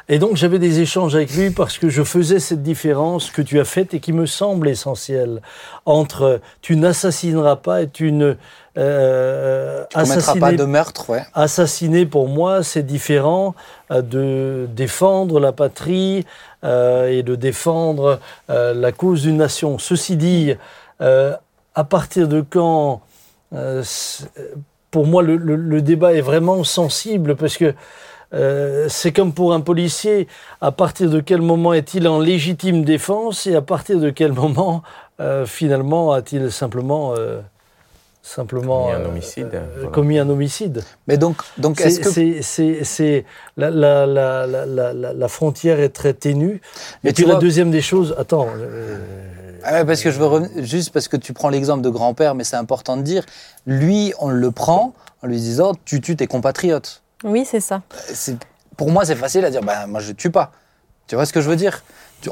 Et 0.08 0.18
donc 0.18 0.36
j'avais 0.36 0.58
des 0.58 0.80
échanges 0.80 1.14
avec 1.14 1.34
lui 1.34 1.50
parce 1.50 1.78
que 1.78 1.88
je 1.88 2.02
faisais 2.02 2.38
cette 2.38 2.62
différence 2.62 3.30
que 3.30 3.40
tu 3.40 3.58
as 3.58 3.64
faite 3.64 3.94
et 3.94 4.00
qui 4.00 4.12
me 4.12 4.26
semble 4.26 4.68
essentielle 4.68 5.40
entre 5.86 6.40
tu 6.60 6.76
n'assassineras 6.76 7.56
pas 7.56 7.82
et 7.82 7.88
tu 7.88 8.12
ne 8.12 8.34
euh, 8.76 9.84
tu 9.88 9.98
commettras 9.98 10.36
pas 10.36 10.52
de 10.52 10.64
meurtre, 10.64 11.08
ouais. 11.08 11.22
Assassiner 11.32 12.04
pour 12.04 12.28
moi 12.28 12.62
c'est 12.62 12.82
différent 12.82 13.54
euh, 13.90 14.02
de 14.02 14.68
défendre 14.74 15.40
la 15.40 15.52
patrie 15.52 16.26
euh, 16.64 17.08
et 17.08 17.22
de 17.22 17.34
défendre 17.34 18.20
euh, 18.50 18.74
la 18.74 18.92
cause 18.92 19.22
d'une 19.22 19.38
nation. 19.38 19.78
Ceci 19.78 20.16
dit, 20.16 20.54
à 21.00 21.84
partir 21.84 22.28
de 22.28 22.42
quand 22.42 23.00
pour 24.94 25.08
moi, 25.08 25.24
le, 25.24 25.82
débat 25.82 26.14
est 26.14 26.20
vraiment 26.20 26.62
sensible 26.62 27.34
parce 27.34 27.56
que 27.56 27.74
euh, 28.32 28.86
c'est 28.88 29.10
comme 29.10 29.32
pour 29.32 29.52
un 29.52 29.60
policier, 29.60 30.28
à 30.60 30.70
partir 30.70 31.10
de 31.10 31.18
quel 31.18 31.42
moment 31.42 31.72
est-il 31.72 32.06
en 32.06 32.20
légitime 32.20 32.84
défense 32.84 33.48
et 33.48 33.56
à 33.56 33.60
partir 33.60 33.98
de 33.98 34.10
quel 34.10 34.32
moment, 34.32 34.84
euh, 35.18 35.46
finalement, 35.46 36.12
a-t-il 36.12 36.52
simplement... 36.52 37.12
Euh, 37.18 37.40
simplement 38.24 38.86
commis 38.86 38.94
un 38.94 39.04
homicide. 39.04 39.62
commis 39.92 40.18
un 40.18 40.28
homicide. 40.28 40.82
Mais 41.06 41.18
donc, 41.18 41.36
donc 41.58 41.80
est-ce 41.80 42.00
que 42.00 42.42
c'est 42.42 43.24
la, 43.56 43.70
la, 43.70 44.06
la, 44.06 44.46
la, 44.46 45.28
frontière 45.28 45.78
est 45.78 45.90
très 45.90 46.14
ténue. 46.14 46.60
Mais 47.02 47.10
et 47.10 47.12
puis 47.12 47.26
la 47.26 47.36
deuxième 47.36 47.70
des 47.70 47.82
choses, 47.82 48.14
attends. 48.18 48.48
Ah 49.62 49.84
parce 49.84 50.02
que 50.02 50.10
je 50.10 50.18
veux 50.18 50.62
juste 50.62 50.90
parce 50.92 51.08
que 51.08 51.16
tu 51.16 51.32
prends 51.32 51.48
l'exemple 51.48 51.82
de 51.82 51.88
grand-père, 51.88 52.34
mais 52.34 52.44
c'est 52.44 52.56
important 52.56 52.96
de 52.96 53.02
dire, 53.02 53.24
lui, 53.66 54.12
on 54.18 54.28
le 54.28 54.50
prend 54.50 54.94
en 55.22 55.26
lui 55.26 55.36
disant, 55.36 55.72
tu 55.84 56.00
tues 56.00 56.16
tes 56.16 56.26
compatriotes. 56.26 57.02
Oui, 57.24 57.46
c'est 57.50 57.60
ça. 57.60 57.82
Pour 58.76 58.90
moi, 58.90 59.04
c'est 59.04 59.16
facile 59.16 59.44
à 59.44 59.50
dire, 59.50 59.62
bah, 59.62 59.86
moi, 59.86 60.00
je 60.00 60.12
tue 60.12 60.30
pas. 60.30 60.52
Tu 61.06 61.14
vois 61.14 61.24
ce 61.26 61.32
que 61.32 61.40
je 61.40 61.48
veux 61.48 61.56
dire? 61.56 61.82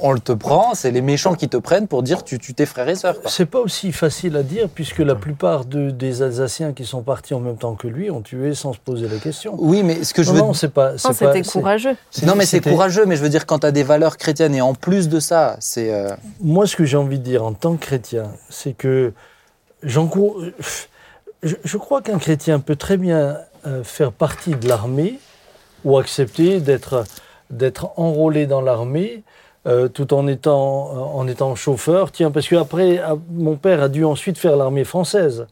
On 0.00 0.12
le 0.12 0.20
te 0.20 0.32
prend, 0.32 0.74
c'est 0.74 0.90
les 0.90 1.02
méchants 1.02 1.34
qui 1.34 1.48
te 1.48 1.56
prennent 1.56 1.88
pour 1.88 2.02
dire 2.02 2.24
tu 2.24 2.38
tues 2.38 2.54
tes 2.54 2.66
frères 2.66 2.88
et 2.88 2.94
sœurs. 2.94 3.16
C'est 3.26 3.46
pas 3.46 3.60
aussi 3.60 3.92
facile 3.92 4.36
à 4.36 4.42
dire 4.42 4.68
puisque 4.68 4.98
la 4.98 5.14
plupart 5.14 5.64
des 5.64 6.22
Alsaciens 6.22 6.72
qui 6.72 6.84
sont 6.84 7.02
partis 7.02 7.34
en 7.34 7.40
même 7.40 7.56
temps 7.56 7.74
que 7.74 7.88
lui 7.88 8.10
ont 8.10 8.22
tué 8.22 8.54
sans 8.54 8.72
se 8.72 8.78
poser 8.78 9.08
la 9.08 9.18
question. 9.18 9.54
Oui, 9.58 9.82
mais 9.82 10.04
ce 10.04 10.14
que 10.14 10.22
je 10.22 10.32
veux 10.32 10.38
non, 10.38 10.54
c'est 10.54 10.68
pas. 10.68 10.98
c'était 10.98 11.42
courageux. 11.42 11.96
Non, 12.24 12.34
mais 12.36 12.46
c'est 12.46 12.60
courageux, 12.60 13.06
mais 13.06 13.16
je 13.16 13.22
veux 13.22 13.28
dire 13.28 13.46
quand 13.46 13.60
tu 13.60 13.66
as 13.66 13.72
des 13.72 13.82
valeurs 13.82 14.16
chrétiennes 14.16 14.54
et 14.54 14.62
en 14.62 14.74
plus 14.74 15.08
de 15.08 15.20
ça, 15.20 15.56
c'est. 15.60 15.92
Euh, 15.92 16.10
moi, 16.40 16.66
ce 16.66 16.76
que 16.76 16.84
j'ai 16.84 16.96
envie 16.96 17.18
de 17.18 17.24
dire 17.24 17.44
en 17.44 17.52
tant 17.52 17.76
que 17.76 17.84
chrétien, 17.84 18.24
c'est 18.48 18.72
que. 18.72 19.12
Je, 19.82 19.98
crois 21.76 22.02
qu'un 22.02 22.18
chrétien 22.18 22.60
peut 22.60 22.76
très 22.76 22.96
bien 22.96 23.36
euh, 23.66 23.82
faire 23.82 24.12
partie 24.12 24.54
de 24.54 24.68
l'armée 24.68 25.18
ou 25.84 25.98
accepter 25.98 26.60
d'être 26.60 27.04
d'être 27.50 27.90
enrôlé 27.96 28.46
dans 28.46 28.60
l'armée 28.60 29.22
euh, 29.66 29.88
tout 29.88 30.12
en 30.14 30.26
étant, 30.26 30.90
euh, 30.94 30.98
en 30.98 31.26
étant 31.28 31.54
chauffeur. 31.54 32.12
Tiens, 32.12 32.30
parce 32.30 32.48
que 32.48 32.56
après, 32.56 33.00
mon 33.30 33.56
père 33.56 33.82
a 33.82 33.88
dû 33.88 34.04
ensuite 34.04 34.38
faire 34.38 34.56
l'armée 34.56 34.84
française. 34.84 35.46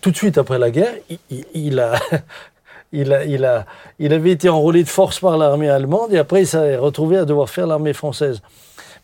tout 0.00 0.10
de 0.10 0.16
suite 0.16 0.38
après 0.38 0.58
la 0.58 0.70
guerre, 0.70 0.94
il, 1.30 1.78
a, 1.80 1.98
il, 2.92 3.12
a, 3.12 3.24
il, 3.24 3.44
a, 3.44 3.66
il 3.98 4.12
avait 4.12 4.30
été 4.30 4.48
enrôlé 4.48 4.82
de 4.82 4.88
force 4.88 5.20
par 5.20 5.36
l'armée 5.36 5.68
allemande 5.68 6.12
et 6.12 6.18
après 6.18 6.42
il 6.42 6.46
s'est 6.46 6.76
retrouvé 6.76 7.18
à 7.18 7.24
devoir 7.24 7.48
faire 7.50 7.66
l'armée 7.66 7.92
française. 7.92 8.40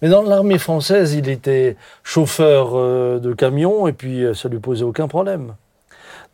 Mais 0.01 0.09
dans 0.09 0.23
l'armée 0.23 0.59
française, 0.59 1.15
il 1.15 1.29
était 1.29 1.77
chauffeur 2.03 2.75
de 3.21 3.33
camion 3.35 3.87
et 3.87 3.93
puis 3.93 4.25
ça 4.35 4.49
lui 4.49 4.59
posait 4.59 4.85
aucun 4.85 5.07
problème. 5.07 5.55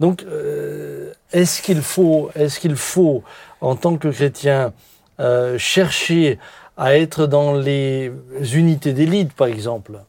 Donc, 0.01 0.25
euh, 0.25 1.13
est-ce 1.31 1.61
qu'il 1.61 1.83
faut, 1.83 2.31
est-ce 2.35 2.59
qu'il 2.59 2.75
faut, 2.75 3.23
en 3.61 3.77
tant 3.77 3.99
que 3.99 4.09
chrétien, 4.09 4.73
euh, 5.21 5.59
chercher 5.59 6.39
à 6.81 6.97
être 6.97 7.27
dans 7.27 7.53
les 7.53 8.11
unités 8.55 8.95
d'élite, 8.95 9.35
par 9.35 9.49
exemple 9.49 10.01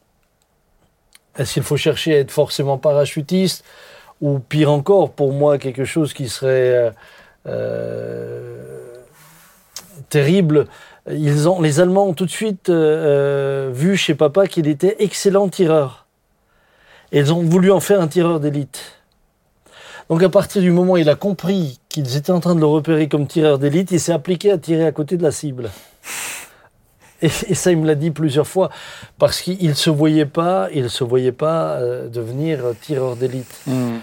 Est-ce 1.38 1.54
qu'il 1.54 1.64
faut 1.64 1.76
chercher 1.76 2.16
à 2.16 2.20
être 2.20 2.32
forcément 2.32 2.78
parachutiste 2.78 3.66
Ou 4.22 4.40
pire 4.40 4.72
encore, 4.72 5.12
pour 5.12 5.34
moi, 5.34 5.58
quelque 5.58 5.84
chose 5.84 6.14
qui 6.14 6.30
serait 6.30 6.94
euh, 7.46 9.04
terrible, 10.08 10.68
ils 11.12 11.50
ont, 11.50 11.62
les 11.62 11.82
Allemands 11.82 12.08
ont 12.08 12.14
tout 12.14 12.26
de 12.26 12.32
suite 12.32 12.70
vu 12.70 13.98
chez 13.98 14.16
papa 14.16 14.48
qu'il 14.48 14.68
était 14.68 14.96
excellent 15.00 15.50
tireur. 15.50 16.06
Et 17.12 17.20
ils 17.20 17.34
ont 17.34 17.44
voulu 17.44 17.70
en 17.72 17.82
faire 17.82 18.00
un 18.00 18.08
tireur 18.08 18.40
d'élite. 18.40 19.02
Donc 20.10 20.24
à 20.24 20.30
partir 20.30 20.62
du 20.62 20.72
moment 20.72 20.94
où 20.94 20.98
il 20.98 21.10
a 21.10 21.16
compris 21.16 21.82
qu'ils 21.90 22.16
étaient 22.16 22.32
en 22.32 22.40
train 22.40 22.56
de 22.56 22.62
le 22.62 22.66
repérer 22.66 23.10
comme 23.10 23.28
tireur 23.28 23.60
d'élite, 23.60 23.92
il 23.92 24.00
s'est 24.00 24.14
appliqué 24.14 24.52
à 24.52 24.58
tirer 24.58 24.86
à 24.86 24.94
côté 24.94 25.18
de 25.18 25.24
la 25.24 25.32
cible. 25.32 25.70
Et, 27.22 27.30
ça, 27.30 27.72
il 27.72 27.78
me 27.78 27.88
l'a 27.88 27.96
dit 27.96 28.12
plusieurs 28.12 28.48
fois, 28.48 28.70
parce 29.20 29.42
qu'il 29.42 29.70
ne 29.70 29.74
se 29.74 29.90
voyait 29.90 30.26
pas, 30.26 30.70
il 30.74 30.90
se 30.90 31.04
voyait 31.04 31.32
pas 31.32 31.74
euh, 31.74 32.08
devenir 32.08 32.60
tireur 32.82 33.16
d'élite. 33.16 33.62
Hmm. 33.68 33.98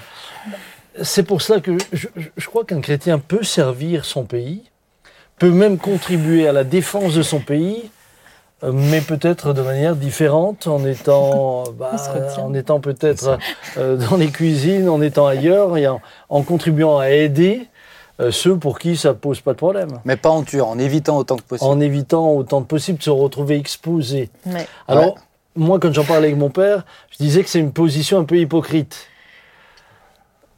C'est 1.03 1.23
pour 1.23 1.43
cela 1.43 1.61
que 1.61 1.77
je 1.93 2.47
crois 2.47 2.65
qu'un 2.65 2.81
chrétien 2.81 3.19
peut 3.19 3.43
servir 3.43 4.05
son 4.05 4.25
pays, 4.25 4.63
peut 5.39 5.51
même 5.51 5.79
contribuer 5.79 6.49
à 6.49 6.53
la 6.53 6.65
défense 6.65 7.15
de 7.15 7.23
son 7.23 7.41
pays, 7.41 7.91
euh, 8.65 8.73
mais 8.73 9.01
peut-être 9.01 9.53
de 9.53 9.63
manière 9.63 9.95
différente, 9.95 10.67
en 10.67 10.85
étant, 10.85 11.65
bah, 11.79 11.93
en 12.39 12.55
étant 12.55 12.81
peut-être 12.81 13.39
euh, 13.77 13.97
dans 13.97 14.17
les 14.17 14.29
cuisines, 14.29 14.89
en 14.89 15.01
étant 15.01 15.27
ailleurs, 15.27 15.77
et 15.77 15.87
en, 15.87 16.01
contribuant 16.43 16.99
à 16.99 17.11
aider 17.11 17.69
euh, 18.21 18.33
ceux 18.33 18.57
pour 18.57 18.79
qui 18.79 18.97
ça 18.97 19.15
pose 19.15 19.41
pas 19.41 19.53
de 19.53 19.59
problème. 19.59 20.01
Mais 20.05 20.17
pas 20.17 20.31
en 20.31 20.43
tuant, 20.43 20.71
en 20.71 20.79
évitant 20.79 21.17
autant 21.19 21.37
que 21.37 21.43
possible. 21.43 21.71
En 21.71 21.81
évitant 21.81 22.33
autant 22.33 22.63
que 22.63 22.67
possible 22.67 22.99
de 22.99 23.03
se 23.05 23.11
retrouver 23.11 23.57
exposé. 23.57 24.31
Alors, 24.89 25.17
moi, 25.55 25.79
quand 25.79 25.93
j'en 25.93 26.05
parlais 26.05 26.29
avec 26.29 26.37
mon 26.39 26.51
père, 26.51 26.85
je 27.11 27.19
disais 27.19 27.43
que 27.43 27.49
c'est 27.49 27.61
une 27.61 27.73
position 27.73 28.19
un 28.19 28.25
peu 28.25 28.37
hypocrite. 28.37 29.07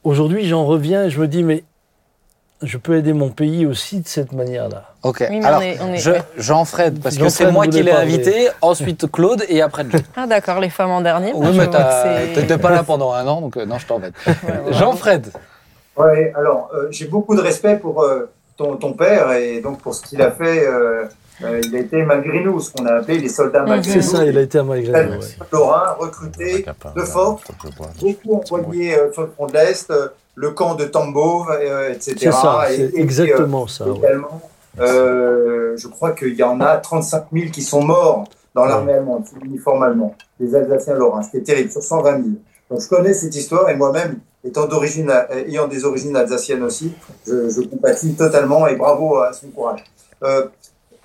Aujourd'hui, 0.04 0.46
j'en 0.46 0.64
reviens 0.64 1.04
et 1.04 1.10
je 1.10 1.20
me 1.20 1.28
dis, 1.28 1.42
mais 1.42 1.64
je 2.62 2.76
peux 2.78 2.96
aider 2.96 3.12
mon 3.12 3.30
pays 3.30 3.66
aussi 3.66 4.00
de 4.00 4.08
cette 4.08 4.32
manière-là. 4.32 4.94
Ok. 5.02 5.22
Alors, 5.22 5.62
Jean-Fred, 6.36 7.00
parce 7.02 7.16
que 7.16 7.28
c'est 7.28 7.50
moi 7.50 7.66
qui 7.66 7.82
l'ai 7.82 7.92
invité, 7.92 8.48
ensuite 8.62 9.10
Claude 9.10 9.44
et 9.48 9.60
après 9.62 9.84
Jay. 9.90 9.98
Ah 10.16 10.26
d'accord, 10.26 10.60
les 10.60 10.70
femmes 10.70 10.90
en 10.90 11.00
dernier. 11.00 11.32
Oui, 11.34 11.48
mais 11.56 11.68
t'étais 12.34 12.58
pas 12.58 12.70
là 12.70 12.82
pendant 12.82 13.12
un 13.12 13.26
an, 13.26 13.42
donc 13.42 13.56
euh, 13.56 13.66
non, 13.66 13.78
je 13.78 13.86
t'embête. 13.86 14.14
Jean-Fred. 14.70 15.30
Oui, 15.96 16.30
alors 16.34 16.70
euh, 16.74 16.88
j'ai 16.90 17.06
beaucoup 17.06 17.34
de 17.34 17.40
respect 17.40 17.76
pour 17.76 18.02
euh, 18.02 18.30
ton, 18.56 18.76
ton, 18.76 18.92
père 18.92 19.32
et 19.32 19.60
donc 19.60 19.80
pour 19.80 19.94
ce 19.94 20.02
qu'il 20.06 20.22
a 20.22 20.30
fait. 20.30 20.66
il 21.40 21.74
a 21.74 21.78
été 21.78 22.02
malgré 22.02 22.40
nous, 22.44 22.60
ce 22.60 22.72
qu'on 22.72 22.86
a 22.86 22.94
appelé 22.94 23.18
les 23.18 23.28
soldats 23.28 23.64
malgré 23.64 23.96
nous. 23.96 24.02
C'est 24.02 24.16
ça, 24.16 24.24
il 24.24 24.36
a 24.38 24.42
été 24.42 24.62
malgré 24.62 25.06
nous. 25.06 25.20
Lorrain, 25.52 25.96
recruté 25.98 26.64
de 26.94 27.02
force, 27.02 27.42
beaucoup 28.00 28.42
envoyé 28.50 28.94
sur 29.12 29.22
le 29.22 29.28
front 29.28 29.46
de 29.46 29.52
l'Est 29.54 29.92
le 30.40 30.50
camp 30.50 30.74
de 30.74 30.84
Tambov, 30.84 31.50
euh, 31.50 31.92
etc. 31.92 32.14
C'est 32.18 32.32
ça, 32.32 32.64
c'est 32.68 32.94
exactement 32.94 33.66
ça. 33.66 33.84
Également, 33.94 34.40
euh, 34.78 35.76
je 35.76 35.88
crois 35.88 36.12
qu'il 36.12 36.34
y 36.34 36.42
en 36.42 36.60
a 36.60 36.78
35 36.78 37.26
000 37.32 37.50
qui 37.50 37.62
sont 37.62 37.82
morts 37.82 38.24
dans 38.54 38.64
l'armée 38.64 38.94
allemande, 38.94 39.26
sous 39.26 39.38
l'uniforme 39.38 39.82
allemand, 39.82 40.14
les 40.38 40.54
Alsaciens 40.54 40.94
lorrains. 40.94 41.22
C'était 41.22 41.42
terrible, 41.42 41.70
sur 41.70 41.82
120 41.82 42.10
000. 42.12 42.24
Donc 42.70 42.80
je 42.80 42.88
connais 42.88 43.12
cette 43.12 43.34
histoire 43.34 43.68
et 43.68 43.76
moi-même, 43.76 44.18
étant 44.44 44.66
d'origine, 44.66 45.12
ayant 45.30 45.68
des 45.68 45.84
origines 45.84 46.16
alsaciennes 46.16 46.62
aussi, 46.62 46.92
je, 47.26 47.60
compatis 47.68 48.14
totalement 48.14 48.66
et 48.66 48.76
bravo 48.76 49.18
à 49.18 49.32
son 49.32 49.48
courage. 49.48 49.84
Euh, 50.22 50.46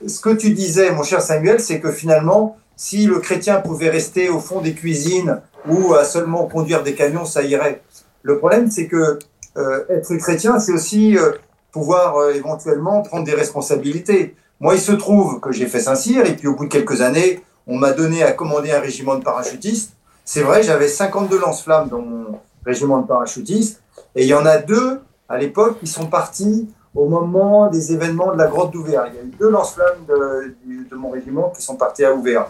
ce 0.05 0.19
que 0.19 0.29
tu 0.29 0.51
disais, 0.51 0.91
mon 0.91 1.03
cher 1.03 1.21
Samuel, 1.21 1.59
c'est 1.59 1.79
que 1.79 1.91
finalement, 1.91 2.57
si 2.75 3.05
le 3.05 3.19
chrétien 3.19 3.61
pouvait 3.61 3.89
rester 3.89 4.29
au 4.29 4.39
fond 4.39 4.61
des 4.61 4.73
cuisines 4.73 5.41
ou 5.67 5.93
à 5.93 6.03
seulement 6.03 6.45
conduire 6.47 6.83
des 6.83 6.95
camions, 6.95 7.25
ça 7.25 7.43
irait. 7.43 7.81
Le 8.23 8.37
problème, 8.37 8.69
c'est 8.69 8.87
que 8.87 9.19
euh, 9.57 9.85
être 9.89 10.13
chrétien, 10.17 10.59
c'est 10.59 10.73
aussi 10.73 11.17
euh, 11.17 11.31
pouvoir 11.71 12.17
euh, 12.17 12.33
éventuellement 12.33 13.01
prendre 13.01 13.23
des 13.23 13.33
responsabilités. 13.33 14.35
Moi, 14.59 14.75
il 14.75 14.81
se 14.81 14.91
trouve 14.91 15.39
que 15.39 15.51
j'ai 15.51 15.67
fait 15.67 15.79
Saint-Cyr, 15.79 16.25
et 16.25 16.35
puis 16.35 16.47
au 16.47 16.55
bout 16.55 16.65
de 16.65 16.71
quelques 16.71 17.01
années, 17.01 17.41
on 17.67 17.77
m'a 17.77 17.91
donné 17.91 18.23
à 18.23 18.31
commander 18.31 18.71
un 18.71 18.79
régiment 18.79 19.15
de 19.15 19.23
parachutistes. 19.23 19.93
C'est 20.23 20.41
vrai, 20.41 20.63
j'avais 20.63 20.87
52 20.87 21.39
lance-flammes 21.39 21.87
dans 21.87 22.01
mon 22.01 22.39
régiment 22.65 22.99
de 22.99 23.07
parachutistes, 23.07 23.81
et 24.15 24.23
il 24.23 24.27
y 24.27 24.33
en 24.33 24.45
a 24.45 24.57
deux 24.57 24.99
à 25.29 25.37
l'époque 25.37 25.79
qui 25.79 25.87
sont 25.87 26.07
partis 26.07 26.67
au 26.93 27.07
moment 27.07 27.69
des 27.69 27.91
événements 27.91 28.31
de 28.33 28.37
la 28.37 28.47
grotte 28.47 28.71
d'Ouvert. 28.71 29.07
Il 29.07 29.15
y 29.15 29.19
a 29.19 29.23
eu 29.23 29.31
deux 29.37 29.49
lance-flammes 29.49 30.05
de, 30.07 30.55
de, 30.89 30.95
mon 30.95 31.09
régiment 31.09 31.49
qui 31.49 31.61
sont 31.61 31.75
partis 31.75 32.05
à 32.05 32.13
Ouvert. 32.13 32.47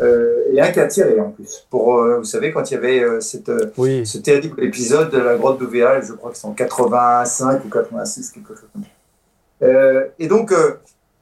Euh, 0.00 0.52
et 0.52 0.60
un 0.60 0.70
qui 0.70 0.78
a 0.78 0.86
tiré 0.86 1.18
en 1.18 1.30
plus. 1.30 1.66
Pour, 1.70 1.96
euh, 1.96 2.18
vous 2.18 2.24
savez, 2.24 2.52
quand 2.52 2.70
il 2.70 2.74
y 2.74 2.76
avait 2.76 3.02
euh, 3.02 3.20
cette, 3.20 3.50
ce 3.76 4.18
terrible 4.18 4.62
épisode 4.62 5.10
de 5.10 5.18
la 5.18 5.36
grotte 5.36 5.58
d'OVA, 5.58 6.02
je 6.02 6.12
crois 6.12 6.30
que 6.30 6.36
c'est 6.36 6.46
en 6.46 6.52
85 6.52 7.64
ou 7.64 7.68
86, 7.68 8.30
quelque 8.30 8.54
chose 8.54 8.68
comme 8.72 8.84
ça. 8.84 9.68
et 10.18 10.28
donc, 10.28 10.52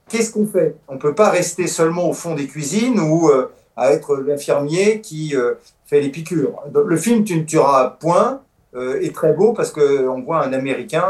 qu'est-ce 0.08 0.32
qu'on 0.32 0.46
fait? 0.46 0.76
On 0.88 0.94
ne 0.94 0.98
peut 0.98 1.14
pas 1.14 1.30
rester 1.30 1.66
seulement 1.66 2.08
au 2.08 2.12
fond 2.12 2.34
des 2.34 2.46
cuisines 2.46 2.98
ou 3.00 3.28
euh, 3.28 3.50
à 3.76 3.92
être 3.92 4.16
l'infirmier 4.16 5.00
qui 5.00 5.36
euh, 5.36 5.54
fait 5.84 6.00
les 6.00 6.08
piqûres. 6.08 6.62
Le 6.72 6.96
film 6.96 7.24
Tu 7.24 7.36
ne 7.36 7.44
tueras 7.44 7.96
point 8.00 8.40
euh, 8.74 9.00
est 9.00 9.14
très 9.14 9.32
beau 9.32 9.52
parce 9.52 9.70
qu'on 9.70 10.22
voit 10.22 10.44
un 10.44 10.52
Américain 10.52 11.06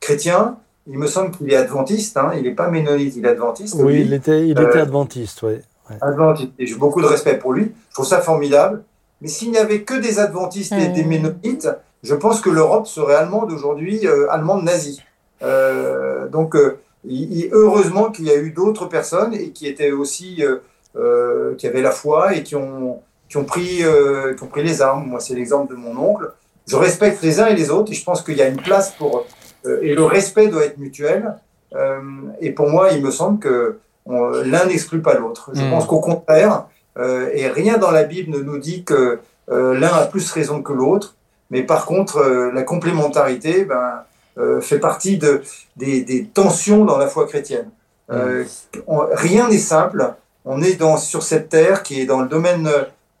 chrétien. 0.00 0.56
Il 0.86 0.98
me 0.98 1.06
semble 1.06 1.32
qu'il 1.32 1.52
est 1.52 1.56
adventiste, 1.56 2.16
hein, 2.16 2.32
il 2.36 2.44
n'est 2.44 2.54
pas 2.54 2.68
ménonite, 2.68 3.16
il 3.16 3.26
est 3.26 3.30
adventiste. 3.30 3.74
Oui, 3.78 4.02
il 4.02 4.12
était, 4.12 4.46
il 4.46 4.52
était 4.52 4.78
adventiste, 4.78 5.42
oui. 5.42 5.54
Adventiste, 6.00 6.52
et 6.58 6.66
j'ai 6.66 6.76
beaucoup 6.76 7.00
de 7.00 7.06
respect 7.06 7.38
pour 7.38 7.52
lui. 7.52 7.72
Je 7.90 7.94
trouve 7.94 8.06
ça 8.06 8.20
formidable. 8.20 8.82
Mais 9.20 9.28
s'il 9.28 9.50
n'y 9.50 9.58
avait 9.58 9.82
que 9.82 9.94
des 9.94 10.18
adventistes 10.20 10.72
et 10.72 10.88
des 10.88 11.04
ménonites, 11.04 11.68
je 12.02 12.14
pense 12.14 12.40
que 12.40 12.50
l'Europe 12.50 12.86
serait 12.86 13.14
allemande 13.14 13.50
aujourd'hui, 13.50 14.06
allemande 14.30 14.62
nazie. 14.62 15.02
donc, 16.30 16.54
heureusement 17.52 18.10
qu'il 18.10 18.26
y 18.26 18.30
a 18.30 18.36
eu 18.36 18.50
d'autres 18.50 18.86
personnes 18.86 19.34
et 19.34 19.50
qui 19.50 19.66
étaient 19.66 19.92
aussi, 19.92 20.42
euh, 20.42 20.56
euh, 20.56 20.60
qui 21.58 21.66
avaient 21.66 21.82
la 21.82 21.90
foi 21.90 22.34
et 22.34 22.42
qui 22.42 22.56
ont, 22.56 23.00
qui 23.28 23.36
ont, 23.36 23.44
pris, 23.44 23.82
euh, 23.82 24.34
qui 24.34 24.42
ont 24.42 24.46
pris 24.46 24.62
les 24.62 24.82
armes. 24.82 25.06
Moi, 25.06 25.20
c'est 25.20 25.34
l'exemple 25.34 25.74
de 25.74 25.78
mon 25.78 25.96
oncle. 25.96 26.32
Je 26.66 26.76
respecte 26.76 27.22
les 27.22 27.40
uns 27.40 27.46
et 27.46 27.54
les 27.54 27.70
autres 27.70 27.92
et 27.92 27.94
je 27.94 28.04
pense 28.04 28.22
qu'il 28.22 28.36
y 28.36 28.42
a 28.42 28.48
une 28.48 28.60
place 28.60 28.90
pour. 28.92 29.26
et 29.64 29.94
le 29.94 30.04
respect 30.04 30.48
doit 30.48 30.64
être 30.64 30.78
mutuel. 30.78 31.34
et 32.40 32.50
pour 32.50 32.68
moi, 32.68 32.90
il 32.92 33.02
me 33.02 33.10
semble 33.10 33.38
que 33.38 33.78
l'un 34.06 34.66
n'exclut 34.66 35.02
pas 35.02 35.14
l'autre. 35.14 35.50
Je 35.54 35.62
hmm. 35.62 35.70
pense 35.70 35.86
qu'au 35.86 36.00
contraire, 36.00 36.66
et 36.98 37.46
rien 37.48 37.78
dans 37.78 37.90
la 37.90 38.02
Bible 38.02 38.36
ne 38.36 38.42
nous 38.42 38.58
dit 38.58 38.82
que 38.82 39.20
l'un 39.48 39.92
a 39.92 40.06
plus 40.06 40.30
raison 40.32 40.62
que 40.62 40.72
l'autre. 40.72 41.14
Mais 41.50 41.62
par 41.62 41.86
contre, 41.86 42.20
la 42.52 42.62
complémentarité, 42.64 43.64
ben, 43.64 44.02
euh, 44.38 44.60
fait 44.60 44.78
partie 44.78 45.16
de, 45.16 45.40
des, 45.76 46.02
des, 46.02 46.26
tensions 46.26 46.84
dans 46.84 46.98
la 46.98 47.06
foi 47.06 47.26
chrétienne. 47.26 47.70
Euh, 48.10 48.44
rien 49.12 49.48
n'est 49.48 49.56
simple. 49.56 50.12
On 50.46 50.62
est 50.62 50.74
dans, 50.74 50.96
sur 50.96 51.22
cette 51.22 51.48
terre 51.48 51.82
qui 51.82 52.00
est 52.00 52.06
dans 52.06 52.22
le 52.22 52.28
domaine 52.28 52.70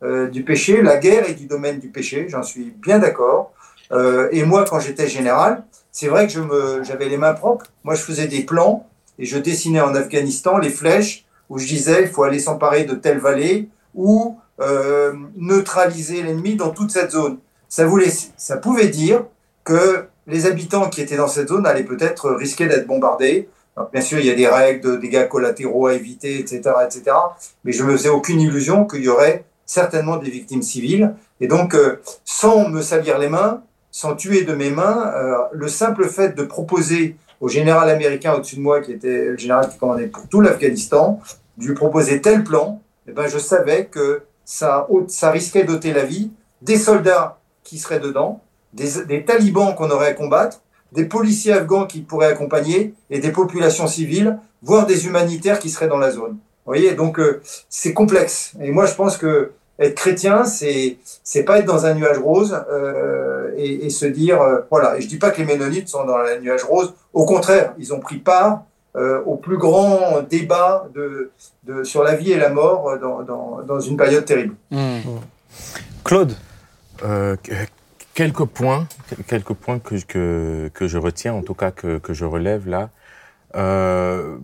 euh, 0.02 0.28
du 0.28 0.44
péché. 0.44 0.80
La 0.80 0.96
guerre 0.96 1.28
est 1.28 1.34
du 1.34 1.46
domaine 1.46 1.80
du 1.80 1.88
péché, 1.88 2.26
j'en 2.28 2.42
suis 2.42 2.72
bien 2.80 3.00
d'accord. 3.00 3.52
Euh, 3.92 4.28
et 4.30 4.44
moi, 4.44 4.64
quand 4.64 4.80
j'étais 4.80 5.08
général, 5.08 5.64
c'est 5.90 6.08
vrai 6.08 6.26
que 6.26 6.32
je 6.32 6.82
j'avais 6.84 7.08
les 7.08 7.16
mains 7.16 7.34
propres. 7.34 7.66
Moi, 7.82 7.94
je 7.94 8.02
faisais 8.02 8.28
des 8.28 8.42
plans 8.42 8.86
et 9.18 9.24
je 9.24 9.38
dessinais 9.38 9.80
en 9.80 9.94
Afghanistan 9.94 10.58
les 10.58 10.70
flèches 10.70 11.24
où 11.48 11.58
je 11.58 11.66
disais 11.66 12.02
il 12.02 12.08
faut 12.08 12.22
aller 12.22 12.38
s'emparer 12.38 12.84
de 12.84 12.94
telle 12.94 13.18
vallée 13.18 13.68
ou 13.94 14.38
euh, 14.60 15.14
neutraliser 15.36 16.22
l'ennemi 16.22 16.54
dans 16.56 16.70
toute 16.70 16.90
cette 16.90 17.10
zone. 17.10 17.38
Ça 17.68 18.56
pouvait 18.56 18.88
dire 18.88 19.24
que 19.64 20.06
les 20.26 20.46
habitants 20.46 20.88
qui 20.88 21.00
étaient 21.00 21.16
dans 21.16 21.28
cette 21.28 21.48
zone 21.48 21.66
allaient 21.66 21.84
peut-être 21.84 22.30
risquer 22.30 22.66
d'être 22.66 22.86
bombardés. 22.86 23.48
Bien 23.92 24.00
sûr, 24.00 24.18
il 24.18 24.26
y 24.26 24.30
a 24.30 24.34
des 24.34 24.48
règles 24.48 24.80
de 24.80 24.96
dégâts 24.96 25.28
collatéraux 25.28 25.86
à 25.88 25.94
éviter, 25.94 26.38
etc., 26.38 26.62
etc. 26.84 27.16
Mais 27.64 27.72
je 27.72 27.84
me 27.84 27.92
faisais 27.92 28.08
aucune 28.08 28.40
illusion 28.40 28.86
qu'il 28.86 29.02
y 29.02 29.08
aurait 29.08 29.44
certainement 29.66 30.16
des 30.16 30.30
victimes 30.30 30.62
civiles. 30.62 31.14
Et 31.40 31.48
donc, 31.48 31.74
euh, 31.74 32.00
sans 32.24 32.68
me 32.68 32.80
salir 32.80 33.18
les 33.18 33.28
mains, 33.28 33.62
sans 33.90 34.14
tuer 34.14 34.42
de 34.42 34.54
mes 34.54 34.70
mains, 34.70 35.12
euh, 35.14 35.36
le 35.52 35.68
simple 35.68 36.08
fait 36.08 36.34
de 36.34 36.42
proposer 36.44 37.16
au 37.40 37.48
général 37.48 37.90
américain 37.90 38.34
au-dessus 38.34 38.56
de 38.56 38.60
moi, 38.60 38.80
qui 38.80 38.92
était 38.92 39.26
le 39.26 39.36
général 39.36 39.68
qui 39.68 39.76
commandait 39.78 40.06
pour 40.06 40.26
tout 40.28 40.40
l'Afghanistan, 40.40 41.20
de 41.58 41.66
lui 41.66 41.74
proposer 41.74 42.20
tel 42.20 42.44
plan, 42.44 42.80
eh 43.08 43.12
ben, 43.12 43.26
je 43.26 43.38
savais 43.38 43.86
que 43.86 44.22
ça, 44.44 44.86
ça 45.08 45.30
risquait 45.30 45.64
d'ôter 45.64 45.92
la 45.92 46.04
vie 46.04 46.30
des 46.62 46.76
soldats 46.76 47.38
qui 47.62 47.78
seraient 47.78 48.00
dedans, 48.00 48.40
des, 48.72 49.24
talibans 49.24 49.74
qu'on 49.74 49.90
aurait 49.90 50.08
à 50.08 50.14
combattre, 50.14 50.60
des 50.92 51.04
policiers 51.04 51.52
afghans 51.52 51.86
qui 51.86 52.00
pourraient 52.00 52.26
accompagner 52.26 52.94
et 53.10 53.18
des 53.18 53.32
populations 53.32 53.86
civiles, 53.86 54.38
voire 54.62 54.86
des 54.86 55.06
humanitaires 55.06 55.58
qui 55.58 55.70
seraient 55.70 55.88
dans 55.88 55.98
la 55.98 56.10
zone. 56.10 56.32
Vous 56.32 56.72
voyez, 56.72 56.94
donc 56.94 57.20
euh, 57.20 57.40
c'est 57.68 57.92
complexe. 57.92 58.54
Et 58.60 58.72
moi, 58.72 58.86
je 58.86 58.94
pense 58.94 59.16
que 59.16 59.52
être 59.78 59.94
chrétien, 59.94 60.44
c'est 60.44 60.96
c'est 61.22 61.44
pas 61.44 61.58
être 61.58 61.66
dans 61.66 61.86
un 61.86 61.94
nuage 61.94 62.18
rose 62.18 62.58
euh, 62.70 63.52
et, 63.56 63.90
se 63.90 64.06
dire 64.06 64.40
euh, 64.40 64.60
voilà. 64.70 64.96
Et 64.96 65.02
je 65.02 65.06
dis 65.06 65.18
pas 65.18 65.30
que 65.30 65.38
les 65.38 65.44
Ménonites 65.44 65.88
sont 65.88 66.04
dans 66.04 66.16
un 66.16 66.40
nuage 66.40 66.64
rose. 66.64 66.94
Au 67.12 67.24
contraire, 67.24 67.74
ils 67.78 67.94
ont 67.94 68.00
pris 68.00 68.18
part 68.18 68.62
au 69.26 69.36
plus 69.36 69.58
grand 69.58 70.22
débat 70.22 70.88
de, 70.94 71.30
de, 71.64 71.84
sur 71.84 72.02
la 72.02 72.14
vie 72.14 72.32
et 72.32 72.38
la 72.38 72.48
mort 72.48 72.98
dans, 72.98 73.22
dans, 73.22 73.60
dans 73.60 73.78
une 73.78 73.98
période 73.98 74.24
terrible. 74.24 74.54
Mmh. 74.70 75.00
Claude? 76.02 76.32
Quelques 78.16 78.46
points, 78.46 78.88
quelques 79.28 79.52
points 79.52 79.78
que, 79.78 80.02
que, 80.04 80.70
que, 80.72 80.88
je 80.88 80.98
retiens, 80.98 81.34
en 81.34 81.42
tout 81.42 81.54
cas 81.54 81.70
que, 81.70 81.98
que 81.98 82.14
je 82.14 82.24
relève 82.24 82.66
là. 82.66 82.90
Euh, 83.54 84.38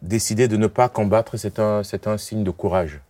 décider 0.00 0.48
de 0.48 0.56
ne 0.56 0.66
pas 0.66 0.88
combattre, 0.88 1.36
c'est 1.36 1.58
un, 1.58 1.82
c'est 1.84 2.06
un 2.08 2.16
signe 2.16 2.42
de 2.42 2.50
courage. 2.50 3.00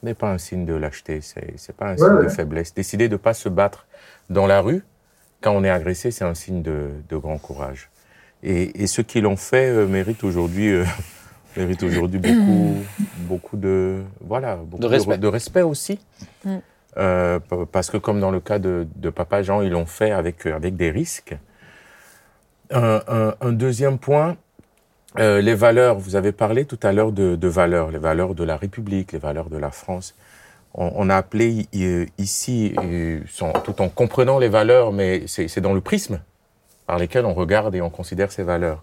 Ce 0.00 0.06
n'est 0.06 0.14
pas 0.14 0.30
un 0.30 0.38
signe 0.38 0.64
de 0.64 0.74
lâcheté, 0.74 1.20
c'est, 1.20 1.54
c'est 1.56 1.74
pas 1.74 1.90
un 1.90 1.96
signe 1.96 2.22
de 2.22 2.28
faiblesse. 2.28 2.74
Décider 2.74 3.08
de 3.08 3.14
ne 3.14 3.18
pas 3.18 3.34
se 3.34 3.48
battre 3.48 3.86
dans 4.28 4.46
la 4.46 4.60
rue, 4.60 4.82
quand 5.40 5.52
on 5.52 5.62
est 5.64 5.70
agressé, 5.70 6.10
c'est 6.10 6.24
un 6.24 6.34
signe 6.34 6.62
de, 6.62 6.90
de 7.08 7.16
grand 7.16 7.38
courage. 7.38 7.90
Et, 8.42 8.82
et 8.82 8.86
ceux 8.88 9.04
qui 9.04 9.20
l'ont 9.20 9.36
fait 9.36 9.68
euh, 9.70 9.86
méritent 9.86 10.24
aujourd'hui 10.24 10.68
euh, 10.68 10.84
méritent 11.56 11.82
aujourd'hui 11.82 12.20
beaucoup, 12.20 12.76
beaucoup 13.18 13.56
de 13.56 14.02
voilà, 14.20 14.56
beaucoup 14.56 14.82
de 14.82 14.86
respect, 14.86 15.18
de, 15.18 15.26
respect 15.26 15.62
aussi. 15.62 15.98
Mm. 16.44 16.58
Euh, 16.96 17.38
parce 17.70 17.90
que 17.90 17.96
comme 17.96 18.20
dans 18.20 18.30
le 18.30 18.40
cas 18.40 18.58
de, 18.58 18.86
de 18.96 19.10
Papa 19.10 19.42
Jean, 19.42 19.60
ils 19.62 19.70
l'ont 19.70 19.86
fait 19.86 20.10
avec, 20.10 20.46
euh, 20.46 20.54
avec 20.54 20.76
des 20.76 20.90
risques. 20.90 21.36
Un, 22.70 23.00
un, 23.08 23.34
un 23.40 23.52
deuxième 23.52 23.98
point, 23.98 24.36
euh, 25.18 25.40
les 25.40 25.54
valeurs. 25.54 25.98
Vous 25.98 26.16
avez 26.16 26.32
parlé 26.32 26.64
tout 26.64 26.78
à 26.82 26.92
l'heure 26.92 27.12
de, 27.12 27.36
de, 27.36 27.48
valeurs, 27.48 27.90
les 27.90 27.98
valeurs 27.98 28.34
de 28.34 28.44
la 28.44 28.56
République, 28.56 29.12
les 29.12 29.18
valeurs 29.18 29.50
de 29.50 29.58
la 29.58 29.70
France. 29.70 30.14
On, 30.74 30.92
on 30.94 31.10
a 31.10 31.16
appelé 31.16 31.66
ici, 32.18 32.74
sans, 33.28 33.52
tout 33.52 33.80
en 33.80 33.88
comprenant 33.88 34.38
les 34.38 34.48
valeurs, 34.48 34.92
mais 34.92 35.24
c'est 35.26 35.60
dans 35.60 35.72
le 35.72 35.80
prisme 35.80 36.20
par 36.86 36.98
lesquels 36.98 37.26
on 37.26 37.34
regarde 37.34 37.74
et 37.74 37.80
on 37.80 37.90
considère 37.90 38.32
ces 38.32 38.42
valeurs. 38.42 38.82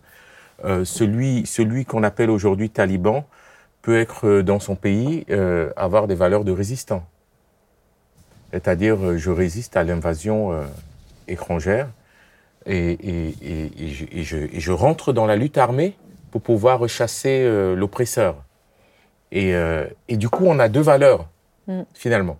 Euh, 0.63 0.85
celui 0.85 1.45
celui 1.45 1.83
qu'on 1.85 2.03
appelle 2.03 2.29
aujourd'hui 2.29 2.69
taliban 2.69 3.25
peut 3.81 3.99
être 3.99 4.41
dans 4.41 4.59
son 4.59 4.75
pays 4.75 5.25
euh, 5.29 5.69
avoir 5.75 6.07
des 6.07 6.15
valeurs 6.15 6.45
de 6.45 6.51
résistant 6.53 7.03
c'est-à-dire 8.55 8.95
euh, 9.03 9.17
je 9.17 9.31
résiste 9.31 9.75
à 9.75 9.83
l'invasion 9.83 10.53
euh, 10.53 10.63
étrangère 11.27 11.89
et, 12.65 12.91
et, 12.91 13.35
et, 13.41 13.89
je, 13.89 14.05
je, 14.23 14.37
je, 14.57 14.71
rentre 14.71 15.11
dans 15.11 15.25
la 15.25 15.35
lutte 15.35 15.57
armée 15.57 15.93
pour 16.31 16.39
pouvoir 16.39 16.87
chasser 16.87 17.41
euh, 17.43 17.75
l'oppresseur. 17.75 18.37
Et, 19.33 19.53
du 20.07 20.29
coup, 20.29 20.45
on 20.45 20.59
a 20.59 20.69
deux 20.69 20.81
valeurs, 20.81 21.27
mm. 21.67 21.81
finalement. 21.93 22.37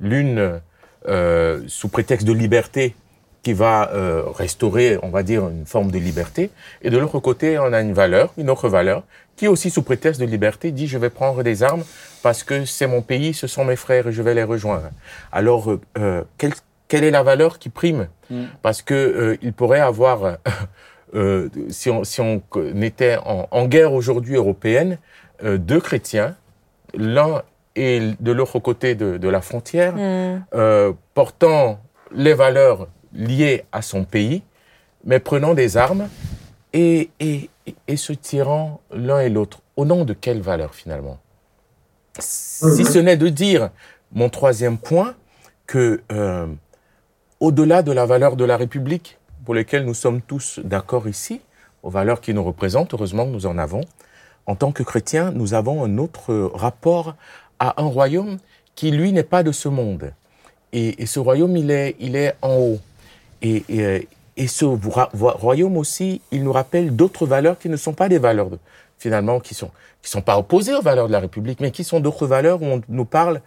L'une 0.00 0.60
sous 1.66 1.88
prétexte 1.88 2.26
de 2.26 2.32
liberté 2.32 2.94
qui 3.42 3.52
va 3.52 3.90
restaurer, 4.34 4.98
on 5.02 5.10
va 5.10 5.22
dire, 5.22 5.46
une 5.48 5.66
forme 5.66 5.90
de 5.90 5.98
liberté. 5.98 6.50
Et 6.80 6.88
de 6.88 6.96
l'autre 6.96 7.18
côté, 7.18 7.58
on 7.58 7.70
a 7.74 7.82
une 7.82 7.92
valeur, 7.92 8.32
une 8.38 8.48
autre 8.48 8.70
valeur, 8.70 9.02
qui 9.36 9.46
aussi 9.46 9.68
sous 9.68 9.82
prétexte 9.82 10.20
de 10.20 10.26
liberté 10.26 10.70
dit 10.72 10.86
je 10.86 10.96
vais 10.96 11.10
prendre 11.10 11.42
des 11.42 11.62
armes 11.62 11.84
parce 12.22 12.42
que 12.42 12.64
c'est 12.64 12.86
mon 12.86 13.02
pays, 13.02 13.34
ce 13.34 13.46
sont 13.46 13.64
mes 13.64 13.76
frères 13.76 14.08
et 14.08 14.12
je 14.12 14.22
vais 14.22 14.34
les 14.34 14.42
rejoindre. 14.42 14.90
Alors, 15.32 15.70
euh, 15.70 15.80
euh 15.98 16.22
quelle, 16.36 16.52
quelle, 16.88 17.04
est 17.04 17.10
la 17.10 17.22
valeur 17.22 17.58
qui 17.58 17.68
prime 17.68 18.08
mm. 18.30 18.44
Parce 18.62 18.82
que 18.82 18.94
euh, 18.94 19.36
il 19.42 19.52
pourrait 19.52 19.80
avoir, 19.80 20.38
euh, 21.14 21.48
si, 21.68 21.90
on, 21.90 22.04
si 22.04 22.20
on 22.20 22.42
était 22.82 23.16
en, 23.24 23.48
en 23.50 23.66
guerre 23.66 23.92
aujourd'hui 23.92 24.36
européenne, 24.36 24.98
euh, 25.44 25.58
deux 25.58 25.80
chrétiens, 25.80 26.36
l'un 26.94 27.42
est 27.76 28.20
de 28.20 28.32
l'autre 28.32 28.58
côté 28.58 28.94
de, 28.94 29.18
de, 29.18 29.28
la 29.28 29.40
frontière, 29.40 29.94
mm. 29.94 30.94
portant 31.14 31.80
les 32.12 32.34
valeurs 32.34 32.88
liées 33.12 33.64
à 33.72 33.82
son 33.82 34.04
pays, 34.04 34.42
mais 35.04 35.20
prenant 35.20 35.54
des 35.54 35.76
armes 35.76 36.08
et, 36.72 37.10
et, 37.20 37.50
et 37.86 37.96
se 37.96 38.12
tirant 38.12 38.80
l'un 38.90 39.20
et 39.20 39.28
l'autre. 39.28 39.60
Au 39.76 39.84
nom 39.84 40.04
de 40.04 40.12
quelle 40.12 40.40
valeur 40.40 40.74
finalement? 40.74 41.18
Si 42.18 42.84
ce 42.84 42.98
n'est 42.98 43.16
de 43.16 43.28
dire, 43.28 43.70
mon 44.12 44.28
troisième 44.28 44.78
point, 44.78 45.14
que 45.66 46.00
euh, 46.12 46.46
au-delà 47.40 47.82
de 47.82 47.92
la 47.92 48.06
valeur 48.06 48.36
de 48.36 48.44
la 48.44 48.56
République, 48.56 49.18
pour 49.44 49.54
lesquelles 49.54 49.84
nous 49.84 49.94
sommes 49.94 50.20
tous 50.20 50.60
d'accord 50.64 51.08
ici, 51.08 51.40
aux 51.82 51.90
valeurs 51.90 52.20
qui 52.20 52.34
nous 52.34 52.42
représentent, 52.42 52.94
heureusement 52.94 53.26
nous 53.26 53.46
en 53.46 53.58
avons, 53.58 53.82
en 54.46 54.56
tant 54.56 54.72
que 54.72 54.82
chrétiens, 54.82 55.30
nous 55.30 55.54
avons 55.54 55.84
un 55.84 55.98
autre 55.98 56.50
rapport 56.54 57.14
à 57.58 57.80
un 57.80 57.86
royaume 57.86 58.38
qui, 58.74 58.90
lui, 58.90 59.12
n'est 59.12 59.22
pas 59.22 59.42
de 59.42 59.52
ce 59.52 59.68
monde. 59.68 60.12
Et, 60.72 61.02
et, 61.02 61.06
ce 61.06 61.20
royaume, 61.20 61.56
il 61.56 61.70
est, 61.70 61.96
il 61.98 62.16
est 62.16 62.34
en 62.42 62.56
haut. 62.56 62.80
Et, 63.42 63.64
et, 63.68 64.08
et 64.36 64.46
ce 64.46 64.64
royaume 64.64 65.76
aussi, 65.76 66.20
il 66.30 66.44
nous 66.44 66.52
rappelle 66.52 66.94
d'autres 66.94 67.26
valeurs 67.26 67.58
qui 67.58 67.68
ne 67.68 67.76
sont 67.76 67.92
pas 67.92 68.08
des 68.08 68.18
valeurs, 68.18 68.50
de, 68.50 68.58
finalement, 68.98 69.40
qui 69.40 69.54
sont, 69.54 69.70
qui 70.02 70.10
sont 70.10 70.22
pas 70.22 70.38
opposées 70.38 70.74
aux 70.74 70.82
valeurs 70.82 71.06
de 71.06 71.12
la 71.12 71.20
République, 71.20 71.60
mais 71.60 71.70
qui 71.70 71.84
sont 71.84 72.00
d'autres 72.00 72.26
valeurs 72.26 72.62
où 72.62 72.66
on 72.66 72.82
nous 72.88 73.04
parle 73.04 73.40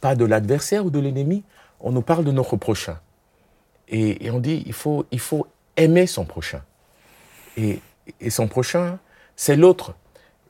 pas 0.00 0.14
de 0.14 0.24
l'adversaire 0.24 0.84
ou 0.84 0.90
de 0.90 0.98
l'ennemi, 0.98 1.42
on 1.80 1.92
nous 1.92 2.02
parle 2.02 2.24
de 2.24 2.32
notre 2.32 2.56
prochain. 2.56 2.98
Et, 3.88 4.26
et, 4.26 4.30
on 4.30 4.38
dit, 4.38 4.62
il 4.66 4.72
faut, 4.72 5.06
il 5.10 5.20
faut 5.20 5.46
aimer 5.76 6.06
son 6.06 6.24
prochain. 6.24 6.62
Et, 7.56 7.80
et 8.20 8.30
son 8.30 8.48
prochain, 8.48 8.98
c'est 9.36 9.56
l'autre. 9.56 9.94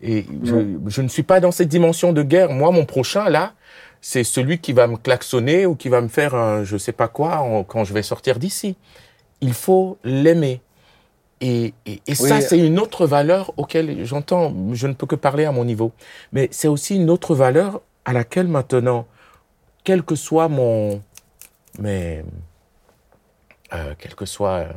Et 0.00 0.26
je, 0.44 0.78
je, 0.86 1.02
ne 1.02 1.08
suis 1.08 1.22
pas 1.22 1.40
dans 1.40 1.50
cette 1.50 1.68
dimension 1.68 2.12
de 2.12 2.22
guerre. 2.22 2.50
Moi, 2.50 2.70
mon 2.70 2.84
prochain, 2.84 3.28
là, 3.28 3.54
c'est 4.00 4.24
celui 4.24 4.58
qui 4.58 4.72
va 4.72 4.86
me 4.86 4.96
klaxonner 4.96 5.66
ou 5.66 5.74
qui 5.74 5.88
va 5.88 6.00
me 6.00 6.08
faire 6.08 6.34
un 6.34 6.64
je 6.64 6.76
sais 6.76 6.92
pas 6.92 7.08
quoi 7.08 7.64
quand 7.68 7.84
je 7.84 7.92
vais 7.92 8.02
sortir 8.02 8.38
d'ici. 8.38 8.76
Il 9.40 9.54
faut 9.54 9.98
l'aimer. 10.04 10.60
Et, 11.40 11.72
et, 11.86 12.02
et 12.06 12.14
ça, 12.14 12.40
c'est 12.40 12.58
une 12.58 12.78
autre 12.78 13.06
valeur 13.06 13.52
auquel 13.56 14.04
j'entends, 14.04 14.52
je 14.72 14.86
ne 14.86 14.92
peux 14.92 15.06
que 15.06 15.14
parler 15.14 15.44
à 15.44 15.52
mon 15.52 15.64
niveau. 15.64 15.92
Mais 16.32 16.48
c'est 16.50 16.68
aussi 16.68 16.96
une 16.96 17.10
autre 17.10 17.34
valeur 17.34 17.80
à 18.04 18.12
laquelle 18.12 18.48
maintenant, 18.48 19.06
quel 19.84 20.02
que 20.02 20.16
soit 20.16 20.48
mon, 20.48 21.00
mais, 21.78 22.24
euh, 23.72 23.94
quel 23.98 24.14
que 24.14 24.26
soit, 24.26 24.50
euh, 24.50 24.72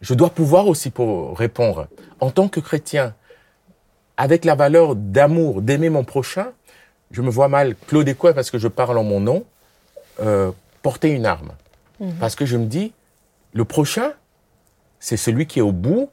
je 0.00 0.14
dois 0.14 0.30
pouvoir 0.30 0.68
aussi 0.68 0.90
pour 0.90 1.36
répondre 1.36 1.88
en 2.20 2.30
tant 2.30 2.48
que 2.48 2.60
chrétien, 2.60 3.14
avec 4.16 4.44
la 4.44 4.54
valeur 4.54 4.94
d'amour, 4.94 5.62
d'aimer 5.62 5.90
mon 5.90 6.04
prochain, 6.04 6.52
je 7.10 7.22
me 7.22 7.30
vois 7.30 7.48
mal 7.48 7.74
Claude 7.88 8.14
quoi 8.16 8.34
parce 8.34 8.50
que 8.50 8.58
je 8.58 8.68
parle 8.68 8.98
en 8.98 9.04
mon 9.04 9.20
nom, 9.20 9.44
euh, 10.20 10.52
porter 10.82 11.10
une 11.10 11.26
arme. 11.26 11.52
Mhm. 12.00 12.14
Parce 12.20 12.34
que 12.34 12.46
je 12.46 12.56
me 12.56 12.66
dis, 12.66 12.92
le 13.52 13.64
prochain, 13.64 14.12
c'est 15.02 15.16
celui 15.16 15.46
qui 15.46 15.58
est 15.58 15.62
au 15.62 15.72
bout, 15.72 16.08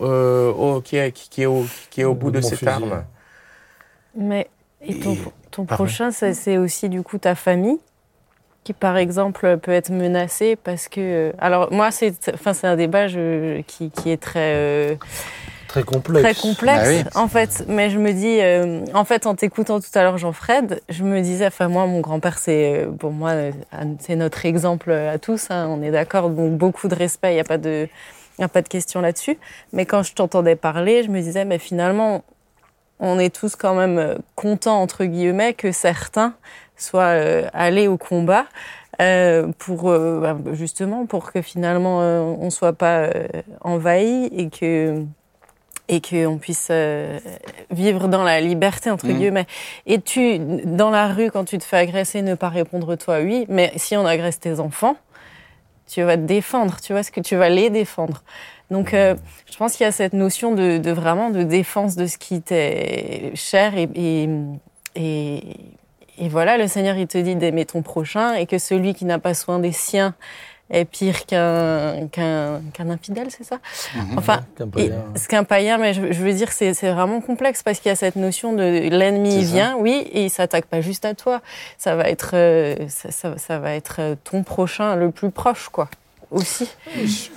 euh, 0.00 0.80
qui, 0.80 0.96
est, 0.96 1.12
qui, 1.12 1.42
est 1.42 1.46
au, 1.46 1.66
qui 1.90 2.00
est 2.00 2.04
au 2.04 2.14
bout 2.14 2.30
de 2.30 2.40
cette 2.40 2.66
arme. 2.66 3.04
Mais 4.16 4.48
et 4.80 4.98
ton, 4.98 5.18
ton 5.50 5.66
prochain, 5.66 6.10
c'est 6.10 6.56
aussi 6.56 6.88
du 6.88 7.02
coup 7.02 7.18
ta 7.18 7.34
famille 7.34 7.78
qui 8.64 8.72
par 8.72 8.96
exemple 8.96 9.58
peut 9.58 9.72
être 9.72 9.90
menacée 9.90 10.56
parce 10.56 10.88
que 10.88 11.34
alors 11.38 11.72
moi 11.72 11.90
c'est 11.90 12.32
enfin 12.32 12.54
c'est 12.54 12.68
un 12.68 12.76
débat 12.76 13.08
qui, 13.08 13.90
qui, 13.90 14.10
est 14.10 14.22
très 14.22 14.54
euh, 14.54 14.94
Très 15.72 15.84
complexe. 15.84 16.22
Très 16.22 16.34
complexe, 16.34 17.08
ah 17.14 17.20
en 17.20 17.28
fait. 17.28 17.64
Mais 17.66 17.88
je 17.88 17.98
me 17.98 18.12
dis, 18.12 18.40
euh, 18.42 18.84
en 18.92 19.06
fait, 19.06 19.26
en 19.26 19.34
t'écoutant 19.34 19.80
tout 19.80 19.88
à 19.94 20.02
l'heure, 20.02 20.18
Jean-Fred, 20.18 20.82
je 20.90 21.02
me 21.02 21.22
disais, 21.22 21.46
enfin, 21.46 21.68
moi, 21.68 21.86
mon 21.86 22.00
grand-père, 22.00 22.36
c'est, 22.36 22.86
pour 22.98 23.10
moi, 23.10 23.30
euh, 23.30 23.52
c'est 23.98 24.14
notre 24.16 24.44
exemple 24.44 24.92
à 24.92 25.18
tous, 25.18 25.46
hein, 25.48 25.68
on 25.70 25.80
est 25.80 25.90
d'accord, 25.90 26.28
donc 26.28 26.58
beaucoup 26.58 26.88
de 26.88 26.94
respect, 26.94 27.30
il 27.30 27.34
n'y 27.36 27.40
a 27.40 27.44
pas 27.44 27.56
de, 27.56 27.88
y 28.38 28.44
a 28.44 28.48
pas 28.48 28.60
de 28.60 28.68
question 28.68 29.00
là-dessus. 29.00 29.38
Mais 29.72 29.86
quand 29.86 30.02
je 30.02 30.12
t'entendais 30.12 30.56
parler, 30.56 31.04
je 31.04 31.08
me 31.08 31.22
disais, 31.22 31.46
mais 31.46 31.58
finalement, 31.58 32.22
on 33.00 33.18
est 33.18 33.34
tous 33.34 33.56
quand 33.56 33.74
même 33.74 33.96
euh, 33.96 34.14
contents, 34.34 34.82
entre 34.82 35.06
guillemets, 35.06 35.54
que 35.54 35.72
certains 35.72 36.34
soient 36.76 37.14
allés 37.54 37.88
au 37.88 37.96
combat. 37.96 38.44
Euh, 39.00 39.48
pour 39.58 39.84
bah, 39.84 40.36
justement 40.52 41.06
pour 41.06 41.32
que 41.32 41.40
finalement 41.40 42.00
on 42.00 42.50
soit 42.50 42.74
pas 42.74 43.08
envahi 43.62 44.26
et 44.26 44.50
que 44.50 45.06
et 45.88 46.00
qu'on 46.00 46.38
puisse 46.38 46.68
euh, 46.70 47.18
vivre 47.70 48.08
dans 48.08 48.22
la 48.22 48.40
liberté, 48.40 48.90
entre 48.90 49.06
mmh. 49.06 49.12
guillemets. 49.12 49.46
Et 49.86 50.00
tu, 50.00 50.38
dans 50.38 50.90
la 50.90 51.08
rue, 51.08 51.30
quand 51.30 51.44
tu 51.44 51.58
te 51.58 51.64
fais 51.64 51.76
agresser, 51.76 52.22
ne 52.22 52.34
pas 52.34 52.48
répondre 52.48 52.96
toi 52.96 53.20
oui, 53.20 53.46
mais 53.48 53.72
si 53.76 53.96
on 53.96 54.06
agresse 54.06 54.40
tes 54.40 54.60
enfants, 54.60 54.96
tu 55.86 56.02
vas 56.02 56.16
te 56.16 56.22
défendre, 56.22 56.80
tu 56.80 56.92
vois, 56.92 57.02
ce 57.02 57.10
que 57.10 57.20
tu 57.20 57.36
vas 57.36 57.48
les 57.48 57.68
défendre. 57.68 58.22
Donc, 58.70 58.94
euh, 58.94 59.14
je 59.50 59.56
pense 59.58 59.76
qu'il 59.76 59.84
y 59.84 59.88
a 59.88 59.92
cette 59.92 60.14
notion 60.14 60.54
de, 60.54 60.78
de, 60.78 60.90
vraiment 60.90 61.28
de 61.28 61.42
défense 61.42 61.94
de 61.96 62.06
ce 62.06 62.16
qui 62.16 62.40
t'est 62.40 63.32
cher 63.34 63.76
et, 63.76 63.88
et, 63.94 64.28
et, 64.94 65.42
et, 66.18 66.28
voilà, 66.30 66.56
le 66.56 66.66
Seigneur, 66.68 66.96
il 66.96 67.06
te 67.06 67.18
dit 67.18 67.36
d'aimer 67.36 67.66
ton 67.66 67.82
prochain 67.82 68.32
et 68.32 68.46
que 68.46 68.56
celui 68.56 68.94
qui 68.94 69.04
n'a 69.04 69.18
pas 69.18 69.34
soin 69.34 69.58
des 69.58 69.72
siens 69.72 70.14
est 70.72 70.84
pire 70.84 71.26
qu'un 71.26 72.08
qu'un 72.10 72.90
infidèle, 72.90 73.28
c'est 73.30 73.44
ça? 73.44 73.58
Mhm. 73.94 74.18
Enfin, 74.18 74.40
c'est 75.14 75.28
qu'un 75.28 75.44
païen, 75.44 75.78
mais 75.78 75.94
je, 75.94 76.00
veux 76.00 76.32
dire, 76.32 76.50
c'est 76.50 76.72
vraiment 76.90 77.20
complexe 77.20 77.62
parce 77.62 77.78
qu'il 77.78 77.90
y 77.90 77.92
a 77.92 77.96
cette 77.96 78.16
notion 78.16 78.52
de 78.54 78.88
l'ennemi 78.88 79.44
vient, 79.44 79.76
oui, 79.78 80.08
et 80.12 80.24
il 80.24 80.30
s'attaque 80.30 80.66
pas 80.66 80.80
juste 80.80 81.04
à 81.04 81.14
toi. 81.14 81.40
Ça 81.78 81.94
va 81.94 82.08
être, 82.08 82.30
euh, 82.34 82.76
ça, 82.88 83.36
ça, 83.36 83.58
va 83.58 83.74
être 83.74 83.96
euh, 83.98 84.14
ton 84.24 84.42
prochain 84.42 84.96
le 84.96 85.10
plus 85.10 85.30
proche, 85.30 85.68
quoi. 85.68 85.88
Aussi. 86.30 86.66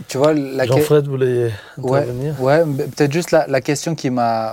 Tu 0.08 0.18
vois, 0.18 0.34
la 0.34 0.66
Jean-Fred 0.66 1.06
voulait 1.06 1.52
intervenir. 1.78 2.42
Ouais, 2.42 2.62
ouais 2.62 2.86
peut-être 2.96 3.12
juste 3.12 3.32
la, 3.32 3.46
la, 3.46 3.60
question 3.60 3.94
qui 3.94 4.10
m'a. 4.10 4.52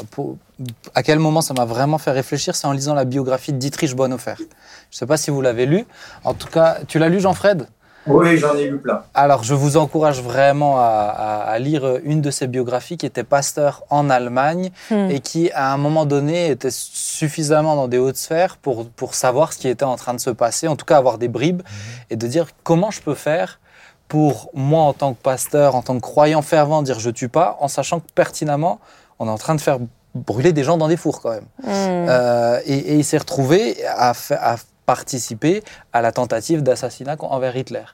À 0.96 1.04
quel 1.04 1.20
moment 1.20 1.42
ça 1.42 1.54
m'a 1.54 1.64
vraiment 1.64 1.98
fait 1.98 2.10
réfléchir, 2.10 2.56
c'est 2.56 2.66
en 2.66 2.72
lisant 2.72 2.94
la 2.94 3.04
biographie 3.04 3.52
de 3.52 3.58
Dietrich 3.58 3.94
Bonhoeffer. 3.94 4.34
Je 4.38 4.42
ne 4.42 4.48
sais 4.90 5.06
pas 5.06 5.16
si 5.16 5.30
vous 5.30 5.40
l'avez 5.40 5.66
lu. 5.66 5.84
En 6.24 6.34
tout 6.34 6.48
cas, 6.48 6.78
tu 6.88 6.98
l'as 6.98 7.08
lu, 7.08 7.20
Jean-Fred? 7.20 7.68
Oui, 8.06 8.36
j'en 8.36 8.56
ai 8.56 8.68
lu 8.68 8.78
plein. 8.78 9.02
Alors, 9.14 9.44
je 9.44 9.54
vous 9.54 9.76
encourage 9.76 10.22
vraiment 10.22 10.76
à, 10.78 11.56
lire 11.58 11.98
une 12.04 12.20
de 12.20 12.30
ses 12.30 12.46
biographies 12.46 12.96
qui 12.96 13.06
était 13.06 13.24
pasteur 13.24 13.84
en 13.90 14.10
Allemagne 14.10 14.70
hmm. 14.90 15.10
et 15.10 15.20
qui, 15.20 15.50
à 15.52 15.72
un 15.72 15.76
moment 15.76 16.06
donné, 16.06 16.50
était 16.50 16.70
suffisamment 16.70 17.76
dans 17.76 17.88
des 17.88 17.98
hautes 17.98 18.16
sphères 18.16 18.56
pour, 18.56 18.88
pour 18.88 19.14
savoir 19.14 19.52
ce 19.52 19.58
qui 19.58 19.68
était 19.68 19.84
en 19.84 19.96
train 19.96 20.14
de 20.14 20.20
se 20.20 20.30
passer, 20.30 20.66
en 20.68 20.76
tout 20.76 20.86
cas 20.86 20.96
avoir 20.96 21.18
des 21.18 21.28
bribes 21.28 21.62
hmm. 21.62 22.12
et 22.12 22.16
de 22.16 22.26
dire 22.26 22.48
comment 22.64 22.90
je 22.90 23.00
peux 23.00 23.14
faire 23.14 23.60
pour 24.08 24.50
moi, 24.52 24.82
en 24.82 24.92
tant 24.92 25.14
que 25.14 25.22
pasteur, 25.22 25.74
en 25.74 25.82
tant 25.82 25.94
que 25.94 26.00
croyant 26.00 26.42
fervent, 26.42 26.82
dire 26.82 27.00
je 27.00 27.10
tue 27.10 27.28
pas, 27.28 27.56
en 27.60 27.68
sachant 27.68 28.00
que 28.00 28.06
pertinemment, 28.14 28.78
on 29.18 29.26
est 29.26 29.30
en 29.30 29.38
train 29.38 29.54
de 29.54 29.60
faire 29.60 29.78
brûler 30.14 30.52
des 30.52 30.64
gens 30.64 30.76
dans 30.76 30.88
des 30.88 30.96
fours 30.98 31.22
quand 31.22 31.30
même. 31.30 31.46
Hmm. 31.62 32.08
Euh, 32.08 32.60
et, 32.66 32.96
il 32.96 33.04
s'est 33.04 33.18
retrouvé 33.18 33.76
à, 33.86 34.12
à 34.30 34.56
participé 34.86 35.62
à 35.92 36.02
la 36.02 36.12
tentative 36.12 36.62
d'assassinat 36.62 37.16
envers 37.20 37.56
Hitler. 37.56 37.84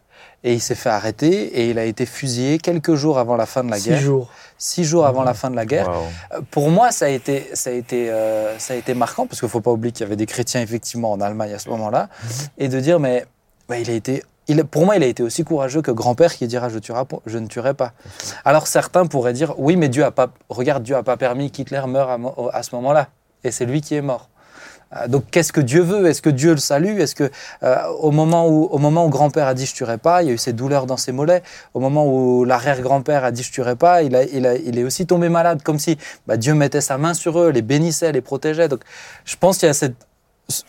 Et 0.45 0.55
il 0.55 0.61
s'est 0.61 0.75
fait 0.75 0.89
arrêter 0.89 1.59
et 1.59 1.71
il 1.71 1.79
a 1.79 1.85
été 1.85 2.07
fusillé 2.07 2.59
quelques 2.59 2.95
jours 2.95 3.19
avant 3.19 3.37
la 3.37 3.47
fin 3.47 3.63
de 3.63 3.71
la 3.71 3.79
guerre. 3.79 3.99
Six 3.99 4.05
jours. 4.05 4.31
Six 4.57 4.85
jours 4.85 5.07
avant 5.07 5.23
la 5.23 5.35
fin 5.35 5.51
de 5.51 5.57
la 5.57 5.67
guerre. 5.67 5.91
Euh, 6.33 6.41
pour 6.51 6.71
moi, 6.71 6.91
ça 6.91 7.07
a 7.07 7.09
été, 7.09 7.51
ça 7.55 7.71
a 7.71 7.73
été, 7.73 8.11
euh, 8.11 8.59
ça 8.59 8.75
a 8.75 8.77
été 8.77 8.95
marquant 8.95 9.27
parce 9.27 9.41
qu'il 9.41 9.47
ne 9.47 9.51
faut 9.51 9.61
pas 9.61 9.71
oublier 9.71 9.93
qu'il 9.93 10.03
y 10.03 10.07
avait 10.07 10.17
des 10.17 10.27
chrétiens 10.27 10.61
effectivement 10.61 11.13
en 11.13 11.21
Allemagne 11.21 11.53
à 11.53 11.59
ce 11.59 11.69
moment-là. 11.71 12.09
Mhm. 12.23 12.31
Et 12.59 12.69
de 12.69 12.81
dire, 12.81 13.01
mais 13.01 13.27
il 13.71 13.91
a 13.91 13.95
été 13.95 14.23
il, 14.49 14.65
pour 14.65 14.87
moi, 14.87 14.97
il 14.97 15.03
a 15.03 15.07
été 15.07 15.23
aussi 15.23 15.45
courageux 15.45 15.83
que 15.83 15.91
grand-père 15.91 16.35
qui 16.35 16.47
dira 16.47 16.71
je, 16.71 16.77
ne 17.39 17.47
tuerai 17.47 17.75
pas. 17.75 17.93
Alors 18.45 18.67
certains 18.67 19.05
pourraient 19.05 19.35
dire 19.35 19.55
oui, 19.59 19.77
mais 19.77 19.91
Dieu 19.91 20.05
a 20.05 20.11
pas, 20.11 20.31
regarde, 20.49 20.83
Dieu 20.83 20.97
a 20.97 21.03
pas 21.03 21.19
permis 21.19 21.51
qu'Hitler 21.51 21.83
meure 21.87 22.09
à, 22.09 22.19
à 22.55 22.63
ce 22.63 22.75
moment-là, 22.77 23.09
et 23.45 23.51
c'est 23.51 23.67
lui 23.67 23.83
qui 23.83 23.95
est 23.95 24.01
mort. 24.01 24.31
Euh, 24.97 25.09
donc 25.09 25.25
qu'est-ce 25.31 25.53
que 25.53 25.61
Dieu 25.61 25.83
veut? 25.83 26.07
Est-ce 26.07 26.23
que 26.23 26.31
Dieu 26.31 26.53
le 26.53 26.59
salue? 26.59 26.99
Est-ce 26.99 27.15
que 27.15 27.31
euh, 27.63 27.87
au 28.01 28.11
moment 28.11 28.49
où 28.49 28.65
au 28.65 28.79
moment 28.79 29.05
où 29.07 29.09
grand-père 29.09 29.47
a 29.47 29.55
dit 29.55 29.67
je 29.67 29.75
tuerai 29.75 29.99
pas, 29.99 30.23
il 30.23 30.29
y 30.29 30.31
a 30.31 30.35
eu 30.35 30.39
ces 30.39 30.53
douleurs 30.53 30.87
dans 30.87 30.97
ses 30.97 31.13
mollets. 31.13 31.43
Au 31.75 31.81
moment 31.81 32.07
où 32.07 32.45
l'arrière-grand-père 32.45 33.25
a 33.25 33.31
dit 33.31 33.43
je 33.43 33.53
tuerai 33.53 33.77
pas, 33.77 34.03
il, 34.03 34.17
a, 34.17 34.23
est 34.23 34.85
aussi 34.85 35.07
tombé 35.07 35.29
malade, 35.29 35.63
comme 35.63 35.79
si 35.79 35.99
bah, 36.27 36.37
Dieu 36.37 36.55
mettait 36.55 36.81
sa 36.81 36.99
main 36.99 37.15
sur 37.15 37.39
eux, 37.39 37.51
les 37.51 37.63
bénissait, 37.63 38.13
les 38.13 38.21
protégeait. 38.21 38.69
Donc 38.69 38.81
je 39.25 39.37
pense 39.37 39.59
qu'il 39.59 39.67
y 39.67 39.71
a 39.71 39.75
cette 39.75 39.97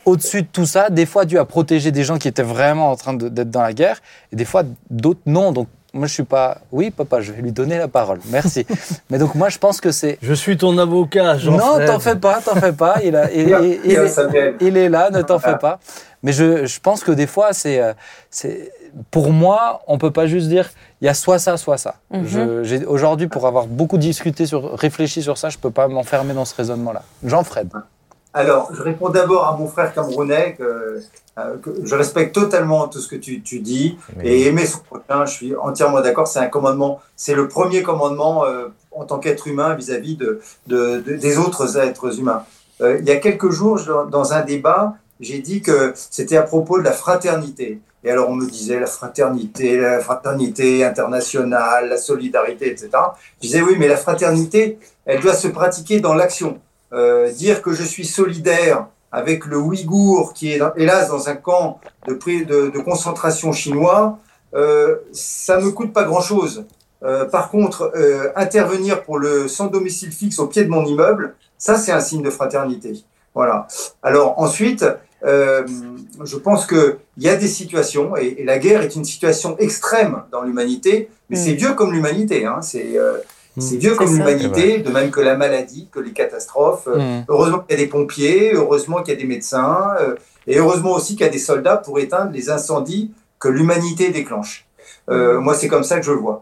au-dessus 0.05 0.41
de 0.41 0.47
tout 0.51 0.65
ça, 0.65 0.89
des 0.89 1.05
fois 1.05 1.23
Dieu 1.23 1.39
a 1.39 1.45
protégé 1.45 1.91
des 1.91 2.03
gens 2.03 2.17
qui 2.17 2.27
étaient 2.27 2.43
vraiment 2.43 2.91
en 2.91 2.97
train 2.97 3.13
d'être 3.13 3.49
dans 3.49 3.61
la 3.61 3.71
guerre, 3.71 4.01
et 4.33 4.35
des 4.35 4.43
fois 4.43 4.63
d'autres 4.89 5.21
non. 5.25 5.53
Moi, 5.93 6.07
je 6.07 6.13
suis 6.13 6.23
pas. 6.23 6.59
Oui, 6.71 6.91
papa, 6.91 7.21
je 7.21 7.31
vais 7.31 7.41
lui 7.41 7.51
donner 7.51 7.77
la 7.77 7.87
parole. 7.87 8.19
Merci. 8.29 8.65
Mais 9.09 9.17
donc, 9.17 9.35
moi, 9.35 9.49
je 9.49 9.57
pense 9.57 9.81
que 9.81 9.91
c'est. 9.91 10.17
Je 10.21 10.33
suis 10.33 10.57
ton 10.57 10.77
avocat, 10.77 11.37
jean 11.37 11.57
Non, 11.57 11.85
t'en 11.85 11.99
fais 11.99 12.15
pas, 12.15 12.41
t'en 12.41 12.55
fais 12.55 12.73
pas. 12.73 12.97
Il, 13.03 13.15
a, 13.15 13.31
il, 13.31 13.41
est, 14.77 14.89
là, 14.89 15.09
ne 15.09 15.21
t'en 15.21 15.39
fais 15.39 15.57
pas. 15.57 15.79
Mais 16.21 16.31
je, 16.31 16.65
je, 16.65 16.79
pense 16.79 17.03
que 17.03 17.11
des 17.11 17.27
fois, 17.27 17.53
c'est, 17.53 17.81
euh, 17.81 17.93
c'est, 18.29 18.71
pour 19.09 19.31
moi, 19.31 19.81
on 19.87 19.97
peut 19.97 20.11
pas 20.11 20.27
juste 20.27 20.47
dire 20.47 20.69
il 21.01 21.05
y 21.05 21.07
a 21.07 21.13
soit 21.13 21.39
ça, 21.39 21.57
soit 21.57 21.77
ça. 21.77 21.95
Mhm. 22.11 22.85
Aujourd'hui, 22.87 23.27
pour 23.27 23.47
avoir 23.47 23.65
beaucoup 23.65 23.97
discuté 23.97 24.45
sur, 24.45 24.77
réfléchi 24.77 25.23
sur 25.23 25.37
ça, 25.37 25.49
je 25.49 25.57
peux 25.57 25.71
pas 25.71 25.87
m'enfermer 25.87 26.33
dans 26.33 26.45
ce 26.45 26.55
raisonnement-là. 26.55 27.03
Jean-Fred. 27.23 27.69
Alors, 28.33 28.69
je 28.73 28.83
réponds 28.83 29.09
d'abord 29.09 29.47
à 29.47 29.57
mon 29.57 29.67
frère 29.67 29.93
camerounais 29.93 30.55
que, 30.55 31.01
euh, 31.39 31.55
je 31.83 31.95
respecte 31.95 32.35
totalement 32.35 32.87
tout 32.87 32.99
ce 32.99 33.07
que 33.07 33.15
tu, 33.15 33.39
dis 33.39 33.97
et 34.23 34.45
aimer 34.45 34.67
son 34.67 34.79
prochain, 34.79 35.25
je 35.25 35.31
suis 35.31 35.55
entièrement 35.55 36.01
d'accord. 36.01 36.27
C'est 36.27 36.39
un 36.39 36.47
commandement, 36.47 37.01
c'est 37.15 37.33
le 37.33 37.47
premier 37.47 37.81
commandement 37.81 38.45
euh, 38.45 38.67
en 38.91 39.05
tant 39.05 39.17
qu'être 39.17 39.47
humain 39.47 39.73
vis-à-vis 39.73 40.15
de, 40.15 40.41
des 40.67 41.37
autres 41.37 41.77
êtres 41.77 42.19
humains. 42.19 42.43
Euh, 42.81 42.99
il 42.99 43.05
y 43.07 43.11
a 43.11 43.17
quelques 43.17 43.49
jours, 43.49 43.79
dans 44.09 44.33
un 44.33 44.41
débat, 44.41 44.93
j'ai 45.19 45.39
dit 45.39 45.61
que 45.61 45.93
c'était 45.95 46.37
à 46.37 46.43
propos 46.43 46.77
de 46.77 46.83
la 46.83 46.93
fraternité. 46.93 47.81
Et 48.03 48.11
alors 48.11 48.29
on 48.29 48.35
me 48.35 48.47
disait 48.47 48.79
la 48.79 48.85
fraternité, 48.85 49.77
la 49.77 49.99
fraternité 49.99 50.85
internationale, 50.85 51.89
la 51.89 51.97
solidarité, 51.97 52.69
etc. 52.69 52.89
Je 53.37 53.47
disais 53.47 53.61
oui, 53.61 53.75
mais 53.77 53.87
la 53.87 53.97
fraternité, 53.97 54.79
elle 55.05 55.19
doit 55.19 55.33
se 55.33 55.49
pratiquer 55.49 55.99
dans 55.99 56.13
l'action. 56.13 56.59
Euh, 56.91 57.31
dire 57.31 57.61
que 57.61 57.71
je 57.71 57.83
suis 57.83 58.05
solidaire 58.05 58.87
avec 59.11 59.45
le 59.45 59.57
Ouïghour 59.57 60.33
qui 60.33 60.51
est 60.51 60.59
hélas 60.75 61.09
dans 61.09 61.29
un 61.29 61.35
camp 61.35 61.79
de, 62.07 62.13
de, 62.13 62.69
de 62.69 62.79
concentration 62.79 63.51
chinois, 63.51 64.19
euh, 64.53 64.95
ça 65.11 65.59
me 65.59 65.69
coûte 65.71 65.93
pas 65.93 66.03
grand-chose. 66.03 66.65
Euh, 67.03 67.25
par 67.25 67.49
contre, 67.49 67.91
euh, 67.95 68.31
intervenir 68.35 69.03
pour 69.03 69.19
le 69.19 69.47
sans 69.47 69.67
domicile 69.67 70.11
fixe 70.11 70.39
au 70.39 70.47
pied 70.47 70.63
de 70.63 70.69
mon 70.69 70.85
immeuble, 70.85 71.35
ça 71.57 71.77
c'est 71.77 71.91
un 71.91 72.01
signe 72.01 72.21
de 72.21 72.29
fraternité. 72.29 73.03
Voilà. 73.33 73.67
Alors 74.03 74.37
ensuite, 74.39 74.85
euh, 75.23 75.65
je 76.23 76.37
pense 76.37 76.65
qu'il 76.65 76.97
y 77.17 77.29
a 77.29 77.35
des 77.35 77.47
situations, 77.47 78.17
et, 78.17 78.35
et, 78.39 78.43
la 78.43 78.57
guerre 78.57 78.81
est 78.81 78.95
une 78.95 79.05
situation 79.05 79.57
extrême 79.59 80.23
dans 80.31 80.41
l'humanité, 80.43 81.09
mais 81.29 81.35
c'est 81.35 81.53
mm. 81.53 81.57
vieux 81.57 81.73
comme 81.73 81.93
l'humanité. 81.93 82.45
Hein, 82.45 82.61
c'est 82.61 82.97
C'est 83.59 83.77
vieux 83.77 83.95
comme 83.95 84.13
l'humanité, 84.13 84.79
de 84.79 84.89
même 84.91 85.11
que 85.11 85.21
la 85.21 85.35
maladie, 85.35 85.87
que 85.91 85.99
les 85.99 86.11
catastrophes. 86.11 86.87
Mm. 86.87 87.25
Heureusement 87.27 87.59
qu'il 87.59 87.77
y 87.77 87.81
a 87.81 87.83
des 87.83 87.89
pompiers, 87.89 88.53
heureusement 88.53 89.01
qu'il 89.03 89.13
y 89.13 89.17
a 89.17 89.19
des 89.19 89.27
médecins, 89.27 89.89
euh, 89.99 90.15
et 90.47 90.57
heureusement 90.57 90.91
aussi 90.91 91.15
qu'il 91.15 91.25
y 91.25 91.29
a 91.29 91.31
des 91.31 91.39
soldats 91.39 91.77
pour 91.77 91.99
éteindre 91.99 92.31
les 92.31 92.49
incendies 92.49 93.11
que 93.39 93.47
l'humanité 93.47 94.09
déclenche. 94.09 94.67
Euh, 95.09 95.39
moi, 95.39 95.53
c'est 95.53 95.67
comme 95.67 95.83
ça 95.83 95.99
que 95.99 96.05
je 96.05 96.11
le 96.11 96.17
vois. 96.17 96.39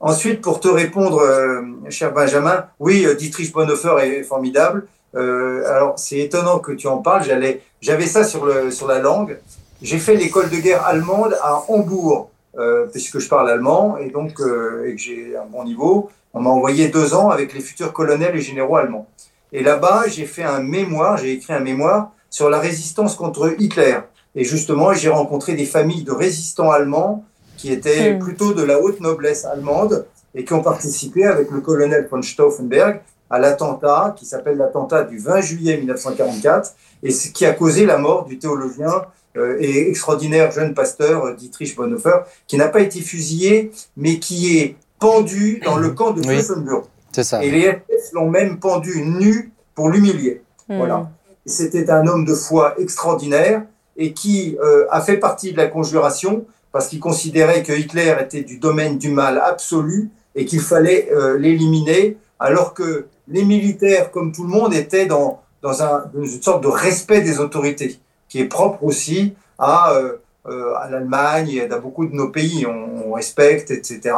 Ensuite, 0.00 0.40
pour 0.40 0.60
te 0.60 0.68
répondre, 0.68 1.20
euh, 1.20 1.62
cher 1.90 2.12
Benjamin, 2.12 2.64
oui, 2.78 3.06
Dietrich 3.18 3.52
Bonhoeffer 3.52 3.96
est 4.02 4.22
formidable. 4.22 4.86
Euh, 5.14 5.68
alors, 5.68 5.98
c'est 5.98 6.18
étonnant 6.18 6.58
que 6.58 6.72
tu 6.72 6.86
en 6.86 6.98
parles. 6.98 7.24
J'allais, 7.24 7.62
j'avais 7.80 8.06
ça 8.06 8.24
sur 8.24 8.44
le 8.44 8.70
sur 8.70 8.86
la 8.86 8.98
langue. 8.98 9.38
J'ai 9.82 9.98
fait 9.98 10.14
l'école 10.14 10.50
de 10.50 10.56
guerre 10.56 10.86
allemande 10.86 11.36
à 11.42 11.64
Hambourg, 11.68 12.30
euh, 12.58 12.86
puisque 12.86 13.18
je 13.18 13.28
parle 13.28 13.50
allemand 13.50 13.96
et 13.96 14.10
donc 14.10 14.40
euh, 14.40 14.86
et 14.86 14.94
que 14.94 15.00
j'ai 15.00 15.36
un 15.36 15.46
bon 15.46 15.64
niveau. 15.64 16.10
On 16.34 16.40
m'a 16.40 16.50
envoyé 16.50 16.88
deux 16.88 17.14
ans 17.14 17.30
avec 17.30 17.52
les 17.54 17.60
futurs 17.60 17.92
colonels 17.92 18.36
et 18.36 18.40
généraux 18.40 18.76
allemands. 18.76 19.08
Et 19.52 19.62
là-bas, 19.62 20.04
j'ai 20.08 20.26
fait 20.26 20.44
un 20.44 20.60
mémoire, 20.60 21.16
j'ai 21.16 21.32
écrit 21.32 21.52
un 21.52 21.60
mémoire 21.60 22.12
sur 22.28 22.48
la 22.48 22.60
résistance 22.60 23.16
contre 23.16 23.54
Hitler. 23.58 23.98
Et 24.36 24.44
justement, 24.44 24.92
j'ai 24.92 25.08
rencontré 25.08 25.54
des 25.54 25.64
familles 25.66 26.04
de 26.04 26.12
résistants 26.12 26.70
allemands 26.70 27.24
qui 27.56 27.72
étaient 27.72 28.14
Hmm. 28.14 28.20
plutôt 28.20 28.54
de 28.54 28.62
la 28.62 28.80
haute 28.80 29.00
noblesse 29.00 29.44
allemande 29.44 30.06
et 30.34 30.44
qui 30.44 30.52
ont 30.52 30.62
participé 30.62 31.26
avec 31.26 31.50
le 31.50 31.60
colonel 31.60 32.06
von 32.10 32.22
Stauffenberg 32.22 33.00
à 33.28 33.38
l'attentat 33.38 34.14
qui 34.16 34.24
s'appelle 34.24 34.56
l'attentat 34.56 35.04
du 35.04 35.18
20 35.18 35.40
juillet 35.40 35.76
1944 35.76 36.72
et 37.02 37.10
ce 37.10 37.28
qui 37.30 37.44
a 37.44 37.52
causé 37.52 37.86
la 37.86 37.98
mort 37.98 38.24
du 38.24 38.38
théologien 38.38 39.04
euh, 39.36 39.56
et 39.60 39.90
extraordinaire 39.90 40.50
jeune 40.50 40.74
pasteur 40.74 41.24
euh, 41.24 41.34
Dietrich 41.34 41.76
Bonhoeffer, 41.76 42.22
qui 42.48 42.56
n'a 42.56 42.68
pas 42.68 42.80
été 42.80 43.00
fusillé, 43.00 43.70
mais 43.96 44.18
qui 44.18 44.58
est 44.58 44.76
pendu 45.00 45.60
dans 45.64 45.78
le 45.78 45.90
camp 45.90 46.12
de 46.12 46.20
Oui. 46.20 46.34
Flossenburg. 46.36 46.84
C'est 47.10 47.24
ça. 47.24 47.42
Et 47.42 47.50
les 47.50 47.62
SS 47.62 48.12
l'ont 48.12 48.30
même 48.30 48.60
pendu 48.60 49.02
nu 49.04 49.52
pour 49.74 49.88
l'humilier. 49.88 50.42
Hmm. 50.68 50.76
Voilà. 50.76 51.10
C'était 51.46 51.90
un 51.90 52.06
homme 52.06 52.24
de 52.24 52.34
foi 52.34 52.74
extraordinaire 52.78 53.62
et 53.96 54.12
qui 54.12 54.56
euh, 54.62 54.86
a 54.90 55.00
fait 55.00 55.16
partie 55.16 55.52
de 55.52 55.56
la 55.56 55.66
conjuration 55.66 56.44
parce 56.70 56.86
qu'il 56.86 57.00
considérait 57.00 57.62
que 57.62 57.72
Hitler 57.72 58.14
était 58.20 58.42
du 58.42 58.58
domaine 58.58 58.98
du 58.98 59.10
mal 59.10 59.42
absolu 59.44 60.10
et 60.36 60.44
qu'il 60.44 60.60
fallait 60.60 61.08
euh, 61.10 61.36
l'éliminer, 61.36 62.16
alors 62.38 62.74
que 62.74 63.06
les 63.26 63.44
militaires, 63.44 64.12
comme 64.12 64.30
tout 64.30 64.44
le 64.44 64.50
monde, 64.50 64.72
étaient 64.74 65.06
dans, 65.06 65.40
dans, 65.62 65.82
un, 65.82 66.04
dans 66.14 66.22
une 66.22 66.42
sorte 66.42 66.62
de 66.62 66.68
respect 66.68 67.22
des 67.22 67.40
autorités, 67.40 67.98
qui 68.28 68.40
est 68.40 68.44
propre 68.44 68.84
aussi 68.84 69.34
à, 69.58 69.92
euh, 69.94 70.18
à 70.46 70.88
l'Allemagne 70.90 71.66
à 71.70 71.78
beaucoup 71.78 72.06
de 72.06 72.14
nos 72.14 72.28
pays. 72.28 72.66
On, 72.66 73.08
on 73.08 73.12
respecte, 73.12 73.70
etc. 73.70 74.14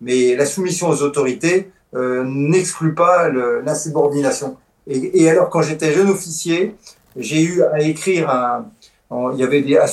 Mais 0.00 0.34
la 0.34 0.46
soumission 0.46 0.88
aux 0.88 1.02
autorités 1.02 1.70
euh, 1.94 2.24
n'exclut 2.24 2.94
pas 2.94 3.28
l'insubordination. 3.28 4.56
Et, 4.86 5.22
et 5.22 5.30
alors, 5.30 5.50
quand 5.50 5.62
j'étais 5.62 5.92
jeune 5.92 6.10
officier, 6.10 6.74
j'ai 7.16 7.42
eu 7.42 7.62
à 7.62 7.80
écrire 7.80 8.30
un, 8.30 8.66
il 9.32 9.38
y 9.38 9.42
avait 9.42 9.62
des, 9.62 9.76
à 9.76 9.86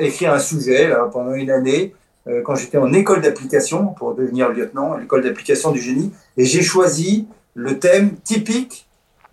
écrire 0.00 0.32
un 0.32 0.38
sujet 0.38 0.88
là, 0.88 1.08
pendant 1.12 1.32
une 1.32 1.50
année 1.50 1.94
euh, 2.26 2.42
quand 2.42 2.54
j'étais 2.54 2.78
en 2.78 2.92
école 2.92 3.22
d'application 3.22 3.86
pour 3.86 4.14
devenir 4.14 4.50
lieutenant, 4.50 4.96
l'école 4.96 5.22
d'application 5.22 5.70
du 5.70 5.80
génie, 5.80 6.12
et 6.36 6.44
j'ai 6.44 6.62
choisi 6.62 7.26
le 7.54 7.78
thème 7.78 8.16
typique 8.16 8.86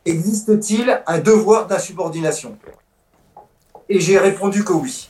existe-t-il 0.06 1.02
un 1.06 1.20
devoir 1.20 1.68
d'insubordination? 1.68 2.58
Et 3.90 4.00
j'ai 4.00 4.18
répondu 4.18 4.64
que 4.64 4.74
oui. 4.74 5.10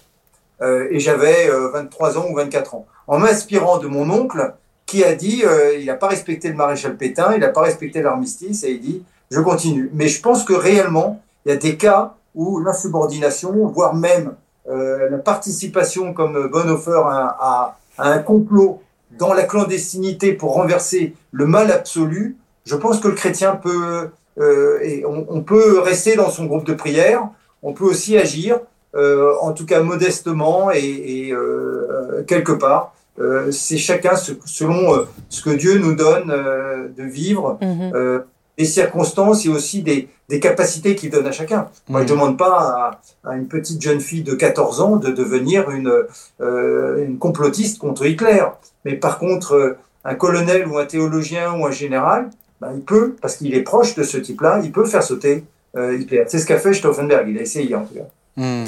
Euh, 0.62 0.88
et 0.90 1.00
j'avais 1.00 1.50
euh, 1.50 1.70
23 1.70 2.18
ans 2.18 2.26
ou 2.30 2.36
24 2.36 2.76
ans. 2.76 2.86
En 3.08 3.20
m'inspirant 3.20 3.78
de 3.78 3.88
mon 3.88 4.10
oncle 4.10 4.54
qui 4.86 5.04
a 5.04 5.14
dit 5.14 5.44
euh, 5.46 5.78
il 5.78 5.86
n'a 5.86 5.96
pas 5.96 6.08
respecté 6.08 6.50
le 6.50 6.56
maréchal 6.56 6.96
Pétain, 6.96 7.34
il 7.34 7.40
n'a 7.40 7.50
pas 7.50 7.62
respecté 7.62 8.02
l'armistice, 8.02 8.64
et 8.64 8.72
il 8.72 8.82
dit 8.82 9.04
je 9.32 9.40
continue. 9.40 9.90
Mais 9.94 10.08
je 10.08 10.22
pense 10.22 10.44
que 10.44 10.54
réellement, 10.54 11.22
il 11.46 11.50
y 11.50 11.52
a 11.52 11.58
des 11.58 11.76
cas 11.78 12.16
où 12.36 12.60
l'insubordination, 12.60 13.68
voire 13.68 13.96
même 13.96 14.36
euh, 14.70 15.10
la 15.10 15.18
participation 15.18 16.14
comme 16.14 16.50
Bonhoeffer 16.50 17.02
à, 17.06 17.78
à, 17.98 18.10
un 18.12 18.20
complot 18.20 18.82
dans 19.18 19.34
la 19.34 19.44
clandestinité 19.44 20.34
pour 20.34 20.54
renverser 20.54 21.16
le 21.32 21.46
mal 21.46 21.72
absolu, 21.72 22.38
je 22.66 22.76
pense 22.76 23.00
que 23.00 23.08
le 23.08 23.14
chrétien 23.14 23.56
peut, 23.56 24.10
euh, 24.40 24.80
et 24.82 25.06
on, 25.06 25.26
on 25.30 25.42
peut 25.42 25.80
rester 25.80 26.16
dans 26.16 26.30
son 26.30 26.46
groupe 26.46 26.66
de 26.66 26.74
prière, 26.74 27.30
on 27.64 27.74
peut 27.74 27.86
aussi 27.86 28.18
agir, 28.18 28.56
euh, 28.56 28.60
en 29.42 29.52
tout 29.54 29.66
cas 29.66 29.82
modestement 29.82 30.72
et, 30.72 30.80
et 30.80 31.32
euh, 31.34 32.24
quelque 32.28 32.52
part. 32.54 32.94
Euh, 33.20 33.50
c'est 33.52 33.78
chacun 33.78 34.16
ce- 34.18 34.34
selon 34.46 34.94
euh, 34.94 35.06
ce 35.30 35.42
que 35.42 35.50
Dieu 35.52 35.78
nous 35.78 35.96
donne 35.96 36.32
euh, 36.32 36.88
de 36.98 37.04
vivre, 37.04 37.58
Mhm. 37.62 37.92
euh, 37.96 38.20
des 38.58 38.66
circonstances 38.66 39.46
et 39.46 39.50
aussi 39.50 39.82
des, 39.84 40.10
des 40.28 40.40
capacités 40.42 40.96
qu'il 40.96 41.12
donne 41.12 41.26
à 41.28 41.32
chacun. 41.32 41.70
Moi, 41.88 42.02
je 42.02 42.06
Mhm. 42.06 42.10
ne 42.12 42.16
demande 42.16 42.38
pas 42.38 43.00
à, 43.24 43.30
à 43.30 43.36
une 43.38 43.48
petite 43.48 43.82
jeune 43.82 44.02
fille 44.02 44.24
de 44.24 44.34
14 44.34 44.82
ans 44.82 44.98
de 44.98 45.12
devenir 45.12 45.70
une, 45.72 45.94
euh, 46.42 47.06
une 47.06 47.18
complotiste 47.18 47.80
contre 47.80 48.06
Hitler. 48.06 48.44
Mais 48.84 48.96
par 48.96 49.18
contre, 49.18 49.54
euh, 49.56 49.78
un 50.04 50.16
colonel 50.16 50.68
ou 50.68 50.78
un 50.78 50.86
théologien 50.86 51.54
ou 51.58 51.66
un 51.66 51.72
général, 51.72 52.30
ben, 52.62 52.72
il 52.76 52.82
peut, 52.82 53.16
parce 53.22 53.38
qu'il 53.38 53.54
est 53.56 53.62
proche 53.64 53.96
de 53.96 54.04
ce 54.04 54.18
type-là, 54.18 54.60
il 54.64 54.72
peut 54.72 54.86
faire 54.86 55.04
sauter 55.04 55.44
euh, 55.78 55.98
Hitler. 55.98 56.24
C'est 56.28 56.40
ce 56.40 56.46
qu'a 56.46 56.58
fait 56.60 56.74
Stauffenberg, 56.74 57.28
il 57.30 57.38
a 57.38 57.42
essayé 57.42 57.76
en 57.76 57.86
tout 57.86 57.96
cas. 57.96 58.08
Hmm. 58.38 58.66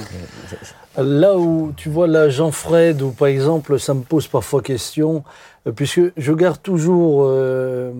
Là 0.97 1.37
où, 1.37 1.73
tu 1.75 1.89
vois, 1.89 2.07
là, 2.07 2.29
Jean-Fred, 2.29 3.01
ou 3.01 3.09
par 3.11 3.27
exemple, 3.27 3.79
ça 3.79 3.93
me 3.93 4.01
pose 4.01 4.27
parfois 4.27 4.61
question, 4.61 5.23
euh, 5.67 5.71
puisque 5.71 6.01
je 6.15 6.33
garde 6.33 6.61
toujours 6.61 7.23
euh, 7.25 7.91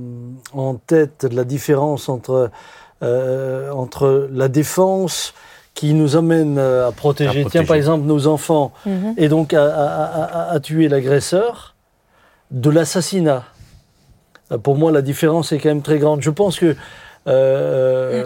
en 0.53 0.76
tête 0.76 1.27
la 1.31 1.44
différence 1.44 2.07
entre, 2.10 2.49
euh, 3.03 3.69
entre 3.72 4.30
la 4.31 4.48
défense 4.48 5.34
qui 5.73 5.94
nous 5.94 6.15
amène 6.15 6.57
à 6.57 6.91
protéger, 6.95 7.45
À 7.45 7.49
tiens, 7.49 7.65
par 7.65 7.76
exemple, 7.76 8.06
nos 8.06 8.26
enfants, 8.27 8.72
Mhm. 8.85 9.14
et 9.18 9.27
donc 9.27 9.53
à, 9.53 9.64
à- 9.65 10.23
à- 10.23 10.52
à 10.53 10.60
tuer 10.60 10.88
l'agresseur, 10.88 11.76
de 12.49 12.69
l'assassinat. 12.69 13.44
Pour 14.64 14.77
moi, 14.77 14.91
la 14.94 15.02
différence 15.02 15.52
est 15.52 15.60
quand 15.60 15.69
même 15.69 15.81
très 15.84 15.99
grande. 15.99 16.22
Je 16.22 16.30
pense 16.31 16.57
que 16.57 16.76
euh, 17.27 18.26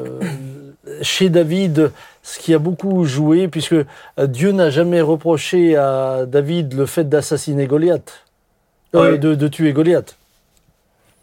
chez 1.02 1.30
David, 1.30 1.92
ce 2.24 2.40
qui 2.40 2.54
a 2.54 2.60
beaucoup 2.60 3.04
joué, 3.06 3.48
puisque 3.48 3.74
euh, 3.74 3.86
Dieu 4.28 4.52
n'a 4.52 4.70
jamais 4.70 5.02
reproché 5.02 5.76
à 5.76 6.26
David 6.28 6.74
le 6.74 6.86
fait 6.86 7.08
d'assassiner 7.10 7.66
Goliath, 7.68 8.24
Euh, 8.94 9.12
Ouais. 9.14 9.18
de, 9.18 9.36
de 9.36 9.48
tuer 9.48 9.72
Goliath. 9.74 10.18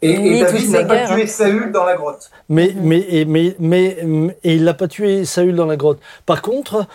Et, 0.01 0.11
et 0.11 0.41
David 0.43 0.71
n'a 0.71 0.83
pas 0.85 1.07
tué. 1.07 1.27
Saül 1.27 1.71
dans 1.71 1.85
la 1.85 1.95
grotte. 1.95 2.31
Mais, 2.47 2.73
Mhm. 2.73 2.81
mais, 2.83 3.05
et, 3.09 3.25
mais, 3.25 3.55
mais, 3.59 3.97
et 4.43 4.55
il 4.55 4.63
n'a 4.63 4.73
pas 4.73 4.87
tué 4.87 5.23
Saül 5.25 5.55
dans 5.55 5.65
la 5.67 5.75
grotte. 5.75 5.99
Par 6.25 6.41
contre, 6.41 6.85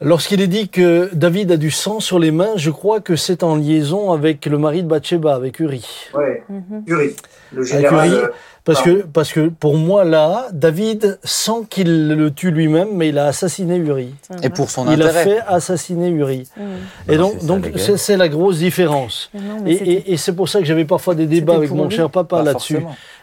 lorsqu'il 0.00 0.40
est 0.40 0.46
dit 0.48 0.68
que 0.68 1.10
David 1.14 1.52
a 1.52 1.56
du 1.56 1.70
sang 1.70 2.00
sur 2.00 2.18
les 2.18 2.30
mains, 2.30 2.56
je 2.56 2.70
crois 2.70 3.00
que 3.00 3.16
c'est 3.16 3.42
en 3.42 3.56
liaison 3.56 4.12
avec 4.12 4.46
le 4.46 4.58
mari 4.58 4.82
de 4.82 4.88
Bathsheba, 4.88 5.34
avec 5.34 5.60
Uri. 5.60 5.86
Ouais, 6.14 6.42
Mhm. 6.48 6.82
Uri, 6.86 7.16
le 7.52 7.62
général. 7.62 8.08
Uri, 8.08 8.20
Parce 8.66 8.82
que, 8.82 9.04
parce 9.12 9.32
que 9.32 9.48
pour 9.48 9.76
moi, 9.78 10.04
là, 10.04 10.48
David, 10.52 11.18
sans 11.24 11.62
qu'il 11.62 12.08
le 12.08 12.30
tue 12.32 12.50
lui-même, 12.50 12.88
mais 12.92 13.08
il 13.10 13.18
a 13.18 13.26
assassiné 13.26 13.76
Uri. 13.76 14.12
Et 14.42 14.50
pour 14.50 14.68
son 14.70 14.90
Il 14.90 15.00
a 15.02 15.06
intérêt. 15.06 15.24
fait 15.24 15.38
assassiner 15.46 16.08
Uri. 16.08 16.48
Mhm. 16.56 16.64
Et 17.08 17.16
Non, 17.16 17.32
donc, 17.42 17.64
donc 17.64 17.78
c'est 17.96 18.16
la 18.16 18.28
grosse 18.28 18.58
différence. 18.58 19.30
Mais 19.32 19.40
non, 19.40 19.46
mais 19.62 19.72
Et, 19.72 19.90
et- 19.92 20.12
et 20.12 20.16
c'est 20.16 20.32
pour 20.34 20.48
ça 20.48 20.58
que 20.58 20.64
j'avais 20.64 20.84
parfois 20.84 21.14
des 21.14 21.26
débats 21.26 21.54
avec 21.54 21.70
mon 21.70 21.86
lui. 21.88 21.94
cher 21.96 22.10
papa 22.10 22.42
là-dessus. 22.42 22.78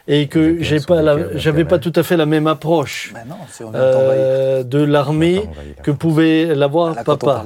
Et 0.08 0.26
que 0.28 0.62
j'ai 0.62 0.80
pas 0.80 1.02
j'avais 1.36 1.64
pas 1.64 1.78
tout 1.78 1.92
à 1.96 2.02
fait 2.02 2.16
la 2.16 2.26
même 2.26 2.46
approche 2.46 3.14
non, 3.28 3.36
si 3.50 3.62
on 3.64 3.70
vient 3.70 3.80
de 3.80 3.92
t'envahir. 3.92 4.12
euh, 4.18 4.62
de 4.62 4.82
l'armée 4.82 5.42
que 5.82 5.90
pouvait 5.90 6.54
l'avoir 6.54 6.94
Là, 6.94 7.04
quand 7.04 7.14
on 7.14 7.26
papa. 7.26 7.44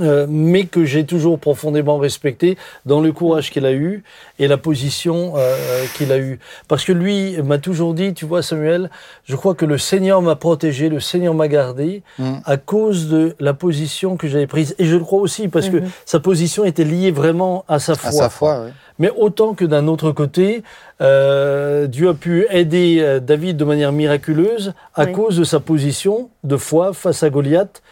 Euh, 0.00 0.26
mais 0.28 0.64
que 0.64 0.84
j'ai 0.84 1.04
toujours 1.04 1.38
profondément 1.38 1.98
respecté 1.98 2.56
dans 2.86 3.00
le 3.00 3.12
courage 3.12 3.50
qu'il 3.50 3.66
a 3.66 3.72
eu 3.72 4.02
et 4.38 4.46
la 4.48 4.56
position 4.56 5.34
euh, 5.36 5.56
qu'il 5.96 6.12
a 6.12 6.18
eue. 6.18 6.38
Parce 6.68 6.84
que 6.84 6.92
lui 6.92 7.36
m'a 7.42 7.58
toujours 7.58 7.94
dit, 7.94 8.14
tu 8.14 8.24
vois 8.24 8.42
Samuel, 8.42 8.90
je 9.24 9.36
crois 9.36 9.54
que 9.54 9.64
le 9.66 9.78
Seigneur 9.78 10.22
m'a 10.22 10.36
protégé, 10.36 10.88
le 10.88 11.00
Seigneur 11.00 11.34
m'a 11.34 11.48
gardé 11.48 12.02
Mm. 12.18 12.34
à 12.44 12.56
cause 12.56 13.08
de 13.08 13.34
la 13.40 13.54
position 13.54 14.16
que 14.16 14.28
j'avais 14.28 14.46
prise. 14.46 14.74
Et 14.78 14.84
je 14.84 14.96
le 14.96 15.04
crois 15.04 15.20
aussi 15.20 15.48
parce 15.48 15.68
que 15.68 15.78
Mhm. 15.78 15.90
sa 16.04 16.20
position 16.20 16.64
était 16.64 16.84
liée 16.84 17.10
vraiment 17.10 17.64
à 17.68 17.78
sa 17.78 17.94
foi. 17.94 18.08
À 18.08 18.12
sa 18.12 18.28
foi, 18.28 18.62
oui. 18.66 18.70
Mais 18.98 19.10
autant 19.16 19.54
que 19.54 19.64
d'un 19.64 19.86
autre 19.88 20.12
côté, 20.12 20.62
euh, 21.00 21.86
Dieu 21.86 22.08
a 22.10 22.14
pu 22.14 22.46
aider 22.50 22.98
euh, 23.00 23.18
David 23.20 23.56
de 23.56 23.64
manière 23.64 23.92
miraculeuse 23.92 24.74
à 24.94 25.04
Oui. 25.04 25.12
cause 25.12 25.36
de 25.38 25.44
sa 25.44 25.60
position 25.60 26.28
de 26.44 26.56
foi 26.56 26.92
face 26.92 27.22
à 27.22 27.30
Goliath, 27.30 27.82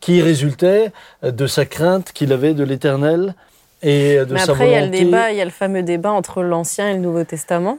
qui 0.00 0.22
résultait 0.22 0.92
euh, 1.24 1.30
de 1.30 1.46
sa 1.46 1.64
crainte 1.66 2.12
qu'il 2.12 2.32
avait 2.32 2.54
de 2.54 2.64
l'Éternel 2.64 3.34
et 3.82 4.16
euh, 4.18 4.24
de 4.24 4.34
Mais 4.34 4.40
sa 4.40 4.52
après, 4.52 4.66
il 4.68 4.72
y 4.72 4.74
a 4.74 4.80
le 4.80 4.86
volonté. 4.86 5.04
débat, 5.04 5.30
il 5.32 5.38
y 5.38 5.40
a 5.40 5.44
le 5.44 5.50
fameux 5.50 5.82
débat 5.82 6.10
entre 6.10 6.42
l'Ancien 6.42 6.90
et 6.90 6.94
le 6.94 7.00
Nouveau 7.00 7.24
Testament. 7.24 7.78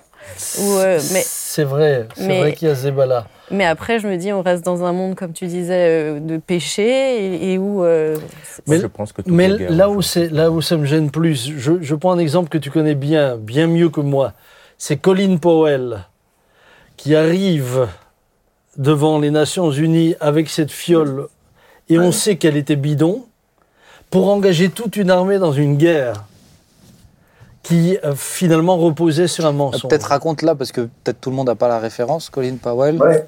Où, 0.59 0.73
euh, 0.77 0.99
mais- 1.13 1.23
C'est 1.25 1.63
vrai, 1.63 2.07
c'est 2.15 2.27
vrai 2.39 2.53
qu'il 2.53 2.67
y 2.67 2.71
a 2.71 2.75
ce 2.75 2.83
débat-là. 2.83 3.25
Mais 3.49 3.65
après, 3.65 3.99
je 3.99 4.07
me 4.07 4.15
dis, 4.17 4.31
on 4.31 4.41
reste 4.43 4.63
dans 4.63 4.83
un 4.83 4.93
monde, 4.93 5.15
comme 5.15 5.33
tu 5.33 5.47
disais, 5.47 5.73
euh, 5.89 6.19
de 6.19 6.37
péché 6.37 6.85
et, 7.25 7.53
et 7.53 7.57
où. 7.57 7.83
euh, 7.83 8.15
Mais- 8.67 8.79
je 8.79 8.85
pense 8.87 9.11
que 9.13 9.21
Mais 9.25 9.49
guerres 9.49 9.71
là 9.71 9.89
où, 9.89 10.01
c'est, 10.03 10.29
là 10.29 10.51
où 10.51 10.61
ça 10.61 10.77
me 10.77 10.85
gêne 10.85 11.09
plus, 11.11 11.51
je, 11.57 11.73
je 11.81 11.95
prends 11.95 12.11
un 12.13 12.19
exemple 12.19 12.49
que 12.49 12.57
tu 12.59 12.69
connais 12.69 12.93
bien, 12.95 13.35
bien 13.35 13.65
mieux 13.67 13.89
que 13.89 13.99
moi. 13.99 14.33
c'est 14.77 14.97
Colin 14.97 15.37
Powell 15.37 16.05
qui 16.97 17.15
arrive 17.15 17.87
devant 18.77 19.19
les 19.19 19.31
Nations 19.31 19.71
Unies 19.71 20.15
avec 20.19 20.49
cette 20.49 20.71
fiole, 20.71 21.27
et 21.91 21.99
on 21.99 22.11
sait 22.11 22.37
qu'elle 22.37 22.57
était 22.57 22.75
bidon, 22.75 23.25
pour 24.09 24.29
engager 24.29 24.69
toute 24.69 24.97
une 24.97 25.09
armée 25.09 25.39
dans 25.39 25.53
une 25.53 25.77
guerre 25.77 26.25
qui 27.63 27.97
euh, 28.03 28.13
finalement 28.15 28.77
reposait 28.77 29.27
sur 29.27 29.45
un 29.45 29.51
mensonge. 29.51 29.89
Peut-être 29.89 30.07
raconte 30.07 30.41
là, 30.41 30.55
parce 30.55 30.71
que 30.71 30.81
peut-être 30.81 31.21
tout 31.21 31.29
le 31.29 31.35
monde 31.35 31.47
n'a 31.47 31.55
pas 31.55 31.67
la 31.67 31.79
référence, 31.79 32.29
Colin 32.29 32.55
Powell. 32.61 32.97
Ouais. 33.01 33.25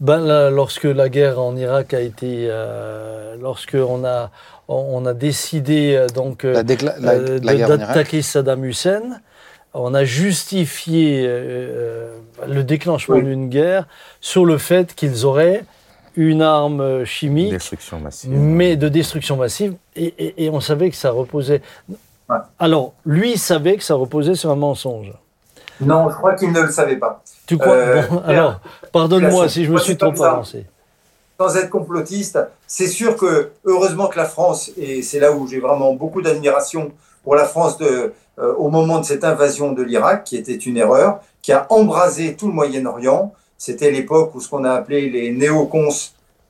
Ben 0.00 0.18
là, 0.18 0.50
lorsque 0.50 0.84
la 0.84 1.08
guerre 1.08 1.40
en 1.40 1.56
Irak 1.56 1.92
a 1.92 2.00
été, 2.00 2.46
euh, 2.48 3.34
lorsque 3.40 3.74
on 3.74 4.04
a, 4.04 4.30
on 4.68 5.04
a 5.06 5.12
décidé 5.12 5.96
euh, 5.96 6.06
donc 6.06 6.46
d'attaquer 6.46 8.22
Saddam 8.22 8.64
Hussein, 8.64 9.02
on 9.74 9.92
a 9.94 10.04
justifié 10.04 11.26
le 11.26 12.62
déclenchement 12.62 13.16
Oui. 13.16 13.24
d'une 13.24 13.48
guerre 13.48 13.86
sur 14.20 14.44
le 14.46 14.56
fait 14.56 14.94
qu'ils 14.94 15.26
auraient 15.26 15.64
une 16.18 16.42
arme 16.42 17.04
chimique, 17.04 17.50
Destruction 17.50 18.00
massive. 18.00 18.30
mais 18.32 18.76
de 18.76 18.88
destruction 18.88 19.36
massive, 19.36 19.74
et, 19.94 20.12
et- 20.18 20.44
et 20.44 20.50
on 20.50 20.60
savait 20.60 20.90
que 20.90 20.96
ça 20.96 21.10
reposait. 21.12 21.62
Ouais. 22.28 22.36
Alors, 22.58 22.92
lui 23.06 23.38
savait 23.38 23.76
que 23.76 23.84
ça 23.84 23.94
reposait 23.94 24.34
sur 24.34 24.50
un 24.50 24.56
mensonge. 24.56 25.12
Non, 25.80 26.10
je 26.10 26.16
crois 26.16 26.34
qu'il 26.34 26.50
ne 26.52 26.60
le 26.60 26.70
savait 26.72 26.96
pas. 26.96 27.22
Tu 27.46 27.56
crois 27.56 27.72
Euh, 27.74 28.02
Bon, 28.10 28.18
Alors, 28.26 28.60
pardonne-moi 28.92 29.48
si 29.48 29.64
je 29.64 29.70
me 29.70 29.78
suis 29.78 29.96
trop 29.96 30.10
avancé. 30.24 30.66
sans 31.40 31.56
être 31.56 31.70
complotiste, 31.70 32.38
c'est 32.66 32.88
sûr 32.88 33.16
que 33.16 33.52
heureusement 33.64 34.08
que 34.08 34.18
la 34.18 34.24
France, 34.24 34.72
et 34.76 35.02
c'est 35.02 35.20
là 35.20 35.30
où 35.30 35.46
j'ai 35.46 35.60
vraiment 35.60 35.92
beaucoup 35.94 36.20
d'admiration 36.20 36.90
pour 37.22 37.36
la 37.36 37.44
France 37.44 37.78
de, 37.78 38.12
euh, 38.40 38.54
au 38.56 38.68
moment 38.70 38.98
de 38.98 39.04
cette 39.04 39.22
invasion 39.22 39.70
de 39.72 39.82
l'Irak, 39.84 40.24
qui 40.24 40.36
était 40.36 40.56
une 40.56 40.76
erreur, 40.76 41.20
qui 41.42 41.52
a 41.52 41.66
embrasé 41.70 42.34
tout 42.34 42.48
le 42.48 42.54
Moyen-Orient. 42.54 43.32
C'était 43.58 43.90
l'époque 43.90 44.34
où 44.34 44.40
ce 44.40 44.48
qu'on 44.48 44.64
a 44.64 44.72
appelé 44.72 45.10
les 45.10 45.30
néocons 45.32 45.90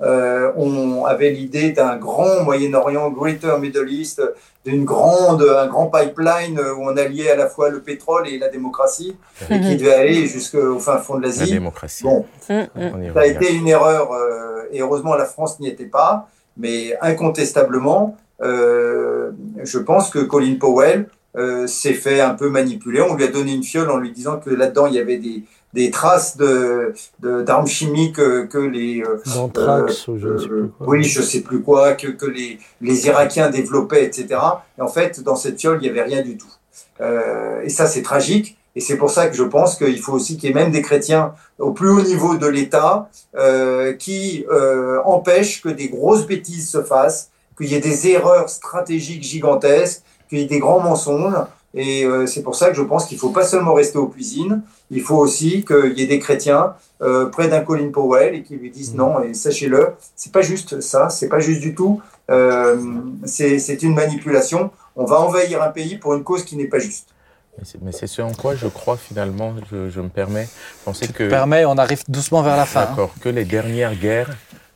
euh, 0.00 0.52
on 0.56 1.04
avait 1.06 1.30
l'idée 1.30 1.72
d'un 1.72 1.96
grand 1.96 2.44
Moyen-Orient, 2.44 3.10
Greater 3.10 3.58
Middle 3.58 3.90
East, 3.90 4.22
d'une 4.64 4.84
grande, 4.84 5.42
un 5.42 5.66
grand 5.66 5.86
pipeline 5.86 6.60
où 6.60 6.82
on 6.82 6.96
alliait 6.96 7.30
à 7.30 7.36
la 7.36 7.48
fois 7.48 7.68
le 7.68 7.80
pétrole 7.80 8.28
et 8.28 8.38
la 8.38 8.48
démocratie, 8.48 9.16
et 9.50 9.60
qui 9.60 9.76
devait 9.76 9.94
aller 9.94 10.26
jusqu'au 10.26 10.78
fin 10.78 10.98
fond 10.98 11.16
de 11.16 11.22
La 11.22 11.28
l'Asie. 11.28 11.52
démocratie. 11.52 12.04
Bon, 12.04 12.24
ça 12.46 12.68
a 13.16 13.26
été 13.26 13.52
une 13.52 13.66
erreur 13.66 14.12
euh, 14.12 14.62
et 14.70 14.80
heureusement 14.80 15.14
la 15.14 15.24
France 15.24 15.58
n'y 15.58 15.68
était 15.68 15.86
pas, 15.86 16.28
mais 16.56 16.96
incontestablement, 17.00 18.16
euh, 18.42 19.32
je 19.64 19.78
pense 19.78 20.10
que 20.10 20.20
Colin 20.20 20.56
Powell 20.60 21.08
euh, 21.36 21.66
s'est 21.66 21.94
fait 21.94 22.20
un 22.20 22.34
peu 22.34 22.48
manipuler. 22.48 23.00
On 23.00 23.14
lui 23.14 23.24
a 23.24 23.28
donné 23.28 23.52
une 23.52 23.62
fiole 23.62 23.90
en 23.90 23.98
lui 23.98 24.12
disant 24.12 24.38
que 24.38 24.50
là-dedans 24.50 24.86
il 24.86 24.94
y 24.94 24.98
avait 24.98 25.18
des, 25.18 25.44
des 25.74 25.90
traces 25.90 26.36
de 26.36 26.94
d'armes 27.20 27.66
chimiques 27.66 28.18
euh, 28.18 28.46
que 28.46 28.58
les 28.58 29.02
euh, 29.02 29.20
D'anthrax 29.34 30.08
ou 30.08 30.18
je 30.18 30.28
ne 30.28 30.38
sais 30.38 30.48
plus 30.48 30.68
quoi. 30.68 30.86
oui, 30.86 31.04
je 31.04 31.22
sais 31.22 31.40
plus 31.42 31.62
quoi, 31.62 31.92
que, 31.92 32.08
que 32.08 32.26
les, 32.26 32.58
les 32.80 33.06
Irakiens 33.06 33.50
développaient, 33.50 34.04
etc. 34.04 34.40
Et 34.78 34.82
en 34.82 34.88
fait, 34.88 35.22
dans 35.22 35.36
cette 35.36 35.60
fiole, 35.60 35.78
il 35.80 35.84
n'y 35.84 35.88
avait 35.90 36.08
rien 36.08 36.22
du 36.22 36.36
tout. 36.36 36.52
Euh, 37.00 37.62
et 37.62 37.68
ça, 37.68 37.86
c'est 37.86 38.02
tragique. 38.02 38.56
Et 38.76 38.80
c'est 38.80 38.96
pour 38.96 39.10
ça 39.10 39.26
que 39.28 39.36
je 39.36 39.42
pense 39.42 39.76
qu'il 39.76 39.98
faut 39.98 40.12
aussi 40.12 40.36
qu'il 40.36 40.48
y 40.48 40.52
ait 40.52 40.54
même 40.54 40.70
des 40.70 40.82
chrétiens 40.82 41.34
au 41.58 41.72
plus 41.72 41.88
haut 41.88 42.02
niveau 42.02 42.36
de 42.36 42.46
l'État 42.46 43.08
euh, 43.36 43.92
qui 43.94 44.44
euh, 44.50 45.00
empêchent 45.04 45.62
que 45.62 45.68
des 45.68 45.88
grosses 45.88 46.26
bêtises 46.26 46.70
se 46.70 46.82
fassent, 46.82 47.30
qu'il 47.56 47.66
y 47.68 47.74
ait 47.74 47.80
des 47.80 48.08
erreurs 48.08 48.48
stratégiques 48.48 49.24
gigantesques, 49.24 50.02
qu'il 50.28 50.38
y 50.38 50.42
ait 50.42 50.46
des 50.46 50.60
grands 50.60 50.80
mensonges. 50.80 51.34
Et 51.74 52.04
euh, 52.04 52.26
c'est 52.26 52.42
pour 52.42 52.54
ça 52.54 52.70
que 52.70 52.74
je 52.76 52.82
pense 52.82 53.06
qu'il 53.06 53.18
faut 53.18 53.28
pas 53.30 53.44
seulement 53.44 53.74
rester 53.74 53.98
aux 53.98 54.08
cuisines, 54.08 54.62
il 54.90 55.02
faut 55.02 55.16
aussi 55.16 55.64
qu'il 55.64 55.98
y 55.98 56.02
ait 56.02 56.06
des 56.06 56.18
chrétiens 56.18 56.74
euh, 57.02 57.26
près 57.26 57.48
d'un 57.48 57.60
Colin 57.60 57.90
Powell 57.90 58.34
et 58.34 58.42
qui 58.42 58.56
lui 58.56 58.70
disent 58.70 58.94
non. 58.94 59.22
Et 59.22 59.34
sachez-le, 59.34 59.92
c'est 60.16 60.32
pas 60.32 60.40
juste 60.42 60.80
ça, 60.80 61.10
c'est 61.10 61.28
pas 61.28 61.40
juste 61.40 61.60
du 61.60 61.74
tout. 61.74 62.00
Euh, 62.30 62.80
c'est 63.24 63.58
c'est 63.58 63.82
une 63.82 63.94
manipulation. 63.94 64.70
On 64.96 65.04
va 65.04 65.20
envahir 65.20 65.62
un 65.62 65.68
pays 65.70 65.98
pour 65.98 66.14
une 66.14 66.24
cause 66.24 66.44
qui 66.44 66.56
n'est 66.56 66.66
pas 66.66 66.78
juste. 66.78 67.08
Mais 67.82 67.92
c'est- 67.92 68.06
ce 68.06 68.22
en 68.22 68.32
quoi 68.32 68.54
je 68.54 68.66
crois 68.68 68.96
finalement, 68.96 69.52
je, 69.70 69.90
je 69.90 70.00
me 70.00 70.08
permets, 70.08 70.48
penser 70.84 71.08
que... 71.08 71.28
Permet, 71.28 71.64
on 71.64 71.76
arrive 71.76 72.02
doucement 72.08 72.42
vers 72.42 72.56
la 72.56 72.64
fin. 72.66 72.82
hein. 72.82 72.86
D'accord, 72.90 73.12
que 73.20 73.28
les 73.28 73.44
dernières 73.44 73.96
guerres, 73.96 74.30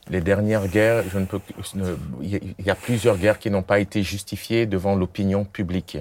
les 0.09 0.19
dernières 0.19 0.67
guerres, 0.67 1.03
je 1.11 1.17
ne 1.17 1.25
peux, 1.25 1.39
ne- 1.75 1.95
il 2.21 2.53
y 2.65 2.69
a 2.69 2.75
plusieurs 2.75 3.17
guerres 3.17 3.39
qui 3.39 3.49
n'ont 3.49 3.63
pas 3.63 3.79
été 3.79 4.03
justifiées 4.03 4.65
devant 4.65 4.95
l'opinion 4.95 5.45
publique. 5.45 5.97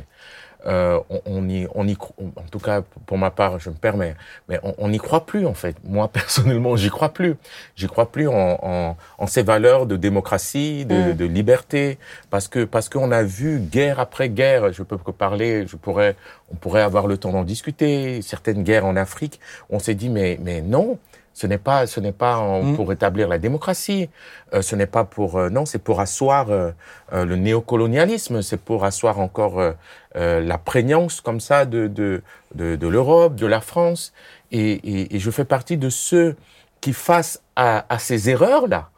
Euh, 0.67 1.01
on, 1.11 1.21
on 1.27 1.49
y, 1.49 1.67
on 1.75 1.89
y, 1.89 1.97
en 2.37 2.43
tout 2.51 2.61
cas 2.61 2.83
pour 3.07 3.19
ma 3.19 3.31
part, 3.31 3.59
je 3.59 3.69
me 3.71 3.75
permets, 3.75 4.15
mais 4.49 4.61
on 4.63 4.75
on 4.79 4.89
n'y 4.89 4.99
croit 4.99 5.27
plus 5.27 5.45
en 5.47 5.55
fait. 5.55 5.77
Moi 5.85 6.09
personnellement, 6.13 6.77
j'y 6.77 6.89
crois 6.91 7.09
plus. 7.11 7.37
J'y 7.77 7.87
crois 7.89 8.11
plus 8.13 8.29
en, 8.29 8.59
en, 8.63 8.97
en 9.19 9.27
ces 9.27 9.43
valeurs 9.43 9.87
de 9.87 9.97
démocratie, 9.97 10.85
de, 10.87 11.13
Mm. 11.13 11.17
de 11.17 11.25
liberté, 11.25 11.99
parce 12.31 12.49
que 12.49 12.65
parce 12.65 12.89
qu'on 12.89 13.11
a 13.13 13.23
vu 13.23 13.59
guerre 13.61 13.99
après 14.01 14.29
guerre. 14.29 14.73
Je 14.73 14.83
peux 14.85 14.99
que 14.99 15.11
parler, 15.11 15.67
je 15.67 15.77
pourrais, 15.77 16.17
on 16.53 16.55
pourrait 16.57 16.83
avoir 16.83 17.07
le 17.07 17.17
temps 17.19 17.33
d'en 17.33 17.45
discuter. 17.45 18.23
Certaines 18.23 18.63
guerres 18.63 18.87
en 18.87 18.97
Afrique, 18.97 19.41
on 19.71 19.79
s'est 19.79 19.95
dit 19.95 20.09
mais 20.11 20.39
mais 20.43 20.61
non. 20.63 20.99
Ce 21.35 21.47
n'est 21.47 21.59
pas, 21.59 21.87
ce 21.87 21.99
n'est 22.01 22.13
pas 22.13 22.37
en- 22.39 22.63
Mm. 22.63 22.77
pour 22.77 22.93
établir 22.93 23.27
la 23.29 23.39
démocratie. 23.39 24.11
Euh, 24.53 24.61
ce 24.63 24.77
n'est 24.77 24.87
pas 24.87 25.05
pour, 25.05 25.37
euh, 25.39 25.49
non, 25.49 25.65
c'est 25.65 25.79
pour 25.79 26.01
asseoir 26.01 26.51
euh, 26.51 26.71
euh, 27.13 27.25
le 27.25 27.37
néocolonialisme. 27.37 28.43
C'est 28.43 28.59
pour 28.61 28.85
asseoir 28.85 29.19
encore 29.19 29.59
euh, 29.61 30.41
la 30.41 30.59
prégnance 30.59 31.21
comme 31.21 31.41
ça 31.41 31.65
de 31.65 31.87
de 31.87 32.23
de, 32.55 32.77
de 32.77 32.87
l'Europe, 32.89 33.35
de 33.37 33.47
la 33.47 33.61
France. 33.61 34.13
Et, 34.51 34.73
et, 34.73 35.17
et 35.17 35.19
je 35.19 35.31
fais 35.31 35.47
partie 35.47 35.79
de 35.79 35.89
ceux 35.89 36.37
qui, 36.83 36.93
face 36.93 37.41
à, 37.57 37.87
à 37.89 37.99
ces 37.99 38.29
erreurs 38.29 38.67
là, 38.69 38.91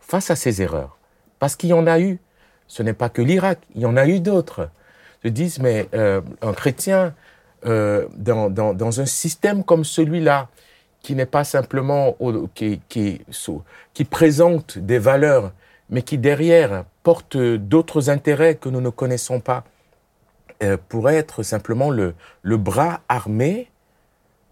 face 0.00 0.30
à 0.30 0.36
ces 0.36 0.60
erreurs, 0.60 0.98
parce 1.38 1.56
qu'il 1.56 1.70
y 1.70 1.72
en 1.72 1.86
a 1.86 1.98
eu. 2.00 2.18
Ce 2.66 2.82
n'est 2.82 2.92
pas 2.92 3.08
que 3.08 3.22
l'Irak, 3.22 3.58
il 3.74 3.80
y 3.80 3.86
en 3.86 3.96
a 3.96 4.06
eu 4.06 4.20
d'autres. 4.20 4.68
Se 5.24 5.28
disent 5.28 5.58
mais 5.60 5.88
euh, 5.94 6.20
un 6.42 6.52
chrétien 6.52 7.14
euh, 7.66 8.06
dans, 8.16 8.48
dans 8.50 8.74
dans 8.74 9.00
un 9.00 9.06
système 9.06 9.64
comme 9.64 9.84
celui-là 9.84 10.48
qui 11.02 11.14
n'est 11.14 11.26
pas 11.26 11.44
simplement 11.44 12.16
qui, 12.54 12.80
qui, 12.88 14.04
présente 14.04 14.78
des 14.78 14.98
valeurs, 14.98 15.52
mais 15.88 16.02
qui 16.02 16.18
derrière 16.18 16.84
porte 17.02 17.36
d'autres 17.36 18.10
intérêts 18.10 18.54
que 18.56 18.68
nous 18.68 18.80
ne 18.80 18.90
connaissons 18.90 19.40
pas, 19.40 19.64
euh, 20.62 20.76
pourrait 20.88 21.16
être 21.16 21.42
simplement 21.42 21.90
le, 21.90 22.14
le 22.42 22.56
bras 22.58 23.00
armé 23.08 23.70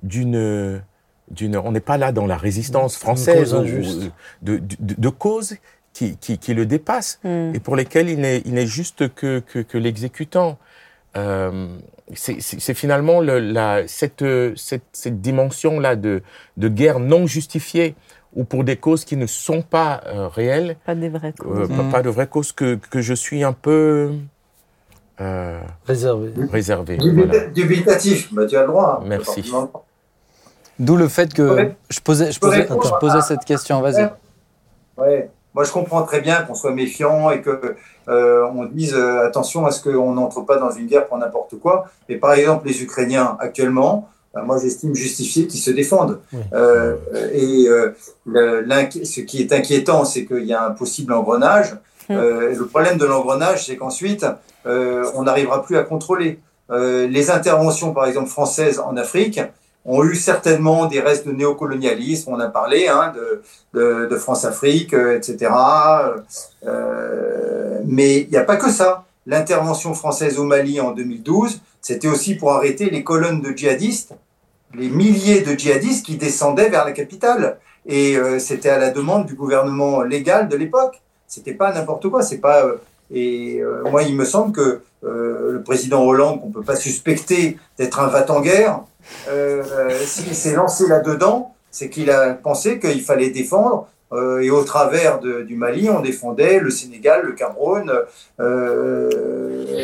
d'une 0.03 0.83
d'une. 1.31 1.57
On 1.59 1.73
n'est 1.73 1.81
pas 1.81 1.99
là 1.99 2.12
dans 2.12 2.27
la 2.27 2.37
résistance 2.39 2.97
française 2.97 3.53
cause 3.53 4.07
ou- 4.07 4.11
de, 4.41 4.62
de, 4.81 5.09
causes 5.11 5.57
qui, 5.93 6.16
qui, 6.16 6.39
qui 6.39 6.55
le 6.55 6.65
dépassent 6.65 7.20
Mm. 7.25 7.55
et 7.55 7.61
pour 7.61 7.77
lesquels 7.77 8.09
il 8.09 8.20
n'est, 8.20 8.39
il 8.47 8.55
n'est 8.55 8.66
juste 8.66 9.12
que, 9.15 9.41
que, 9.41 9.59
que 9.59 9.77
l'exécutant. 9.77 10.59
Euh, 11.16 11.69
c'est, 12.15 12.75
finalement 12.75 13.21
le, 13.21 13.39
la, 13.39 13.87
cette, 13.89 14.23
euh, 14.23 14.53
cette, 14.57 14.85
cette 14.93 15.21
dimension-là 15.21 15.97
de, 15.97 16.23
de 16.57 16.69
guerre 16.69 17.01
non 17.01 17.27
justifiée 17.27 17.95
ou 18.35 18.45
pour 18.45 18.65
des 18.65 18.77
causes 18.77 19.05
qui 19.05 19.17
ne 19.17 19.27
sont 19.27 19.63
pas 19.63 20.03
euh, 20.07 20.29
réelles, 20.29 20.77
Pas 20.87 20.95
des 20.95 21.09
vraies 21.09 21.35
euh, 21.41 21.43
causes. 21.67 21.69
pas- 21.69 21.75
Mhm. 21.83 21.91
pas 21.93 22.03
de 22.03 22.11
vraies 22.11 22.27
causes, 22.27 22.53
que, 22.53 22.77
que 22.77 23.01
je 23.01 23.15
suis 23.15 23.43
un 23.43 23.53
peu 23.53 24.13
euh, 25.21 25.61
Réservé. 25.87 26.33
réservé. 26.53 26.97
Dubita- 26.99 27.27
Voilà. 27.27 27.47
Dubitatif, 27.47 28.33
bah, 28.33 28.47
tu 28.47 28.57
as 28.57 28.63
le 28.63 28.69
droit. 28.69 29.01
hein. 29.03 29.07
Merci. 29.07 29.51
D'où 30.79 30.97
le 30.97 31.09
fait 31.09 31.35
que 31.35 31.73
je 31.91 32.01
posais, 32.01 32.27
je 32.27 32.33
Je 32.33 32.39
peux 32.41 32.47
posais, 32.49 32.61
répondre 32.61 32.85
je 32.87 32.95
posais 33.01 33.19
à- 33.19 33.23
cette 33.23 33.45
question. 33.45 33.81
Vas-y. 33.81 34.09
Ouais. 34.97 35.31
Moi, 35.59 35.65
je 35.65 35.73
comprends 35.73 36.03
très 36.05 36.21
bien 36.21 36.43
qu'on 36.43 36.55
soit 36.55 36.71
méfiant 36.71 37.33
et 37.33 37.43
que 37.43 37.75
euh, 38.09 38.47
on 38.55 38.65
dise 38.67 38.95
euh, 38.95 39.27
attention 39.27 39.67
à 39.67 39.73
ce 39.73 39.83
qu'on 39.83 40.13
n'entre 40.13 40.43
pas 40.43 40.57
dans 40.57 40.71
une 40.71 40.87
guerre 40.87 41.09
pour 41.09 41.19
n'importe 41.19 41.59
quoi. 41.59 41.87
Mais 42.09 42.15
par 42.15 42.35
exemple, 42.35 42.69
les 42.69 42.81
Ukrainiens 42.81 43.37
actuellement, 43.41 44.09
euh, 44.37 44.43
moi, 44.45 44.59
j'estime 44.63 44.95
justifié 44.95 45.49
qu'ils 45.49 45.59
se 45.59 45.73
défendent. 45.73 46.21
Oui. 46.33 46.39
Euh, 46.53 46.95
et 47.33 47.67
le- 48.25 48.65
ce 49.03 49.21
qui 49.23 49.43
est 49.43 49.53
inquiétant, 49.53 50.05
c'est 50.05 50.25
qu'il 50.27 50.45
y 50.45 50.53
a 50.55 50.65
un 50.65 50.71
possible 50.71 51.13
engrenage. 51.13 51.75
Et 52.09 52.15
le 52.15 52.67
problème 52.67 52.97
de 52.97 53.05
l'engrenage, 53.05 53.67
c'est 53.67 53.77
qu'ensuite, 53.77 54.25
on 54.65 55.23
n'arrivera 55.25 55.65
plus 55.65 55.77
à 55.77 55.83
contrôler. 55.83 56.39
Les 56.71 57.31
interventions, 57.33 57.93
par 57.93 58.07
exemple, 58.07 58.29
françaises 58.29 58.79
en 58.79 58.97
Afrique 58.97 59.41
ont 59.85 60.05
eu 60.05 60.15
certainement 60.15 60.87
des 60.87 61.01
restes 61.01 61.27
de 61.27 61.33
néocolonialisme. 61.33 62.33
On 62.33 62.41
a 62.41 62.49
parlé 62.49 62.89
hein, 62.89 63.13
de, 63.73 64.17
France-Afrique, 64.17 64.95
euh, 64.95 65.17
etc. 65.17 65.51
Euh, 66.67 67.81
mais 67.87 68.21
il 68.21 68.31
n'y 68.31 68.37
a 68.37 68.45
pas 68.45 68.57
que 68.57 68.71
ça. 68.71 69.05
L'intervention 69.27 69.95
française 69.95 70.39
au 70.39 70.45
Mali 70.45 70.81
en 70.81 70.93
2012, 70.93 71.61
c'était 71.81 72.09
aussi 72.09 72.35
pour 72.35 72.53
arrêter 72.53 72.91
les 72.91 73.03
colonnes 73.03 73.41
de 73.41 73.51
djihadistes, 73.51 74.15
les 74.75 74.89
milliers 74.89 75.41
de 75.41 75.59
djihadistes 75.59 76.05
qui 76.05 76.17
descendaient 76.17 76.69
vers 76.69 76.85
la 76.85 76.93
capitale. 76.93 77.59
Et 77.87 78.17
euh, 78.17 78.39
c'était 78.39 78.71
à 78.71 78.79
la 78.79 78.91
demande 78.91 79.27
du 79.27 79.35
gouvernement 79.35 80.03
légal 80.03 80.49
de 80.49 80.57
l'époque. 80.57 81.01
C'était 81.27 81.55
pas 81.55 81.73
n'importe 81.73 82.09
quoi. 82.09 82.23
C'est 82.23 82.39
pas. 82.39 82.65
et 83.11 83.63
moi, 83.91 84.03
il 84.03 84.17
me 84.17 84.25
semble 84.25 84.53
que 84.53 84.81
le 85.03 85.63
président 85.63 86.03
Hollande, 86.05 86.41
qu'on 86.41 86.51
peut 86.51 86.63
pas 86.63 86.77
suspecter 86.77 87.59
d'être 87.79 88.01
un 88.01 88.09
va-t-en-guerre, 88.09 88.81
euh, 88.81 88.98
s'il 90.07 90.35
s'est 90.35 90.55
lancé 90.55 90.87
là-dedans, 90.89 91.55
c'est 91.71 91.91
qu'il 91.91 92.11
a 92.11 92.35
pensé 92.35 92.79
qu'il 92.79 93.03
fallait 93.03 93.31
défendre. 93.31 93.87
euh, 94.11 94.41
et 94.41 94.49
au 94.49 94.65
travers 94.65 95.21
de- 95.21 95.43
du 95.43 95.55
Mali, 95.55 95.91
on 95.91 96.01
défendait 96.01 96.61
le 96.61 96.71
Sénégal, 96.71 97.27
le 97.27 97.33
Cameroun, 97.33 97.93
euh, 98.41 99.11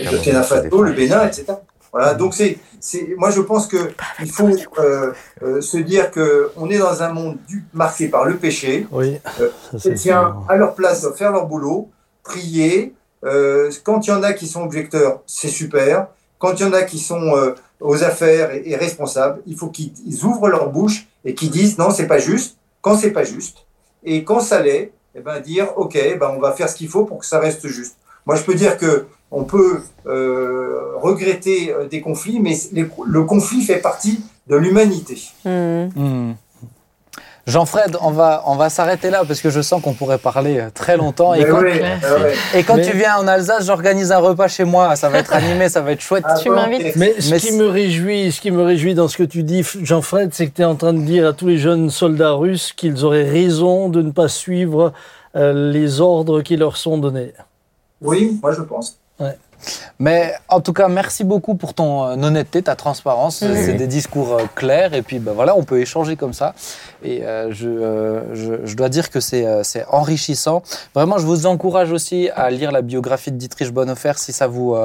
le 0.04 0.10
Burkina 0.10 0.42
Faso, 0.42 0.82
le 0.82 0.92
Bénin, 0.92 1.26
etc. 1.26 1.44
Voilà, 1.92 2.14
donc 2.14 2.32
c'est, 2.34 2.58
c'est, 2.80 3.14
moi 3.18 3.30
je 3.30 3.40
pense 3.42 3.66
que 3.68 3.76
il 4.20 4.30
faut 4.30 4.48
euh, 4.78 5.12
euh, 5.42 5.60
se 5.60 5.76
dire 5.76 6.10
que 6.10 6.50
on 6.56 6.70
est 6.70 6.78
dans 6.78 7.02
un 7.02 7.12
monde 7.12 7.36
du- 7.46 7.64
marqué 7.74 8.08
par 8.08 8.24
le 8.24 8.36
péché. 8.36 8.86
Oui, 8.90 9.20
Euh, 9.40 9.50
ça, 9.78 9.94
sûr. 9.96 10.42
à 10.48 10.56
leur 10.56 10.74
place, 10.74 11.02
doivent 11.02 11.16
faire 11.16 11.30
leur 11.32 11.46
boulot, 11.46 11.90
prier. 12.24 12.94
Euh, 13.24 13.70
quand 13.84 14.06
il 14.06 14.10
y 14.10 14.12
en 14.12 14.22
a 14.22 14.32
qui 14.32 14.46
sont 14.48 14.62
objecteurs, 14.62 15.20
c'est 15.26 15.48
super. 15.48 16.08
Quand 16.38 16.58
il 16.58 16.66
y 16.66 16.68
en 16.68 16.72
a 16.72 16.82
qui 16.82 16.98
sont 16.98 17.36
euh, 17.36 17.54
aux 17.80 18.02
affaires 18.04 18.52
et, 18.54 18.62
et 18.66 18.76
responsables, 18.76 19.42
il 19.46 19.56
faut 19.56 19.68
qu'ils 19.68 19.92
ils 20.06 20.24
ouvrent 20.24 20.48
leur 20.48 20.70
bouche 20.70 21.06
et 21.24 21.34
qu'ils 21.34 21.50
disent 21.50 21.78
non, 21.78 21.90
c'est 21.90 22.06
pas 22.06 22.18
juste. 22.18 22.56
Quand 22.80 22.96
c'est 22.98 23.12
pas 23.12 23.24
juste, 23.24 23.58
et 24.04 24.24
quand 24.24 24.40
ça 24.40 24.60
l'est, 24.60 24.92
eh 25.14 25.20
ben 25.20 25.40
dire 25.40 25.68
ok, 25.76 25.94
ben 26.20 26.32
on 26.36 26.40
va 26.40 26.52
faire 26.52 26.68
ce 26.68 26.74
qu'il 26.76 26.88
faut 26.88 27.04
pour 27.04 27.18
que 27.18 27.26
ça 27.26 27.38
reste 27.38 27.66
juste. 27.68 27.96
Moi, 28.26 28.36
je 28.36 28.42
peux 28.42 28.54
dire 28.54 28.76
que 28.78 29.06
on 29.30 29.44
peut 29.44 29.80
euh, 30.06 30.92
regretter 30.96 31.72
euh, 31.72 31.86
des 31.86 32.00
conflits, 32.00 32.40
mais 32.40 32.56
les- 32.72 32.86
le 33.06 33.22
conflit 33.24 33.62
fait 33.62 33.78
partie 33.78 34.20
de 34.46 34.56
l'humanité. 34.56 35.20
Hmm. 35.44 35.88
Hmm. 35.96 36.32
Jean-Fred, 37.46 37.98
on 38.00 38.10
va, 38.10 38.42
on 38.46 38.56
va 38.56 38.70
s'arrêter 38.70 39.10
là 39.10 39.22
parce 39.26 39.40
que 39.42 39.50
je 39.50 39.60
sens 39.60 39.82
qu'on 39.82 39.92
pourrait 39.92 40.16
parler 40.18 40.58
euh, 40.60 40.70
très 40.72 40.96
longtemps. 40.96 41.34
Et 41.34 41.44
quand, 41.44 41.60
oui, 41.62 41.72
clair. 41.78 41.98
ouais. 42.22 42.34
et 42.58 42.62
quand 42.62 42.76
Mais- 42.76 42.88
tu 42.90 42.96
viens 42.96 43.18
en 43.18 43.26
Alsace, 43.28 43.66
j'organise 43.66 44.12
un 44.12 44.18
repas 44.18 44.48
chez 44.48 44.64
moi. 44.64 44.96
Ça 44.96 45.10
va 45.10 45.18
être 45.18 45.32
animé, 45.34 45.68
ça 45.68 45.82
va 45.82 45.92
être 45.92 46.00
chouette. 46.00 46.24
Ah, 46.26 46.36
Tu 46.42 46.48
bon, 46.48 46.54
m'invites. 46.56 46.96
Mais 46.96 47.20
ce 47.20 47.30
Mais 47.30 47.38
qui 47.38 47.52
me 47.52 47.66
réjouit, 47.66 48.32
ce 48.32 48.40
qui 48.40 48.50
me 48.50 48.62
réjouit 48.62 48.94
dans 48.94 49.08
ce 49.08 49.18
que 49.18 49.24
tu 49.24 49.42
dis, 49.42 49.62
Jean-Fred, 49.82 50.30
c'est 50.32 50.46
que 50.46 50.54
tu 50.56 50.62
es 50.62 50.64
en 50.64 50.74
train 50.76 50.94
de 50.94 51.02
dire 51.02 51.26
à 51.28 51.32
tous 51.34 51.46
les 51.48 51.58
jeunes 51.58 51.90
soldats 51.90 52.32
russes 52.32 52.72
qu'ils 52.72 53.04
auraient 53.04 53.28
raison 53.28 53.90
de 53.90 54.00
ne 54.00 54.10
pas 54.10 54.28
suivre 54.28 54.94
euh, 55.36 55.70
les 55.70 56.00
ordres 56.00 56.40
qui 56.40 56.56
leur 56.56 56.78
sont 56.78 56.96
donnés. 56.96 57.34
Oui, 58.00 58.38
moi 58.42 58.52
je 58.52 58.62
pense. 58.62 58.98
Mais 59.98 60.34
en 60.48 60.60
tout 60.60 60.72
cas, 60.72 60.88
merci 60.88 61.24
beaucoup 61.24 61.54
pour 61.54 61.74
ton 61.74 62.04
euh, 62.04 62.14
honnêteté, 62.14 62.62
ta 62.62 62.76
transparence. 62.76 63.38
C'est 63.38 63.74
des 63.74 63.86
discours 63.86 64.34
euh, 64.34 64.42
clairs 64.54 64.94
et 64.94 65.02
puis 65.02 65.18
ben 65.18 65.32
voilà, 65.32 65.56
on 65.56 65.64
peut 65.64 65.80
échanger 65.80 66.16
comme 66.16 66.32
ça. 66.32 66.54
Et 67.02 67.22
euh, 67.22 67.52
je, 67.52 67.68
euh, 67.68 68.34
je, 68.34 68.66
je 68.66 68.76
dois 68.76 68.88
dire 68.88 69.10
que 69.10 69.20
c'est 69.20 69.46
euh, 69.46 69.62
enrichissant. 69.90 70.62
Vraiment, 70.94 71.18
je 71.18 71.26
vous 71.26 71.46
encourage 71.46 71.92
aussi 71.92 72.30
à 72.34 72.50
lire 72.50 72.72
la 72.72 72.82
biographie 72.82 73.30
de 73.30 73.36
Dietrich 73.36 73.70
Bonhoeffer 73.72 74.12
si 74.16 74.32
ça 74.32 74.46
vous 74.46 74.76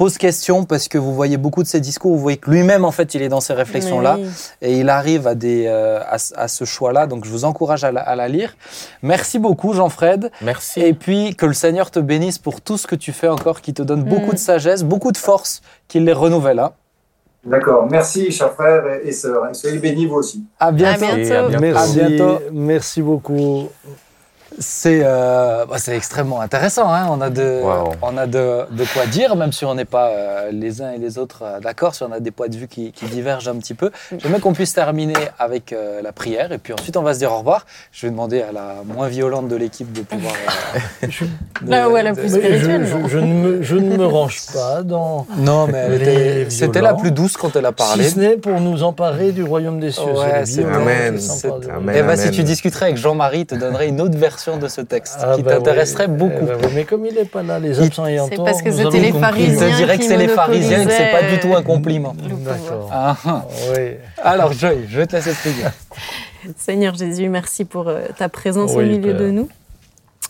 pose 0.00 0.16
question 0.16 0.64
parce 0.64 0.88
que 0.88 0.96
vous 0.96 1.14
voyez 1.14 1.36
beaucoup 1.36 1.62
de 1.62 1.68
ses 1.68 1.78
discours, 1.80 2.12
vous 2.12 2.22
voyez 2.28 2.38
que 2.38 2.50
lui-même 2.50 2.84
en 2.86 2.90
fait, 2.90 3.14
il 3.14 3.20
est 3.22 3.28
dans 3.28 3.40
ces 3.48 3.52
réflexions-là 3.52 4.16
oui. 4.18 4.26
et 4.62 4.78
il 4.80 4.88
arrive 4.88 5.26
à, 5.26 5.34
des, 5.34 5.66
euh, 5.66 6.00
à, 6.08 6.18
ce- 6.18 6.32
à 6.36 6.48
ce 6.48 6.64
choix-là. 6.64 7.06
Donc 7.06 7.26
je 7.26 7.30
vous 7.30 7.44
encourage 7.44 7.84
à 7.84 7.92
la, 7.92 8.00
à 8.00 8.14
la 8.16 8.26
lire. 8.28 8.56
Merci 9.02 9.38
beaucoup, 9.38 9.74
Jean-Fred. 9.74 10.30
Merci. 10.40 10.80
Et 10.80 10.94
puis 10.94 11.36
que 11.36 11.44
le 11.44 11.52
Seigneur 11.52 11.90
te 11.90 12.00
bénisse 12.00 12.38
pour 12.38 12.62
tout 12.62 12.78
ce 12.78 12.86
que 12.86 12.96
tu 12.96 13.12
fais 13.12 13.28
encore, 13.28 13.60
qui 13.60 13.74
te 13.74 13.82
donne 13.82 14.02
beaucoup 14.04 14.30
Mm. 14.32 14.40
de 14.40 14.44
sagesse, 14.50 14.82
beaucoup 14.84 15.12
de 15.12 15.18
force, 15.18 15.60
qu'il 15.88 16.04
les 16.06 16.14
renouvelle. 16.14 16.60
hein. 16.60 16.72
D'accord. 17.44 17.86
Merci, 17.90 18.30
chers 18.32 18.52
frères 18.54 18.84
et- 19.04 19.08
et 19.08 19.12
sœurs. 19.12 19.48
Et 19.50 19.54
Soyez 19.54 19.78
bénis 19.78 20.06
vous 20.06 20.16
aussi. 20.16 20.44
À 20.58 20.72
bientôt. 20.72 21.04
À 21.04 21.16
bientôt. 21.16 21.20
Et 21.20 21.36
à 21.36 21.48
bientôt. 21.48 21.60
Merci, 21.60 22.00
À 22.00 22.08
bientôt. 22.08 22.38
merci 22.52 23.02
beaucoup. 23.02 23.68
C'est 24.58 25.00
euh, 25.04 25.64
bah, 25.66 25.76
c'est 25.78 25.96
extrêmement 25.96 26.40
intéressant. 26.40 26.92
hein. 26.92 27.06
On 27.10 27.20
a, 27.20 27.30
de, 27.30 27.60
Wow. 27.62 27.92
on 28.02 28.16
a 28.18 28.26
de, 28.26 28.64
de 28.70 28.84
quoi 28.92 29.06
dire, 29.06 29.36
même 29.36 29.52
si 29.52 29.64
on 29.64 29.74
n'est 29.74 29.84
pas 29.84 30.08
euh, 30.08 30.50
les 30.52 30.82
uns 30.82 30.90
et 30.92 30.98
les 30.98 31.18
autres 31.18 31.42
euh, 31.44 31.60
d'accord, 31.60 31.94
si 31.94 32.02
on 32.02 32.12
a 32.12 32.20
des 32.20 32.30
points 32.30 32.48
de 32.48 32.56
vue 32.56 32.66
qui, 32.68 32.92
qui 32.92 33.04
divergent 33.06 33.48
un 33.48 33.56
petit 33.56 33.74
peu. 33.74 33.90
J'aimerais 34.18 34.40
qu'on 34.40 34.52
puisse 34.52 34.72
terminer 34.74 35.14
avec 35.38 35.72
euh, 35.72 36.02
la 36.02 36.12
prière 36.12 36.52
et 36.52 36.58
puis 36.58 36.72
ensuite 36.72 36.96
on 36.96 37.02
va 37.02 37.14
se 37.14 37.20
dire 37.20 37.32
au 37.32 37.38
revoir. 37.38 37.64
Je 37.92 38.06
vais 38.06 38.10
demander 38.10 38.42
à 38.42 38.52
la 38.52 38.74
moins 38.84 39.08
violente 39.08 39.48
de 39.48 39.56
l'équipe 39.56 39.92
de 39.92 40.02
pouvoir. 40.02 40.34
euh, 40.74 41.06
de- 41.62 41.70
Là 41.70 41.88
où 41.88 41.96
elle 41.96 42.08
est 42.08 42.12
de- 42.12 42.20
plus 42.20 42.32
Mais 42.32 42.38
spirituelle, 42.40 42.86
je, 42.86 42.96
non 42.96 43.02
je- 43.06 43.08
je 43.08 43.18
ne 43.18 43.32
me, 43.32 43.62
je 43.62 43.76
ne 43.76 43.96
me 43.96 44.06
range 44.06 44.40
pas 44.52 44.82
dans. 44.82 45.26
Non, 45.36 45.68
mais 45.68 46.50
c'était 46.50 46.80
la 46.82 46.94
plus 46.94 47.12
douce 47.12 47.36
quand 47.36 47.54
elle 47.56 47.66
a 47.66 47.72
parlé. 47.72 48.04
Si 48.04 48.10
ce 48.10 48.18
n'est 48.18 48.36
pour 48.36 48.60
nous 48.60 48.82
emparer 48.82 49.30
du 49.32 49.44
royaume 49.44 49.78
des 49.80 49.92
cieux. 49.92 50.02
Ouais, 50.12 50.44
c'est 50.44 50.64
Amen. 50.64 51.18
Amen. 51.72 51.94
Eh 51.96 52.02
ben, 52.02 52.16
si 52.16 52.30
tu 52.30 52.42
discuterais 52.42 52.86
avec 52.86 52.96
Jean-Marie, 52.96 53.40
il 53.40 53.46
te 53.46 53.54
donnerait 53.54 53.88
une 53.88 54.00
autre 54.00 54.18
version 54.18 54.39
de 54.48 54.68
ce 54.68 54.80
texte 54.80 55.18
Ah, 55.22 55.34
qui 55.36 55.42
bah 55.42 55.56
t'intéresserait 55.56 56.06
oui. 56.06 56.16
beaucoup. 56.16 56.42
Eh 56.42 56.46
ben 56.46 56.58
oui, 56.62 56.72
mais 56.74 56.84
comme 56.84 57.04
il 57.06 57.14
n'est 57.14 57.24
pas 57.24 57.42
là, 57.42 57.58
les 57.58 57.78
absents 57.80 58.06
ayant 58.06 58.26
C'est 58.28 58.36
tort, 58.36 58.44
parce 58.46 58.62
que 58.62 58.70
c'était 58.70 59.00
les 59.00 59.12
pharisiens. 59.12 59.70
te 59.70 59.76
dirait 59.76 59.98
que 59.98 60.04
c'est 60.04 60.16
les 60.16 60.28
pharisiens 60.28 60.82
et 60.82 60.86
que 60.86 60.92
c'est 60.92 61.10
pas 61.10 61.22
du 61.30 61.38
tout 61.40 61.54
un 61.54 61.62
compliment. 61.62 62.14
D'accord. 62.44 62.88
Ah, 62.92 63.16
ah. 63.26 63.44
Oui. 63.76 63.96
Alors, 64.22 64.52
Joy, 64.52 64.86
je 64.88 65.02
te 65.02 65.16
laisse 65.16 65.26
expliquer. 65.26 65.68
Seigneur 66.56 66.94
Jésus, 66.94 67.28
merci 67.28 67.64
pour 67.64 67.88
euh, 67.88 68.00
ta 68.16 68.28
présence 68.30 68.72
au 68.72 68.80
milieu 68.80 69.12
Père. 69.12 69.20
de 69.20 69.30
nous. 69.30 69.48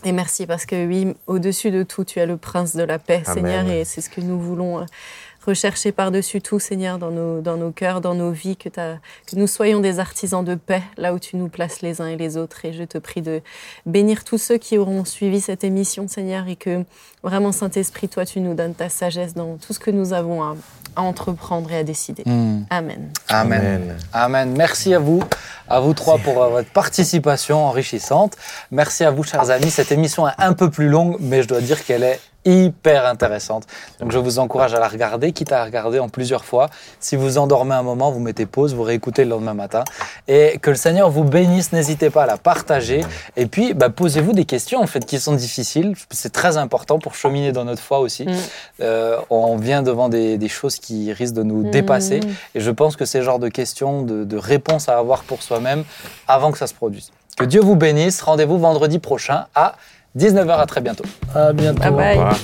Et 0.03 0.11
merci 0.11 0.45
parce 0.47 0.65
que 0.65 0.87
oui, 0.87 1.15
au-dessus 1.27 1.71
de 1.71 1.83
tout, 1.83 2.03
tu 2.03 2.19
es 2.19 2.25
le 2.25 2.35
prince 2.35 2.75
de 2.75 2.83
la 2.83 2.97
paix, 2.99 3.21
Amen. 3.27 3.33
Seigneur, 3.45 3.69
et 3.69 3.85
c'est 3.85 4.01
ce 4.01 4.09
que 4.09 4.19
nous 4.19 4.39
voulons 4.39 4.79
euh, 4.79 4.85
rechercher 5.45 5.91
par-dessus 5.91 6.41
tout, 6.41 6.59
Seigneur, 6.59 6.97
dans 6.97 7.11
nos, 7.11 7.41
dans 7.41 7.57
nos 7.57 7.71
cœurs, 7.71 8.01
dans 8.01 8.13
nos 8.13 8.31
vies, 8.31 8.57
que, 8.57 8.69
nous 9.33 9.47
soyons 9.47 9.79
des 9.79 9.99
artisans 9.99 10.43
de 10.43 10.55
paix, 10.55 10.83
là 10.97 11.13
où 11.13 11.19
tu 11.19 11.37
nous 11.37 11.47
places 11.47 11.81
les 11.81 12.01
uns 12.01 12.07
et 12.07 12.17
les 12.17 12.37
autres. 12.37 12.65
Et 12.65 12.73
je 12.73 12.83
te 12.83 12.97
prie 12.97 13.21
de 13.21 13.41
bénir 13.85 14.23
tous 14.23 14.37
ceux 14.37 14.57
qui 14.57 14.77
auront 14.77 15.05
suivi 15.05 15.41
cette 15.41 15.63
émission, 15.63 16.07
Seigneur, 16.07 16.47
et 16.47 16.55
que 16.55 16.83
vraiment, 17.23 17.51
Saint-Esprit, 17.51 18.07
toi, 18.07 18.25
tu 18.25 18.39
nous 18.39 18.53
donnes 18.53 18.75
ta 18.75 18.89
sagesse 18.89 19.33
dans 19.33 19.57
tout 19.57 19.73
ce 19.73 19.79
que 19.79 19.91
nous 19.91 20.13
avons 20.13 20.43
à, 20.43 20.55
à 20.95 21.01
entreprendre 21.01 21.71
et 21.71 21.77
à 21.77 21.83
décider. 21.83 22.23
Hmm. 22.25 22.63
Amen. 22.69 23.09
Amen. 23.29 23.97
Amen. 24.13 24.53
Merci 24.55 24.93
à 24.93 24.99
vous, 24.99 25.23
à 25.67 25.79
vous 25.79 25.93
trois 25.93 26.17
pour 26.17 26.43
euh, 26.43 26.49
votre 26.49 26.69
participation 26.69 27.65
enrichissante. 27.65 28.37
Merci 28.71 29.03
à 29.03 29.11
vous, 29.11 29.23
chers 29.23 29.49
amis. 29.49 29.71
Cette 29.71 29.91
émission 29.91 30.27
est 30.27 30.33
un 30.37 30.53
peu 30.53 30.69
plus 30.69 30.89
longue, 30.89 31.17
mais 31.19 31.41
je 31.43 31.47
dois 31.47 31.61
dire 31.61 31.83
qu'elle 31.83 32.03
est 32.03 32.19
hyper 32.45 33.05
intéressante. 33.05 33.65
Donc 33.99 34.11
je 34.11 34.17
vous 34.17 34.39
encourage 34.39 34.73
à 34.73 34.79
la 34.79 34.87
regarder, 34.87 35.31
quitte 35.31 35.51
à 35.51 35.59
la 35.59 35.65
regarder 35.65 35.99
en 35.99 36.09
plusieurs 36.09 36.45
fois. 36.45 36.69
Si 36.99 37.15
vous 37.15 37.37
endormez 37.37 37.75
un 37.75 37.83
moment, 37.83 38.11
vous 38.11 38.19
mettez 38.19 38.45
pause, 38.45 38.73
vous 38.73 38.83
réécoutez 38.83 39.23
le 39.23 39.31
lendemain 39.31 39.53
matin. 39.53 39.83
Et 40.27 40.57
que 40.61 40.69
le 40.69 40.75
Seigneur 40.75 41.09
vous 41.09 41.23
bénisse, 41.23 41.71
n'hésitez 41.71 42.09
pas 42.09 42.23
à 42.23 42.25
la 42.25 42.37
partager. 42.37 43.01
Et 43.35 43.45
puis, 43.45 43.73
bah, 43.73 43.89
posez-vous 43.89 44.33
des 44.33 44.45
questions 44.45 44.81
en 44.81 44.87
fait 44.87 45.05
qui 45.05 45.19
sont 45.19 45.33
difficiles. 45.33 45.93
C'est 46.09 46.33
très 46.33 46.57
important 46.57 46.99
pour 46.99 47.15
cheminer 47.15 47.51
dans 47.51 47.65
notre 47.65 47.81
foi 47.81 47.99
aussi. 47.99 48.25
Mm. 48.25 48.31
Euh, 48.81 49.17
on 49.29 49.57
vient 49.57 49.83
devant 49.83 50.09
des, 50.09 50.37
des 50.37 50.49
choses 50.49 50.79
qui 50.79 51.13
risquent 51.13 51.35
de 51.35 51.43
nous 51.43 51.69
dépasser. 51.69 52.19
Mm. 52.19 52.35
Et 52.55 52.59
je 52.59 52.71
pense 52.71 52.95
que 52.95 53.05
c'est 53.05 53.19
le 53.19 53.25
genre 53.25 53.39
de 53.39 53.49
questions, 53.49 54.01
de, 54.01 54.23
de 54.23 54.37
réponses 54.37 54.89
à 54.89 54.97
avoir 54.97 55.23
pour 55.23 55.43
soi-même 55.43 55.83
avant 56.27 56.51
que 56.51 56.57
ça 56.57 56.67
se 56.67 56.73
produise. 56.73 57.11
Que 57.37 57.45
Dieu 57.45 57.61
vous 57.61 57.75
bénisse. 57.75 58.21
Rendez-vous 58.21 58.57
vendredi 58.59 58.99
prochain 58.99 59.45
à 59.55 59.75
19h. 60.17 60.59
À 60.59 60.65
très 60.65 60.81
bientôt. 60.81 61.05
À 61.33 61.53
bientôt. 61.53 61.81
Bye 61.81 61.91
bye. 61.91 62.17
Au 62.17 62.19
revoir. 62.19 62.37